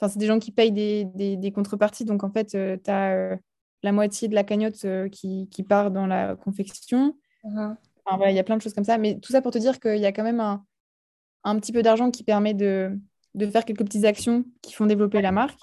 Enfin, 0.00 0.10
c'est 0.10 0.18
des 0.18 0.26
gens 0.26 0.38
qui 0.38 0.52
payent 0.52 0.72
des, 0.72 1.04
des, 1.04 1.52
contreparties. 1.52 2.04
Donc 2.04 2.24
en 2.24 2.30
fait, 2.30 2.46
tu 2.48 2.90
as 2.90 3.38
la 3.84 3.92
moitié 3.92 4.28
de 4.28 4.34
la 4.34 4.44
cagnotte 4.44 4.86
qui, 5.12 5.48
qui, 5.50 5.62
part 5.62 5.90
dans 5.90 6.06
la 6.06 6.34
confection. 6.36 7.16
Uh-huh. 7.44 7.76
enfin, 8.04 8.16
voilà, 8.16 8.32
il 8.32 8.34
y 8.34 8.38
a 8.38 8.44
plein 8.44 8.56
de 8.56 8.62
choses 8.62 8.74
comme 8.74 8.84
ça. 8.84 8.98
Mais 8.98 9.20
tout 9.20 9.30
ça 9.30 9.42
pour 9.42 9.52
te 9.52 9.58
dire 9.58 9.78
qu'il 9.78 9.98
y 9.98 10.06
a 10.06 10.12
quand 10.12 10.24
même 10.24 10.40
un, 10.40 10.64
un 11.44 11.58
petit 11.60 11.72
peu 11.72 11.82
d'argent 11.82 12.10
qui 12.10 12.24
permet 12.24 12.54
de, 12.54 12.98
de 13.34 13.46
faire 13.46 13.64
quelques 13.64 13.84
petites 13.84 14.06
actions 14.06 14.44
qui 14.62 14.72
font 14.72 14.86
développer 14.86 15.20
la 15.20 15.32
marque. 15.32 15.60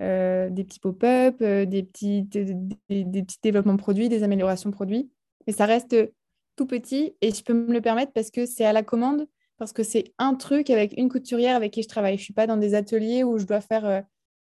Euh, 0.00 0.48
des 0.48 0.64
petits 0.64 0.80
pop-up, 0.80 1.36
euh, 1.42 1.66
des, 1.66 1.82
petits, 1.82 2.22
des, 2.22 2.54
petits 2.88 3.38
développements 3.42 3.76
produits, 3.76 4.08
des 4.08 4.22
améliorations 4.22 4.70
produits. 4.70 5.10
Mais 5.46 5.52
ça 5.52 5.66
reste 5.66 5.94
tout 6.56 6.64
petit 6.64 7.14
et 7.20 7.32
je 7.32 7.42
peux 7.42 7.52
me 7.52 7.70
le 7.70 7.82
permettre 7.82 8.12
parce 8.12 8.30
que 8.30 8.46
c'est 8.46 8.64
à 8.64 8.72
la 8.72 8.82
commande, 8.82 9.26
parce 9.58 9.74
que 9.74 9.82
c'est 9.82 10.04
un 10.16 10.34
truc 10.36 10.70
avec 10.70 10.94
une 10.96 11.10
couturière 11.10 11.54
avec 11.54 11.72
qui 11.72 11.82
je 11.82 11.88
travaille. 11.88 12.16
Je 12.16 12.22
ne 12.22 12.24
suis 12.24 12.32
pas 12.32 12.46
dans 12.46 12.56
des 12.56 12.74
ateliers 12.74 13.24
où 13.24 13.36
je 13.36 13.44
dois 13.44 13.60
faire 13.60 13.84
euh, 13.84 14.00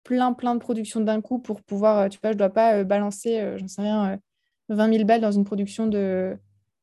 plein, 0.05 0.33
plein 0.33 0.55
de 0.55 0.61
productions 0.61 1.01
d'un 1.01 1.21
coup 1.21 1.39
pour 1.39 1.63
pouvoir, 1.63 2.09
tu 2.09 2.19
vois, 2.23 2.31
je 2.31 2.35
ne 2.35 2.39
dois 2.39 2.51
pas 2.51 2.85
balancer, 2.85 3.55
j'en 3.59 3.69
sais 3.69 3.83
rien, 3.83 4.19
20 4.69 4.89
000 4.89 5.05
balles 5.05 5.21
dans 5.21 5.33
une 5.33 5.45
production 5.45 5.87
de, 5.87 6.37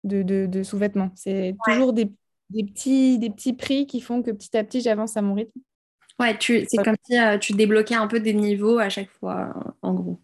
de, 0.04 0.24
de, 0.24 0.64
sous-vêtements. 0.64 1.12
C'est 1.16 1.56
toujours 1.64 1.94
des, 1.94 2.12
des, 2.50 2.64
petits, 2.64 3.20
des 3.20 3.30
petits 3.30 3.54
prix 3.54 3.88
qui 3.88 4.02
font 4.02 4.22
que 4.22 4.32
petit 4.32 4.56
à 4.58 4.64
petit, 4.64 4.82
j'avance 4.82 5.18
à 5.18 5.22
mon 5.22 5.34
rythme. 5.34 5.60
Ouais, 6.20 6.36
c'est 6.40 6.84
comme 6.84 6.96
si 7.04 7.18
euh, 7.18 7.38
tu 7.38 7.54
débloquais 7.54 7.96
un 7.96 8.08
peu 8.08 8.20
des 8.20 8.34
niveaux 8.34 8.78
à 8.80 8.90
chaque 8.90 9.10
fois, 9.10 9.54
en 9.82 9.94
gros. 9.94 10.20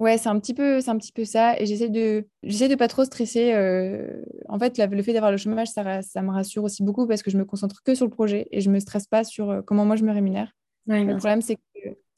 Ouais, 0.00 0.18
c'est 0.18 0.28
un 0.28 0.40
petit 0.40 0.54
peu, 0.54 0.80
c'est 0.80 0.90
un 0.90 0.98
petit 0.98 1.12
peu 1.12 1.24
ça. 1.24 1.58
Et 1.60 1.66
j'essaie 1.66 1.88
de, 1.88 2.26
j'essaie 2.42 2.68
de 2.68 2.74
pas 2.74 2.88
trop 2.88 3.04
stresser. 3.04 3.52
euh, 3.52 4.22
En 4.48 4.58
fait, 4.58 4.76
la- 4.76 4.86
le 4.86 5.02
fait 5.02 5.12
d'avoir 5.12 5.30
le 5.30 5.36
chômage, 5.36 5.68
ça, 5.68 6.02
ça 6.02 6.22
me 6.22 6.30
rassure 6.30 6.64
aussi 6.64 6.82
beaucoup 6.82 7.06
parce 7.06 7.22
que 7.22 7.30
je 7.30 7.36
me 7.38 7.44
concentre 7.44 7.82
que 7.84 7.94
sur 7.94 8.04
le 8.06 8.10
projet 8.10 8.48
et 8.50 8.60
je 8.60 8.70
me 8.70 8.80
stresse 8.80 9.06
pas 9.06 9.22
sur 9.22 9.50
euh, 9.50 9.62
comment 9.62 9.84
moi 9.84 9.96
je 9.96 10.04
me 10.04 10.12
rémunère. 10.12 10.50
Le 10.86 11.16
problème, 11.16 11.42
c'est 11.42 11.56
que, 11.56 11.60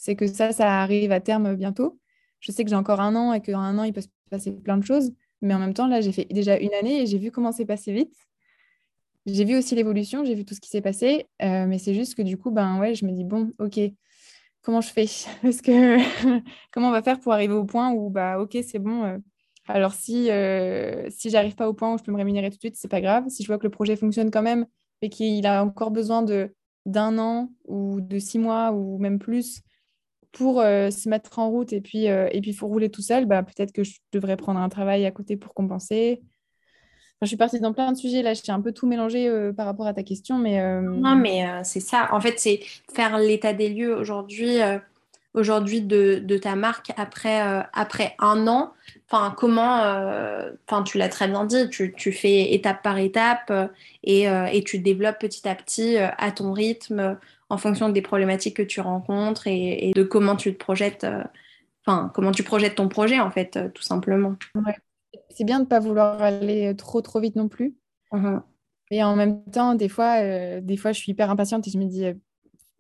c'est 0.07 0.17
que 0.17 0.27
ça, 0.29 0.53
ça 0.53 0.81
arrive 0.81 1.13
à 1.13 1.21
terme 1.21 1.57
bientôt. 1.57 1.99
Je 2.41 2.53
sais 2.53 2.65
que 2.65 2.71
j'ai 2.71 2.77
encore 2.77 3.01
un 3.01 3.15
an 3.17 3.33
et 3.33 3.43
qu'en 3.43 3.59
un 3.61 3.77
an, 3.79 3.83
il 3.85 3.93
peut 3.93 4.01
se 4.01 4.09
passer 4.31 4.53
plein 4.53 4.77
de 4.79 4.85
choses. 4.85 5.13
Mais 5.43 5.53
en 5.53 5.59
même 5.59 5.75
temps, 5.75 5.89
là, 5.89 6.01
j'ai 6.01 6.13
fait 6.13 6.27
déjà 6.31 6.57
une 6.59 6.73
année 6.75 7.03
et 7.03 7.07
j'ai 7.07 7.19
vu 7.19 7.31
comment 7.33 7.53
c'est 7.53 7.67
passé 7.67 7.93
vite. 7.93 8.15
J'ai 9.27 9.45
vu 9.45 9.57
aussi 9.57 9.75
l'évolution, 9.75 10.25
j'ai 10.25 10.35
vu 10.35 10.45
tout 10.45 10.55
ce 10.55 10.61
qui 10.61 10.69
s'est 10.71 10.81
passé. 10.81 11.27
euh, 11.43 11.67
mais 11.67 11.79
c'est 11.79 11.95
juste 11.95 12.15
que 12.15 12.23
du 12.23 12.39
coup, 12.39 12.51
ben 12.53 12.79
ouais, 12.79 12.95
je 12.95 13.05
me 13.05 13.11
dis, 13.13 13.25
bon, 13.25 13.53
ok, 13.59 13.81
comment 14.63 14.81
je 14.81 14.89
fais? 14.91 15.07
Parce 15.43 15.61
que 15.63 15.99
comment 16.73 16.89
on 16.89 16.93
va 16.93 17.03
faire 17.03 17.21
pour 17.21 17.33
arriver 17.33 17.55
au 17.55 17.65
point 17.65 17.93
où, 17.93 18.11
bah, 18.11 18.39
ok, 18.41 18.57
c'est 18.67 18.79
bon. 18.79 19.05
euh, 19.05 19.19
alors, 19.69 19.95
si, 19.95 20.31
euh, 20.31 21.09
si 21.11 21.31
j'arrive 21.31 21.57
pas 21.57 21.69
au 21.69 21.75
point 21.75 21.93
où 21.95 21.99
je 21.99 22.05
peux 22.05 22.13
me 22.13 22.17
rémunérer 22.19 22.51
tout 22.51 22.57
de 22.57 22.61
suite, 22.61 22.77
c'est 22.77 22.89
pas 22.89 23.01
grave. 23.01 23.25
Si 23.29 23.43
je 23.43 23.49
vois 23.49 23.59
que 23.59 23.65
le 23.65 23.71
projet 23.71 23.97
fonctionne 23.97 24.31
quand 24.31 24.43
même 24.43 24.67
et 25.03 25.09
qu'il 25.11 25.47
a 25.47 25.65
encore 25.65 25.91
besoin 25.91 26.23
de 26.23 26.55
d'un 26.87 27.19
an 27.19 27.51
ou 27.65 28.01
de 28.01 28.19
six 28.21 28.39
mois 28.39 28.71
ou 28.73 28.99
même 28.99 29.19
plus 29.19 29.63
pour 30.37 30.61
euh, 30.61 30.91
se 30.91 31.09
mettre 31.09 31.39
en 31.39 31.49
route 31.49 31.72
et 31.72 31.80
puis 31.80 32.11
euh, 32.11 32.28
et 32.30 32.43
puis 32.43 32.53
faut 32.53 32.66
rouler 32.66 32.91
tout 32.91 33.01
seul, 33.01 33.24
bah, 33.24 33.43
peut-être 33.43 33.72
que 33.72 33.84
je 33.84 33.95
devrais 34.12 34.37
prendre 34.37 34.61
un 34.61 34.68
travail 34.68 35.07
à 35.07 35.11
côté 35.11 35.39
pour 35.39 35.55
compenser. 35.55 36.20
Je 37.22 37.26
suis 37.26 37.39
partie 37.39 37.59
dans 37.59 37.72
plein 37.72 37.93
de 37.93 37.97
sujets 37.97 38.20
là, 38.20 38.34
j'ai 38.34 38.53
un 38.53 38.61
peu 38.61 38.72
tout 38.72 38.87
mélangé 38.87 39.28
euh, 39.28 39.51
par 39.51 39.64
rapport 39.64 39.87
à 39.87 39.95
ta 39.95 40.03
question, 40.03 40.37
mais 40.37 40.61
euh, 40.61 40.82
Non, 40.82 41.16
mais 41.16 41.49
euh, 41.49 41.61
c'est 41.64 41.80
ça. 41.80 42.09
En 42.12 42.20
fait, 42.20 42.39
c'est 42.39 42.61
faire 42.95 43.16
l'état 43.18 43.55
des 43.55 43.70
lieux 43.70 43.97
aujourd'hui, 43.97 44.59
aujourd'hui 45.32 45.80
de, 45.80 46.20
de 46.22 46.37
ta 46.37 46.55
marque 46.55 46.93
après, 46.99 47.41
après 47.72 48.14
un 48.18 48.47
an. 48.47 48.74
Enfin, 49.11 49.34
comment, 49.34 49.80
enfin, 50.68 50.82
tu 50.82 50.99
l'as 50.99 51.09
très 51.09 51.28
bien 51.28 51.47
dit, 51.47 51.70
tu, 51.70 51.95
tu 51.97 52.12
fais 52.12 52.53
étape 52.53 52.82
par 52.82 52.99
étape 52.99 53.51
et, 54.05 54.24
et 54.24 54.64
tu 54.64 54.78
développes 54.80 55.18
petit 55.18 55.49
à 55.49 55.55
petit 55.55 55.97
à 55.97 56.30
ton 56.32 56.53
rythme 56.53 57.16
en 57.49 57.59
fonction 57.59 57.88
des 57.88 58.03
problématiques 58.03 58.57
que 58.57 58.62
tu 58.62 58.80
rencontres 58.80 59.47
et, 59.47 59.88
et 59.88 59.92
de 59.92 60.03
comment 60.03 60.36
tu 60.36 60.53
te 60.53 60.59
projettes, 60.59 61.05
euh, 61.05 61.22
enfin, 61.86 62.11
comment 62.14 62.32
tu 62.32 62.42
projettes 62.42 62.74
ton 62.76 62.88
projet 62.88 63.20
en 63.20 63.30
fait, 63.30 63.57
euh, 63.57 63.68
tout 63.68 63.82
simplement. 63.82 64.34
ouais. 64.55 64.76
C'est 65.30 65.44
bien 65.44 65.59
de 65.59 65.64
ne 65.64 65.68
pas 65.68 65.80
vouloir 65.80 66.20
aller 66.22 66.74
trop 66.76 67.01
trop 67.03 67.20
vite 67.20 67.36
non 67.36 67.49
plus. 67.49 67.74
Mhm. 68.12 68.42
Et 68.90 69.03
en 69.03 69.16
même 69.16 69.42
temps, 69.51 69.74
des 69.74 69.88
fois, 69.88 70.20
euh, 70.22 70.61
des 70.61 70.76
fois, 70.76 70.92
je 70.92 70.99
suis 71.01 71.12
hyper 71.12 71.30
impatiente 71.30 71.66
et 71.66 71.70
je 71.70 71.78
me 71.78 71.84
dis, 71.86 72.05
euh, 72.07 72.14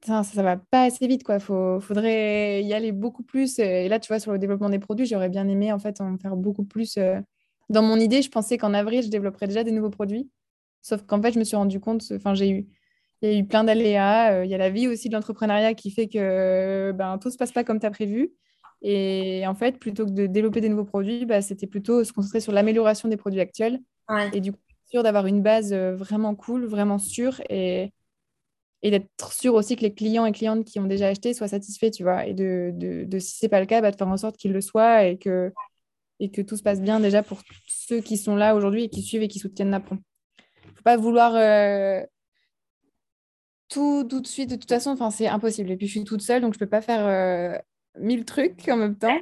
ça, 0.04 0.22
ça 0.22 0.42
va 0.42 0.56
pas 0.56 0.84
assez 0.84 1.06
vite, 1.06 1.24
quoi. 1.24 1.38
Faut, 1.40 1.80
faudrait 1.80 2.62
y 2.62 2.72
aller 2.74 2.92
beaucoup 2.92 3.22
plus. 3.22 3.58
Et 3.58 3.88
là, 3.88 3.98
tu 3.98 4.08
vois, 4.08 4.20
sur 4.20 4.32
le 4.32 4.38
développement 4.38 4.70
des 4.70 4.78
produits, 4.78 5.06
j'aurais 5.06 5.28
bien 5.28 5.48
aimé 5.48 5.72
en 5.72 5.78
fait 5.78 6.00
en 6.00 6.16
faire 6.18 6.36
beaucoup 6.36 6.64
plus. 6.64 6.96
euh. 6.96 7.20
Dans 7.70 7.82
mon 7.82 7.96
idée, 7.96 8.22
je 8.22 8.30
pensais 8.30 8.58
qu'en 8.58 8.74
avril, 8.74 9.02
je 9.02 9.08
développerais 9.08 9.48
déjà 9.48 9.64
des 9.64 9.72
nouveaux 9.72 9.90
produits. 9.90 10.30
Sauf 10.82 11.02
qu'en 11.02 11.20
fait, 11.20 11.32
je 11.32 11.38
me 11.40 11.44
suis 11.44 11.56
rendu 11.56 11.80
compte, 11.80 12.04
enfin, 12.14 12.34
j'ai 12.34 12.50
eu, 12.50 12.66
il 13.22 13.30
y 13.30 13.34
a 13.34 13.38
eu 13.38 13.46
plein 13.46 13.64
d'aléas. 13.64 14.34
euh, 14.34 14.44
Il 14.44 14.50
y 14.50 14.54
a 14.54 14.58
la 14.58 14.70
vie 14.70 14.88
aussi 14.88 15.08
de 15.08 15.14
l'entrepreneuriat 15.14 15.74
qui 15.74 15.90
fait 15.90 16.08
que 16.08 16.92
ben, 16.92 17.18
tout 17.18 17.30
se 17.30 17.36
passe 17.36 17.52
pas 17.52 17.64
comme 17.64 17.80
tu 17.80 17.86
as 17.86 17.90
prévu. 17.90 18.32
Et 18.82 19.46
en 19.46 19.54
fait, 19.54 19.78
plutôt 19.78 20.04
que 20.04 20.10
de 20.10 20.26
développer 20.26 20.60
des 20.60 20.68
nouveaux 20.68 20.84
produits, 20.84 21.24
bah, 21.24 21.40
c'était 21.40 21.66
plutôt 21.66 22.04
se 22.04 22.12
concentrer 22.12 22.40
sur 22.40 22.52
l'amélioration 22.52 23.08
des 23.08 23.16
produits 23.16 23.40
actuels. 23.40 23.80
Ouais. 24.08 24.30
Et 24.34 24.40
du 24.40 24.52
coup, 24.52 24.58
sûr 24.84 25.02
d'avoir 25.02 25.26
une 25.26 25.42
base 25.42 25.72
euh, 25.72 25.96
vraiment 25.96 26.34
cool, 26.34 26.66
vraiment 26.66 26.98
sûre 26.98 27.40
et, 27.50 27.92
et 28.82 28.90
d'être 28.90 29.32
sûr 29.32 29.54
aussi 29.54 29.74
que 29.76 29.82
les 29.82 29.94
clients 29.94 30.26
et 30.26 30.32
clientes 30.32 30.64
qui 30.64 30.78
ont 30.78 30.84
déjà 30.84 31.08
acheté 31.08 31.34
soient 31.34 31.48
satisfaits, 31.48 31.90
tu 31.90 32.02
vois. 32.04 32.26
Et 32.26 32.34
de, 32.34 32.70
de, 32.74 33.04
de 33.04 33.18
si 33.18 33.38
c'est 33.38 33.48
pas 33.48 33.60
le 33.60 33.66
cas, 33.66 33.80
bah, 33.80 33.90
de 33.90 33.96
faire 33.96 34.06
en 34.08 34.16
sorte 34.16 34.36
qu'ils 34.36 34.52
le 34.52 34.60
soient 34.60 35.04
et 35.04 35.18
que, 35.18 35.52
et 36.20 36.30
que 36.30 36.42
tout 36.42 36.56
se 36.56 36.62
passe 36.62 36.80
bien 36.80 37.00
déjà 37.00 37.22
pour 37.22 37.40
ceux 37.66 38.00
qui 38.00 38.16
sont 38.16 38.36
là 38.36 38.54
aujourd'hui 38.54 38.84
et 38.84 38.88
qui 38.88 39.02
suivent 39.02 39.22
et 39.22 39.28
qui 39.28 39.38
soutiennent 39.38 39.70
Napron. 39.70 39.98
Faut 40.76 40.82
pas 40.84 40.96
vouloir 40.96 41.34
euh, 41.34 42.04
tout 43.68 44.04
tout 44.08 44.20
de 44.20 44.26
suite. 44.26 44.50
De 44.50 44.56
toute 44.56 44.68
façon, 44.68 44.90
enfin, 44.90 45.10
c'est 45.10 45.26
impossible. 45.28 45.70
Et 45.70 45.76
puis, 45.76 45.86
je 45.86 45.92
suis 45.92 46.04
toute 46.04 46.22
seule, 46.22 46.42
donc 46.42 46.54
je 46.54 46.58
peux 46.58 46.66
pas 46.68 46.82
faire 46.82 47.06
euh, 47.06 47.58
mille 47.98 48.24
trucs 48.24 48.68
en 48.68 48.76
même 48.76 48.96
temps. 48.96 49.18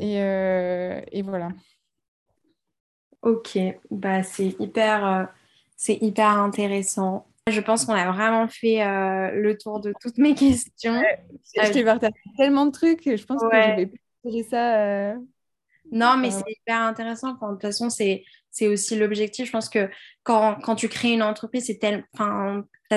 Et, 0.00 0.22
euh, 0.22 1.00
et 1.12 1.22
voilà. 1.22 1.48
Ok, 3.22 3.58
bah 3.90 4.22
c'est 4.22 4.56
hyper, 4.58 5.06
euh, 5.06 5.24
c'est 5.76 5.98
hyper 6.00 6.28
intéressant. 6.28 7.26
Je 7.50 7.60
pense 7.60 7.84
qu'on 7.84 7.92
a 7.94 8.10
vraiment 8.10 8.48
fait 8.48 8.82
euh, 8.82 9.32
le 9.32 9.58
tour 9.58 9.80
de 9.80 9.92
toutes 10.00 10.16
mes 10.18 10.34
questions. 10.34 11.02
Je 11.56 11.72
t'ai 11.72 11.84
partagé 11.84 12.14
tellement 12.38 12.66
de 12.66 12.70
trucs, 12.70 13.02
je 13.04 13.24
pense 13.24 13.42
que 13.42 13.48
je 13.52 13.70
vais 13.76 13.86
partager 14.22 14.42
ça. 14.44 14.80
euh, 15.12 15.14
Non, 15.92 16.16
mais 16.16 16.30
c'est 16.30 16.50
hyper 16.50 16.80
intéressant. 16.80 17.34
Enfin, 17.34 17.48
de 17.48 17.52
toute 17.54 17.62
façon, 17.62 17.90
c'est, 17.90 18.24
c'est 18.50 18.68
aussi 18.68 18.96
l'objectif. 18.96 19.46
Je 19.46 19.52
pense 19.52 19.68
que 19.68 19.88
quand, 20.22 20.74
tu 20.76 20.88
crées 20.88 21.12
une 21.12 21.22
entreprise, 21.22 21.66
c'est 21.66 21.78
tel, 21.78 22.04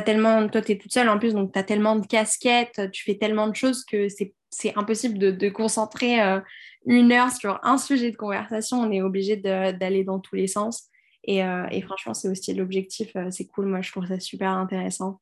tellement, 0.06 0.47
toi, 0.47 0.62
tu 0.62 0.72
es 0.72 0.78
toute 0.78 0.93
seule 0.93 1.10
en 1.10 1.20
plus, 1.20 1.34
donc 1.34 1.54
tu 1.54 1.60
as 1.60 1.64
tellement 1.64 1.95
de 1.95 2.06
casquettes, 2.06 2.91
tu 2.91 3.04
fais 3.04 3.18
tellement 3.18 3.47
de 3.47 3.56
choses 3.56 3.84
que 3.86 4.08
c'est, 4.10 4.34
impossible 4.76 5.18
de, 5.18 5.49
concentrer 5.49 6.22
euh, 6.22 6.39
une 6.86 7.12
heure 7.12 7.32
sur 7.32 7.60
un 7.64 7.78
sujet 7.78 8.12
de 8.12 8.18
conversation. 8.18 8.82
On 8.82 8.91
est 8.91 9.01
obligé 9.01 9.38
d'aller 9.38 10.04
dans 10.04 10.20
tous 10.20 10.36
les 10.36 10.47
sens. 10.47 10.89
Et, 11.26 11.43
euh, 11.43 11.66
et 11.72 11.82
franchement, 11.82 12.14
c'est 12.14 12.28
aussi 12.28 12.54
l'objectif. 12.54 13.16
Euh, 13.16 13.30
C'est 13.32 13.47
cool. 13.47 13.68
Moi, 13.68 13.82
je 13.82 13.91
trouve 13.91 14.06
ça 14.06 14.20
super 14.20 14.51
intéressant. 14.51 15.22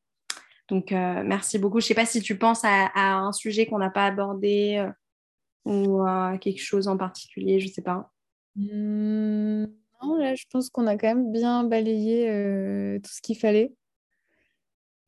Donc, 0.68 0.90
merci 0.92 1.58
beaucoup. 1.58 1.80
Je 1.80 1.86
sais 1.86 1.94
pas 1.94 2.06
si 2.06 2.22
tu 2.22 2.38
penses 2.38 2.64
à, 2.64 2.90
un 2.94 3.32
sujet 3.32 3.66
qu'on 3.66 3.78
n'a 3.78 3.90
pas 3.90 4.06
abordé 4.06 4.86
ou 5.66 6.02
à 6.02 6.38
quelque 6.40 6.62
chose 6.62 6.88
en 6.88 6.96
particulier, 6.96 7.60
je 7.60 7.68
sais 7.68 7.82
pas. 7.82 8.10
hmm, 8.56 9.66
non, 10.02 10.16
là, 10.16 10.34
je 10.34 10.44
pense 10.50 10.70
qu'on 10.70 10.86
a 10.86 10.96
quand 10.96 11.08
même 11.08 11.32
bien 11.32 11.64
balayé 11.64 12.28
euh, 12.30 12.98
tout 13.00 13.10
ce 13.10 13.20
qu'il 13.22 13.36
fallait. 13.38 13.72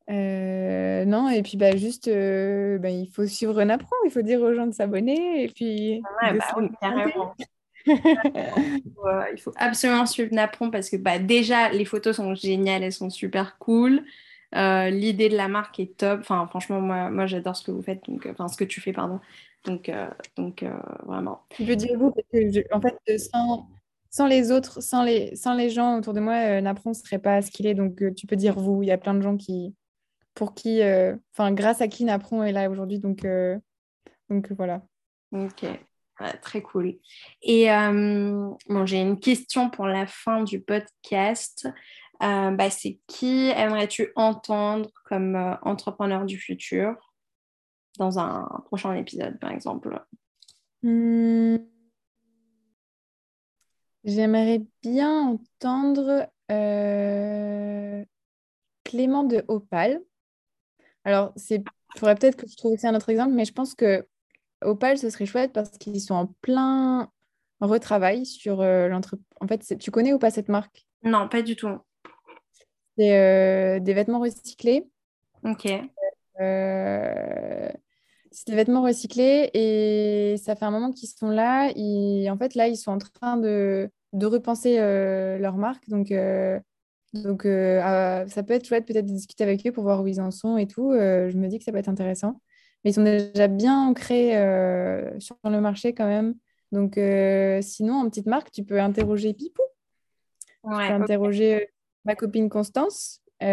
Euh, 0.09 1.03
non, 1.05 1.29
et 1.29 1.41
puis 1.41 1.57
bah, 1.57 1.75
juste, 1.75 2.07
euh, 2.07 2.77
bah, 2.77 2.91
il 2.91 3.07
faut 3.11 3.25
suivre 3.25 3.63
Napron, 3.63 3.95
il 4.05 4.11
faut 4.11 4.21
dire 4.21 4.39
aux 4.41 4.53
gens 4.53 4.67
de 4.67 4.71
s'abonner 4.73 5.43
et 5.43 5.47
puis 5.49 6.01
Ouais, 6.21 6.33
de 6.33 6.37
bah 6.37 6.45
oui, 6.57 6.69
carrément. 6.79 7.35
Ouais, 7.87 9.33
il 9.33 9.39
faut 9.41 9.51
absolument 9.57 10.05
suivre 10.05 10.33
Napron 10.33 10.71
parce 10.71 10.89
que 10.89 10.97
bah, 10.97 11.19
déjà, 11.19 11.69
les 11.69 11.85
photos 11.85 12.15
sont 12.15 12.35
géniales, 12.35 12.83
elles 12.83 12.93
sont 12.93 13.09
super 13.09 13.57
cool. 13.57 14.03
Euh, 14.55 14.89
l'idée 14.89 15.29
de 15.29 15.35
la 15.35 15.47
marque 15.47 15.79
est 15.79 15.97
top. 15.97 16.19
Enfin, 16.21 16.47
franchement, 16.47 16.79
moi, 16.81 17.09
moi 17.09 17.25
j'adore 17.25 17.55
ce 17.55 17.63
que 17.63 17.71
vous 17.71 17.81
faites, 17.81 18.03
donc, 18.07 18.25
euh, 18.25 18.31
enfin, 18.31 18.47
ce 18.47 18.57
que 18.57 18.63
tu 18.63 18.81
fais, 18.81 18.93
pardon. 18.93 19.19
Donc, 19.65 19.89
euh, 19.89 20.07
donc 20.37 20.63
euh, 20.63 20.69
vraiment. 21.05 21.41
Je 21.59 21.65
peux 21.65 21.75
dire 21.75 21.97
vous 21.97 22.11
parce 22.11 22.27
que 22.31 22.51
je- 22.51 22.61
en 22.73 22.79
fait, 22.81 22.95
euh, 23.09 23.17
sans, 23.17 23.67
sans 24.15 24.27
les 24.27 24.49
autres, 24.49 24.81
sans 24.81 25.03
les, 25.03 25.35
sans 25.35 25.55
les 25.55 25.69
gens 25.69 25.97
autour 25.97 26.13
de 26.13 26.21
moi, 26.21 26.35
euh, 26.35 26.61
Napron 26.61 26.91
ne 26.91 26.95
serait 26.95 27.19
pas 27.19 27.41
ce 27.41 27.51
qu'il 27.51 27.67
est. 27.67 27.73
Donc, 27.73 28.01
euh, 28.01 28.13
tu 28.13 28.27
peux 28.27 28.37
dire 28.37 28.57
vous. 28.57 28.81
Il 28.81 28.85
y 28.85 28.91
a 28.91 28.97
plein 28.97 29.13
de 29.13 29.21
gens 29.21 29.35
qui, 29.35 29.75
pour 30.35 30.53
qui, 30.53 30.81
euh, 30.81 31.17
enfin, 31.33 31.51
grâce 31.51 31.81
à 31.81 31.89
qui 31.89 32.05
Napron 32.05 32.41
est 32.41 32.53
là 32.53 32.69
aujourd'hui. 32.69 32.99
Donc, 32.99 33.25
euh, 33.25 33.59
donc 34.29 34.53
voilà. 34.53 34.81
Ok, 35.33 35.65
très 36.41 36.61
cool. 36.61 36.97
Et 37.41 37.65
bon, 37.65 38.85
j'ai 38.85 39.01
une 39.01 39.19
question 39.19 39.69
pour 39.69 39.85
la 39.85 40.07
fin 40.07 40.43
du 40.43 40.61
podcast. 40.61 41.67
Bah, 42.21 42.69
c'est 42.69 43.01
qui 43.07 43.49
aimerais-tu 43.49 44.13
entendre 44.15 44.91
comme 45.03 45.57
entrepreneur 45.61 46.23
du 46.23 46.37
futur 46.37 46.95
dans 47.97 48.17
un 48.17 48.47
prochain 48.67 48.93
épisode, 48.93 49.37
par 49.39 49.51
exemple? 49.51 50.01
Hmm, 50.83 51.57
j'aimerais 54.05 54.61
bien 54.81 55.27
entendre 55.27 56.29
euh, 56.51 58.05
Clément 58.83 59.23
de 59.23 59.43
Opal. 59.47 60.01
Alors, 61.03 61.33
il 61.49 61.63
faudrait 61.97 62.15
peut-être 62.15 62.37
que 62.37 62.47
je 62.47 62.55
trouve 62.55 62.73
aussi 62.73 62.87
un 62.87 62.95
autre 62.95 63.09
exemple, 63.09 63.33
mais 63.33 63.45
je 63.45 63.53
pense 63.53 63.75
que 63.75 64.07
Opal, 64.61 64.97
ce 64.97 65.09
serait 65.09 65.25
chouette 65.25 65.51
parce 65.51 65.71
qu'ils 65.71 66.01
sont 66.01 66.15
en 66.15 66.27
plein 66.41 67.11
retravail 67.59 68.25
sur 68.25 68.61
euh, 68.61 68.87
l'entreprise. 68.87 69.25
En 69.41 69.47
fait, 69.47 69.77
tu 69.77 69.91
connais 69.91 70.13
ou 70.13 70.19
pas 70.19 70.31
cette 70.31 70.49
marque? 70.49 70.85
Non, 71.03 71.27
pas 71.27 71.41
du 71.41 71.55
tout. 71.55 71.77
C'est 72.97 73.17
euh, 73.17 73.79
des 73.79 73.93
vêtements 73.93 74.19
recyclés. 74.19 74.87
Ok. 75.43 75.67
Euh, 76.39 77.69
c'est 78.35 78.49
des 78.49 78.55
vêtements 78.57 78.83
recyclés 78.83 79.49
et 79.53 80.35
ça 80.37 80.57
fait 80.57 80.65
un 80.65 80.71
moment 80.71 80.91
qu'ils 80.91 81.07
sont 81.07 81.29
là. 81.29 81.71
Et 81.75 82.29
en 82.29 82.37
fait, 82.37 82.53
là, 82.53 82.67
ils 82.67 82.75
sont 82.75 82.91
en 82.91 82.97
train 82.97 83.37
de, 83.37 83.89
de 84.11 84.25
repenser 84.25 84.75
euh, 84.79 85.37
leur 85.37 85.55
marque. 85.55 85.87
Donc, 85.87 86.11
euh, 86.11 86.59
donc 87.13 87.45
euh, 87.45 87.81
euh, 87.81 88.27
ça 88.27 88.43
peut 88.43 88.53
être 88.53 88.67
chouette 88.67 88.85
peut-être 88.85 89.05
de 89.05 89.13
discuter 89.13 89.45
avec 89.45 89.65
eux 89.65 89.71
pour 89.71 89.83
voir 89.83 90.03
où 90.03 90.07
ils 90.07 90.19
en 90.19 90.31
sont 90.31 90.57
et 90.57 90.67
tout. 90.67 90.91
Je 90.91 91.37
me 91.37 91.47
dis 91.47 91.59
que 91.59 91.63
ça 91.63 91.71
peut 91.71 91.77
être 91.77 91.87
intéressant. 91.87 92.41
Mais 92.83 92.91
ils 92.91 92.93
sont 92.93 93.05
déjà 93.05 93.47
bien 93.47 93.87
ancrés 93.87 94.31
sur 95.19 95.37
le 95.45 95.61
marché 95.61 95.93
quand 95.93 96.07
même. 96.07 96.35
Donc, 96.73 96.99
sinon, 97.61 98.01
en 98.01 98.09
petite 98.09 98.27
marque, 98.27 98.51
tu 98.51 98.65
peux 98.65 98.81
interroger 98.81 99.33
Pipou. 99.33 99.61
Tu 100.41 100.47
peux 100.67 100.75
Ouais, 100.75 100.93
ok. 100.93 101.01
interroger 101.03 101.69
ma 102.03 102.15
copine 102.15 102.49
Constance 102.49 103.21
et 103.39 103.45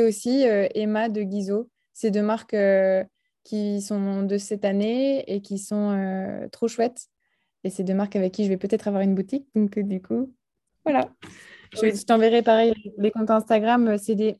aussi 0.00 0.44
Emma 0.74 1.10
de 1.10 1.20
Guizot. 1.22 1.68
C'est 1.92 2.10
deux 2.10 2.22
marques 2.22 2.54
euh, 2.54 3.04
qui 3.44 3.80
sont 3.82 4.22
de 4.22 4.38
cette 4.38 4.64
année 4.64 5.24
et 5.32 5.40
qui 5.40 5.58
sont 5.58 6.48
trop 6.52 6.68
chouettes. 6.68 7.06
Et 7.64 7.70
c'est 7.70 7.84
deux 7.84 7.94
marques 7.94 8.16
avec 8.16 8.32
qui 8.32 8.44
je 8.44 8.48
vais 8.48 8.56
peut-être 8.56 8.88
avoir 8.88 9.02
une 9.02 9.14
boutique. 9.14 9.46
Donc, 9.54 9.78
du 9.78 10.00
coup, 10.00 10.32
voilà. 10.84 11.10
Je, 11.72 12.04
t'enverrai 12.04 12.42
pareil 12.42 12.74
les 12.98 13.10
comptes 13.10 13.30
Instagram. 13.30 13.96
C'est 13.98 14.14
des, 14.14 14.38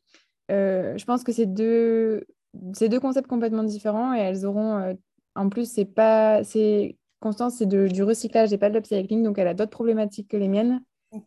je 0.48 1.05
pense 1.05 1.22
que 1.22 1.32
c'est 1.32 1.46
deux, 1.46 2.26
deux 2.55 3.01
concepts 3.01 3.28
complètement 3.28 3.62
différents 3.62 4.14
et 4.14 4.20
elles 4.20 4.46
auront. 4.46 4.96
en 5.34 5.48
plus, 5.48 5.70
c'est 5.70 5.84
pas. 5.84 6.44
c'est 6.44 6.96
Constance, 7.20 7.57
c'est 7.57 7.66
du 7.66 8.03
recyclage 8.03 8.51
et 8.55 8.59
pas 8.59 8.70
de 8.70 8.74
l'upcycling, 8.74 9.22
donc 9.22 9.38
elle 9.38 9.46
a 9.46 9.53
d'autres 9.53 9.70
problématiques 9.70 10.28
que 10.28 10.38
les 10.38 10.48
miennes. 10.48 10.82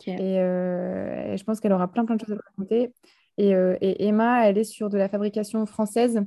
Euh, 0.08 1.34
et, 1.34 1.38
je 1.38 1.44
pense 1.44 1.60
qu'elle 1.60 1.74
aura 1.74 1.88
plein, 1.88 2.04
plein 2.04 2.16
de 2.16 2.26
choses 2.26 2.36
à 2.36 2.42
raconter. 2.50 2.92
Et, 3.38 3.56
euh, 3.56 3.78
et, 3.82 4.06
Emma, 4.06 4.48
elle 4.48 4.58
est 4.58 4.64
sur 4.64 4.90
de 4.90 4.98
la 4.98 5.10
fabrication 5.10 5.66
française. 5.66 6.22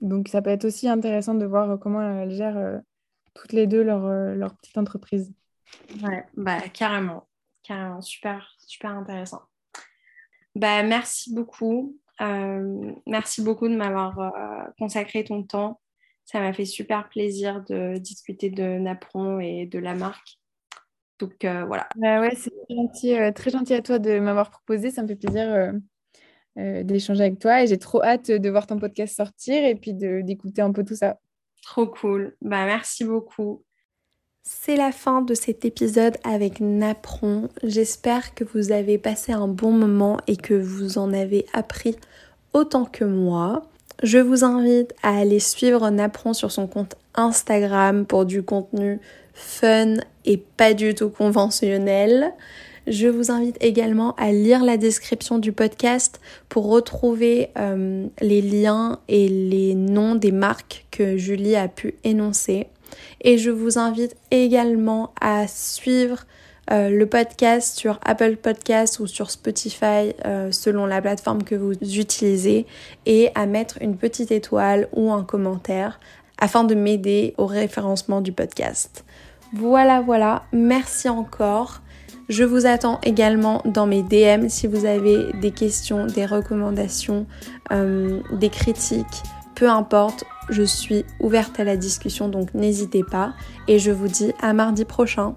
Donc, 0.00 0.28
ça 0.28 0.42
peut 0.42 0.50
être 0.50 0.64
aussi 0.64 0.88
intéressant 0.88 1.34
de 1.34 1.46
voir 1.46 1.78
comment 1.78 2.02
elles 2.02 2.30
gèrent 2.30 2.56
euh, 2.56 2.78
toutes 3.34 3.52
les 3.52 3.66
deux 3.66 3.82
leur, 3.82 4.06
leur 4.34 4.54
petite 4.56 4.78
entreprise. 4.78 5.32
Ouais, 6.02 6.24
bah, 6.36 6.60
carrément. 6.72 7.28
Carrément. 7.62 8.00
Super, 8.00 8.54
super 8.58 8.90
intéressant. 8.90 9.42
Bah, 10.54 10.82
merci 10.82 11.34
beaucoup. 11.34 11.98
merci 13.06 13.42
beaucoup 13.42 13.68
de 13.68 13.76
m'avoir 13.76 14.32
consacré 14.78 15.24
ton 15.24 15.42
temps. 15.42 15.80
Ça 16.24 16.40
m'a 16.40 16.52
fait 16.52 16.64
super 16.64 17.08
plaisir 17.08 17.62
de 17.64 17.98
discuter 17.98 18.50
de 18.50 18.78
Napron 18.78 19.40
et 19.40 19.66
de 19.66 19.78
la 19.78 19.94
marque. 19.94 20.38
Donc 21.18 21.44
euh, 21.44 21.64
voilà. 21.64 21.88
Bah 21.96 22.20
ouais, 22.20 22.34
c'est 22.34 22.52
gentil, 22.68 23.14
euh, 23.14 23.32
très 23.32 23.50
gentil 23.50 23.74
à 23.74 23.82
toi 23.82 23.98
de 23.98 24.18
m'avoir 24.18 24.50
proposé. 24.50 24.90
Ça 24.90 25.02
me 25.02 25.08
fait 25.08 25.16
plaisir 25.16 25.52
euh, 25.52 25.72
d'échanger 26.56 27.22
avec 27.22 27.38
toi 27.38 27.62
et 27.62 27.66
j'ai 27.66 27.78
trop 27.78 28.02
hâte 28.02 28.30
de 28.30 28.50
voir 28.50 28.66
ton 28.66 28.78
podcast 28.78 29.16
sortir 29.16 29.64
et 29.64 29.74
puis 29.74 29.92
d'écouter 29.94 30.62
un 30.62 30.72
peu 30.72 30.84
tout 30.84 30.96
ça. 30.96 31.18
Trop 31.62 31.86
cool. 31.86 32.36
Bah, 32.42 32.64
merci 32.66 33.04
beaucoup. 33.04 33.62
C'est 34.42 34.76
la 34.76 34.92
fin 34.92 35.22
de 35.22 35.32
cet 35.32 35.64
épisode 35.64 36.18
avec 36.22 36.60
Napron. 36.60 37.48
J'espère 37.62 38.34
que 38.34 38.44
vous 38.44 38.72
avez 38.72 38.98
passé 38.98 39.32
un 39.32 39.48
bon 39.48 39.72
moment 39.72 40.18
et 40.26 40.36
que 40.36 40.52
vous 40.52 40.98
en 40.98 41.14
avez 41.14 41.46
appris 41.54 41.96
autant 42.52 42.84
que 42.84 43.04
moi. 43.04 43.62
Je 44.02 44.18
vous 44.18 44.44
invite 44.44 44.94
à 45.02 45.16
aller 45.18 45.40
suivre 45.40 45.88
Napron 45.88 46.34
sur 46.34 46.52
son 46.52 46.66
compte 46.66 46.94
Instagram 47.14 48.04
pour 48.04 48.26
du 48.26 48.42
contenu 48.42 49.00
fun 49.32 49.94
et 50.26 50.36
pas 50.36 50.74
du 50.74 50.94
tout 50.94 51.08
conventionnel. 51.08 52.32
Je 52.86 53.08
vous 53.08 53.30
invite 53.30 53.56
également 53.62 54.14
à 54.16 54.30
lire 54.30 54.62
la 54.62 54.76
description 54.76 55.38
du 55.38 55.52
podcast 55.52 56.20
pour 56.48 56.68
retrouver 56.68 57.50
euh, 57.58 58.06
les 58.20 58.42
liens 58.42 59.00
et 59.08 59.28
les 59.28 59.74
noms 59.74 60.14
des 60.14 60.32
marques 60.32 60.86
que 60.90 61.16
Julie 61.16 61.56
a 61.56 61.68
pu 61.68 61.94
énoncer. 62.04 62.66
Et 63.22 63.38
je 63.38 63.50
vous 63.50 63.78
invite 63.78 64.16
également 64.30 65.14
à 65.20 65.48
suivre 65.48 66.26
euh, 66.70 66.90
le 66.90 67.06
podcast 67.06 67.78
sur 67.78 67.98
Apple 68.04 68.36
Podcast 68.36 69.00
ou 69.00 69.06
sur 69.06 69.30
Spotify 69.30 70.12
euh, 70.24 70.50
selon 70.50 70.86
la 70.86 71.00
plateforme 71.00 71.42
que 71.42 71.54
vous 71.54 71.72
utilisez 71.72 72.66
et 73.06 73.30
à 73.34 73.46
mettre 73.46 73.78
une 73.80 73.96
petite 73.96 74.30
étoile 74.30 74.88
ou 74.92 75.10
un 75.10 75.24
commentaire 75.24 76.00
afin 76.38 76.64
de 76.64 76.74
m'aider 76.74 77.34
au 77.38 77.46
référencement 77.46 78.20
du 78.20 78.32
podcast. 78.32 79.04
Voilà, 79.54 80.00
voilà, 80.00 80.44
merci 80.52 81.08
encore. 81.08 81.80
Je 82.28 82.42
vous 82.42 82.64
attends 82.64 83.00
également 83.02 83.60
dans 83.66 83.86
mes 83.86 84.02
DM 84.02 84.48
si 84.48 84.66
vous 84.66 84.86
avez 84.86 85.32
des 85.40 85.50
questions, 85.50 86.06
des 86.06 86.24
recommandations, 86.24 87.26
euh, 87.70 88.20
des 88.32 88.48
critiques, 88.48 89.22
peu 89.54 89.68
importe, 89.68 90.24
je 90.48 90.62
suis 90.62 91.04
ouverte 91.20 91.60
à 91.60 91.64
la 91.64 91.76
discussion 91.76 92.28
donc 92.28 92.54
n'hésitez 92.54 93.02
pas 93.02 93.34
et 93.68 93.78
je 93.78 93.90
vous 93.90 94.08
dis 94.08 94.32
à 94.40 94.52
mardi 94.52 94.84
prochain. 94.84 95.34